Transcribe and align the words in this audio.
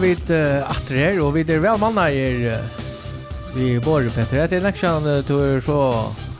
vi 0.00 0.14
uh, 0.16 0.70
atter 0.70 0.96
her, 0.96 1.18
og 1.20 1.34
vi 1.34 1.44
er 1.44 1.60
vel 1.60 1.78
manna 1.80 2.06
her 2.08 2.44
uh, 2.56 2.86
vi 3.54 3.74
bor, 3.82 4.04
Petter. 4.14 4.46
Det 4.48 4.58
er 4.60 4.64
nekksjan 4.64 5.04
uh, 5.04 5.20
du 5.26 5.34
er 5.42 5.62
så 5.64 5.78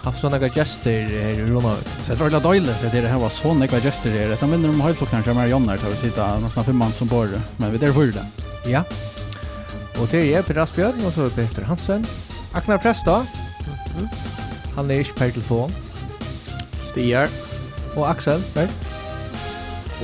haft 0.04 0.22
sånne 0.22 0.40
gester 0.54 1.10
her 1.10 1.36
i 1.36 1.48
Ronavik. 1.48 1.88
Så 2.04 2.14
det 2.14 2.16
er 2.16 2.22
veldig 2.22 2.40
døylig 2.44 2.76
for 2.80 2.94
det 2.94 3.10
her 3.12 3.20
var 3.20 3.34
sånne 3.34 3.68
gester 3.68 4.14
her. 4.16 4.32
Jeg 4.32 4.48
minner 4.48 4.72
om 4.72 4.80
høytlokkene 4.84 5.26
som 5.26 5.40
er 5.42 5.50
Jonner 5.52 5.80
til 5.80 5.92
å 5.92 5.98
sitte 6.00 6.28
nesten 6.44 6.68
fem 6.70 6.80
mann 6.80 6.94
som 6.96 7.10
bor. 7.10 7.28
men 7.58 7.74
vi 7.74 7.82
er 7.84 7.92
for 7.96 8.14
det. 8.16 8.24
Ja. 8.70 8.84
Og 10.00 10.08
det 10.12 10.22
er 10.32 10.46
Per 10.46 10.62
Asbjørn, 10.62 11.04
og 11.04 11.12
så 11.12 11.28
er 11.28 11.36
Petter 11.36 11.68
Hansen. 11.68 12.06
Aknar 12.54 12.78
Presta. 12.78 13.20
Mm 13.20 13.74
-hmm. 13.96 14.08
Han 14.76 14.90
er 14.90 15.04
ikke 15.04 15.18
per 15.18 15.30
telefon. 15.30 15.74
Stier. 16.82 17.28
Og 17.96 18.10
Axel, 18.10 18.42
vel? 18.54 18.70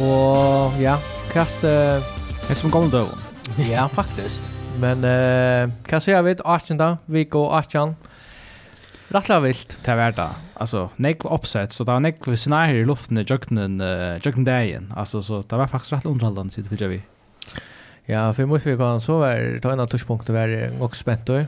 Og 0.01 0.73
ja, 0.81 0.97
kvart... 1.31 1.65
Uh, 1.65 2.17
Det 2.47 2.55
er 2.55 2.59
som 2.61 2.71
gammel 2.71 2.93
døven 2.93 3.26
ja, 3.71 3.89
faktiskt. 3.89 4.51
Men 4.81 5.05
eh 5.05 5.71
kan 5.87 6.01
säga 6.01 6.23
vet 6.23 6.41
Archanda, 6.45 6.99
vi 7.07 7.25
går 7.25 7.59
Archen. 7.59 7.97
Rattla 9.09 9.41
vilt. 9.41 9.79
Det 9.85 9.95
var 9.95 10.13
det. 10.13 10.31
Alltså, 10.55 10.91
nekv 10.97 11.27
uppsett, 11.27 11.73
så 11.73 11.85
det 11.85 11.93
var 11.93 12.01
nekv 12.01 12.37
scenarier 12.37 12.75
i 12.75 12.85
luften 12.85 13.19
i 13.19 13.25
jöknen, 13.29 13.81
uh, 13.81 14.19
jöknen 14.23 14.45
dagen. 14.45 14.93
Alltså, 14.97 15.23
så 15.23 15.43
det 15.43 15.57
var 15.57 15.67
faktiskt 15.67 15.93
rätt 15.93 16.07
underhållande, 16.07 16.53
sitter 16.53 16.77
vi 16.77 16.87
vi. 16.87 17.03
Ja, 18.05 18.35
för 18.35 18.47
måste 18.47 18.71
vi 18.71 18.77
kan 18.77 19.01
så 19.01 19.19
var 19.19 19.61
ta 19.61 19.73
en 19.73 19.89
touchpunkt 19.89 20.29
var 20.29 20.73
också 20.83 21.01
spänt 21.01 21.27
då. 21.27 21.45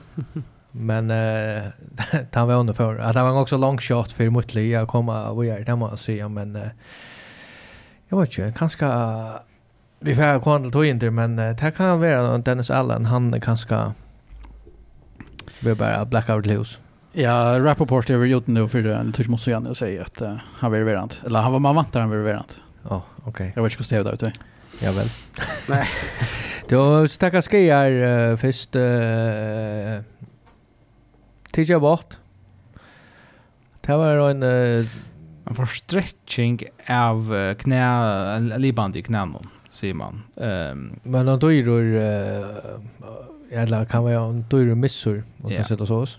Men 0.70 1.10
eh 1.10 1.56
uh, 2.14 2.24
han 2.32 2.48
var 2.48 2.54
under 2.54 2.74
för 2.74 2.98
att 2.98 3.16
han 3.16 3.34
var 3.34 3.40
också 3.40 3.56
long 3.56 3.78
shot 3.78 4.12
för 4.12 4.30
motliga 4.30 4.86
komma 4.86 5.28
och 5.28 5.44
göra 5.44 5.64
det 5.64 5.76
man 5.76 5.96
säga 5.96 6.28
men 6.28 6.56
uh, 6.56 6.62
jag 8.08 8.20
vet 8.20 8.38
inte, 8.38 8.58
kanske 8.58 8.86
vi 10.00 10.14
får 10.14 10.40
komma 10.40 10.70
till 10.70 11.00
tog 11.00 11.12
men 11.12 11.36
det 11.36 11.72
kan 11.76 12.00
vara 12.00 12.38
Dennis 12.38 12.70
Allen, 12.70 13.06
han 13.06 13.34
är 13.34 13.38
ganska 13.38 13.94
vi 15.60 15.74
bara 15.74 16.04
blackout 16.04 16.46
loose. 16.46 16.78
Ja, 17.12 17.58
Rappaport 17.60 18.08
har 18.08 18.16
vi 18.16 18.28
gjort 18.28 18.46
nu 18.46 18.68
för 18.68 18.84
en 18.84 19.12
törs 19.12 19.28
måste 19.28 19.50
jag 19.50 19.62
nu 19.62 19.74
säga 19.74 20.02
att 20.02 20.22
uh, 20.22 20.36
han 20.58 20.70
var 20.70 20.78
verant. 20.78 21.22
Eller 21.26 21.40
han 21.40 21.52
var 21.52 21.58
man 21.58 21.74
vantar 21.74 22.00
han 22.00 22.10
var 22.10 22.16
verant. 22.16 22.56
Ja, 22.82 22.96
oh, 22.96 23.02
okej. 23.18 23.30
Okay. 23.30 23.52
Jag 23.56 23.62
vet 23.62 23.80
inte 23.80 23.96
hur 23.96 24.04
det 24.04 24.26
ut. 24.26 24.40
Ja 24.80 24.92
väl. 24.92 25.10
Nej. 25.68 25.88
Då 26.68 27.08
stackars 27.08 27.48
skier 27.48 28.30
uh, 28.30 28.36
först 28.36 28.76
uh, 28.76 30.02
Tidja 31.52 31.80
bort. 31.80 32.16
Det 33.80 33.96
var 33.96 34.30
en 34.30 34.42
uh, 34.42 34.86
en 35.44 35.54
försträckning 35.54 36.60
av 36.88 37.54
knä, 37.54 38.38
liband 38.58 38.96
i 38.96 39.02
knäna 39.02 39.40
säger 39.70 39.94
man. 39.94 40.22
Um, 40.34 41.00
men 41.02 41.26
då 41.26 41.36
du 41.36 41.54
gör 41.54 41.82
uh, 41.82 42.80
eller 43.50 43.84
kan 43.84 44.04
vara 44.04 44.20
om 44.20 44.44
du 44.50 44.70
är 44.70 44.74
missor 44.74 45.24
och 45.42 45.50
yeah. 45.50 45.62
kan 45.62 45.68
sätta 45.68 45.86
så 45.86 45.96
oss. 45.96 46.18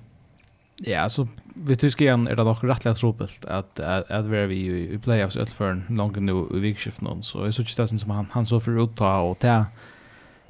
Ja, 0.77 0.99
alltså 0.99 1.27
vi 1.53 1.75
tycker 1.75 2.05
igen 2.05 2.27
är 2.27 2.35
det 2.35 2.43
dock 2.43 2.63
rättliga 2.63 2.95
tropelt 2.95 3.45
att 3.45 3.79
att, 3.79 4.11
att 4.11 4.25
vi 4.25 4.37
är 4.37 4.51
i, 4.51 4.93
i 4.93 4.97
playoffs 4.97 5.35
ut 5.35 5.49
för 5.49 5.69
en 5.69 5.85
lång 5.89 6.25
nu 6.25 6.47
i 6.57 6.59
vikskiften 6.59 7.07
någon 7.07 7.23
så 7.23 7.43
är 7.43 7.51
så 7.51 7.61
just 7.61 7.99
som 7.99 8.09
han 8.09 8.27
han 8.31 8.45
så 8.45 8.59
för 8.59 8.77
utta 8.77 9.17
och 9.17 9.39
ta 9.39 9.65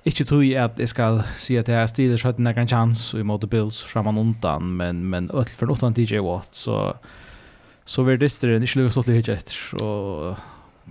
Ikke 0.06 0.24
tror 0.24 0.42
jeg 0.42 0.64
at 0.64 0.80
jeg 0.80 0.90
skal 0.90 1.22
si 1.38 1.58
at 1.60 1.68
jeg 1.70 1.90
stiler 1.92 2.18
skjøtt 2.18 2.38
en 2.40 2.48
egen 2.48 2.70
chans 2.72 3.02
i 3.14 3.20
imot 3.20 3.44
Bills 3.52 3.82
framan 3.84 4.18
undan, 4.18 4.64
men, 4.80 5.04
men 5.06 5.28
ødel 5.34 5.52
for 5.60 5.68
noe 5.68 5.92
DJ 5.92 6.24
Watt, 6.24 6.56
så, 6.56 6.94
så 7.86 8.06
vil 8.08 8.20
disteren 8.22 8.64
ikke 8.64 8.80
lukke 8.80 8.96
stått 8.96 9.10
litt 9.12 9.30
etter, 9.30 9.58
og 9.84 10.40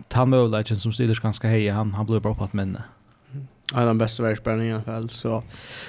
ta 0.08 0.26
möjligheten 0.26 0.76
som 0.76 0.92
Steelers 0.92 1.20
ganska 1.20 1.48
heja, 1.48 1.74
han, 1.74 1.94
han 1.94 2.06
blev 2.06 2.22
bra 2.22 2.34
på 2.34 2.44
att 2.44 2.52
minne. 2.52 2.82
Ja, 3.74 3.80
den 3.84 3.98
bästa 3.98 4.22
världsspelaren 4.22 4.64
i 4.64 4.72
alla 4.72 4.82
fall. 4.82 5.10
Så. 5.10 5.42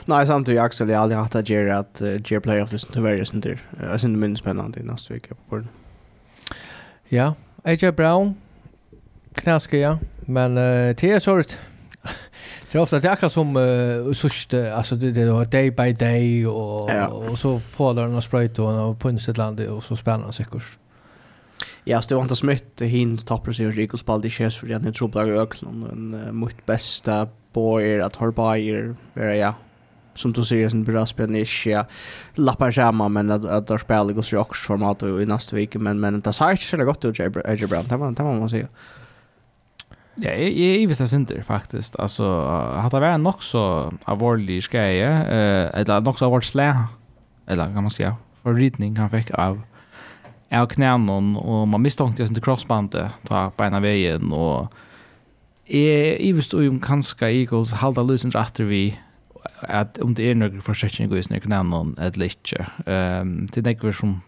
Nej, 0.06 0.28
samtidigt 0.28 0.62
Axel, 0.62 0.90
jag 0.90 0.98
har 0.98 1.04
aldrig 1.04 1.20
haft 1.20 1.36
att 1.36 1.50
göra 1.50 1.78
att 1.78 2.02
uh, 2.02 2.18
göra 2.26 2.42
playoff 2.42 2.72
liksom 2.72 2.90
tyvärr 2.94 3.16
just 3.16 3.34
inte. 3.34 3.50
Jag 3.50 3.90
syns 3.90 4.04
inte 4.04 4.18
minst 4.18 4.42
spännande 4.42 4.80
i 4.80 4.84
nästa 4.84 5.14
vecka 5.14 5.36
på 5.36 5.42
borden. 5.50 5.68
Ja, 7.08 7.34
AJ 7.64 7.92
Brown 7.92 8.36
knaskar 9.34 9.78
ja. 9.78 10.00
men 10.20 10.58
uh, 10.58 10.96
det 10.96 11.04
är 11.04 11.20
sorgligt. 11.20 11.60
Det 12.72 12.78
är 12.78 12.82
ofta 12.82 13.00
det 13.00 13.08
är 13.08 13.12
akkurat 13.12 13.34
som 13.34 13.56
uh, 13.56 14.14
sust, 14.14 14.54
alltså 14.54 14.96
det, 14.96 15.12
det 15.12 15.22
är 15.22 15.46
day 15.46 15.72
by 15.72 15.94
day 15.94 16.48
och, 16.48 16.90
ja. 16.90 17.08
och 17.08 17.40
så 17.40 17.60
får 17.60 17.94
de 17.94 18.08
några 18.08 18.22
spröjt 18.22 18.60
och 18.60 19.00
på 19.00 19.10
ett 19.10 19.38
land 19.38 19.60
och 19.60 19.84
så 19.84 19.96
spännande 19.96 20.34
säkert. 20.34 20.78
Ja, 21.84 22.02
så 22.02 22.10
det 22.10 22.16
var 22.16 22.22
inte 22.22 22.36
smitt 22.36 22.82
hin 22.82 23.18
toppar 23.18 23.52
sig 23.52 23.68
och 23.68 23.74
Rico 23.74 23.98
i 24.24 24.30
chefs 24.30 24.58
för 24.58 24.68
den 24.68 24.94
trubbla 24.94 25.24
öklen 25.24 25.84
en 25.92 26.36
mot 26.36 26.66
bästa 26.66 27.28
boyer 27.54 28.00
att 28.00 28.16
Harbayer 28.16 28.96
är 29.16 29.34
ja. 29.34 29.54
Som 30.16 30.34
du 30.34 30.44
ser 30.44 30.70
sin 30.70 31.32
nisch 31.32 31.68
ja 31.68 31.86
lappar 32.36 32.72
samma, 32.72 33.08
men 33.08 33.32
att 33.32 33.46
att 33.46 33.68
där 33.68 33.78
spelar 33.78 34.14
går 34.14 34.22
sig 34.22 34.40
också 34.40 34.68
format 34.68 35.04
i 35.04 35.26
nästa 35.26 35.56
vecka. 35.56 35.80
Men 35.80 36.00
men 36.00 36.22
det 36.22 36.34
sa 36.34 36.52
inte 36.52 36.64
så 36.64 36.78
gott 36.78 37.06
ut 37.06 37.20
Jerry 37.20 37.68
Brown 37.68 37.88
det 37.88 37.98
var 37.98 38.12
det 38.12 38.24
var 38.24 38.40
man 38.40 38.50
säga. 38.50 38.68
Ja, 40.20 40.32
jeg, 40.36 40.52
jeg 40.58 40.88
visste 40.88 41.06
det 41.06 41.14
inte 41.16 41.44
faktiskt. 41.44 41.96
Alltså 42.00 42.26
hade 42.82 42.98
det 42.98 43.02
vært 43.02 43.22
nok 43.24 43.44
så 43.44 43.90
alvorlig 44.08 44.64
skreie, 44.64 45.08
eh 45.08 45.80
eller 45.80 46.02
nok 46.02 46.18
så 46.20 46.26
alvorlig 46.26 46.50
slæ, 46.50 46.74
eller 47.48 47.74
kan 47.74 47.84
man 47.84 47.92
si, 47.92 48.04
förridning 48.44 48.98
han 48.98 49.10
fikk 49.10 49.32
av 49.34 49.62
av 50.52 50.70
knænen, 50.72 51.36
og 51.38 51.68
man 51.70 51.84
mistankte 51.84 52.24
jeg 52.24 52.30
sin 52.30 52.38
til 52.38 52.46
crossbandet, 52.46 53.14
ta 53.30 53.50
beina 53.58 53.82
veien, 53.84 54.32
og 54.34 54.74
jeg, 55.70 56.16
jeg 56.18 56.38
visste 56.38 56.58
jo 56.58 56.72
om 56.74 56.80
kanskje 56.82 57.30
Eagles 57.30 57.76
halda 57.84 58.02
løsene 58.06 58.34
etter 58.40 58.66
vi, 58.70 58.84
at 59.70 60.00
om 60.02 60.16
det 60.18 60.32
er 60.32 60.40
noen 60.40 60.64
forsikring 60.66 61.12
i 61.14 61.22
sin 61.26 61.38
knænen, 61.44 61.94
eller 62.02 62.32
ikke. 62.32 62.66
Um, 62.86 63.46
det 63.54 63.62
er 63.62 63.76
ikke 63.76 63.94
som 63.94 64.20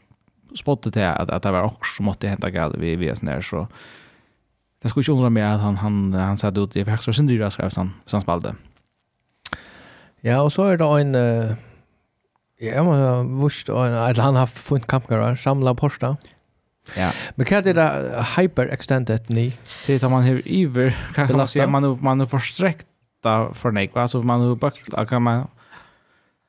spottet 0.57 0.93
til 0.93 1.07
at, 1.07 1.31
at 1.31 1.43
det 1.43 1.53
var 1.55 1.65
også 1.65 1.97
som 1.97 2.09
måtte 2.11 2.29
hente 2.29 2.51
galt 2.53 2.77
vi, 2.77 2.93
vi 2.99 3.09
er 3.09 3.17
sånn 3.17 3.31
her, 3.31 3.41
så 3.41 3.65
det 4.81 4.91
skulle 4.91 5.05
ikke 5.05 5.17
undre 5.17 5.33
meg 5.33 5.45
at 5.45 5.61
han, 5.63 5.77
han, 5.81 5.97
han 6.17 6.39
satt 6.41 6.57
ut 6.57 6.75
i 6.75 6.85
faktisk 6.85 7.17
sin 7.17 7.29
dyra, 7.29 7.49
skrev 7.53 7.73
han, 7.77 7.93
hvis 8.03 8.17
han 8.17 8.25
spalte. 8.25 8.53
Ja, 10.21 10.41
og 10.43 10.53
så 10.53 10.69
er 10.69 10.81
det 10.81 10.93
en... 11.01 11.17
Uh 11.17 11.67
Ja, 12.61 12.83
man 12.83 12.99
har 12.99 13.23
vurst, 13.23 13.69
at 13.69 14.17
han 14.17 14.35
har 14.35 14.45
funnet 14.45 14.87
kampgårdar, 14.87 15.35
samla 15.35 15.73
posta. 15.73 16.15
Ja. 16.97 17.11
Men 17.35 17.45
kan 17.45 17.63
det 17.63 17.73
där 17.73 18.25
hyper 18.37 18.67
extended 18.67 19.29
ni? 19.29 19.53
Det 19.87 19.99
tar 19.99 20.09
man 20.09 20.23
hur 20.23 20.41
iver 20.45 20.95
kan 21.15 21.37
man 21.37 21.47
si, 21.47 21.65
man 21.65 21.97
man 22.01 22.27
försträckta 22.27 23.53
för 23.53 23.71
nek, 23.71 23.91
altså 23.95 24.21
man 24.21 24.41
har 24.41 24.55
bakt 24.55 25.09
kan 25.09 25.21
man 25.21 25.47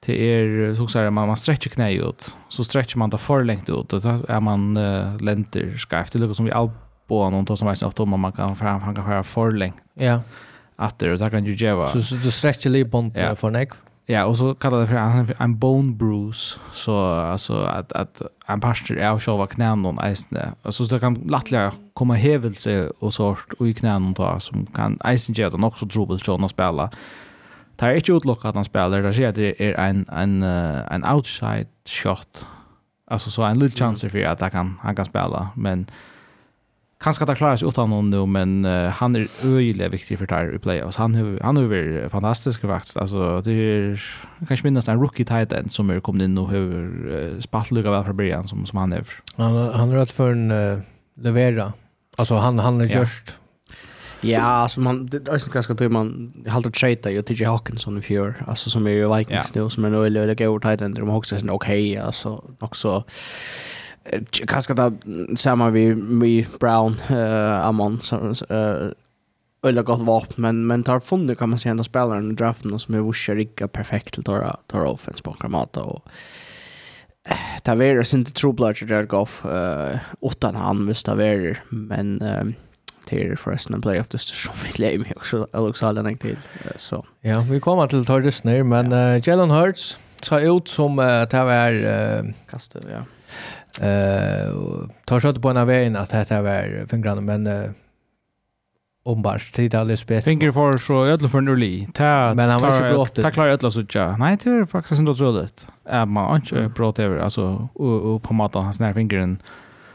till 0.02 0.14
er 0.14 0.74
så 0.74 0.86
så 0.86 0.98
här 0.98 1.10
man 1.10 1.28
man 1.28 1.36
stretchar 1.36 1.70
knä 1.70 1.92
ut 1.92 2.34
så 2.48 2.64
stretchar 2.64 2.98
man 2.98 3.10
det 3.10 3.18
for 3.18 3.44
lengt 3.44 3.68
ut 3.68 3.92
och 3.92 4.02
da 4.02 4.20
är 4.28 4.40
man 4.40 4.76
uh, 4.76 5.16
lenter 5.20 5.76
skarft, 5.76 6.12
det 6.12 6.18
lukar 6.18 6.34
som 6.34 6.44
vi 6.44 6.52
all 6.52 6.70
på 7.08 7.30
någon 7.30 7.44
då 7.44 7.56
som 7.56 7.68
vet 7.68 7.82
ofta 7.82 8.02
om 8.02 8.20
man 8.20 8.32
kan 8.32 8.56
fram 8.56 8.80
han 8.80 8.94
kan 8.94 9.04
skära 9.04 9.24
för 9.24 9.50
långt. 9.50 9.82
Ja. 9.94 10.20
Att 10.76 10.98
det 10.98 11.12
och 11.12 11.18
där 11.18 11.30
kan 11.30 11.44
ju 11.44 11.54
geva. 11.54 11.88
Så 11.88 12.02
så 12.02 12.14
du 12.14 12.30
stretchar 12.30 12.70
lite 12.70 12.90
bond 12.90 13.12
för 13.36 13.50
nej. 13.50 13.68
Ja, 14.12 14.24
och 14.24 14.36
så 14.36 14.54
kallar 14.54 14.80
det 14.80 14.86
för 14.86 14.96
en, 14.96 15.34
en 15.38 15.58
bone 15.58 15.92
bruise 15.92 16.58
så 16.72 16.96
alltså 17.06 17.54
att 17.54 17.92
att 17.92 18.22
en 18.46 18.60
pastor 18.60 18.98
är 18.98 19.12
och 19.12 19.22
själva 19.22 19.46
knän 19.46 19.82
någon 19.82 20.06
isne. 20.06 20.52
Alltså 20.62 20.84
så 20.84 20.94
det 20.94 21.00
kan 21.00 21.14
lättare 21.14 21.70
komma 21.94 22.14
hävelse 22.14 22.90
och 22.98 23.14
sort 23.14 23.52
och 23.58 23.68
i 23.68 23.74
knän 23.74 24.12
då 24.12 24.40
som 24.40 24.66
kan 24.66 24.98
isen 25.06 25.34
ge 25.34 25.48
den 25.48 25.64
också 25.64 25.86
trubbel 25.86 26.20
så 26.20 26.38
när 26.38 26.48
spela. 26.48 26.90
Det 27.76 27.86
är 27.86 27.94
inte 27.94 28.12
utlockat 28.12 28.44
att 28.44 28.54
han 28.54 28.64
spelar. 28.64 29.02
Det 29.02 29.14
ser 29.14 29.32
det 29.32 29.62
är 29.62 29.74
en 29.74 30.06
en 30.08 30.42
en 30.92 31.04
outside 31.04 31.68
shot. 31.84 32.46
Alltså 33.10 33.30
så 33.30 33.42
en 33.42 33.58
liten 33.58 33.78
chans 33.78 34.00
för 34.00 34.24
att 34.24 34.40
han 34.40 34.50
kan 34.50 34.78
han 34.82 34.96
kan 34.96 35.04
spela 35.04 35.48
men 35.54 35.86
Kanskje 37.02 37.26
det 37.26 37.34
klara 37.36 37.56
sig 37.58 37.68
utan 37.68 37.90
honom 37.90 38.10
nu, 38.10 38.26
men 38.26 38.64
uh, 38.64 38.90
han 38.94 39.16
er 39.16 39.26
øyelig 39.42 39.90
viktig 39.92 40.18
för 40.18 40.26
tar 40.30 40.54
i 40.54 40.58
playoffs. 40.62 40.96
Han, 40.96 41.14
han 41.42 41.56
har 41.56 41.64
varit 41.66 42.10
fantastisk 42.12 42.60
faktiskt 42.60 42.96
alltså 42.96 43.40
det 43.42 43.52
är 43.52 44.02
kanske 44.48 44.70
minst 44.70 44.88
en 44.88 45.00
rookie 45.00 45.26
tight 45.26 45.52
end 45.52 45.72
som 45.72 45.90
er 45.90 46.00
kommit 46.00 46.22
in 46.22 46.38
och 46.38 46.48
har 46.48 46.56
uh, 46.56 47.40
spalt 47.40 47.70
lukka 47.70 47.90
väl 47.90 48.04
fra 48.04 48.12
början 48.12 48.48
som, 48.48 48.66
som 48.66 48.78
han 48.78 48.92
är 48.92 49.04
Han, 49.36 49.56
han 49.56 49.88
har 49.90 49.96
rätt 49.96 50.12
för 50.12 50.32
en 50.32 50.50
uh, 50.50 50.78
levera. 51.14 51.72
alltså 52.16 52.34
han, 52.34 52.58
han 52.58 52.80
är 52.80 52.86
just. 52.86 53.34
Ja, 54.20 54.40
alltså 54.40 54.80
man 54.80 55.06
det 55.06 55.28
är 55.28 55.34
inte 55.34 55.50
ganska 55.50 55.74
tror 55.74 55.88
man 55.88 56.32
håller 56.48 56.70
trade 56.70 57.12
ju 57.12 57.22
till 57.22 57.46
Hawkinson 57.46 57.98
i 57.98 58.00
fjör 58.00 58.44
alltså 58.46 58.70
som 58.70 58.86
är 58.86 58.90
ju 58.90 59.16
Vikings 59.16 59.54
nu 59.54 59.70
som 59.70 59.84
är 59.84 59.90
nu 59.90 60.06
eller 60.06 60.34
går 60.34 60.60
tight 60.60 60.80
end 60.80 60.94
de 60.94 61.10
också 61.10 61.38
sen 61.38 61.50
okej 61.50 61.98
alltså 61.98 62.44
också 62.60 63.04
kanske 64.46 64.74
då 64.74 64.92
samma 65.36 65.70
vi 65.70 65.94
me 65.94 66.44
Brown 66.60 66.96
eh 67.10 67.66
Amon 67.66 68.00
så 68.02 68.16
eh 68.48 68.90
eller 69.66 69.82
gott 69.82 70.00
vap 70.00 70.36
men 70.36 70.66
men 70.66 70.84
tar 70.84 71.00
funder 71.00 71.34
kan 71.34 71.48
man 71.48 71.58
säga 71.58 71.70
ändå 71.70 71.84
spelaren 71.84 72.30
i 72.30 72.34
draften 72.34 72.78
som 72.78 72.94
är 72.94 72.98
vushar 72.98 73.34
rika 73.34 73.68
perfekt 73.68 74.14
till 74.14 74.24
tar 74.24 74.56
tar 74.66 74.84
offense 74.84 75.22
på 75.22 75.32
Kramata 75.32 75.82
och 75.82 76.08
Taveras 77.62 78.14
inte 78.14 78.32
trubblar 78.32 78.86
där 78.86 79.04
Goff 79.04 79.44
eh 79.44 79.98
åtta 80.20 80.52
han 80.56 80.86
visst 80.86 81.06
Taver 81.06 81.64
men 81.68 82.22
till 83.06 83.36
förresten 83.36 83.74
en 83.74 83.82
playoff 83.82 84.08
det 84.08 84.18
som 84.18 84.54
vi 84.64 84.70
glömmer 84.72 85.06
ju 85.06 85.12
också 85.16 85.46
Alex 85.52 85.82
Allen 85.82 86.18
till 86.18 86.36
så. 86.76 87.06
Ja, 87.20 87.40
vi 87.50 87.60
kommer 87.60 87.86
till 87.86 88.04
Torres 88.04 88.44
ner 88.44 88.62
men 88.62 89.20
Jalen 89.24 89.50
Hurts 89.50 89.98
sa 90.22 90.40
ut 90.40 90.68
som 90.68 90.98
att 90.98 91.30
det 91.30 91.44
var 91.44 92.50
kastet 92.50 92.84
ja. 92.90 93.04
Uh, 93.80 94.88
tar 95.08 95.22
skjøtt 95.22 95.40
på 95.40 95.52
en 95.52 95.62
av 95.62 95.70
veien 95.70 95.96
at 95.96 96.12
dette 96.12 96.42
var 96.44 96.74
fingrene, 96.90 97.24
men 97.24 97.46
uh, 97.48 97.70
ombart 99.08 99.48
tid 99.56 99.74
alldeles 99.74 100.02
spet. 100.04 100.24
Finger 100.24 100.52
for 100.52 100.78
så 100.78 101.06
ödla 101.06 101.28
för 101.28 101.40
nu 101.40 101.56
li. 101.56 101.88
Ta 101.94 102.34
Men 102.34 102.50
han 102.50 102.60
var 102.60 102.72
så 102.72 102.94
brått. 102.94 103.14
Ta 103.22 103.30
klar 103.30 103.48
ödla 103.48 103.70
så 103.70 103.84
ja. 103.88 104.16
Nej, 104.16 104.38
det 104.44 104.50
är 104.50 104.64
faktiskt 104.64 105.00
inte 105.00 105.14
så 105.14 105.30
lätt. 105.30 105.66
Är 105.84 106.06
man 106.06 106.36
inte 106.36 106.68
brått 106.68 106.98
över 106.98 107.18
alltså 107.18 107.68
och 107.74 108.22
på 108.22 108.34
maten 108.34 108.62
hans 108.62 108.80
när 108.80 108.92
fingern. 108.92 109.38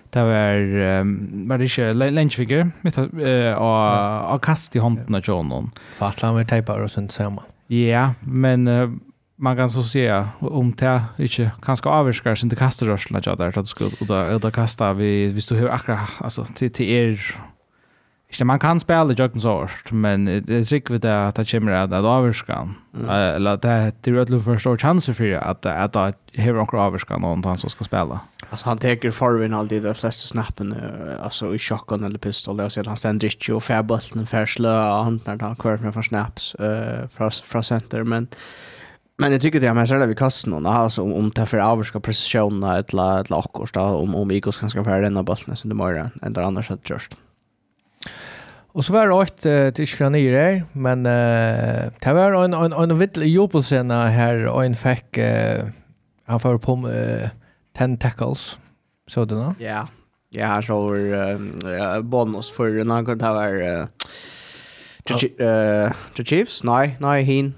Det 0.09 0.23
var 0.23 1.03
var 1.47 1.57
det 1.57 1.63
inte 1.63 2.11
lunchfinger 2.11 2.71
mitt 2.81 2.97
eh 2.97 3.53
och 3.53 4.33
och 4.33 4.43
kast 4.43 4.75
i 4.75 4.79
handen 4.79 5.15
av 5.15 5.21
John. 5.23 5.71
Fattar 5.97 6.27
han 6.27 6.35
med 6.35 6.47
tejpar 6.47 6.79
och 6.79 6.91
sånt 6.91 7.11
samma. 7.11 7.43
Ja, 7.67 8.13
men 8.19 8.67
man 9.37 9.57
kan 9.57 9.69
så 9.69 9.83
säga 9.83 10.29
om 10.39 10.73
det 10.77 11.03
inte 11.17 11.51
kanske 11.61 11.89
avskar 11.89 12.35
sin 12.35 12.49
det 12.49 12.55
kastar 12.55 12.87
rörsla 12.87 13.21
jag 13.25 13.37
där 13.37 13.59
att 13.59 13.67
skulle 13.67 13.91
och 13.99 14.07
där 14.07 14.39
där 14.39 14.51
kasta 14.51 14.93
vi 14.93 15.27
vi 15.27 15.41
står 15.41 15.55
hur 15.55 15.69
akra 15.69 15.99
alltså 16.19 16.45
till 16.45 16.71
till 16.71 16.89
er. 16.89 17.35
Inte 18.29 18.45
man 18.45 18.59
kan 18.59 18.79
spela 18.79 19.13
jogging 19.13 19.41
så 19.41 19.67
men 19.91 20.25
det 20.25 20.49
är 20.49 20.63
sick 20.63 20.89
vid 20.89 21.01
det 21.01 21.27
att 21.27 21.35
det 21.35 21.51
kommer 21.51 21.71
att 21.71 21.93
avskar 21.93 22.69
eller 23.09 23.57
det 23.57 23.91
det 24.01 24.11
är 24.11 24.13
väl 24.13 24.41
förstå 24.41 24.77
chanser 24.77 25.13
för 25.13 25.33
att 25.33 25.65
att 25.65 25.95
att 25.95 26.17
hur 26.33 26.61
akra 26.61 26.81
avskar 26.81 27.19
någon 27.19 27.43
han 27.43 27.57
som 27.57 27.69
ska 27.69 27.83
spela. 27.83 28.19
Alltså 28.49 28.65
han 28.65 28.77
tar 28.77 29.11
förvin 29.11 29.53
alltid 29.53 29.83
de 29.83 29.93
flesta 29.93 30.27
snappen 30.27 30.75
alltså 31.23 31.55
i 31.55 31.59
shotgun 31.59 32.03
eller 32.03 32.19
pistol. 32.19 32.57
Där 32.57 32.69
så 32.69 32.83
han 32.85 32.97
ständer 32.97 33.27
inte 33.27 33.53
och 33.53 33.63
färbulten 33.63 34.27
färslö 34.27 34.97
och 34.97 35.03
han 35.03 35.19
när 35.25 35.39
han 35.41 35.55
kvar 35.55 35.77
med 35.77 35.93
för 35.93 36.01
snaps 36.01 36.55
eh 36.55 37.07
från 37.07 37.31
från 37.31 37.63
center 37.63 38.03
men 38.03 38.27
Men 39.19 39.31
jag 39.31 39.41
tycker 39.41 39.59
det 39.59 39.67
är 39.67 39.73
mer 39.73 39.85
sådär 39.85 40.07
vi 40.07 40.15
kassen 40.15 40.53
och 40.53 40.73
alltså 40.73 41.01
om 41.01 41.13
om 41.13 41.45
för 41.45 41.57
avska 41.57 41.99
pressiona 41.99 42.79
ett 42.79 42.93
la 42.93 43.21
ett 43.21 43.31
akkurs 43.31 43.71
då 43.71 43.81
om 43.81 44.15
om 44.15 44.31
Eagles 44.31 44.57
kan 44.57 44.69
ska 44.69 44.83
för 44.83 45.01
denna 45.01 45.23
bollen 45.23 45.55
sen 45.55 45.69
det 45.69 45.75
mera 45.75 46.11
än 46.21 46.33
där 46.33 46.41
annars 46.41 46.71
att 46.71 46.89
just. 46.89 47.17
Och 48.67 48.85
så 48.85 48.93
var 48.93 49.07
det 49.07 49.23
ett 49.23 49.45
uh, 49.45 49.73
till 49.73 49.87
Skranire 49.87 50.63
men 50.71 51.05
uh, 51.05 51.91
det 51.99 52.13
var 52.13 52.43
en 52.43 52.53
en 52.53 52.73
en 52.73 52.97
vitt 52.97 53.17
jobelsen 53.17 53.91
här 53.91 54.45
och 54.45 54.65
en 54.65 54.75
fick 54.75 55.17
uh, 55.17 55.69
han 56.25 56.39
får 56.39 56.57
på 56.57 56.87
uh, 56.87 57.97
tackles, 57.97 58.57
så 59.07 59.25
du 59.25 59.35
då. 59.35 59.55
Ja. 59.59 59.87
Ja, 60.29 60.61
så 60.61 60.79
var 60.79 62.01
bonus 62.01 62.51
för 62.51 62.83
när 62.83 63.15
det 63.15 63.33
var 63.33 63.87
eh 65.41 65.91
Chiefs, 66.25 66.63
nej, 66.63 66.97
nej 66.99 67.23
hin. 67.23 67.53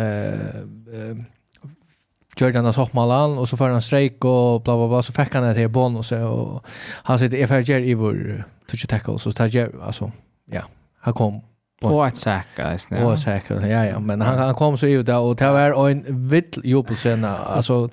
Gjorde 2.37 2.59
han 2.59 2.73
soffmallan 2.73 3.37
och 3.37 3.49
så 3.49 3.57
får 3.57 3.69
han 3.69 3.81
strejk 3.81 4.25
och 4.25 4.61
bla 4.61 4.77
bla 4.77 4.87
bla 4.87 5.01
så 5.01 5.13
fick 5.13 5.33
han 5.33 5.43
det 5.43 5.53
här 5.53 5.67
bonus 5.67 6.11
och 6.11 6.65
han 7.03 7.19
sitter 7.19 7.37
i 7.37 7.47
FRG 7.47 7.69
i 7.69 7.93
vår 7.93 8.43
touch 8.67 8.87
tackle 8.87 9.19
så 9.19 9.31
tar 9.31 9.55
jag 9.55 9.69
alltså 9.81 10.11
ja 10.51 10.61
han 10.99 11.13
kom 11.13 11.41
Och 11.91 12.07
ett 12.07 12.17
säkert. 12.17 12.91
Och 13.03 13.19
säkert, 13.19 13.61
ja, 13.61 13.85
ja. 13.85 13.99
Men 13.99 14.21
han, 14.21 14.39
han 14.39 14.55
kom 14.55 14.77
så 14.77 14.87
ut 14.87 15.05
där 15.05 15.19
och 15.19 15.35
det 15.35 15.51
var 15.51 15.89
en 15.89 16.27
vill 16.29 16.61
jubelscena. 16.63 17.37
Alltså, 17.37 17.89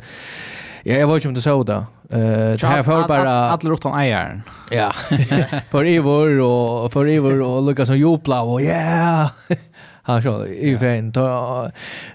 ja, 0.83 0.95
jag 0.95 1.07
vet 1.07 1.15
inte 1.15 1.29
om 1.29 1.35
du 1.35 1.41
såg 1.41 1.67
det. 1.67 1.85
Eh, 2.13 2.59
det 2.61 2.67
här 2.67 2.83
för 2.83 3.09
bara... 3.09 3.31
Alla 3.31 3.71
rutan 3.71 4.01
ägaren. 4.01 4.43
Ja. 4.71 4.93
för 5.71 5.85
Ivor 5.85 6.41
och, 6.41 6.93
för 6.93 7.09
Ivor 7.09 7.43
och 7.43 7.63
Lucas 7.63 7.87
som 7.87 7.99
jubla 7.99 8.43
och 8.43 8.61
yeah! 8.61 9.31
han 10.03 10.23
så 10.23 10.47
i 10.47 10.79
fin 10.79 11.13
då 11.13 11.71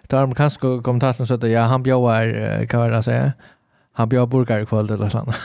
då 0.07 0.17
de 0.17 0.35
kanske 0.35 0.81
kom 0.83 0.99
så 1.27 1.33
att 1.33 1.49
ja 1.49 1.61
han 1.61 1.83
bjöar 1.83 2.65
kan 2.65 2.79
vara 2.79 3.03
säga. 3.03 3.33
han 3.93 4.09
bjöd 4.09 4.29
burgare 4.29 4.61
i 4.61 4.65
kväll 4.65 4.91
eller 4.91 5.09
sånt. 5.09 5.35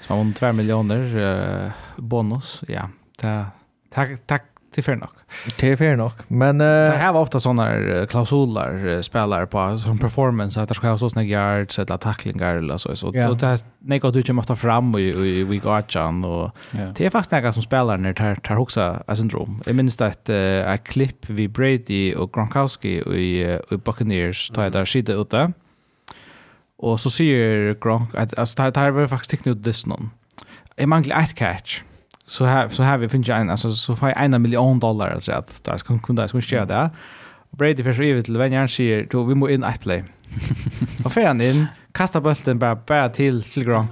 Så 0.00 0.14
han 0.14 0.32
2 0.32 0.52
miljoner 0.52 1.72
bonus 1.96 2.64
ja. 2.68 2.88
Ta 3.16 3.44
tack 3.94 4.26
tack 4.26 4.44
det 4.74 4.80
är 4.80 4.82
fair 4.82 4.96
nog. 4.96 5.08
Det 5.60 5.72
är 5.72 5.76
fair 5.76 5.96
nog. 5.96 6.12
Men... 6.28 6.60
Uh, 6.60 6.66
det 6.66 6.96
här 6.96 7.12
var 7.12 7.20
ofta 7.20 7.40
sådana 7.40 8.06
klausuler 8.06 8.86
uh, 8.86 9.00
spelare 9.00 9.46
på 9.46 9.78
som 9.78 9.98
performance, 9.98 10.62
att 10.62 10.68
det 10.68 10.74
ska 10.74 10.88
ha 10.88 10.98
så 10.98 11.10
sådana 11.10 11.26
yards 11.26 11.78
eller 11.78 11.96
tacklingar 11.96 12.56
eller 12.56 12.78
så. 12.78 12.96
så 12.96 13.14
yeah. 13.14 13.36
Det 13.36 13.64
nej 13.78 13.98
går 13.98 14.12
du 14.12 14.18
inte 14.18 14.32
måste 14.32 14.56
fram 14.56 14.94
i, 14.98 15.42
we 15.44 15.56
got 15.56 15.94
John 15.94 16.24
och 16.24 16.50
yeah. 16.74 16.92
det 16.92 17.06
är 17.06 17.10
faktiskt 17.10 17.32
några 17.32 17.52
som 17.52 17.62
spelar 17.62 17.98
när 17.98 18.12
tar, 18.12 18.34
tar 18.34 18.56
också 18.56 18.98
ett 19.06 19.18
syndrom. 19.18 19.62
Jag 19.66 19.76
minns 19.76 20.00
att 20.00 20.28
uh, 20.28 20.36
ett 20.72 20.84
klipp 20.84 21.30
vid 21.30 21.50
Brady 21.50 22.14
och 22.14 22.32
Gronkowski 22.32 22.88
i, 22.98 23.42
i 23.70 23.76
Buccaneers 23.76 24.50
tar 24.50 24.62
jag 24.62 24.72
där 24.72 24.86
skidde 24.86 25.12
ute. 25.12 25.52
Och 26.78 27.00
så 27.00 27.10
säger 27.10 27.74
Gronk, 27.80 28.14
att, 28.14 28.38
alltså 28.38 28.56
tar 28.56 28.70
tar 28.70 29.06
faktiskt 29.06 29.30
tekniskt 29.30 29.68
ut 29.68 29.86
någon. 29.86 30.10
Jag 30.76 30.88
manglar 30.88 31.20
ett 31.20 31.34
catch 31.34 31.82
så 32.30 32.44
här 32.44 32.68
så 32.68 32.82
här 32.82 32.98
vi 32.98 33.08
finns 33.08 33.28
en 33.28 33.50
alltså 33.50 33.74
så 33.74 33.96
får 33.96 34.08
jag 34.08 34.24
en 34.24 34.42
miljon 34.42 34.78
dollar 34.78 35.10
alltså 35.10 35.32
att 35.32 35.64
där 35.64 35.76
ska 35.76 35.98
kunna 35.98 36.28
ska 36.28 36.40
köra 36.40 36.64
det. 36.64 36.90
Och 37.50 37.58
Brady 37.58 37.82
för 37.82 37.92
så 37.92 38.02
evigt 38.02 38.24
till 38.24 38.38
vem 38.38 38.52
jag 38.52 38.70
säger 38.70 39.06
då 39.10 39.22
vi 39.24 39.34
måste 39.34 39.54
in 39.54 39.64
ett 39.64 39.80
play. 39.80 40.04
Och 41.04 41.12
för 41.12 41.24
han 41.24 41.40
in 41.40 41.66
kasta 41.92 42.20
bollen 42.20 42.58
bara 42.58 42.74
bara 42.74 43.08
till 43.08 43.42
till 43.42 43.64
ground. 43.64 43.88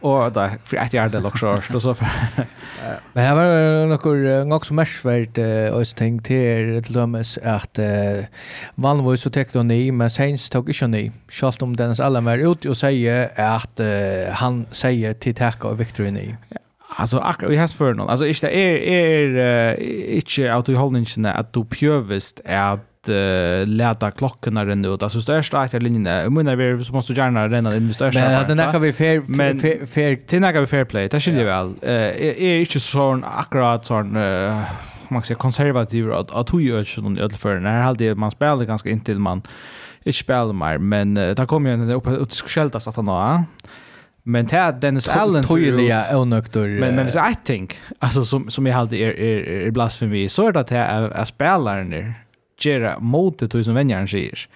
Och 0.00 0.32
där 0.32 0.50
för 0.64 0.76
ett 0.76 0.94
yard 0.94 1.14
eller 1.14 1.30
så 1.38 1.62
då 1.72 1.80
så. 1.80 1.96
Men 3.12 3.24
här 3.24 3.34
var 3.34 3.86
några 3.86 4.44
något 4.44 4.66
som 4.66 4.76
mest 4.76 5.04
vart 5.04 5.38
och 5.72 5.96
tänkt 5.96 6.26
till 6.26 6.82
till 6.84 6.94
dömes 6.94 7.38
att 7.38 7.78
man 8.74 9.04
var 9.04 9.16
så 9.16 9.30
täckt 9.30 9.56
och 9.56 9.66
ni 9.66 9.92
men 9.92 10.10
sen 10.10 10.38
tog 10.38 10.68
inte 10.68 10.86
ni. 10.86 11.12
Schalt 11.28 11.62
om 11.62 11.76
Dennis 11.76 12.00
Allen 12.00 12.24
var 12.24 12.38
ut 12.38 12.64
och 12.64 12.76
säger 12.76 13.30
att 13.36 13.80
han 14.32 14.66
säger 14.70 15.14
till 15.14 15.34
tacka 15.34 15.68
och 15.68 15.80
Victor 15.80 16.04
ni. 16.04 16.36
Ja. 16.48 16.56
Alltså 16.96 17.18
akkurat 17.18 17.52
i 17.52 17.56
hans 17.56 17.74
för 17.74 17.94
någon. 17.94 18.08
Alltså 18.08 18.26
inte 18.26 18.48
är 18.48 18.76
är 18.76 19.82
inte 20.10 20.54
att 20.54 20.66
du 20.66 20.76
håller 20.76 20.98
att 21.26 21.52
du 21.52 21.64
pjövist 21.64 22.40
är 22.44 22.72
att 22.72 23.08
uh, 23.08 23.66
läta 23.66 24.10
klockorna 24.10 24.66
renna 24.66 24.88
ut. 24.88 25.02
Alltså 25.02 25.20
största 25.20 25.58
akta 25.58 25.78
linjen 25.78 26.06
jag 26.06 26.32
menar 26.32 26.56
vi 26.56 26.84
så 26.84 26.92
måste 26.92 27.12
gärna 27.12 27.48
renna 27.48 27.76
in 27.76 27.90
i 27.90 27.94
största. 27.94 28.20
Men 28.20 28.48
den 28.48 28.56
där 28.56 28.72
kan 28.72 28.82
vi 28.82 28.92
fair, 28.92 29.22
men, 29.26 29.60
fair, 29.60 29.86
fair. 29.86 30.16
Till 30.16 30.42
den 30.42 30.42
vi 30.60 30.66
fair 30.66 30.84
play, 30.84 31.08
det 31.08 31.20
skiljer 31.20 31.44
väl. 31.44 31.74
Eh 31.82 31.92
är, 31.92 32.40
är 32.40 32.60
inte 32.60 32.80
sån 32.80 33.24
akkurat 33.24 33.84
sån 33.86 34.16
uh, 34.16 34.62
man 35.08 35.22
säga 35.22 35.36
konservativ 35.36 36.12
att 36.12 36.30
att 36.30 36.46
du 36.46 36.62
gör 36.62 37.00
någon 37.00 37.18
öll 37.18 37.30
för 37.30 37.60
när 37.60 37.82
hade 37.82 38.14
man 38.14 38.30
spelat 38.30 38.66
ganska 38.66 38.90
intill 38.90 39.18
man 39.18 39.42
inte 40.04 40.18
spelar 40.18 40.52
mer, 40.52 40.78
men 40.78 41.16
uh, 41.16 41.34
där 41.34 41.46
kommer 41.46 41.70
ju 41.70 41.74
en 41.74 41.90
upp, 41.90 42.06
upp, 42.06 42.20
upp, 42.20 42.86
att 42.86 42.96
han 42.96 43.08
upp, 43.08 43.44
Men 44.22 44.46
det 44.46 44.56
är 44.56 44.72
Dennis 44.72 45.08
Allen 45.08 45.44
tydliga 45.44 46.18
onöktor. 46.18 46.68
Men 46.80 46.94
men 46.96 47.10
så 47.10 47.18
I 47.18 47.34
think 47.44 47.74
alltså 47.98 48.24
som 48.24 48.50
som 48.50 48.66
jag 48.66 48.74
hade 48.74 48.96
är 48.96 49.10
är, 49.10 49.66
är 49.66 49.70
blasfemi 49.70 50.28
så 50.28 50.48
är 50.48 50.52
det 50.52 50.60
att 50.60 50.66
det 50.66 50.76
är 50.76 51.24
spelaren 51.24 51.90
där 51.90 52.14
gera 52.60 52.98
mot 52.98 53.38
det 53.38 53.64
som 53.64 53.74
vänjaren 53.74 54.08
säger. 54.08 54.48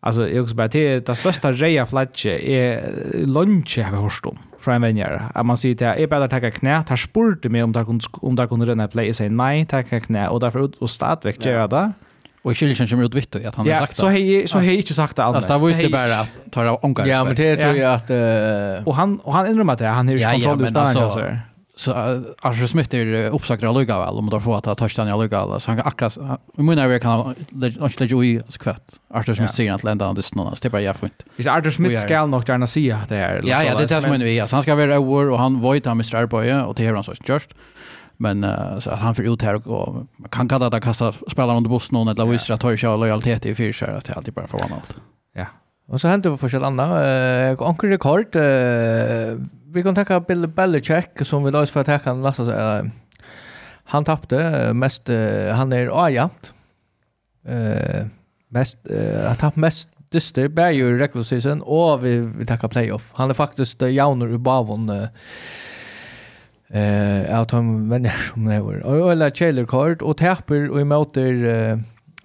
Alltså 0.00 0.28
jag 0.28 0.42
också 0.42 0.54
bara 0.54 0.68
det 0.68 1.06
det 1.06 1.14
största 1.14 1.52
reja 1.52 1.86
flatche 1.86 2.38
är 2.38 2.92
lunch 3.26 3.78
jag 3.78 3.84
har 3.84 4.02
hört 4.02 4.20
om 4.24 4.38
från 4.60 4.74
en 4.74 4.82
vänjare. 4.82 5.22
Att 5.34 5.46
man 5.46 5.56
säger 5.56 5.92
att 5.92 6.00
jag 6.00 6.10
bara 6.10 6.28
ta 6.28 6.50
knä, 6.50 6.84
tar 6.84 6.96
spurte 6.96 7.48
med 7.48 7.64
om 7.64 7.72
där 7.72 7.84
kunde 7.84 8.04
om 8.12 8.36
där 8.36 8.46
kunde 8.46 8.74
den 8.74 8.88
play 8.88 9.14
säger 9.14 9.30
nej, 9.30 9.66
ta 9.66 9.82
knä 9.82 10.28
och 10.28 10.40
därför 10.40 10.82
och 10.82 10.90
stad 10.90 11.18
väck 11.24 11.44
gera 11.44 11.68
det. 11.68 11.92
Och 12.42 12.56
Kilchen 12.56 12.86
kommer 12.86 13.04
ut 13.04 13.14
vitt 13.14 13.36
att 13.36 13.54
han 13.54 13.66
ja, 13.66 13.72
har 13.74 13.80
sagt 13.80 13.92
det. 13.92 13.96
Så 13.96 14.08
hej 14.08 14.48
så 14.48 14.58
hej 14.58 14.76
inte 14.76 14.94
sagt 14.94 15.16
det 15.16 15.24
alls. 15.24 15.36
Alltså 15.36 15.52
det 15.52 15.58
var 15.58 15.68
ju 15.68 15.88
bara 15.88 16.20
att 16.20 16.28
ta 16.50 16.68
av 16.68 16.78
onkel. 16.82 17.08
Ja, 17.08 17.24
men 17.24 17.34
det 17.34 17.56
tror 17.56 17.76
jag 17.76 17.94
att 17.94 18.10
uh... 18.10 18.88
och 18.88 18.96
han 18.96 19.20
och 19.20 19.32
han 19.32 19.46
inrömmar 19.46 19.76
det. 19.76 19.86
Han 19.86 20.08
har 20.08 20.14
ju 20.14 20.24
kontroll 20.24 20.66
över 20.66 20.80
alltså. 20.80 21.38
Så 21.76 21.90
uh, 21.90 22.22
Arthur 22.40 22.66
Smith 22.66 22.94
är 22.94 23.30
uppsagd 23.30 23.64
av 23.64 23.74
Luga 23.74 23.98
väl 23.98 24.14
om 24.14 24.30
de 24.30 24.40
får 24.40 24.58
att 24.58 24.64
ta 24.64 24.74
touchdown 24.74 25.08
i 25.08 25.22
Luga 25.22 25.60
så 25.60 25.70
han 25.70 25.76
kan 25.76 25.86
akkurat 25.86 26.18
i 26.58 26.62
mina 26.62 26.86
vi 26.86 27.00
kan 27.00 27.34
inte 27.52 28.04
lägga 28.04 28.24
i 28.24 28.40
skvätt. 28.48 29.00
Arthur 29.14 29.34
Smith 29.34 29.52
säger 29.52 29.72
att 29.72 29.84
lända 29.84 30.12
det 30.12 30.22
snarare 30.22 30.54
det 30.62 30.68
är 30.68 30.70
bara 30.70 30.82
jag 30.82 30.96
får 30.96 31.08
inte. 31.38 31.50
Arthur 31.50 31.70
Smith 31.70 32.00
ska 32.00 32.26
nog 32.26 32.48
gärna 32.48 32.66
säga 32.66 32.96
att 32.96 33.08
det 33.08 33.16
här. 33.16 33.40
Ja, 33.44 33.64
ja, 33.64 33.76
det 33.76 33.84
är 33.84 34.00
det 34.00 34.02
som 34.02 34.20
vi. 34.20 34.38
Han 34.38 34.62
ska 34.62 34.74
vara 34.74 34.94
över 34.94 35.30
och 35.30 35.38
han 35.38 35.60
void 35.60 35.86
han 35.86 35.96
Mr. 35.96 36.16
Arboy 36.16 36.52
och 36.52 36.74
det 36.74 36.86
är 36.86 36.94
han 36.94 37.04
så 37.04 37.14
just. 37.28 37.50
Men 38.22 38.44
uh, 38.44 38.78
så 38.78 38.90
att 38.90 38.98
han 38.98 39.14
får 39.14 39.24
ut 39.24 39.42
här 39.42 39.68
och 39.68 39.94
man 40.16 40.28
kan 40.30 40.48
kalla 40.48 40.70
det 40.70 40.76
att 40.76 40.82
kasta 40.82 41.12
spelare 41.12 41.56
under 41.56 41.70
bussen 41.70 41.94
någon 41.94 42.08
eller 42.08 42.26
visst 42.26 42.50
att 42.50 42.62
höja 42.62 42.96
lojalitet 42.96 43.46
i 43.46 43.54
fyra 43.54 43.72
så 43.72 43.84
att 43.84 44.04
det 44.04 44.14
alltid 44.14 44.34
bara 44.34 44.46
förvånat. 44.46 44.94
Ja. 45.34 45.46
Och 45.88 46.00
så 46.00 46.08
hände 46.08 46.30
det 46.30 46.36
för 46.36 46.48
sig 46.48 46.64
andra 46.64 46.86
Eh 47.04 47.52
uh, 47.52 47.68
onkel 47.68 47.90
rekord 47.90 48.36
uh, 48.36 49.38
vi 49.74 49.82
kan 49.82 49.94
ta 49.94 50.20
Bill 50.20 50.46
Belichick 50.46 51.10
som 51.22 51.44
vi 51.44 51.50
då 51.50 51.66
för 51.66 51.80
att 51.80 51.86
ta 51.86 51.98
han 52.04 52.22
nästa 52.22 52.42
uh, 52.42 52.90
han 53.84 54.04
tappte 54.04 54.72
mest 54.72 55.08
uh, 55.08 55.48
han 55.52 55.72
är 55.72 56.04
ajant. 56.04 56.54
Eh 57.46 58.06
mest 58.48 58.78
uh, 58.90 59.26
han 59.26 59.36
tappade 59.36 59.60
mest 59.60 59.88
dyster 60.12 60.48
bär 60.48 60.70
ju 60.70 60.98
regular 60.98 61.24
season 61.24 61.62
och 61.62 62.04
vi 62.04 62.18
vi 62.38 62.46
tackar 62.46 62.68
playoff. 62.68 63.10
Han 63.14 63.30
är 63.30 63.34
faktiskt 63.34 63.82
uh, 63.82 63.92
jauner 63.92 64.34
i 64.34 64.38
bavon 64.38 64.90
uh, 64.90 65.08
eh 66.72 67.38
att 67.38 67.50
han 67.50 67.88
vänner 67.88 68.10
som 68.32 68.44
det 68.44 68.60
var. 68.60 68.86
Och 68.86 69.12
eller 69.12 69.30
Taylor 69.30 69.66
Card 69.66 70.02
och 70.02 70.16
Tapper 70.16 70.70
och 70.70 70.80
emöter 70.80 71.44
eh 71.44 71.78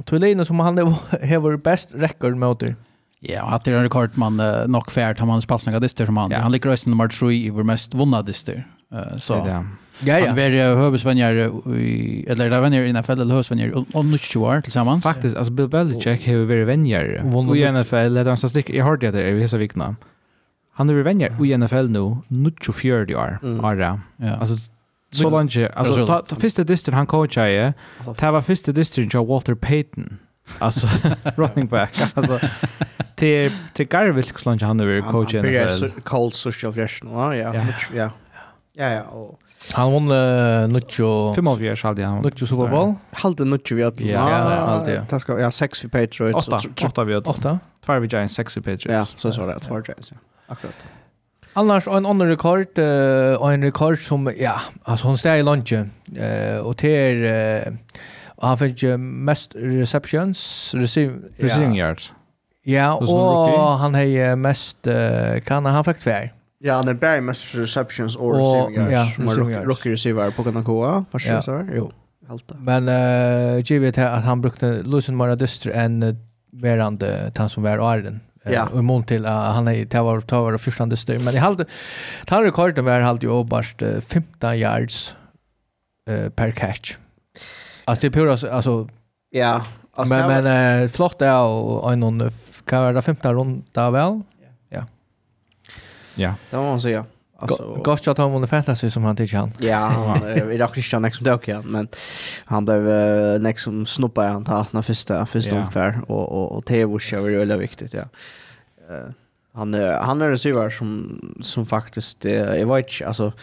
Tolino 0.06 0.46
som 0.46 0.60
han 0.60 0.78
har 0.78 1.58
bäst 1.58 1.90
record 1.94 2.36
möter. 2.36 2.76
Ja, 3.20 3.44
och 3.44 3.54
att 3.54 3.64
det 3.64 3.72
är 3.72 3.76
en 3.76 3.84
rekord 3.84 4.10
man 4.14 4.40
uh, 4.40 4.68
nog 4.68 4.92
färt 4.92 5.20
han 5.20 5.30
hans 5.30 5.46
passningar 5.46 5.80
dyster 5.80 6.06
som 6.06 6.18
han. 6.18 6.32
Ja. 6.32 6.40
Han 6.40 6.52
ligger 6.52 6.70
rösten 6.70 6.92
nummer 6.92 7.08
3 7.08 7.34
i 7.34 7.50
vår 7.50 7.64
mest 7.64 7.94
vunna 7.94 8.22
dyster. 8.22 8.68
Uh, 8.94 9.18
så. 9.18 9.46
Det 9.46 9.66
Ja, 10.00 10.20
ja. 10.20 10.28
Han 10.28 10.40
är 10.40 10.50
var 10.50 10.76
hövsvänjar 10.76 11.32
eller 11.32 12.50
där 12.50 12.62
vänner 12.62 12.82
i 12.82 12.94
NFL 12.94 13.12
eller 13.12 13.36
hövsvänjar 13.36 13.86
och 13.94 14.06
nu 14.06 14.18
år 14.36 14.62
tillsammans. 14.62 15.04
Faktiskt, 15.04 15.36
alltså 15.36 15.52
Bill 15.52 15.68
Belichick 15.68 16.26
har 16.26 16.34
ju 16.34 16.46
varit 16.46 16.68
vänjer. 16.68 17.36
Och 17.36 17.58
i 17.58 17.72
NFL, 17.72 17.96
det 17.96 18.22
är 18.22 18.26
en 18.26 18.38
statistik, 18.38 18.70
jag 18.70 18.86
hörde 18.86 19.12
det 19.12 19.30
i 19.30 19.34
vissa 19.34 19.58
vikna. 19.58 19.96
Han 20.78 20.90
är 20.90 20.94
vänjer 20.94 21.46
i 21.46 21.58
NFL 21.58 21.90
nu, 21.90 22.52
24 22.62 23.20
år. 23.20 23.40
Mm. 23.44 23.66
Ara. 23.66 24.02
Ja. 24.18 24.36
Alltså 24.36 24.56
så 25.12 25.30
långt 25.30 25.58
alltså 25.76 26.08
ta, 26.08 26.22
ta 26.22 26.36
första 26.36 26.64
distrin 26.64 26.94
han 26.96 27.08
coachar 27.08 27.48
i, 27.48 27.74
Det 28.20 28.32
var 28.32 28.42
första 28.42 28.72
distrin 28.72 29.10
jag 29.14 29.26
Walter 29.26 29.56
Payton. 29.56 30.18
Alltså 30.60 30.88
running 31.36 31.68
back. 31.68 32.02
Alltså 32.14 32.40
till 33.16 33.52
till 33.74 33.88
Garvill 33.88 34.32
så 34.36 34.50
långt 34.50 34.62
han 34.62 34.80
är 34.80 35.12
coach 35.12 35.34
i 35.34 35.42
NFL. 35.42 35.86
Ja, 35.86 36.02
cold 36.04 36.34
social 36.34 36.74
version. 36.74 37.12
Ja, 37.12 37.36
ja. 37.36 37.66
Ja. 37.96 38.10
Ja, 38.74 38.90
ja. 38.90 39.02
Och 39.02 39.40
Han 39.74 39.94
vann 39.94 40.12
uh, 40.12 40.68
Nuccio... 40.68 41.34
Fem 41.34 41.48
av 41.48 41.56
45 41.56 41.88
halde 41.88 42.06
han. 42.06 42.22
Nuccio 42.22 42.46
Super 42.46 42.68
Bowl? 42.68 42.94
Halde 43.12 43.46
Nuccio 43.46 43.76
vi 43.76 43.84
ödl. 43.84 44.10
Ja, 44.10 44.20
halde 44.20 44.94
ja. 44.94 45.02
Det 45.10 45.20
ska, 45.20 45.40
ja, 45.40 45.52
sex 45.52 45.86
vi 45.86 45.90
Patriots. 45.90 46.48
8, 46.48 46.60
8 46.86 47.04
vi 47.04 47.14
ödl. 47.14 47.30
Åtta? 47.30 47.60
2 47.86 48.00
vi 48.00 48.08
Giants, 48.08 48.36
sex 48.36 48.58
vi 48.58 48.62
Patriots. 48.62 48.86
Ja, 48.86 49.06
så 49.06 49.32
så 49.32 49.46
det, 49.46 49.60
2 49.60 49.76
Giants, 49.76 50.12
ja. 50.12 50.18
Akkurat. 50.48 50.76
Annars 51.54 51.88
en 51.88 52.06
annan 52.06 52.28
rekord 52.28 52.80
och 53.40 53.54
en 53.54 53.64
rekord 53.64 54.00
som 54.00 54.34
ja, 54.38 54.62
alltså 54.84 55.08
hon 55.08 55.18
steg 55.18 55.40
i 55.40 55.44
lunchen 55.44 55.92
eh 56.16 56.58
och 56.58 56.76
det 56.76 57.16
uh, 57.16 57.74
han 58.38 58.58
fick 58.58 58.84
mest 58.98 59.56
receptions 59.56 60.74
receiving 60.76 61.76
ja. 61.76 61.88
yards. 61.88 62.14
Ja, 62.64 62.94
och 62.94 63.80
han 63.80 63.96
har 63.96 64.36
mest 64.36 64.78
kan 65.46 65.66
han 65.66 65.84
fick 65.84 66.00
tvär. 66.00 66.34
Ja, 66.60 66.74
han 66.74 66.88
är 66.88 66.94
bär 66.94 67.22
mest 67.22 67.56
receptions 67.56 68.16
och 68.16 68.34
receiving 68.36 68.92
yards. 68.92 69.18
Ja, 69.18 69.64
rookie 69.64 69.92
receiver 69.92 70.32
på 70.32 70.44
kan 70.44 70.64
gå, 70.64 71.06
vad 71.12 71.22
ska 71.22 71.34
jag 71.34 71.70
Jo. 71.74 71.92
Men 72.60 72.88
eh 72.88 73.72
givet 73.72 73.98
att 73.98 74.24
han 74.24 74.42
brukte 74.42 74.84
Lucien 74.84 75.18
Maradistre 75.18 75.88
uh, 76.04 76.16
verande 76.52 77.32
han 77.38 77.50
som 77.50 77.64
var 77.64 77.94
Arden 77.94 78.20
ja. 78.54 78.68
och 78.68 78.80
imorgon 78.80 79.04
till 79.04 79.26
uh, 79.26 79.32
han 79.32 79.68
är 79.68 79.86
det 79.86 80.02
var 80.02 80.24
det 80.28 80.36
var 80.36 80.58
första 80.58 80.96
styr 80.96 81.20
men 81.20 81.34
i 81.34 81.38
halde 81.38 81.66
tar 82.26 82.44
rekordet 82.44 82.84
var 82.84 83.00
halt 83.00 83.24
ju 83.24 83.30
oberst 83.30 83.82
15 84.08 84.58
yards 84.58 85.16
uh, 86.10 86.30
per 86.30 86.52
catch. 86.52 86.96
Alltså 87.86 88.08
det 88.08 88.12
pura 88.12 88.32
alltså 88.32 88.88
ja, 89.30 89.66
alltså 89.94 90.14
men, 90.14 90.24
var... 90.24 90.42
men 90.42 90.84
uh, 90.84 90.90
flott 90.90 91.22
är 91.22 91.42
och 91.44 91.94
en 91.94 92.00
någon 92.00 92.32
kan 92.66 92.84
vara 92.84 93.02
15 93.02 93.34
runda 93.34 93.90
väl. 93.90 94.22
Ja. 94.70 94.86
Ja. 96.16 96.36
Det 96.50 96.58
måste 96.58 96.70
man 96.70 96.82
säga. 96.82 97.06
Alltså 97.40 97.82
gott 97.84 98.08
att 98.08 98.18
han 98.18 98.32
vunnit 98.32 98.50
fantasy 98.50 98.90
som 98.90 99.04
han 99.04 99.16
tycker 99.16 99.38
han. 99.38 99.54
Ja, 99.60 100.18
i 100.52 100.58
har 100.58 100.68
Christian 100.68 101.02
Nex 101.02 101.18
som 101.18 101.24
det 101.24 101.34
också 101.34 101.62
men 101.66 101.88
han 102.46 102.66
blev 102.66 102.82
Nex 103.42 103.62
som 103.64 103.86
snoppar 103.86 104.28
han 104.28 104.46
ta 104.46 104.66
han 104.72 104.84
första 104.84 105.26
första 105.26 105.56
ungefär 105.56 106.02
och 106.08 106.32
och 106.32 106.58
och 106.58 106.66
TV 106.66 107.00
show 107.00 107.30
ju 107.30 107.38
väldigt 107.38 107.60
viktigt 107.60 107.94
ja. 107.94 108.02
Uh, 108.90 109.12
han 109.54 109.74
han 109.74 110.22
är 110.22 110.32
en 110.32 110.40
syvar 110.40 110.70
som 110.70 111.20
som 111.42 111.66
faktiskt 111.66 112.26
jag 112.26 112.68
vet 112.76 112.94
inte 112.94 113.08
alltså 113.08 113.34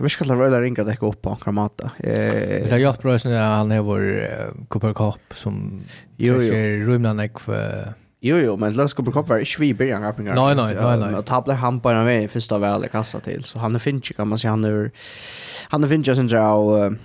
Vi 0.00 0.08
ska 0.08 0.24
la 0.24 0.34
röda 0.34 0.60
ringa 0.60 0.84
däcka 0.84 1.06
upp 1.06 1.22
på 1.22 1.30
en 1.30 1.36
kramata. 1.36 1.90
Det 1.98 2.70
har 2.70 2.78
gjort 2.78 3.02
bra 3.02 3.18
sen 3.18 3.32
han 3.32 3.72
är 3.72 3.80
vår 3.80 4.28
Cooper 4.68 4.92
Cup 4.94 5.36
som 5.36 5.82
jo, 6.16 6.42
jo. 6.42 6.54
rymdan 6.86 7.20
ekv 7.20 7.52
Jo, 8.26 8.36
jo, 8.36 8.56
men 8.56 8.72
löskoppar 8.72 9.34
är 9.34 9.38
inte 9.38 9.60
vi 9.60 9.68
i 9.68 9.74
början 9.74 10.02
rappingar. 10.02 10.34
Nej, 10.34 10.54
nej, 10.54 10.74
nej, 10.80 10.98
nej. 10.98 11.14
Och 11.14 11.24
tablet 11.24 11.56
han 11.56 11.80
på 11.80 11.92
den 11.92 12.04
vägen 12.04 12.28
första 12.28 12.58
väl 12.58 12.88
kassa 12.88 13.20
till. 13.20 13.44
Så 13.44 13.58
han 13.58 13.74
är 13.74 13.78
finch 13.78 14.16
kan 14.16 14.28
man 14.28 14.38
säga. 14.38 14.50
Han 14.50 14.64
är, 14.64 14.90
han 15.68 15.84
är 15.84 15.88
finch 15.88 16.08
jag 16.08 16.34
av, 16.34 16.96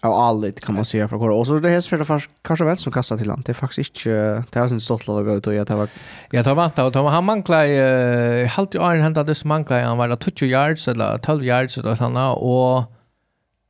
av 0.00 0.12
allt 0.12 0.60
kan 0.60 0.74
man 0.74 0.84
säga 0.84 1.08
från. 1.08 1.32
Och 1.32 1.46
så 1.46 1.58
det 1.58 1.68
här 1.68 1.80
för 1.80 1.98
det 1.98 2.20
kanske 2.42 2.64
väl 2.64 2.78
som 2.78 2.92
kassa 2.92 3.16
till 3.16 3.30
han. 3.30 3.42
Det 3.46 3.52
är 3.52 3.54
faktiskt 3.54 4.06
inte, 4.06 4.44
det 4.50 4.58
har 4.58 4.68
sin 4.68 4.80
stolt 4.80 5.08
att 5.08 5.24
gå 5.24 5.34
ut 5.34 5.46
och 5.46 5.54
jag 5.54 5.66
tar 5.66 5.88
Jag 6.30 6.44
tar 6.44 6.54
vant 6.54 6.78
av, 6.78 7.06
han 7.08 7.24
manklar, 7.24 8.46
halvt 8.46 8.74
i 8.74 8.78
åren 8.78 9.02
händade 9.02 9.30
det 9.30 9.34
som 9.34 9.48
manklar, 9.48 9.80
han 9.80 9.98
var 9.98 10.16
20 10.34 10.46
yards 10.46 10.88
eller 10.88 11.18
12 11.18 11.44
yards 11.44 11.78
eller 11.78 11.94
sådana 11.94 12.32
och 12.32 12.97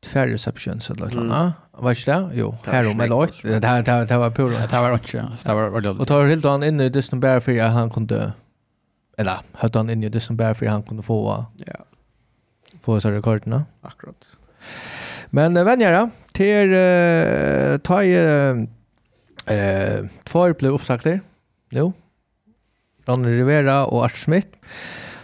tvär 0.00 0.26
reception 0.26 0.81
så 0.81 0.95
där 0.95 1.11
såna. 1.11 1.52
Vad 1.71 1.90
är 1.90 2.07
det? 2.07 2.31
Jo, 2.35 2.57
här 2.64 2.90
om 2.90 3.00
eller 3.00 3.17
åt. 3.17 3.43
Det 3.43 3.64
här 3.64 3.83
det 3.83 3.90
här 3.90 4.07
det 4.07 4.19
var 4.19 4.31
på 4.31 4.43
det 4.43 4.81
var 4.81 4.93
inte. 4.93 5.28
Det 5.45 5.55
var 5.55 5.69
var 5.69 5.81
det. 5.81 5.90
Och 5.90 6.09
tar 6.09 6.26
helt 6.26 6.45
han 6.45 6.62
in 6.62 6.81
i 6.81 6.88
Disney 6.88 7.21
Bear 7.21 7.40
för 7.40 7.52
för 7.55 7.67
han 7.67 7.90
kunde 7.90 8.33
eller 9.17 9.38
höll 9.52 9.71
han 9.75 9.90
in 9.90 10.05
i 10.05 10.09
Disney 10.09 10.37
Bear 10.37 10.55
för 10.55 10.59
för 10.59 10.67
han 10.67 10.83
kunde 10.83 11.02
få. 11.02 11.45
Ja. 11.67 11.85
Få 12.83 13.00
så 13.00 13.11
rekorderna. 13.11 13.64
Akkurat. 13.81 14.37
Men 15.31 15.55
vänner 15.55 16.00
då 16.00 16.11
till 16.33 16.73
uh, 16.73 17.78
ta 17.78 18.02
eh 18.02 18.57
uh, 19.50 20.09
två 20.25 20.55
blev 20.55 20.73
uppsagter. 20.73 21.21
Jo. 21.71 21.93
Ronny 23.05 23.38
Rivera 23.38 23.87
och 23.87 24.02
Art 24.02 24.17
Smith. 24.17 24.49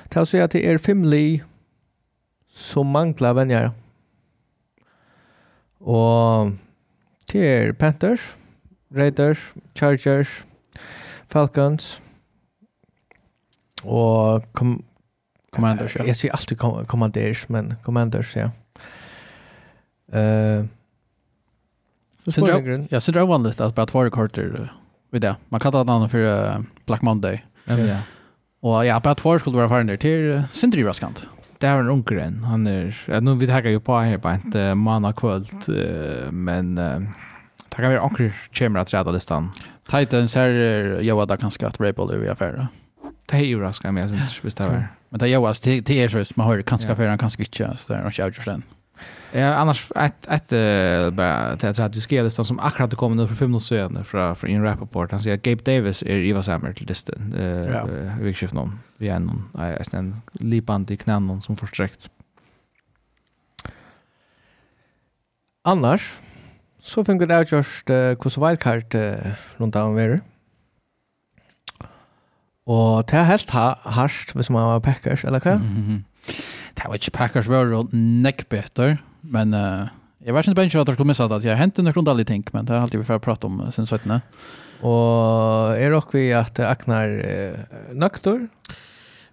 Tar 0.08 0.24
så 0.24 0.42
att 0.42 0.50
det 0.50 0.70
är 0.70 0.78
fem 0.78 1.04
li 1.04 1.42
som 2.54 2.86
manglar 2.86 3.34
vänner. 3.34 3.62
Mm 3.62 3.83
Og 5.84 6.54
det 7.32 7.44
er 7.44 7.72
Panthers, 7.72 8.36
Raiders, 8.96 9.52
Chargers, 9.76 10.44
Falcons 11.28 12.00
og 13.84 14.44
kom 14.52 14.78
Commanders, 15.52 15.94
ja. 15.96 16.06
Jeg 16.08 16.16
sier 16.18 16.32
alltid 16.34 16.58
kom 16.58 16.80
Commanders, 16.90 17.44
men 17.52 17.74
Commanders, 17.84 18.32
ja. 18.36 18.48
Uh, 20.14 20.64
Syndrom, 22.26 22.86
ja, 22.90 23.00
syndrom 23.00 23.28
var 23.28 23.38
lite 23.38 23.64
att 23.64 23.74
bara 23.74 23.86
två 23.86 24.04
rekorder 24.04 24.72
vid 25.10 25.22
det. 25.22 25.36
Man 25.48 25.60
kallar 25.60 25.84
det 25.84 25.92
annan 25.92 26.08
för 26.08 26.64
Black 26.86 27.02
Monday. 27.02 27.44
Ja, 27.64 27.78
ja. 27.78 27.98
Och 28.60 28.86
ja, 28.86 29.00
bara 29.00 29.14
två 29.14 29.38
skulle 29.38 29.56
vara 29.56 29.68
färdig 29.68 30.00
till 30.00 30.42
Syndrom 30.52 30.84
Raskant 30.84 31.26
det 31.64 31.68
är 31.68 31.78
en 31.78 31.88
unkeren. 31.88 32.44
Han 32.44 32.66
är, 32.66 33.04
ja, 33.06 33.20
nu 33.20 33.34
vi 33.34 33.46
tackar 33.46 33.70
ju 33.70 33.80
på 33.80 33.98
här 33.98 34.18
på 34.18 34.28
ett 34.28 34.76
manna 34.76 35.12
kvöld, 35.12 35.48
men 36.30 36.76
tackar 37.68 37.90
vi 37.90 37.98
onkel 37.98 38.30
chamber 38.52 38.80
att 38.80 38.94
rädda 38.94 39.10
listan. 39.10 39.52
Titans 39.90 40.34
här 40.34 40.48
är 40.48 41.00
jag 41.00 41.16
var 41.16 41.26
där 41.26 41.36
kanske 41.36 41.66
att 41.66 41.80
Ray 41.80 41.92
Ball 41.92 42.24
i 42.24 42.28
affären. 42.28 42.66
Det 43.26 43.36
är 43.36 43.40
ju 43.40 43.60
raska 43.60 43.92
med 43.92 44.08
sen 44.08 44.18
visst 44.42 44.58
det 44.58 44.64
var. 44.64 44.88
Men 45.08 45.18
det 45.18 45.26
är 45.26 45.28
jag 45.28 45.40
var 45.40 45.54
till 45.54 45.84
till 45.84 46.10
så 46.10 46.24
man 46.36 46.46
har 46.46 46.62
kanske 46.62 46.92
affären 46.92 47.18
kanske 47.18 47.42
inte 47.42 47.76
så 47.76 47.92
där 47.92 48.04
och 48.04 48.12
kör 48.12 48.26
ju 48.26 48.32
sen. 48.32 48.62
Ja, 49.32 49.54
annars 49.54 49.90
ett 49.96 50.26
ett 50.28 50.50
bara 51.14 51.56
det 51.56 51.78
att 51.78 51.92
du 51.92 52.00
skulle 52.00 52.22
listan 52.22 52.44
som 52.44 52.58
akkurat 52.60 52.90
det 52.90 52.96
kommer 52.96 53.16
nu 53.16 53.28
för 53.28 53.34
fem 53.34 53.50
minuter 53.50 53.66
sedan 53.66 54.04
från 54.04 54.36
från 54.36 54.50
in 54.50 54.62
rapport. 54.62 55.10
Han 55.10 55.20
säger 55.20 55.36
Gabe 55.36 55.62
Davis 55.62 56.02
är 56.02 56.16
Eva 56.16 56.42
Sammer 56.42 56.72
till 56.72 56.86
listan. 56.86 57.34
Eh 57.34 58.16
vi 58.20 58.34
skift 58.34 58.54
någon. 58.54 58.78
Vi 58.96 59.08
är 59.08 59.18
någon 59.18 59.48
är 59.54 59.94
en 59.94 60.22
lipan 60.32 60.86
i 60.88 60.96
knän 60.96 61.26
någon 61.26 61.42
som 61.42 61.56
försträckt. 61.56 62.10
Annars 65.62 66.18
så 66.80 67.04
funkar 67.04 67.26
det 67.26 67.52
just 67.52 67.90
eh 67.90 68.14
hur 68.14 68.36
wildcard 68.36 68.94
runt 69.56 69.76
om 69.76 69.94
vi. 69.94 70.20
Och 72.66 73.04
det 73.06 73.16
är 73.16 73.24
helt 73.24 73.50
harst, 73.50 74.34
hvis 74.34 74.50
man 74.50 74.64
var 74.64 74.80
Packers, 74.80 75.24
eller 75.24 75.40
hva? 75.40 75.52
Mm. 75.52 76.04
Det 76.74 76.88
var 76.88 76.98
ikke 76.98 77.14
Packers 77.14 77.50
var 77.50 77.70
jo 77.70 77.84
nekk 77.92 78.48
better, 78.50 78.96
men 79.22 79.54
uh, 79.54 79.86
jeg 80.24 80.34
var 80.34 80.42
ikke 80.42 80.56
bare 80.56 80.66
ikke 80.70 80.80
at 80.80 80.88
jeg 80.88 80.96
skulle 80.96 81.10
missa 81.12 81.28
det, 81.28 81.42
at 81.42 81.44
jeg 81.44 81.60
hentet 81.60 81.86
noen 81.86 82.06
dårlige 82.06 82.30
ting, 82.32 82.46
men 82.52 82.66
det 82.66 82.74
er 82.74 82.82
alltid 82.82 83.02
vi 83.02 83.08
får 83.08 83.22
prate 83.24 83.46
om 83.48 83.60
uh, 83.60 83.70
sin 83.74 83.86
17. 83.86 84.18
Og 84.84 85.76
er 85.78 85.94
dere 85.94 86.02
vi 86.12 86.26
at 86.34 86.58
Aknar 86.64 87.14
uh, 87.20 87.78
nøkter? 87.94 88.48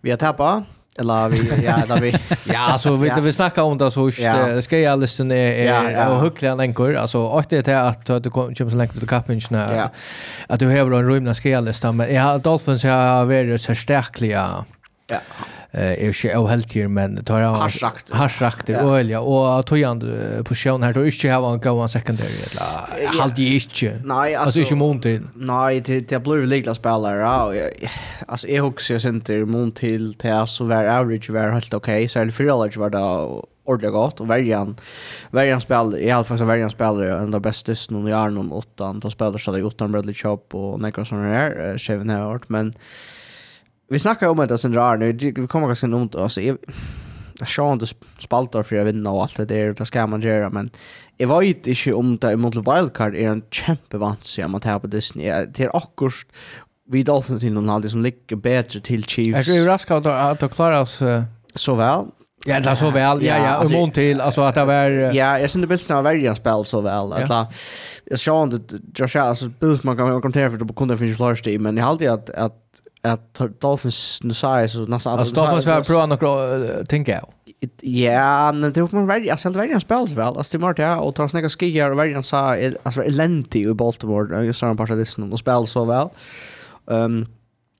Vi 0.01 0.13
har 0.13 0.21
tappet. 0.21 0.69
Eller 0.99 1.29
vi, 1.31 1.39
ja, 1.63 1.77
eller 1.83 2.01
vi. 2.03 2.11
ja, 2.53 2.77
så 2.77 2.95
vi, 2.99 3.07
ja. 3.07 3.19
vi 3.23 3.31
snackar 3.33 3.63
om 3.63 3.77
det 3.77 3.91
så 3.91 4.09
just 4.09 4.19
ja. 4.19 4.55
uh, 4.55 4.59
ska 4.61 4.79
jag 4.79 4.99
lyssna 4.99 5.35
är 5.35 5.65
ja, 5.65 5.91
ja. 5.91 6.09
och 6.09 6.19
huckla 6.19 6.55
länkor. 6.55 6.95
Alltså 6.95 7.31
att 7.31 7.49
det 7.49 7.67
är 7.67 7.83
att 7.83 8.05
du 8.05 8.29
kommer 8.29 8.69
så 8.69 8.77
länge 8.77 8.91
till 8.91 9.07
kapinchen 9.07 9.57
ja. 9.57 9.89
att 10.47 10.59
du 10.59 10.67
har 10.67 10.91
en 10.91 11.07
rymna 11.07 11.33
ska 11.33 11.49
jag 11.49 11.63
lyssna 11.63 11.91
men 11.91 12.13
jag 12.13 12.41
Dolphins 12.41 12.83
har 12.83 13.25
varit 13.25 13.61
så 13.61 13.75
starkliga. 13.75 14.65
Ja 15.07 15.19
eh 15.71 16.03
är 16.03 16.07
inte 16.07 16.37
oheltier 16.37 16.87
men 16.87 17.23
tar 17.23 17.39
jag 17.39 17.69
harsakt 18.11 18.67
det 18.67 18.81
och 18.81 18.91
olja 18.91 19.21
och 19.21 19.65
tojan 19.65 19.99
på 20.45 20.55
sjön 20.55 20.83
här 20.83 20.93
då 20.93 21.05
inte 21.05 21.31
ha 21.31 21.53
en 21.53 21.59
go 21.59 21.69
on 21.69 21.89
secondary 21.89 22.29
eller 22.29 23.07
halt 23.19 23.37
ju 23.37 23.53
inte 23.53 24.01
nej 24.05 24.35
alltså 24.35 24.59
inte 24.59 24.75
mont 24.75 25.03
till 25.03 25.21
nej 25.35 25.81
det 25.81 25.99
det 25.99 26.19
blir 26.19 26.47
liggla 26.47 26.75
spelare 26.75 27.71
alltså 28.27 28.47
är 28.47 28.61
också 28.61 28.99
center 28.99 29.45
mont 29.45 29.75
till 29.75 30.13
till 30.13 30.43
så 30.47 30.65
var 30.65 30.85
average 30.85 31.29
var 31.29 31.51
helt 31.51 31.73
okej 31.73 32.07
så 32.07 32.19
eller 32.19 32.31
för 32.31 32.47
average 32.47 32.77
var 32.77 32.89
det 32.89 33.41
ordentligt 33.63 33.91
gott 33.91 34.19
och 34.19 34.29
värjan 34.29 34.75
värjan 35.31 35.61
spel 35.61 35.95
i 35.99 36.11
alla 36.11 36.23
fall 36.23 36.37
så 36.37 36.45
värjan 36.45 36.69
spelar 36.69 37.03
en 37.03 37.33
av 37.33 37.41
bästa 37.41 37.75
snön 37.75 38.07
i 38.07 38.13
Arnon 38.13 38.51
8 38.51 38.93
då 38.93 39.09
spelar 39.09 39.37
så 39.37 39.51
det 39.51 39.63
8 39.63 39.87
Bradley 39.87 40.13
Chop 40.13 40.55
och 40.55 40.79
några 40.79 41.05
såna 41.05 41.29
där 41.29 41.77
Kevin 41.77 42.09
Hart 42.09 42.49
men 42.49 42.73
vi 43.91 43.99
snackar 43.99 44.29
om 44.29 44.37
det 44.37 44.57
sen 44.57 44.73
rar 44.73 44.97
nu. 44.97 45.11
Vi 45.11 45.47
kommer 45.47 45.67
ganska 45.67 45.87
runt 45.87 46.15
alltså 46.15 46.41
jag 46.41 46.57
jag 47.57 47.73
inte 47.73 47.85
spaltar 48.19 48.63
för 48.63 48.75
att 48.75 48.87
vinna 48.87 49.11
och 49.11 49.21
allt 49.21 49.37
det 49.37 49.45
där 49.45 49.73
det 49.73 49.85
ska 49.85 50.07
man 50.07 50.21
göra 50.21 50.49
men 50.49 50.69
jag 51.17 51.39
vet 51.39 51.67
inte 51.67 51.93
om 51.93 52.17
det 52.17 52.37
mot 52.37 52.55
wildcard 52.55 53.15
är 53.15 53.29
en 53.29 53.43
kämpevans 53.51 54.37
jag 54.39 54.49
mot 54.49 54.63
här 54.63 54.79
på 54.79 54.87
Disney. 54.87 55.45
Det 55.45 55.59
är 55.59 55.77
akkurat 55.77 56.13
vi 56.89 57.03
Dolphins 57.03 57.43
innan 57.43 57.69
alltid 57.69 57.91
som 57.91 58.01
ligger 58.01 58.35
bättre 58.35 58.79
till 58.79 59.03
Chiefs. 59.03 59.47
Jag 59.47 59.55
är 59.55 59.59
överraskad 59.59 60.07
att 60.07 60.39
de 60.39 60.49
klarar 60.49 60.81
oss 60.81 60.99
så 61.55 61.75
väl. 61.75 62.05
Ja, 62.45 62.59
det 62.59 62.75
så 62.75 62.89
väl. 62.89 63.25
Ja, 63.25 63.37
ja, 63.37 63.83
och 63.85 63.93
till 63.93 64.21
alltså 64.21 64.41
att 64.41 64.55
det 64.55 64.65
var 64.65 64.89
Ja, 64.89 65.39
jag 65.39 65.49
syns 65.51 65.63
det 65.63 65.67
bäst 65.67 65.89
när 65.89 66.01
varje 66.01 66.35
spel 66.35 66.65
så 66.65 66.81
väl. 66.81 67.13
Alltså 67.13 67.47
jag 68.05 68.19
såg 68.19 68.53
inte 68.53 68.79
Josh 68.95 69.17
alltså 69.17 69.45
Bills 69.59 69.83
man 69.83 69.97
kan 69.97 70.21
kommentera 70.21 70.49
för 70.49 70.57
det 70.57 70.73
kunde 70.73 70.97
finnas 70.97 71.17
finns 71.17 71.43
flash 71.43 71.59
men 71.59 71.77
jag 71.77 71.85
hade 71.85 72.13
att 72.13 72.29
att 72.29 72.80
at 73.03 73.41
Dolphins 73.61 74.19
nu 74.23 74.33
sa 74.33 74.59
jag 74.59 74.69
så 74.69 74.79
nästan 74.85 75.19
alltså 75.19 75.35
Dolphins 75.35 75.65
var 75.65 75.81
bra 75.81 76.05
några 76.05 76.85
tänker 76.85 77.11
jag. 77.11 77.33
Ja, 77.81 78.51
men 78.51 78.73
det 78.73 78.81
var 78.81 78.89
man 78.91 79.07
väldigt 79.07 79.31
alltså 79.31 79.49
väldigt 79.49 79.71
han 79.71 79.81
spelar 79.81 80.15
väl. 80.15 80.37
Alltså 80.37 80.57
det 80.57 80.61
var 80.61 80.69
Martin 80.69 81.07
och 81.07 81.15
tar 81.15 81.27
snäga 81.27 81.49
skigar 81.49 81.91
och 81.91 81.99
väldigt 81.99 82.15
han 82.15 82.23
sa 82.23 82.57
alltså 82.83 83.03
elenti 83.03 83.59
i 83.59 83.73
Baltimore 83.73 84.45
jag 84.45 84.55
sa 84.55 84.67
han 84.67 84.79
av 84.79 84.87
det 84.87 85.17
och 85.31 85.39
spelar 85.39 85.65
så 85.65 85.85
väl. 85.85 86.09
Ehm 86.91 87.25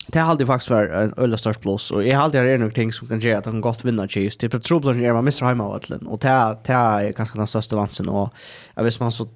Det 0.08 0.20
har 0.20 0.32
alltid 0.32 0.48
faktiskt 0.48 0.70
varit 0.70 0.92
en 0.92 1.14
ölla 1.18 1.38
störst 1.38 1.62
plus 1.62 1.92
och 1.92 2.04
jag 2.04 2.18
har 2.18 2.24
alltid 2.24 2.60
nog 2.60 2.76
ting 2.76 2.94
som 2.94 3.08
kan 3.08 3.20
göra 3.20 3.38
att 3.38 3.44
de 3.44 3.62
gott 3.62 3.86
vinna 3.86 4.08
Chiefs. 4.08 4.38
Det 4.38 4.54
är 4.54 4.60
trubbeln 4.60 5.04
är 5.04 5.14
man 5.14 5.26
missar 5.26 5.46
hemma 5.46 5.68
åtlen 5.68 6.08
och 6.08 6.20
det 6.20 6.28
är 6.28 7.12
ganska 7.12 7.38
den 7.38 7.48
största 7.48 7.76
vansen 7.76 8.10
och 8.10 8.34
jag 8.76 8.84
visst 8.84 9.00
man 9.00 9.12
så 9.12 9.28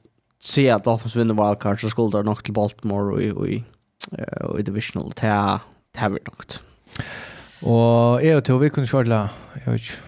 ser 0.44 0.74
att 0.74 0.84
Dolphins 0.84 1.16
vinner 1.16 1.34
wildcard 1.34 1.82
så 1.82 1.90
skulle 1.90 2.18
det 2.18 2.24
nog 2.24 2.44
till 2.44 2.54
Baltimore 2.54 3.14
och 3.14 3.22
i, 3.22 3.32
och 3.32 3.48
i, 3.48 3.64
och 4.42 4.60
i 4.60 4.64
divisional. 4.64 5.14
Det 5.22 5.28
det 5.96 6.04
er 6.04 6.32
nok. 6.32 6.60
Og 7.72 8.24
jeg 8.24 8.38
og 8.38 8.44
til, 8.46 8.60
vi 8.62 8.70
kunne 8.70 8.88
kjørla, 8.90 9.22
jeg 9.56 9.66
vet 9.66 9.82
ikke, 9.82 10.02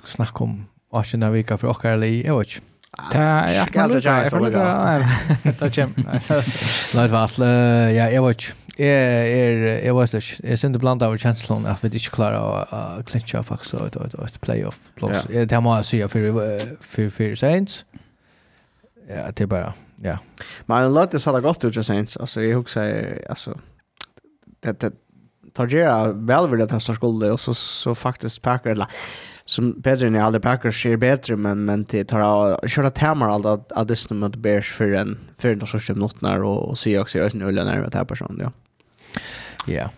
skal 0.00 0.14
snakke 0.16 0.44
om 0.46 0.54
Asjena 0.96 1.28
Vika 1.32 1.58
for 1.60 1.72
okkar 1.74 1.98
eller 1.98 2.06
jeg 2.06 2.36
vet 2.36 2.54
ikke. 2.54 2.68
Det 3.12 3.20
er 3.20 3.46
jeg 3.48 3.68
kan 3.72 3.88
lukke, 3.90 4.10
jeg 4.10 4.30
kan 4.30 4.42
lukke, 4.42 4.62
nei, 4.62 5.52
det 5.60 5.68
kommer. 5.74 6.08
Nei, 6.94 7.04
det 7.04 7.12
var 7.12 7.22
alt, 7.22 7.38
ja, 7.96 8.08
jeg 8.12 8.22
vet 8.24 8.42
ikke. 8.42 8.58
Jeg 8.78 8.88
er, 8.88 9.62
jeg 9.84 9.94
vet 9.96 10.14
ikke, 10.14 10.48
jeg 10.48 10.58
synes 10.58 10.80
blant 10.80 11.04
av 11.04 11.16
kjenslene 11.20 11.72
at 11.72 11.84
vi 11.84 11.90
ikke 11.92 12.14
klarer 12.16 12.40
å 12.40 13.02
klintja 13.08 13.42
faktisk 13.44 13.80
et, 13.80 13.96
et, 13.96 14.16
et 14.24 14.38
playoff-plås. 14.44 15.28
Det 15.28 15.62
må 15.64 15.76
jeg 15.80 15.88
si 15.88 16.02
for 16.08 17.16
fire 17.16 17.36
sent. 17.36 17.82
Ja, 19.08 19.28
det 19.28 19.44
er 19.44 19.52
bare, 19.52 19.72
ja. 20.04 20.16
Men 20.68 20.92
Lottis 20.92 21.24
har 21.28 21.36
det 21.36 21.44
godt 21.44 21.64
ut, 21.64 21.84
Saints. 21.84 22.16
Altså, 22.16 22.40
jeg 22.40 22.56
husker, 22.56 23.18
altså, 23.28 23.56
det, 24.64 24.80
det, 24.80 24.92
tar 25.52 25.66
väl 26.26 26.48
vill 26.48 26.62
att 26.62 26.70
han 26.70 26.80
skulle 26.80 27.30
och 27.30 27.40
så 27.40 27.54
så 27.54 27.94
faktiskt 27.94 28.42
Packer 28.42 28.70
eller 28.70 28.86
som 29.44 29.80
bättre 29.80 30.06
än 30.06 30.16
alla 30.16 30.40
Packers 30.40 30.82
ser 30.82 30.96
bättre 30.96 31.36
men 31.36 31.64
men 31.64 31.84
det 31.84 32.04
tar 32.04 32.68
köra 32.68 32.90
Tamar 32.90 33.28
allt 33.28 33.46
att 33.46 33.72
att 33.72 33.88
det 33.88 33.96
som 33.96 34.18
mot 34.18 34.36
Bears 34.36 34.72
för 34.72 34.92
en 34.92 35.18
för 35.38 35.48
en 35.48 35.66
sorts 35.66 35.88
notnar 35.88 36.42
och 36.42 36.68
och 36.68 36.78
ser 36.78 37.00
också 37.00 37.18
jag 37.18 37.30
snullar 37.30 37.64
när 37.64 37.90
det 37.90 37.98
här 37.98 38.04
personen 38.04 38.40
ja. 38.40 38.52
Ja. 39.66 39.90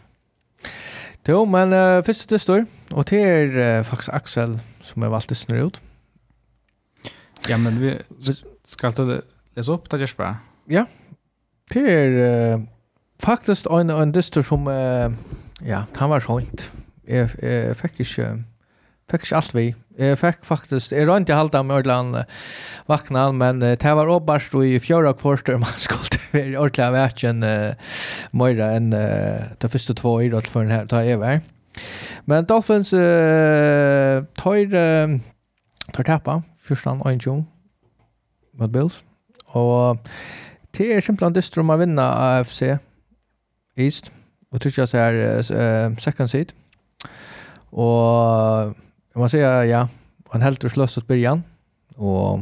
Jo, 1.26 1.44
men 1.44 1.72
uh, 1.72 2.04
först 2.04 2.28
det 2.28 2.38
står 2.38 2.66
och 2.90 3.04
det 3.04 3.22
är 3.22 3.78
uh, 3.78 3.82
faktiskt 3.82 4.08
Axel 4.08 4.58
som 4.82 5.02
är 5.02 5.08
valt 5.08 5.36
snurr 5.36 5.66
ut. 5.66 5.80
Ja, 7.48 7.56
men 7.56 7.80
vi, 7.80 7.98
vi 8.08 8.34
ska 8.64 8.92
ta 8.92 9.20
läsa 9.54 9.72
upp 9.72 9.90
det 9.90 9.98
Jesper. 9.98 10.36
Ja. 10.64 10.86
Det 11.70 11.92
är 11.92 12.08
uh, 12.54 12.64
faktiskt 13.18 13.66
en 13.66 13.90
en 13.90 14.12
dyster 14.12 14.42
som 14.42 14.66
uh, 14.66 15.10
ja, 15.64 15.84
han 15.92 16.10
var 16.10 16.20
sånt. 16.20 16.70
Jag 17.06 17.30
jag 17.42 17.76
fick 17.76 18.00
inte 18.00 18.44
fick 19.10 19.22
inte 19.22 19.36
allt 19.36 19.54
vi. 19.54 19.74
Jag 19.98 20.18
fick 20.18 20.44
faktiskt 20.44 20.92
jeg 20.92 21.08
rønte 21.08 21.32
i 21.32 21.36
halda 21.36 21.62
med 21.62 21.76
ordentlig 21.76 22.24
vakna, 22.86 23.32
men 23.32 23.60
det 23.60 23.94
var 23.94 24.08
åbarst 24.08 24.54
i 24.54 24.80
fjärde 24.80 25.12
kvarter 25.14 25.56
man 25.56 25.68
skulle 25.76 26.00
vara 26.32 26.60
ordentligt 26.60 27.24
av 27.24 27.42
uh, 27.42 27.74
møyre 28.32 28.76
än 28.76 28.92
uh, 28.92 29.40
de 29.58 29.68
första 29.68 29.94
två 29.94 30.22
i 30.22 30.28
då 30.28 30.40
för 30.40 30.60
den 30.60 30.70
här 30.70 30.86
ta 30.86 31.02
över. 31.02 31.40
Men 32.24 32.44
Dolphins 32.44 32.92
uh, 32.92 34.24
tar, 34.36 34.74
uh, 34.74 35.20
tar 35.92 36.02
tappa, 36.02 36.42
fyrstan 36.68 37.00
og 37.00 37.12
en 37.12 37.20
tjong, 37.20 37.46
mot 38.58 38.70
Bills. 38.70 39.02
Og 39.46 39.98
det 40.76 40.94
er 40.94 41.00
simpelthen 41.00 41.34
distrum 41.34 41.70
å 41.70 41.78
vinne 41.78 42.02
AFC 42.02 42.78
East 43.76 44.10
och 44.54 44.60
tycker 44.60 44.82
jag 44.82 44.88
så 44.88 44.96
här 44.96 46.00
second 46.00 46.30
seed. 46.30 46.52
Och 47.70 48.74
man 49.14 49.28
säger 49.30 49.62
ja, 49.64 49.88
han 50.28 50.42
helt 50.42 50.64
ur 50.64 50.68
slös 50.68 50.98
åt 50.98 51.06
början 51.06 51.42
och 51.96 52.38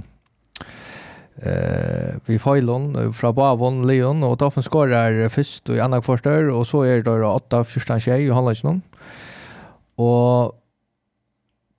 eh 1.37 2.14
vi 2.27 2.38
Fajlon 2.38 3.14
från 3.14 3.35
Bavon 3.35 3.87
Leon 3.87 4.22
och 4.22 4.38
Taffen 4.38 4.62
skorar 4.62 5.29
först 5.29 5.68
och 5.68 5.77
i 5.77 5.81
andra 5.81 6.03
kvartal 6.03 6.51
och 6.51 6.66
så 6.66 6.83
är 6.83 6.96
det 6.96 7.03
då 7.03 7.27
8 7.27 7.64
första 7.64 8.01
tjej 8.01 8.31
och 8.31 8.37
handlar 8.37 8.64
någon. 8.64 8.83
Och 9.94 10.59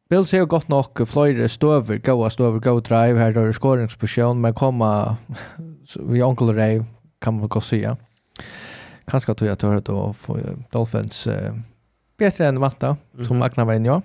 Bills 0.09 0.31
har 0.31 0.45
gått 0.45 0.67
nok 0.67 1.07
flere 1.07 1.49
støver, 1.49 1.97
gode 1.97 2.29
støver, 2.29 2.59
gode 2.59 2.89
drive, 2.89 3.19
her 3.19 3.37
er 3.37 3.51
skåringsposisjon, 3.51 4.41
men 4.41 4.53
komma 4.53 5.15
vi 6.09 6.21
onkel 6.21 6.55
Ray, 6.55 6.81
kan 7.21 7.33
man 7.33 7.49
godt 7.49 7.63
si, 7.63 7.81
ja 7.81 7.95
kanske 9.05 9.33
tror 9.33 9.49
jag 9.49 9.59
tror 9.59 9.75
att 9.75 9.85
då 9.85 10.13
får 10.13 10.39
Dolphins 10.71 11.27
eh, 11.27 11.53
bättre 12.17 12.47
än 12.47 12.59
Matta 12.59 12.97
mm. 13.13 13.25
som 13.25 13.41
Agnar 13.41 13.65
var 13.65 13.73
inne 13.73 13.87
ja. 13.87 14.01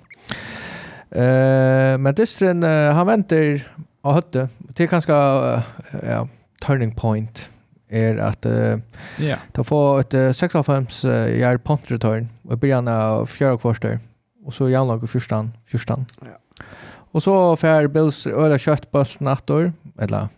Eh, 1.11 1.99
men 1.99 2.15
Distren 2.15 2.63
eh, 2.63 2.93
han 2.93 3.07
väntar 3.07 3.63
och 4.01 4.15
hötte 4.15 4.49
till 4.75 4.89
kanske 4.89 5.13
uh, 5.13 5.61
ja, 6.07 6.29
turning 6.67 6.95
point 6.95 7.51
är 7.89 8.17
att 8.17 8.47
uh, 8.47 8.79
yeah. 9.19 9.39
ta 9.53 9.65
få 9.65 9.99
ett 9.99 10.15
uh, 10.15 10.33
6 10.33 10.55
av 10.55 10.63
5 10.63 10.87
uh, 11.05 11.11
yard 11.11 11.65
punt 11.65 11.91
return 11.91 12.29
och 12.43 12.59
början 12.59 12.89
av 12.89 13.27
fjärde 13.27 13.59
kvarter 13.59 13.99
och 14.45 14.55
så 14.55 14.69
jävla 14.69 14.95
och 14.95 15.11
fyrstan 15.11 15.53
fyrstan. 15.67 16.07
Ja. 16.21 16.65
Och 17.11 17.23
så 17.23 17.57
får 17.57 17.89
Bills 17.89 18.27
öra 18.27 18.77
på 18.91 19.05
attor 19.29 19.73
eller 19.99 20.29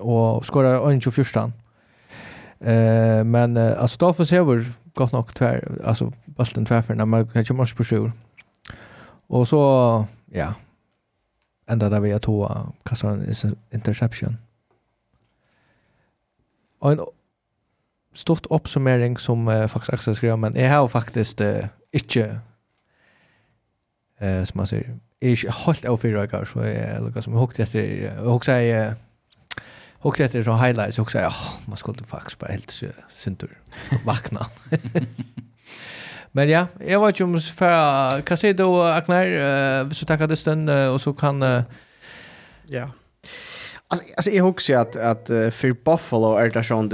och 0.00 0.46
skora 0.46 1.00
21 1.00 1.14
förstan. 1.14 1.52
Eh 2.60 3.24
men 3.24 3.56
alltså 3.56 3.96
då 3.98 4.06
har 4.06 4.24
se 4.24 4.40
hur 4.40 4.72
gott 4.94 5.12
nog 5.12 5.34
tvär 5.34 5.80
alltså 5.84 6.12
bulten 6.24 6.64
tvärför 6.64 6.94
när 6.94 7.06
man 7.06 7.28
kanske 7.28 7.54
måste 7.54 7.76
på 7.76 7.84
sjur. 7.84 8.12
Och 9.26 9.48
så 9.48 10.06
ja. 10.32 10.54
Ända 11.66 11.88
där 11.88 12.00
vi 12.00 12.12
att 12.12 12.22
ta 12.22 12.72
kassan 12.82 13.34
interception. 13.70 14.36
Och 16.78 16.92
en 16.92 17.00
stort 18.12 18.46
uppsummering 18.50 19.18
som 19.18 19.48
uh, 19.48 19.66
faktiskt 19.66 19.94
Axel 19.94 20.16
skrev 20.16 20.38
men 20.38 20.54
jag 20.54 20.80
har 20.80 20.88
faktiskt 20.88 21.40
uh, 21.40 21.64
inte 21.90 22.40
eh 24.18 24.38
uh, 24.38 24.44
som 24.44 24.58
man 24.58 24.66
säger 24.66 24.98
är 25.20 25.66
helt 25.66 25.84
avfyrad 25.84 26.48
så 26.48 26.58
jag 26.58 27.04
lukar 27.04 27.20
som 27.20 27.32
jag 27.32 27.40
hukte 27.40 27.62
efter 27.62 27.80
jag 27.80 28.32
hukte 28.32 28.52
jag 28.52 28.94
Och 30.00 30.20
efter 30.20 30.42
så 30.42 30.52
highlights 30.52 30.98
också, 30.98 31.18
ja, 31.18 31.32
man 31.66 31.76
skulle 31.76 32.04
faktiskt 32.04 32.38
bara 32.38 32.52
helt 32.52 32.82
syntur 33.10 33.58
vakna. 34.04 34.46
Men 36.32 36.48
ja, 36.48 36.66
jag 36.86 37.06
vet 37.06 37.20
ju 37.20 37.24
om 37.24 37.40
för 37.40 38.20
kan 38.20 38.36
se 38.36 38.52
då 38.52 38.82
Agnar 38.82 39.94
så 39.94 40.04
tackade 40.06 40.36
stund 40.36 40.70
och 40.70 41.00
så 41.00 41.12
kan 41.12 41.42
ja. 42.66 42.90
Alltså 43.90 44.06
alltså 44.16 44.30
jag 44.30 44.44
hooks 44.44 44.70
att 44.70 44.96
att 44.96 45.26
för 45.26 45.72
Buffalo 45.84 46.36
är 46.36 46.50
det 46.50 46.64
sånt 46.64 46.92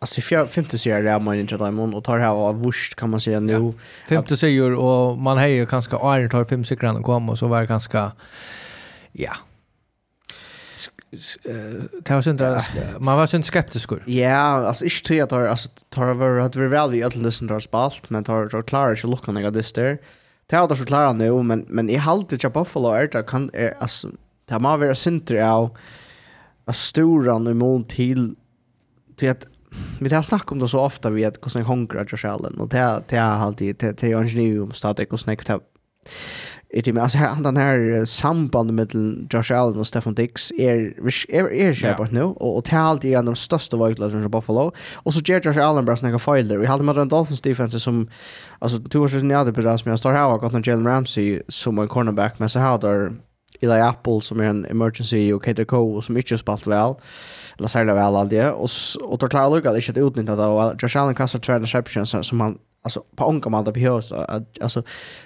alltså 0.00 0.20
fjärde 0.20 0.48
femte 0.48 0.78
serier 0.78 1.02
där 1.02 1.20
man 1.20 1.34
inte 1.34 1.56
där 1.56 1.94
och 1.94 2.04
tar 2.04 2.18
här 2.18 2.28
av 2.28 2.62
vurst 2.62 2.94
kan 2.94 3.10
man 3.10 3.20
säga 3.20 3.40
nu. 3.40 3.72
Femte 4.08 4.36
serier 4.36 4.74
och 4.74 5.18
man 5.18 5.38
hejer 5.38 5.66
ganska 5.66 5.96
iron 5.96 6.30
tar 6.30 6.44
fem 6.44 6.64
sekunder 6.64 7.00
och 7.00 7.06
kommer 7.06 7.32
och 7.32 7.38
så 7.38 7.48
var 7.48 7.64
ganska 7.64 8.12
ja, 9.12 9.36
det 12.04 12.10
var 12.10 12.22
synd 12.22 12.40
man 13.00 13.16
var 13.16 13.26
synd 13.26 13.44
skeptisk. 13.44 13.90
Ja, 14.06 14.66
alltså 14.66 14.84
inte 14.84 15.02
till 15.02 15.22
att 15.22 15.32
alltså 15.32 15.68
tar 15.88 16.06
över 16.06 16.38
att 16.38 16.56
vi 16.56 16.66
väl 16.66 16.90
vi 16.90 17.02
att 17.02 17.16
lyssna 17.16 17.48
där 17.48 17.60
spalt 17.60 18.10
men 18.10 18.24
tar 18.24 18.48
tar 18.48 18.62
klara 18.62 18.96
sig 18.96 19.10
lucka 19.10 19.32
när 19.32 19.50
det 19.50 19.62
at 19.62 20.00
Det 20.46 20.56
har 20.56 20.68
det 20.68 20.76
förklara 20.76 21.12
nu 21.12 21.42
men 21.42 21.64
men 21.68 21.90
i 21.90 21.96
halt 21.96 22.28
det 22.28 22.52
Buffalo 22.52 22.88
är 22.88 23.08
det 23.08 23.22
kan 23.22 23.50
alltså 23.78 24.10
det 24.48 24.58
må 24.58 24.76
vara 24.76 24.94
synd 24.94 25.30
av 25.30 25.76
att 26.64 26.76
stora 26.76 27.38
nu 27.38 27.54
mot 27.54 27.88
till 27.88 28.36
till 29.16 29.30
att 29.30 29.46
vi 30.00 30.14
har 30.14 30.22
snackat 30.22 30.52
om 30.52 30.58
det 30.58 30.68
så 30.68 30.80
ofta 30.80 31.10
vi 31.10 31.24
att 31.24 31.36
hvordan 31.36 31.50
sen 31.50 31.62
hungrar 31.62 32.06
Josh 32.08 32.26
Allen, 32.26 32.60
och 32.60 32.68
det 32.68 33.02
det 33.08 33.16
har 33.16 33.46
alltid 33.46 33.76
det 33.76 33.98
det 34.00 34.06
är 34.06 34.26
ju 34.40 34.62
om 34.62 34.72
stadigt 34.72 35.12
och 35.12 35.20
snäckt 35.20 35.48
är 36.70 36.82
det 36.82 36.92
men 36.92 37.02
alltså 37.02 37.18
han 37.18 37.42
den 37.42 37.56
här 37.56 38.04
sambandet 38.04 38.74
mellan 38.74 39.28
Josh 39.30 39.52
Allen 39.52 39.78
och 39.78 39.86
Stefan 39.86 40.14
Dix 40.14 40.52
är 40.58 40.94
är 41.28 41.52
är 41.52 41.74
sharp 41.74 42.10
nu 42.10 42.22
och 42.22 42.56
och 42.56 42.64
det 42.70 42.76
allt 42.76 43.04
är 43.04 43.22
de 43.22 43.36
största 43.36 43.76
vagnlagen 43.76 44.24
i 44.24 44.28
Buffalo. 44.28 44.72
Och 44.94 45.14
så 45.14 45.20
ger 45.24 45.40
Josh 45.40 45.58
Allen 45.58 45.84
bara 45.84 45.96
snäga 45.96 46.18
filer 46.18 46.56
vi 46.56 46.66
hade 46.66 46.84
med 46.84 46.94
den 46.94 47.08
Dolphins 47.08 47.40
defense 47.40 47.80
som 47.80 48.10
alltså 48.58 48.78
två 48.78 48.98
år 48.98 49.08
sedan 49.08 49.30
jag 49.30 49.38
hade 49.38 49.52
på 49.52 49.78
som 49.78 49.90
jag 49.90 49.98
står 49.98 50.12
här 50.12 50.28
och 50.28 50.40
gått 50.40 50.66
Jalen 50.66 50.86
Ramsey 50.86 51.42
som 51.48 51.78
en 51.78 51.88
cornerback 51.88 52.38
men 52.38 52.48
så 52.48 52.58
här 52.58 52.78
där 52.78 53.12
Eli 53.60 53.80
Apple 53.80 54.20
som 54.20 54.40
är 54.40 54.44
en 54.44 54.64
emergency 54.64 55.32
och 55.32 55.44
Kater 55.44 55.64
Cole 55.64 56.02
som 56.02 56.16
inte 56.16 56.34
har 56.34 56.38
spalt 56.38 56.66
väl 56.66 56.94
eller 57.58 57.68
särskilt 57.68 57.96
väl 57.96 58.16
all 58.16 58.28
det. 58.28 58.50
Och 58.50 58.70
och 59.02 59.18
då 59.18 59.28
klarar 59.28 59.50
Luka 59.50 59.72
det 59.72 59.88
inte 59.88 60.00
utnyttja 60.00 60.36
det 60.36 60.46
och 60.46 60.82
Josh 60.82 61.00
Allen 61.00 61.14
kastar 61.14 61.38
två 61.38 61.54
interceptions 61.54 62.14
som 62.28 62.40
han 62.40 62.58
alltså 62.86 63.02
på 63.16 63.28
onka 63.28 63.48
man 63.48 63.64
behövs 63.64 64.12
alltså 64.60 64.82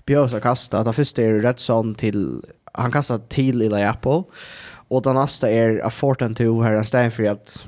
behövs 0.06 0.34
att 0.34 0.42
kasta. 0.42 0.78
Att 0.78 0.96
första 0.96 1.22
är 1.22 1.32
rätt 1.32 1.60
sån 1.60 1.94
till 1.94 2.42
han 2.72 2.92
kastar 2.92 3.18
till 3.18 3.62
i 3.62 3.84
Apple. 3.84 4.22
Och 4.88 5.02
den 5.02 5.14
nästa 5.14 5.50
är 5.50 5.86
a 5.86 5.90
Fortnite 5.90 6.44
2 6.44 6.62
här 6.62 6.80
istället 6.80 7.14
för 7.14 7.24
att 7.24 7.64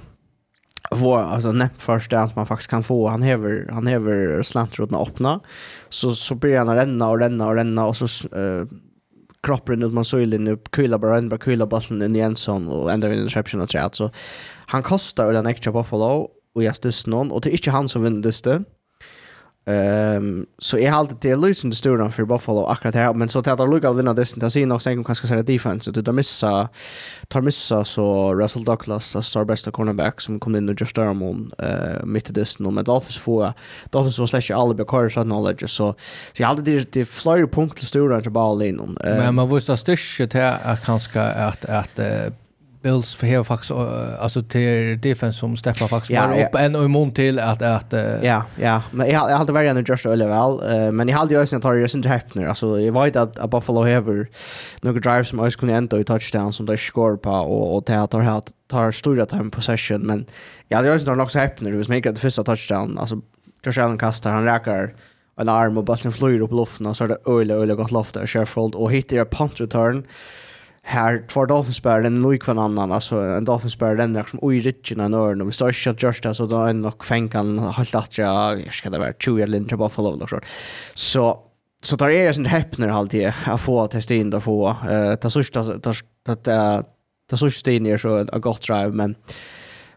få 0.95 1.17
alltså 1.17 1.53
näpp 1.53 1.83
första 1.83 2.21
att 2.21 2.37
man 2.37 2.47
faktiskt 2.47 2.71
kan 2.71 2.83
få. 2.83 3.09
Han 3.09 3.23
häver 3.23 3.69
han 3.73 3.87
häver 3.87 4.43
slantrotna 4.43 4.99
öppna. 4.99 5.41
Så 5.89 6.15
så 6.15 6.35
blir 6.35 6.59
han 6.59 6.75
renna 6.75 7.09
och 7.09 7.19
renna 7.19 7.47
och 7.47 7.55
renna 7.55 7.87
och 7.87 7.97
så 7.97 8.29
uh, 8.39 8.67
kroppen 9.43 9.83
ut 9.83 9.93
man 9.93 10.05
såg 10.05 10.35
upp 10.35 10.71
kula 10.71 10.99
bara 10.99 11.19
en 11.19 11.29
bara 11.29 11.39
kula 11.39 11.67
bollen 11.67 12.03
in 12.03 12.17
i 12.17 12.19
en 12.19 12.37
sån 12.37 12.69
och 12.69 12.93
ända 12.93 13.09
vid 13.09 13.19
interception 13.19 13.61
och 13.61 13.69
träd. 13.69 13.95
Så 13.95 14.11
han 14.67 14.83
kostar 14.83 15.33
den 15.33 15.47
extra 15.47 15.73
Buffalo 15.73 16.29
och 16.55 16.63
jag 16.63 16.77
stuss 16.77 17.07
någon. 17.07 17.33
Och 17.33 17.41
det 17.41 17.51
är 17.51 17.53
inte 17.53 17.71
han 17.71 17.89
som 17.89 18.03
vinner 18.03 18.23
det 18.23 18.33
Um, 19.65 20.47
så 20.59 20.79
jeg 20.79 20.91
har 20.91 20.99
alltid 20.99 21.39
lösen 21.39 21.71
det 21.71 21.77
sturen 21.77 22.11
för 22.13 22.25
Buffalo 22.25 22.65
akkurat 22.67 22.95
här 22.95 23.15
men 23.15 23.29
så 23.29 23.39
att 23.39 23.47
at 23.47 23.59
han 23.59 23.71
vinna 23.71 23.91
det 23.91 23.97
vinne 23.97 24.15
dessen, 24.15 24.41
til 24.41 24.47
å 24.47 24.51
si 24.51 24.65
nok 24.65 24.83
sengen 24.83 25.45
defense, 25.47 25.91
det 25.91 26.03
där 26.03 26.13
missa, 26.13 26.69
tar 27.29 27.41
missa 27.41 27.85
så 27.85 28.35
Russell 28.35 28.65
Douglas, 28.65 29.13
da 29.13 29.23
star 29.23 29.45
beste 29.45 29.71
cornerback, 29.71 30.21
som 30.21 30.41
kom 30.41 30.57
in 30.57 30.69
och 30.69 30.81
just 30.81 30.97
där 30.97 31.07
om 31.07 31.53
eh 31.59 32.05
mitt 32.05 32.31
i 32.31 32.33
dessen, 32.33 32.75
men 32.75 32.85
Dolphins 32.85 33.19
får, 33.19 33.53
Dolphins 33.91 34.19
var 34.19 34.27
slash 34.27 34.51
all 34.51 34.71
the 34.71 34.75
bekkar 34.75 35.09
sånn 35.09 35.31
knowledge, 35.31 35.69
så, 35.69 35.95
så 36.33 36.43
jag 36.43 36.49
alltid 36.49 36.65
det 36.65 36.93
det 36.93 37.05
flyr 37.05 37.47
punkt 37.47 37.79
til 37.79 37.87
stora 37.87 38.21
till 38.21 38.33
bare 38.33 38.51
alene. 38.51 38.97
Men 39.01 39.35
man 39.35 39.49
måste 39.49 39.77
styrke 39.77 40.27
til 40.27 40.41
at 40.41 40.83
kanske 40.85 41.21
att 41.21 41.65
att 41.65 41.99
at 41.99 42.33
Bills 42.83 43.15
för 43.15 43.27
här 43.27 43.43
faktiskt 43.43 43.71
uh, 43.71 44.23
alltså 44.23 44.43
till 44.43 45.01
defense 45.01 45.39
som 45.39 45.57
steppar 45.57 45.89
faktiskt 45.89 46.11
ja, 46.11 46.27
bara 46.27 46.47
upp 46.47 46.55
en 46.55 46.77
och 46.77 46.85
imon 46.85 47.13
till 47.13 47.39
att 47.39 47.63
att 47.63 47.93
Ja, 48.23 48.45
ja, 48.61 48.83
men 48.91 49.11
jag 49.11 49.31
jag 49.31 49.37
hade 49.37 49.53
värjan 49.53 49.85
just 49.89 50.07
Oliver 50.07 50.29
väl, 50.29 50.93
men 50.93 51.09
jag 51.09 51.19
hade 51.19 51.35
ju 51.35 51.43
också 51.43 51.61
tar 51.61 51.73
ju 51.73 51.89
sin 51.89 52.03
häpner. 52.03 52.47
Alltså 52.47 52.81
jag 52.81 53.05
vet 53.05 53.17
att, 53.17 53.39
att 53.39 53.51
Buffalo 53.51 53.81
har 53.81 54.27
några 54.81 55.01
drives 55.01 55.29
som 55.29 55.39
också 55.39 55.59
kunde 55.59 55.75
ända 55.75 56.01
i 56.01 56.05
touchdown 56.05 56.53
som 56.53 56.67
de 56.67 56.77
score 56.77 57.17
på 57.17 57.31
och 57.31 57.77
och 57.77 57.85
det 57.87 58.07
tar 58.07 58.21
helt 58.21 58.53
tar 58.69 58.91
stora 58.91 59.27
time 59.27 59.51
possession 59.51 60.01
men 60.01 60.27
jag 60.69 60.77
hade 60.77 60.89
ju 60.89 60.95
också 60.95 61.07
några 61.07 61.23
också 61.23 61.39
häpner. 61.39 61.71
Det 61.71 61.77
var 61.77 61.89
mycket 61.89 62.15
det 62.15 62.21
första 62.21 62.45
touchdown. 62.45 62.99
Alltså 62.99 63.21
Josh 63.65 63.85
Allen 63.85 63.99
kastar 63.99 64.31
han 64.31 64.45
räcker 64.45 64.95
en 65.37 65.49
arm 65.49 65.79
och 65.79 65.85
bollen 65.85 66.13
flyger 66.13 66.41
upp 66.41 66.53
luften 66.53 66.87
och 66.87 66.97
så 66.97 67.05
är 67.05 67.09
det 67.09 67.19
öle 67.27 67.55
öle 67.55 67.75
gott 67.75 67.91
loft 67.91 68.15
där 68.15 68.27
Sheffield 68.27 68.75
och 68.75 68.93
hittar 68.93 69.17
en 69.17 69.27
punt 69.27 69.61
return 69.61 70.07
här 70.85 71.25
två 71.29 71.41
Dolphins 71.41 71.49
Dolphinsbär 71.49 72.03
den 72.03 72.15
nog 72.15 72.45
för 72.45 72.53
annan. 72.53 72.93
Alltså 72.93 73.17
en 73.17 73.45
Dolphins 73.45 73.47
Dolphinsbär 73.47 73.97
den 73.97 74.13
där 74.13 74.25
som 74.25 74.39
oj 74.43 74.61
richen 74.61 75.01
en 75.01 75.15
örn 75.15 75.41
och 75.41 75.49
vi 75.49 75.53
står 75.53 75.73
shot 75.73 76.03
just 76.03 76.27
alltså 76.27 76.47
då 76.47 76.57
en 76.57 76.81
nog 76.81 77.05
fänkan 77.05 77.59
halt 77.59 77.95
att 77.95 78.19
jag 78.19 78.75
ska 78.75 78.91
det 78.91 78.99
vara 78.99 79.13
20 79.19 79.47
linjer 79.47 79.77
Buffalo 79.77 80.23
och 80.23 80.29
så. 80.31 80.41
Så 80.95 81.39
så 81.83 81.97
tar 81.97 82.09
jag 82.09 82.35
sånt 82.35 82.47
häpner 82.47 82.89
alltid 82.89 83.33
att 83.45 83.61
få 83.61 83.87
testa 83.87 84.15
in 84.15 84.31
då 84.31 84.41
få 84.41 84.77
eh 84.91 85.15
ta 85.15 85.31
sista 85.31 85.79
ta 85.79 85.93
ta 86.45 86.83
ta 87.31 87.37
sista 87.37 87.71
in 87.71 87.99
så 87.99 88.27
a 88.33 88.39
gott 88.39 88.63
drive 88.63 88.91
men 88.91 89.15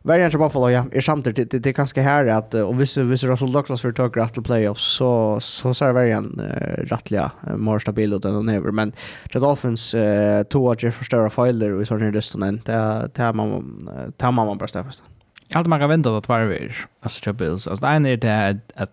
Varian 0.05 0.29
til 0.29 0.39
Buffalo, 0.41 0.69
ja. 0.69 0.83
Er 0.93 1.01
samtidig, 1.01 1.35
det, 1.37 1.45
det, 1.51 1.63
det 1.65 1.71
er 1.71 1.77
ganske 1.79 2.03
her 2.05 2.29
at, 2.29 2.53
og 2.61 2.75
hvis, 2.77 2.93
hvis 3.09 3.25
Russell 3.25 3.53
Douglas 3.53 3.81
vil 3.85 3.95
tåke 3.97 4.21
rett 4.21 4.35
til 4.37 4.45
playoffs, 4.45 4.85
så, 4.99 5.09
så 5.41 5.73
ser 5.73 5.95
Varian 5.97 6.29
uh, 6.37 6.83
rettelig 6.91 7.23
uh, 7.25 7.55
mer 7.57 7.81
stabil 7.81 8.13
ut 8.13 8.27
enn 8.27 8.37
han. 8.37 8.69
Men 8.69 8.93
The 9.33 9.41
Dolphins, 9.41 9.87
uh, 9.97 10.43
to 10.53 10.61
av 10.69 10.77
de 10.81 10.93
forstørre 10.93 11.33
feiler 11.33 11.73
og 11.73 11.81
i 11.81 11.89
sånne 11.89 12.13
lysten 12.13 12.45
enn, 12.45 12.61
det 12.67 12.77
er 12.77 13.35
man 13.35 14.55
bare 14.61 14.69
stedet. 14.69 15.01
Jeg 15.45 15.59
halte 15.59 15.69
man 15.69 15.81
kan 15.81 15.91
vente 15.91 16.09
at 16.09 16.25
det 16.25 16.29
var 16.29 16.47
vi, 16.49 16.61
altså 17.05 17.25
kjøp 17.25 17.41
Bills. 17.41 17.67
alltså 17.67 17.85
det 17.85 17.95
ene 17.95 18.13
er 18.13 18.21
det 18.21 18.61
at 18.75 18.89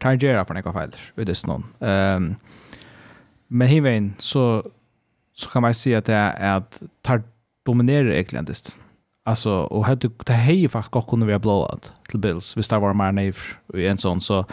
Targera 0.00 0.44
för 0.44 0.54
några 0.54 0.72
feiler, 0.72 1.00
vi 1.14 1.24
det 1.24 1.46
någon. 1.46 1.64
Ehm 1.80 2.36
men 3.52 3.68
hiven 3.68 4.14
så, 4.18 4.70
så 5.34 5.50
kan 5.50 5.62
man 5.62 5.74
se 5.74 5.94
att 5.94 6.04
det 6.04 6.14
är 6.14 6.56
att 6.56 6.82
Tar 7.02 7.22
dominerar 7.66 8.10
egentligen. 8.12 8.46
Alltså 9.24 9.50
och 9.50 9.86
hade 9.86 10.10
det 10.26 10.32
hej 10.32 10.68
faktiskt 10.68 10.92
gått 10.92 11.08
kunde 11.08 11.26
vi 11.26 11.32
ha 11.32 11.38
blåat 11.38 11.92
till 12.08 12.18
Bills. 12.18 12.56
Vi 12.56 12.62
står 12.62 12.80
var 12.80 12.94
mer 12.94 13.12
ner 13.12 13.36
i 13.74 13.86
en 13.86 13.98
sån 13.98 14.20
så 14.20 14.46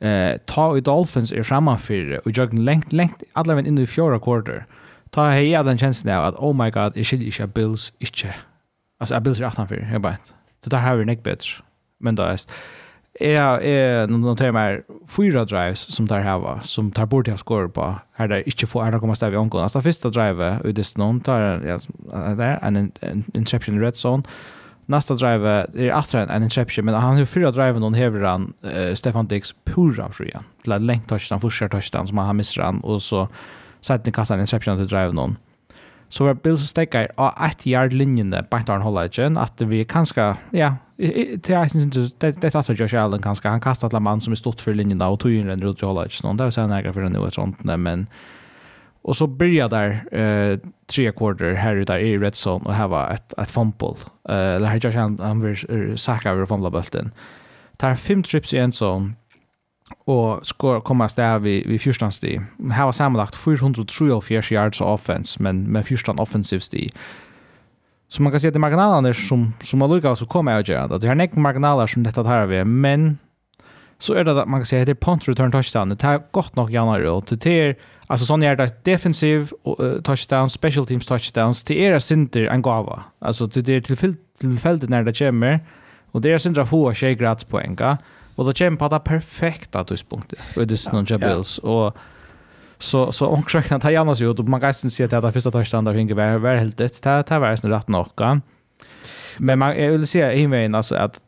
eh 0.00 0.36
ta 0.46 0.76
i 0.76 0.80
Dolphins 0.80 1.32
är 1.32 1.42
framme 1.42 1.78
för 1.78 2.20
och 2.24 2.30
jag 2.34 2.54
längt 2.54 2.92
längt 2.92 3.22
alla 3.32 3.54
vem 3.54 3.66
in 3.66 3.78
i 3.78 3.86
fjärde 3.86 4.18
quarter. 4.18 4.66
Ta 5.10 5.28
hej 5.28 5.50
jag 5.50 5.66
den 5.66 5.78
chansen 5.78 6.06
där 6.06 6.18
att 6.18 6.34
oh 6.34 6.64
my 6.64 6.70
god, 6.70 6.92
det 6.94 7.04
skulle 7.04 7.24
ju 7.24 7.46
Bills 7.46 7.92
inte. 7.98 8.34
Alltså 8.98 9.20
Bills 9.20 9.40
är 9.40 9.44
18 9.44 9.68
för, 9.68 9.88
jag 9.92 10.00
bara. 10.00 10.16
Så 10.64 10.70
där 10.70 10.78
har 10.78 10.96
vi 10.96 11.04
nick 11.04 11.22
bättre. 11.22 11.48
Men 11.98 12.14
då 12.14 12.22
är 12.22 12.38
är 13.20 13.60
är 13.60 14.06
någon 14.06 14.36
tar 14.36 14.52
mer 14.52 14.82
fyra 15.08 15.44
drives 15.44 15.78
som 15.94 16.08
tar 16.08 16.20
här 16.20 16.60
som 16.62 16.90
tar 16.90 17.06
bort 17.06 17.28
jag 17.28 17.38
score 17.38 17.68
på. 17.68 17.94
Här 18.12 18.28
där 18.28 18.42
inte 18.48 18.66
får 18.66 18.84
här 18.84 18.98
kommer 18.98 19.32
i 19.32 19.36
omgång 19.36 19.62
alltså 19.62 19.82
första 19.82 20.10
drive 20.10 20.58
ut 20.64 20.76
det 20.76 20.96
någon 20.96 21.20
tar 21.20 21.40
ja 21.40 21.78
där 22.34 22.58
en 22.62 22.92
interception 23.34 23.80
red 23.80 23.94
zone. 23.94 24.22
Nästa 24.86 25.14
drive 25.14 25.66
är 25.74 25.98
efter 25.98 26.18
en 26.18 26.42
interception 26.42 26.84
men 26.84 26.94
han 26.94 27.16
har 27.16 27.24
fyra 27.24 27.50
drive 27.50 27.78
någon 27.78 27.94
häver 27.94 28.20
han 28.20 28.52
uh, 28.64 28.94
Stefan 28.94 29.26
Dix 29.26 29.54
pura 29.64 30.10
fria 30.10 30.42
till 30.62 30.86
längt 30.86 31.08
touchdown 31.08 31.40
första 31.40 31.68
touchdown 31.68 32.08
som 32.08 32.18
han 32.18 32.36
missar 32.36 32.62
han 32.62 32.80
och 32.80 33.02
så 33.02 33.28
sätter 33.80 34.10
kassan 34.10 34.40
interception 34.40 34.76
till 34.76 34.86
drive 34.86 35.12
någon 35.12 35.36
så 36.08 36.24
var 36.24 36.34
Bills 36.34 36.68
stäcker 36.68 37.08
av 37.14 37.32
ett 37.50 37.66
yard 37.66 37.92
linjen 37.92 38.30
där 38.30 38.42
på 38.42 38.56
Arn 38.56 38.82
Hollagen 38.82 39.38
att 39.38 39.60
vi 39.60 39.84
kanske 39.84 40.36
ja 40.50 40.74
Det 40.96 41.48
är 41.48 41.76
inte 41.76 42.10
det 42.18 42.32
det 42.40 42.54
att 42.54 42.78
Josh 42.78 42.96
Allen 42.96 43.22
kanske 43.22 43.48
han 43.48 43.60
kastar 43.60 43.88
alla 43.88 44.00
man 44.00 44.20
som 44.20 44.32
är 44.32 44.36
stått 44.36 44.60
för 44.60 44.74
linjen 44.74 44.98
där 44.98 45.08
och 45.08 45.20
tog 45.20 45.32
in 45.32 45.46
den 45.46 45.62
runt 45.62 45.82
Joel 45.82 46.04
Edge 46.04 46.24
någon 46.24 46.36
där 46.36 46.50
sen 46.50 46.68
några 46.68 46.92
för 46.92 47.08
nu 47.08 47.26
ett 47.26 47.34
sånt 47.34 47.64
men 47.64 48.06
och 49.02 49.16
så 49.16 49.26
börjar 49.26 49.68
där 49.68 50.14
eh 50.14 50.58
tre 50.86 51.12
quarter 51.12 51.54
här 51.54 51.76
ute 51.76 51.92
i 51.92 52.18
red 52.18 52.34
zone 52.34 52.64
och 52.64 52.74
ha 52.74 53.10
ett 53.10 53.34
ett 53.38 53.50
fumble. 53.50 53.94
Eller 54.28 54.66
här 54.66 54.80
Josh 54.82 54.98
Allen 54.98 55.18
han 55.18 55.40
vill 55.40 55.98
sacka 55.98 56.30
över 56.30 56.46
fumble 56.46 56.70
bulten 56.70 57.10
tar 57.76 57.96
fem 57.96 58.22
trips 58.22 58.54
i 58.54 58.58
en 58.58 58.72
zone 58.72 59.12
och 60.04 60.46
skor 60.46 60.80
komma 60.80 61.08
där 61.16 61.38
vi 61.38 61.64
vi 61.66 61.78
första 61.78 62.10
sti 62.10 62.40
här 62.70 62.84
var 62.84 62.92
sammanlagt 62.92 63.36
473 63.36 64.42
yards 64.50 64.80
offense 64.80 65.42
men 65.42 65.72
med 65.72 65.86
första 65.86 66.12
offensive 66.12 66.60
sti 66.60 66.90
Så 68.08 68.22
man 68.22 68.32
kan 68.32 68.40
se 68.40 68.48
att 68.48 68.54
det 68.54 68.58
är 68.58 68.60
marginalerna 68.60 69.14
som, 69.14 69.52
som 69.62 69.80
har 69.80 69.88
lyckats 69.88 70.20
så 70.20 70.26
kommer 70.26 70.52
jag 70.52 70.68
göra 70.68 70.88
det. 70.88 70.98
Det 70.98 71.08
är 71.08 71.22
inte 71.22 71.38
marginaler 71.38 71.86
som 71.86 72.02
detta 72.02 72.24
tar 72.24 72.46
vi 72.46 72.64
men 72.64 73.18
så 73.98 74.14
är 74.14 74.24
det 74.24 74.42
att 74.42 74.48
man 74.48 74.60
kan 74.60 74.66
se 74.66 74.80
att 74.80 74.86
det 74.86 74.92
är 74.92 74.94
punt 74.94 75.28
return 75.28 75.52
touchdown. 75.52 75.88
Det 75.88 76.04
är 76.04 76.22
gott 76.30 76.56
nog 76.56 76.70
gärna 76.70 77.12
och 77.12 77.24
det 77.30 77.46
är 77.46 77.76
alltså 78.06 78.26
sån 78.26 78.42
är 78.42 78.56
det 78.56 78.84
defensiv 78.84 79.52
uh, 79.80 80.02
touchdown, 80.02 80.50
special 80.50 80.86
teams 80.86 81.06
touchdowns 81.06 81.62
det 81.62 81.86
är 81.86 81.98
synder 81.98 82.46
en 82.46 82.62
gåva. 82.62 83.02
Alltså 83.18 83.46
det 83.46 83.68
är 83.68 83.80
tillfälligt 83.80 84.24
tillfälligt 84.38 84.90
när 84.90 85.02
det 85.02 85.18
kommer 85.18 85.60
och 86.12 86.20
det 86.20 86.32
är 86.32 86.38
synder 86.38 86.64
få 86.64 86.94
tjej 86.94 87.14
gratis 87.14 87.44
poäng. 87.44 87.78
Och 88.34 88.44
då 88.44 88.52
kommer 88.52 88.76
på 88.76 88.88
det 88.88 89.00
perfekta 89.00 89.84
tidspunktet. 89.84 90.38
Och 90.56 90.66
det 90.66 90.74
är 90.74 90.76
sån 90.76 91.06
Jabils. 91.08 91.58
och 91.58 91.96
så 92.84 93.12
så 93.12 93.26
hon 93.26 93.42
ta 93.80 93.90
att 93.90 94.14
sig 94.14 94.26
ut 94.26 94.38
och 94.38 94.48
man 94.48 94.60
kan 94.60 94.74
se 94.74 95.04
att 95.04 95.10
det 95.10 95.32
första 95.32 95.50
touchdown 95.50 95.84
där 95.84 95.94
hinner 95.94 96.14
vara 96.14 96.38
var 96.38 96.54
helt 96.54 96.76
det 96.76 97.02
det 97.02 97.24
det 97.28 97.38
var 97.38 97.56
snart 97.56 97.72
rätt 97.72 97.88
nog. 97.88 98.40
Men 99.38 99.58
man 99.58 99.76
jag 99.82 99.90
vill 99.90 100.06
säga 100.06 100.32
i 100.32 100.46
mig 100.46 100.74
alltså 100.74 100.94
att 100.94 101.20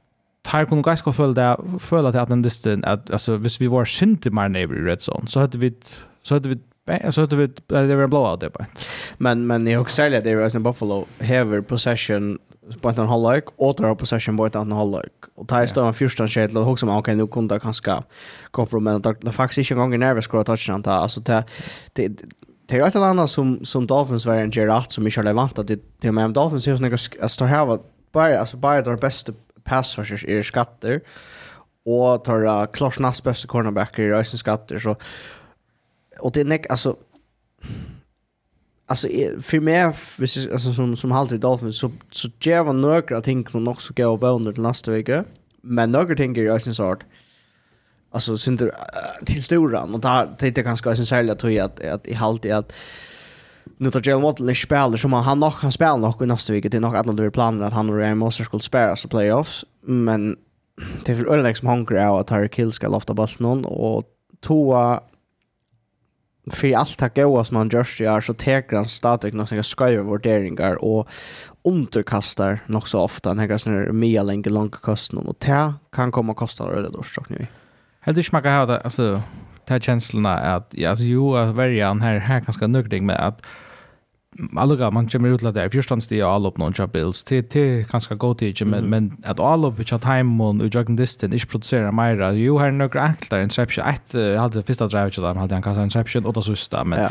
Tar 0.42 0.64
kunde 0.64 0.82
ganska 0.82 1.04
gå 1.04 1.12
följa 1.12 1.34
där 1.34 1.78
följa 1.78 2.22
att 2.22 2.28
den 2.28 2.42
distan 2.42 2.84
att 2.84 3.10
alltså 3.10 3.36
hvis 3.36 3.60
vi 3.60 3.66
var 3.66 3.84
synd 3.84 4.26
i 4.26 4.30
my 4.30 4.48
neighbor 4.48 4.74
red 4.74 4.98
zone 4.98 5.26
så 5.26 5.40
hade 5.40 5.58
vi 5.58 5.74
så 6.22 6.34
hade 6.34 6.48
vi 6.48 6.58
så 7.10 7.20
hade 7.20 7.36
vi 7.36 7.46
det 7.66 7.96
var 7.96 8.02
en 8.02 8.10
blowout 8.10 8.40
där 8.40 8.50
bara. 8.50 8.66
Men 9.18 9.46
men 9.46 9.68
i 9.68 9.74
Auxalia 9.74 10.20
det 10.20 10.30
är 10.30 10.56
en 10.56 10.62
Buffalo 10.62 11.06
heavy 11.20 11.62
possession 11.62 12.38
på 12.80 12.88
en 12.88 13.08
halvlek 13.08 13.44
och 13.56 13.76
tar 13.76 13.94
possession 13.94 14.36
på 14.36 14.46
ett 14.46 14.56
annat 14.56 14.78
halvlek. 14.78 15.12
Och 15.34 15.48
tar 15.48 15.66
står 15.66 15.86
en 15.86 15.94
första 15.94 16.26
kedel 16.26 16.56
och 16.56 16.64
hugger 16.64 16.86
man 16.86 17.02
kan 17.02 17.16
nu 17.16 17.26
kunde 17.26 17.60
kanske 17.60 18.02
komma 18.50 18.66
från 18.66 18.84
men 18.84 19.02
det 19.02 19.32
faktiskt 19.32 19.58
inte 19.58 19.74
en 19.74 19.78
gång 19.78 19.94
i 19.94 19.98
nervös 19.98 20.24
skulle 20.24 20.44
touchdown 20.44 20.82
ta 20.82 20.92
alltså 20.92 21.20
det 21.20 21.44
det 21.92 22.08
Det 22.68 22.76
är 22.76 22.86
ett 22.86 22.96
annat 22.96 23.30
som, 23.30 23.64
som 23.64 23.86
Dolphins 23.86 24.26
var 24.26 24.34
en 24.34 24.50
Gerard 24.50 24.92
som 24.92 25.04
Michel 25.04 25.24
Levant 25.24 25.58
att 25.58 25.66
Det, 25.66 25.80
det 26.00 26.12
med 26.12 26.30
Dolphins 26.30 26.68
är 26.68 26.76
såna 26.76 26.98
sådana 26.98 27.24
att 27.24 27.30
stå 27.30 27.44
här 27.44 27.78
bara, 28.12 28.38
alltså 28.38 28.56
bara 28.56 28.82
de 28.82 28.96
bästa 28.96 29.32
pass 29.64 29.98
rushers 29.98 30.24
är 30.24 30.42
skatter 30.42 31.00
och 31.84 32.24
tar 32.24 32.44
uh, 32.44 32.66
klart 32.66 32.98
näst 32.98 33.24
bästa 33.24 33.48
cornerback 33.48 33.98
i 33.98 34.08
röjsen 34.08 34.38
skatter. 34.38 34.78
Så, 34.78 34.96
och 36.20 36.32
det 36.32 36.40
är 36.40 36.44
nek, 36.44 36.70
alltså 36.70 36.96
alltså 38.86 39.08
för 39.40 39.60
mig 39.60 39.92
vis 40.16 40.48
alltså 40.52 40.72
som 40.72 40.96
som 40.96 41.12
alltid 41.12 41.38
i 41.38 41.40
Dolphins 41.40 41.78
så 41.78 41.90
så 42.10 42.28
ger 42.40 42.64
man 42.64 42.80
några 42.80 43.20
ting 43.20 43.46
som 43.46 43.68
också 43.68 43.92
går 43.96 44.18
på 44.18 44.26
under 44.26 44.52
nästa 44.52 44.90
vecka. 44.90 45.24
Men 45.60 45.92
några 45.92 46.14
ting 46.14 46.36
är 46.36 46.40
ju 46.40 46.60
sin 46.60 46.74
sort. 46.74 47.04
Alltså 48.10 48.36
synd 48.36 48.62
uh, 48.62 48.70
till 49.26 49.42
stora 49.42 49.82
och 49.82 50.00
där 50.00 50.26
tänkte 50.38 50.60
är 50.60 50.64
ganska 50.64 50.96
sen 50.96 51.36
tror 51.36 51.52
jag 51.52 51.64
att 51.64 51.80
att 51.80 52.06
i 52.06 52.14
halt 52.14 52.44
i 52.44 52.50
att 52.52 52.72
nu 53.76 53.90
tar 53.90 54.02
Jalen 54.04 54.22
Waddle 54.22 54.50
inte 54.50 54.60
spelar 54.60 54.96
som 54.96 55.12
han 55.12 55.40
nog 55.40 55.60
kan 55.60 55.72
spela 55.72 55.96
nog 55.96 56.22
i 56.22 56.26
nästa 56.26 56.52
vecka. 56.52 56.68
Det 56.68 56.76
är 56.76 56.80
nog 56.80 56.96
alla 56.96 57.12
det 57.12 57.30
planen 57.30 57.62
att 57.62 57.72
han 57.72 57.90
och 57.90 57.96
Ryan 57.96 58.18
Moses 58.18 58.46
skulle 58.46 58.62
spela 58.62 58.96
så 58.96 59.08
playoffs. 59.08 59.64
Men 59.80 60.36
det 61.04 61.12
är 61.12 61.16
för 61.16 61.26
övrigt 61.26 61.56
som 61.56 61.68
hungrar 61.68 62.20
att 62.20 62.26
Tyreek 62.26 62.58
Hill 62.58 62.72
ska 62.72 62.88
lofta 62.88 63.14
bollen 63.14 63.64
och 63.64 64.04
Toa 64.40 65.00
för 66.50 66.76
allt 66.76 66.98
det 66.98 67.22
goda 67.22 67.44
som 67.44 67.56
han 67.56 67.68
görs 67.68 68.00
gör 68.00 68.20
så 68.20 68.34
teker 68.34 68.76
han 68.76 68.88
stadigt 68.88 69.34
några 69.34 69.46
sådana 69.46 69.62
skriva 69.62 70.02
värderingar 70.02 70.84
och 70.84 71.08
underkastar 71.64 72.58
nog 72.66 72.88
så 72.88 73.00
ofta 73.00 73.34
några 73.34 73.58
sådana 73.58 73.92
mer 73.92 74.24
länge 74.24 74.50
långa 74.50 74.70
kostnader 74.70 75.28
och 75.28 75.36
det 75.38 75.74
kan 75.92 76.12
komma 76.12 76.32
att 76.32 76.38
kosta 76.38 76.70
det 76.70 76.88
då 76.90 77.02
stock 77.02 77.28
nu. 77.28 77.46
Helt 78.00 78.18
inte 78.18 78.28
smaka 78.28 78.48
kan 78.48 78.58
ha 78.58 78.66
det 78.66 78.80
alltså 78.80 79.22
det 79.66 79.72
här 79.72 79.80
känslorna 79.80 80.38
att 80.38 80.74
alltså, 80.84 81.04
jo, 81.04 81.36
att 81.36 81.54
välja 81.54 81.94
här, 81.94 82.18
här 82.18 82.40
ganska 82.40 82.66
nögdig 82.66 83.02
med 83.02 83.26
att 83.26 83.42
Allega, 84.56 84.90
man 84.90 85.08
kommer 85.08 85.32
ut 85.32 85.40
til 85.40 85.48
at 85.48 85.54
det 85.56 85.62
er 85.62 85.72
fyrstandstig 85.72 86.20
av 86.20 86.34
allopp 86.36 86.58
noen 86.60 86.74
kjapp 86.76 86.92
bills. 86.92 87.24
Det 87.24 87.56
er 87.56 87.86
ganska 87.90 88.14
godt 88.20 88.42
ikke, 88.42 88.64
men, 88.64 88.90
men 88.90 89.12
att 89.24 89.40
at 89.40 89.46
allopp 89.46 89.80
ikke 89.80 89.98
time 89.98 90.26
timen 90.26 90.60
og 90.60 90.74
jogging 90.74 90.98
distance 90.98 91.34
ikke 91.34 91.46
producerar 91.46 91.90
mer. 91.90 92.20
Jo, 92.36 92.58
her 92.58 92.66
er 92.66 92.76
noen 92.76 93.00
enkler 93.08 93.42
inception. 93.42 93.86
Ett, 93.88 94.14
jeg 94.14 94.40
hadde 94.40 94.62
første 94.62 94.88
drevet 94.92 95.16
ikke 95.16 95.26
dem, 95.26 95.36
hade 95.36 95.54
jeg 95.54 95.76
en 95.76 95.82
inception, 95.84 96.26
och 96.26 96.34
det 96.34 96.44
sista. 96.44 96.84
men 96.84 97.10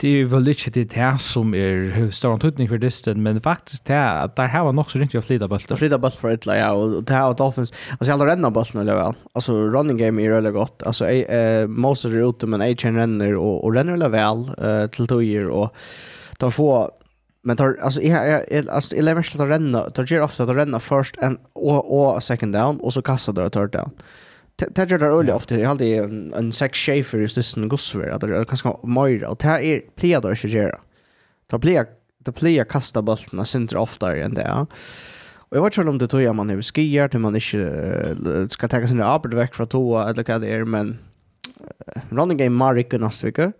det 0.00 0.08
är 0.08 0.24
väl 0.24 0.48
ikke 0.48 0.70
det 0.70 0.92
här 0.92 1.16
som 1.16 1.54
är 1.54 2.10
større 2.10 2.32
antydning 2.32 2.68
för 2.68 2.78
distance. 2.78 3.20
men 3.20 3.40
faktiskt 3.40 3.86
det 3.86 3.94
er 3.94 4.24
at 4.24 4.36
der 4.36 4.46
her 4.46 4.60
var 4.60 4.72
nok 4.72 4.90
så 4.90 4.98
riktigt 4.98 5.18
att 5.18 5.24
flytta 5.24 5.48
bølt. 5.48 5.78
Flytta 5.78 5.98
bølt 5.98 6.16
för 6.16 6.28
ett, 6.28 6.46
ja, 6.46 6.72
Och 6.72 7.04
det 7.04 7.14
her 7.14 7.22
var 7.22 7.34
Dolphins. 7.34 7.72
Alltså 7.90 8.10
jeg 8.10 8.18
hadde 8.18 8.30
renna 8.30 8.50
bøltene, 8.50 8.80
eller 8.80 8.94
väl. 8.94 9.14
Alltså 9.34 9.52
running 9.52 9.98
game 9.98 10.22
är 10.22 10.30
väldigt 10.30 10.52
gott. 10.52 10.82
Alltså 10.86 11.04
jeg, 11.04 11.26
eh, 11.28 11.68
Moses 11.68 12.12
er 12.12 12.28
ute, 12.28 12.46
men 12.46 12.62
A-chain 12.62 12.96
renner, 12.96 13.34
och 13.38 13.64
og 13.64 13.74
renner 13.74 13.96
väl 13.96 14.10
vel 14.10 14.54
eh, 14.58 14.90
til 14.90 15.06
tog 15.06 15.50
och 15.50 15.70
tar 16.38 16.50
få 16.50 16.90
men 17.42 17.56
tar 17.56 17.78
alltså 17.80 18.02
jag 18.02 18.46
jag 18.50 18.68
alltså 18.68 18.96
elever 18.96 19.20
att 19.20 19.48
renna 19.48 19.90
tar 19.90 20.04
ger 20.04 20.22
ofta 20.22 20.42
att 20.42 20.56
renna 20.56 20.80
först 20.80 21.16
en 21.18 21.38
och 21.52 22.14
och 22.14 22.22
second 22.22 22.52
down 22.52 22.80
och 22.80 22.92
så 22.92 23.02
kastar 23.02 23.32
det 23.32 23.50
third 23.50 23.72
down. 23.72 23.90
Det 24.56 24.90
gör 24.90 24.98
det 24.98 25.06
öliga 25.06 25.36
ofta. 25.36 25.58
Jag 25.58 25.68
hade 25.68 25.96
en 26.36 26.52
sex 26.52 26.78
shafer 26.78 27.18
just 27.18 27.34
det 27.34 27.60
en 27.60 27.68
gossver 27.68 28.08
att 28.08 28.20
det 28.20 28.44
kanske 28.48 28.76
mer 28.82 29.24
och 29.24 29.36
det 29.36 29.46
här 29.46 29.60
är 29.60 29.80
plea 29.96 30.20
där 30.20 30.34
ska 30.34 30.48
göra. 30.48 30.78
Ta 31.50 31.58
plea 31.58 31.86
ta 32.24 32.32
plea 32.32 32.64
kasta 32.64 33.02
bollen 33.02 33.46
sentrar 33.46 33.80
ofta 33.80 34.16
än 34.16 34.34
det. 34.34 34.66
Och 35.36 35.56
jag 35.56 35.64
vet 35.64 35.78
inte 35.78 35.90
om 35.90 35.98
det 35.98 36.08
tog 36.08 36.22
jag 36.22 36.34
man 36.34 36.50
är 36.50 36.62
skier 36.62 37.08
till 37.08 37.18
man 37.18 37.34
inte 37.34 38.48
ska 38.48 38.68
ta 38.68 38.76
sig 38.86 38.90
en 38.90 39.02
arbetsväck 39.02 39.54
från 39.54 39.66
toa 39.66 40.10
eller 40.10 40.24
vad 40.28 40.40
det 40.40 40.48
är 40.48 40.64
men 40.64 40.98
running 42.10 42.38
game 42.38 42.56
Marik 42.56 42.92
nästa 42.92 43.26
vecka. 43.26 43.42
Mm 43.42 43.54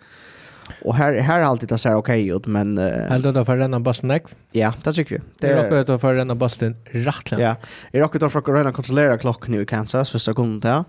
Och 0.84 0.94
här 0.94 1.12
här 1.12 1.40
har 1.40 1.46
alltid 1.46 1.68
det 1.68 1.78
så 1.78 1.88
här 1.88 1.96
okej 1.96 2.32
okay, 2.32 2.36
ut 2.36 2.46
men 2.46 2.78
uh, 2.78 3.08
Helt 3.08 3.34
då 3.34 3.44
för 3.44 3.56
denna 3.56 3.80
bussen 3.80 4.08
neck. 4.08 4.22
Ja, 4.52 4.74
det 4.84 4.92
tycker 4.92 5.14
jag. 5.14 5.24
Det 5.38 5.46
är 5.46 5.64
också 5.64 5.92
då 5.92 5.98
för 5.98 6.14
denna 6.14 6.34
bussen 6.34 6.76
rättligen. 6.84 7.44
Ja. 7.44 7.56
Är 7.92 8.02
också 8.02 8.18
då 8.18 8.30
för 8.30 8.38
att 8.38 8.44
kunna 8.44 8.72
kontrollera 8.72 9.18
klockan 9.18 9.50
nu 9.54 9.62
i 9.62 9.66
Kansas 9.66 10.10
för 10.10 10.32
gången 10.32 10.60
där. 10.60 10.84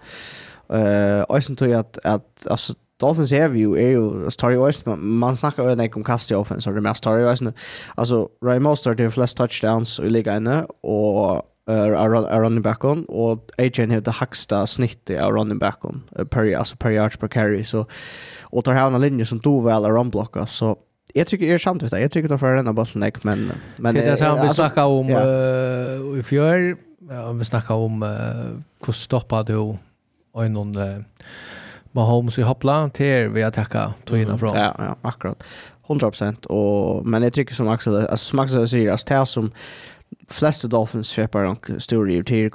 Eh, 0.70 0.78
uh, 0.78 1.26
jag 1.30 1.58
tror 1.58 1.76
att 1.76 1.98
att 2.06 2.48
alltså 2.50 2.74
Dolphins 3.00 3.32
är 3.32 3.50
ju 3.50 3.76
är 3.78 3.88
ju 3.88 4.32
story 4.32 4.58
wise 4.66 4.82
man, 4.86 5.08
man 5.08 5.38
snackar 5.38 5.70
ju 5.70 5.76
när 5.76 5.98
om 5.98 6.04
kast 6.04 6.32
i 6.32 6.36
offense 6.36 6.70
och 6.70 6.76
det 6.76 6.82
mest 6.82 6.98
story 6.98 7.30
wise. 7.30 7.54
Alltså 7.96 8.30
Ray 8.46 8.60
Mostert 8.60 9.00
har 9.00 9.10
flest 9.10 9.38
touchdowns 9.38 10.00
i 10.00 10.10
ligan 10.10 10.66
och 10.82 11.52
är 11.68 12.40
running 12.40 12.62
back 12.62 12.84
on 12.84 13.06
och 13.06 13.52
AJ 13.58 13.88
har 13.90 14.02
det 14.02 14.12
högsta 14.12 14.68
snittet 14.68 15.22
av 15.22 15.34
running 15.34 15.60
back 15.60 15.86
on 15.86 16.04
per 16.30 16.56
alltså 16.56 16.76
per 16.78 16.90
yards 16.90 17.18
per 17.18 17.28
carry 17.28 17.64
så 17.64 17.86
och 18.46 18.66
tar 18.66 18.74
här 18.74 18.92
en 18.92 19.02
linje 19.02 19.26
som 19.26 19.40
då 19.40 19.60
väl 19.62 19.86
är 19.86 19.96
omblocka 19.96 20.48
så 20.48 20.78
Jag 21.14 21.28
tycker 21.28 21.46
är 21.46 21.58
samt 21.58 21.92
Jag 21.92 22.12
tycker 22.12 22.30
det 22.30 22.38
för 22.38 22.56
en 22.56 22.66
här 22.66 22.74
bollen 22.74 23.12
men 23.24 23.52
men 23.78 23.96
det 23.96 24.02
är 24.02 24.16
så 24.16 24.42
vi 24.48 24.50
snackar 24.50 24.86
om 24.86 25.10
i 26.20 26.24
fjör. 26.24 26.78
Vi 27.34 27.46
snackar 27.46 27.76
om 27.76 28.06
hur 28.86 28.94
stoppar 28.94 29.44
du 29.44 29.56
och 29.56 30.52
någon 30.52 30.78
Mahomes 31.92 32.40
i 32.40 32.42
hoppla 32.42 32.90
till 32.90 33.30
vi 33.30 33.44
attacka 33.44 33.94
tog 34.06 34.18
innan 34.18 34.40
från. 34.40 34.56
Ja, 34.56 34.76
ja, 34.78 34.96
akkurat. 35.02 35.44
100% 35.88 36.46
och 36.46 37.06
men 37.06 37.24
jag 37.24 37.34
tycker 37.34 37.56
som 37.56 37.68
Axel 37.68 37.96
alltså 37.96 38.26
som 38.26 38.40
Axel 38.40 38.70
säger 38.70 38.92
alltså 38.92 39.08
det 39.14 39.26
som 39.26 39.52
flesta 40.30 40.68
Dolphins 40.68 41.08
köper 41.08 41.40
en 41.40 41.80
stor 41.82 42.12
irriterar 42.12 42.42
hur 42.42 42.50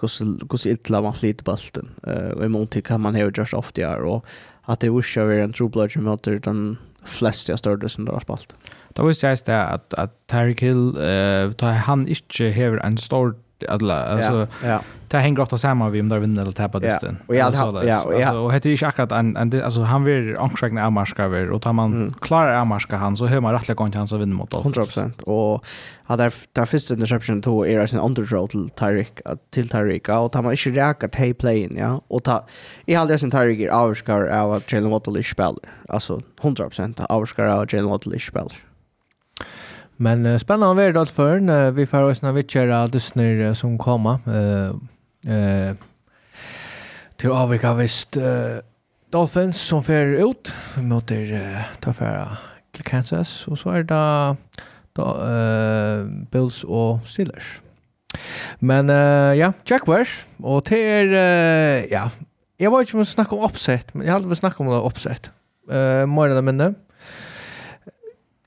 hur 0.48 0.66
illa 0.66 1.00
man 1.02 1.14
flyter 1.14 1.44
bulten 1.44 1.88
eh 2.06 2.30
och 2.30 2.44
i 2.44 2.48
mån 2.48 2.66
till 2.66 2.82
kan 2.82 3.00
man 3.00 3.14
ha 3.14 3.30
just 3.36 3.54
ofta 3.54 3.96
och 3.96 4.24
att 4.70 4.80
det 4.80 4.86
är 4.86 4.90
över 5.20 5.38
en 5.38 5.52
true 5.52 5.70
som 5.70 6.00
mot 6.00 6.22
den 6.22 6.76
flesta 7.04 7.56
större 7.56 7.88
som 7.88 8.04
det 8.04 8.12
har 8.12 8.20
spalt. 8.20 8.56
Det 8.88 9.02
var 9.02 9.08
ju 9.08 9.14
sägs 9.14 9.42
det 9.42 9.62
att, 9.62 9.94
att 9.94 10.26
Terry 10.26 10.54
Hill, 10.58 10.98
uh, 10.98 11.66
han 11.66 12.08
inte 12.08 12.44
har 12.44 12.78
en 12.78 12.98
stor 12.98 13.34
alla 13.68 14.04
alltså 14.04 14.48
ja. 14.64 14.80
ta 15.08 15.18
hänger 15.18 15.40
ofta 15.40 15.58
samman 15.58 15.92
vi 15.92 16.00
om 16.00 16.08
där 16.08 16.18
vinner 16.18 16.42
eller 16.42 16.52
tappar 16.52 16.80
det 16.80 17.14
och 17.26 17.34
jag 17.34 17.46
alltså 17.46 17.84
ja 18.20 18.38
och 18.38 18.54
heter 18.54 18.70
ju 18.70 18.86
akkurat 18.86 19.12
en 19.12 19.36
en 19.36 19.62
alltså 19.62 19.82
han 19.82 20.04
vill 20.04 20.36
anstränga 20.36 20.82
när 20.82 20.90
marska 20.90 21.28
vill 21.28 21.50
och 21.50 21.62
tar 21.62 21.72
man 21.72 22.14
klarar 22.20 22.54
Amarska 22.54 22.96
han 22.96 23.16
så 23.16 23.26
hör 23.26 23.40
man 23.40 23.52
rättliga 23.52 23.74
gång 23.74 23.92
han 23.92 24.08
så 24.08 24.16
vinna 24.16 24.34
mot 24.34 24.52
100% 24.52 25.22
och 25.22 25.64
hade 26.04 26.30
där 26.52 26.66
första 26.66 26.94
interception 26.94 27.40
då 27.40 27.66
är 27.66 27.78
det 27.78 27.92
en 27.92 27.98
underthrow 27.98 28.46
till 28.46 28.70
Tyrick 28.70 29.20
till 29.50 29.68
Tyrick 29.68 30.08
och 30.08 30.32
tar 30.32 30.42
man 30.42 30.52
inte 30.52 30.70
räka 30.70 31.08
till 31.08 31.34
playen 31.34 31.76
ja. 31.78 32.00
Och 32.08 32.24
ta 32.24 32.46
i 32.86 32.94
hade 32.94 33.18
sin 33.18 33.30
Tyrick 33.30 33.60
är 33.60 33.68
avskar 33.68 34.20
av 34.26 34.62
Jalen 34.68 34.90
Waddle 34.90 35.22
spelar. 35.22 35.56
Alltså 35.88 36.22
100% 36.40 37.06
avskar 37.08 37.44
av 37.44 37.66
Jalen 37.74 37.90
Waddle 37.90 38.20
spelar. 38.20 38.69
Men 40.00 40.26
uh, 40.26 40.38
spännande 40.38 40.82
värld 40.82 40.96
allt 40.96 41.10
för 41.10 41.50
uh, 41.50 41.70
vi 41.70 41.86
får 41.86 42.02
oss 42.02 42.22
när 42.22 42.32
vi 42.32 42.42
kör 42.42 42.88
Disney 42.88 43.42
uh, 43.42 43.52
som 43.52 43.78
komma. 43.78 44.20
Eh 44.26 44.68
eh 45.32 45.74
till 47.16 47.30
avvika 47.30 47.74
visst 47.74 48.16
uh, 48.16 48.58
Dolphins 49.12 49.60
som 49.60 49.82
fer 49.82 50.30
ut 50.30 50.52
mot 50.76 51.10
er 51.10 51.32
uh, 51.32 51.62
ta 51.80 51.92
för 51.92 52.38
Kansas 52.72 53.48
och 53.48 53.58
så 53.58 53.70
är 53.70 53.82
det 53.82 54.36
då 54.92 55.04
eh 55.04 56.04
Bills 56.30 56.64
och 56.64 56.98
Steelers. 57.06 57.60
Men 58.58 58.90
uh, 58.90 59.36
ja, 59.36 59.52
Jaguars 59.64 60.26
och 60.36 60.62
det 60.68 60.78
er, 60.78 61.06
uh, 61.06 61.92
ja, 61.92 62.10
jag 62.56 62.70
var 62.70 62.80
inte 62.80 62.96
om 62.96 63.02
att 63.02 63.08
snacka 63.08 63.36
om 63.36 63.44
uppsätt, 63.44 63.94
men 63.94 64.06
jag 64.06 64.12
hade 64.12 64.26
väl 64.26 64.36
snacka 64.36 64.62
om 64.62 64.70
det 64.70 64.76
uppsätt. 64.76 65.30
Eh 65.70 65.76
uh, 65.76 66.06
mer 66.06 66.28
eller 66.28 66.42
mindre. 66.42 66.74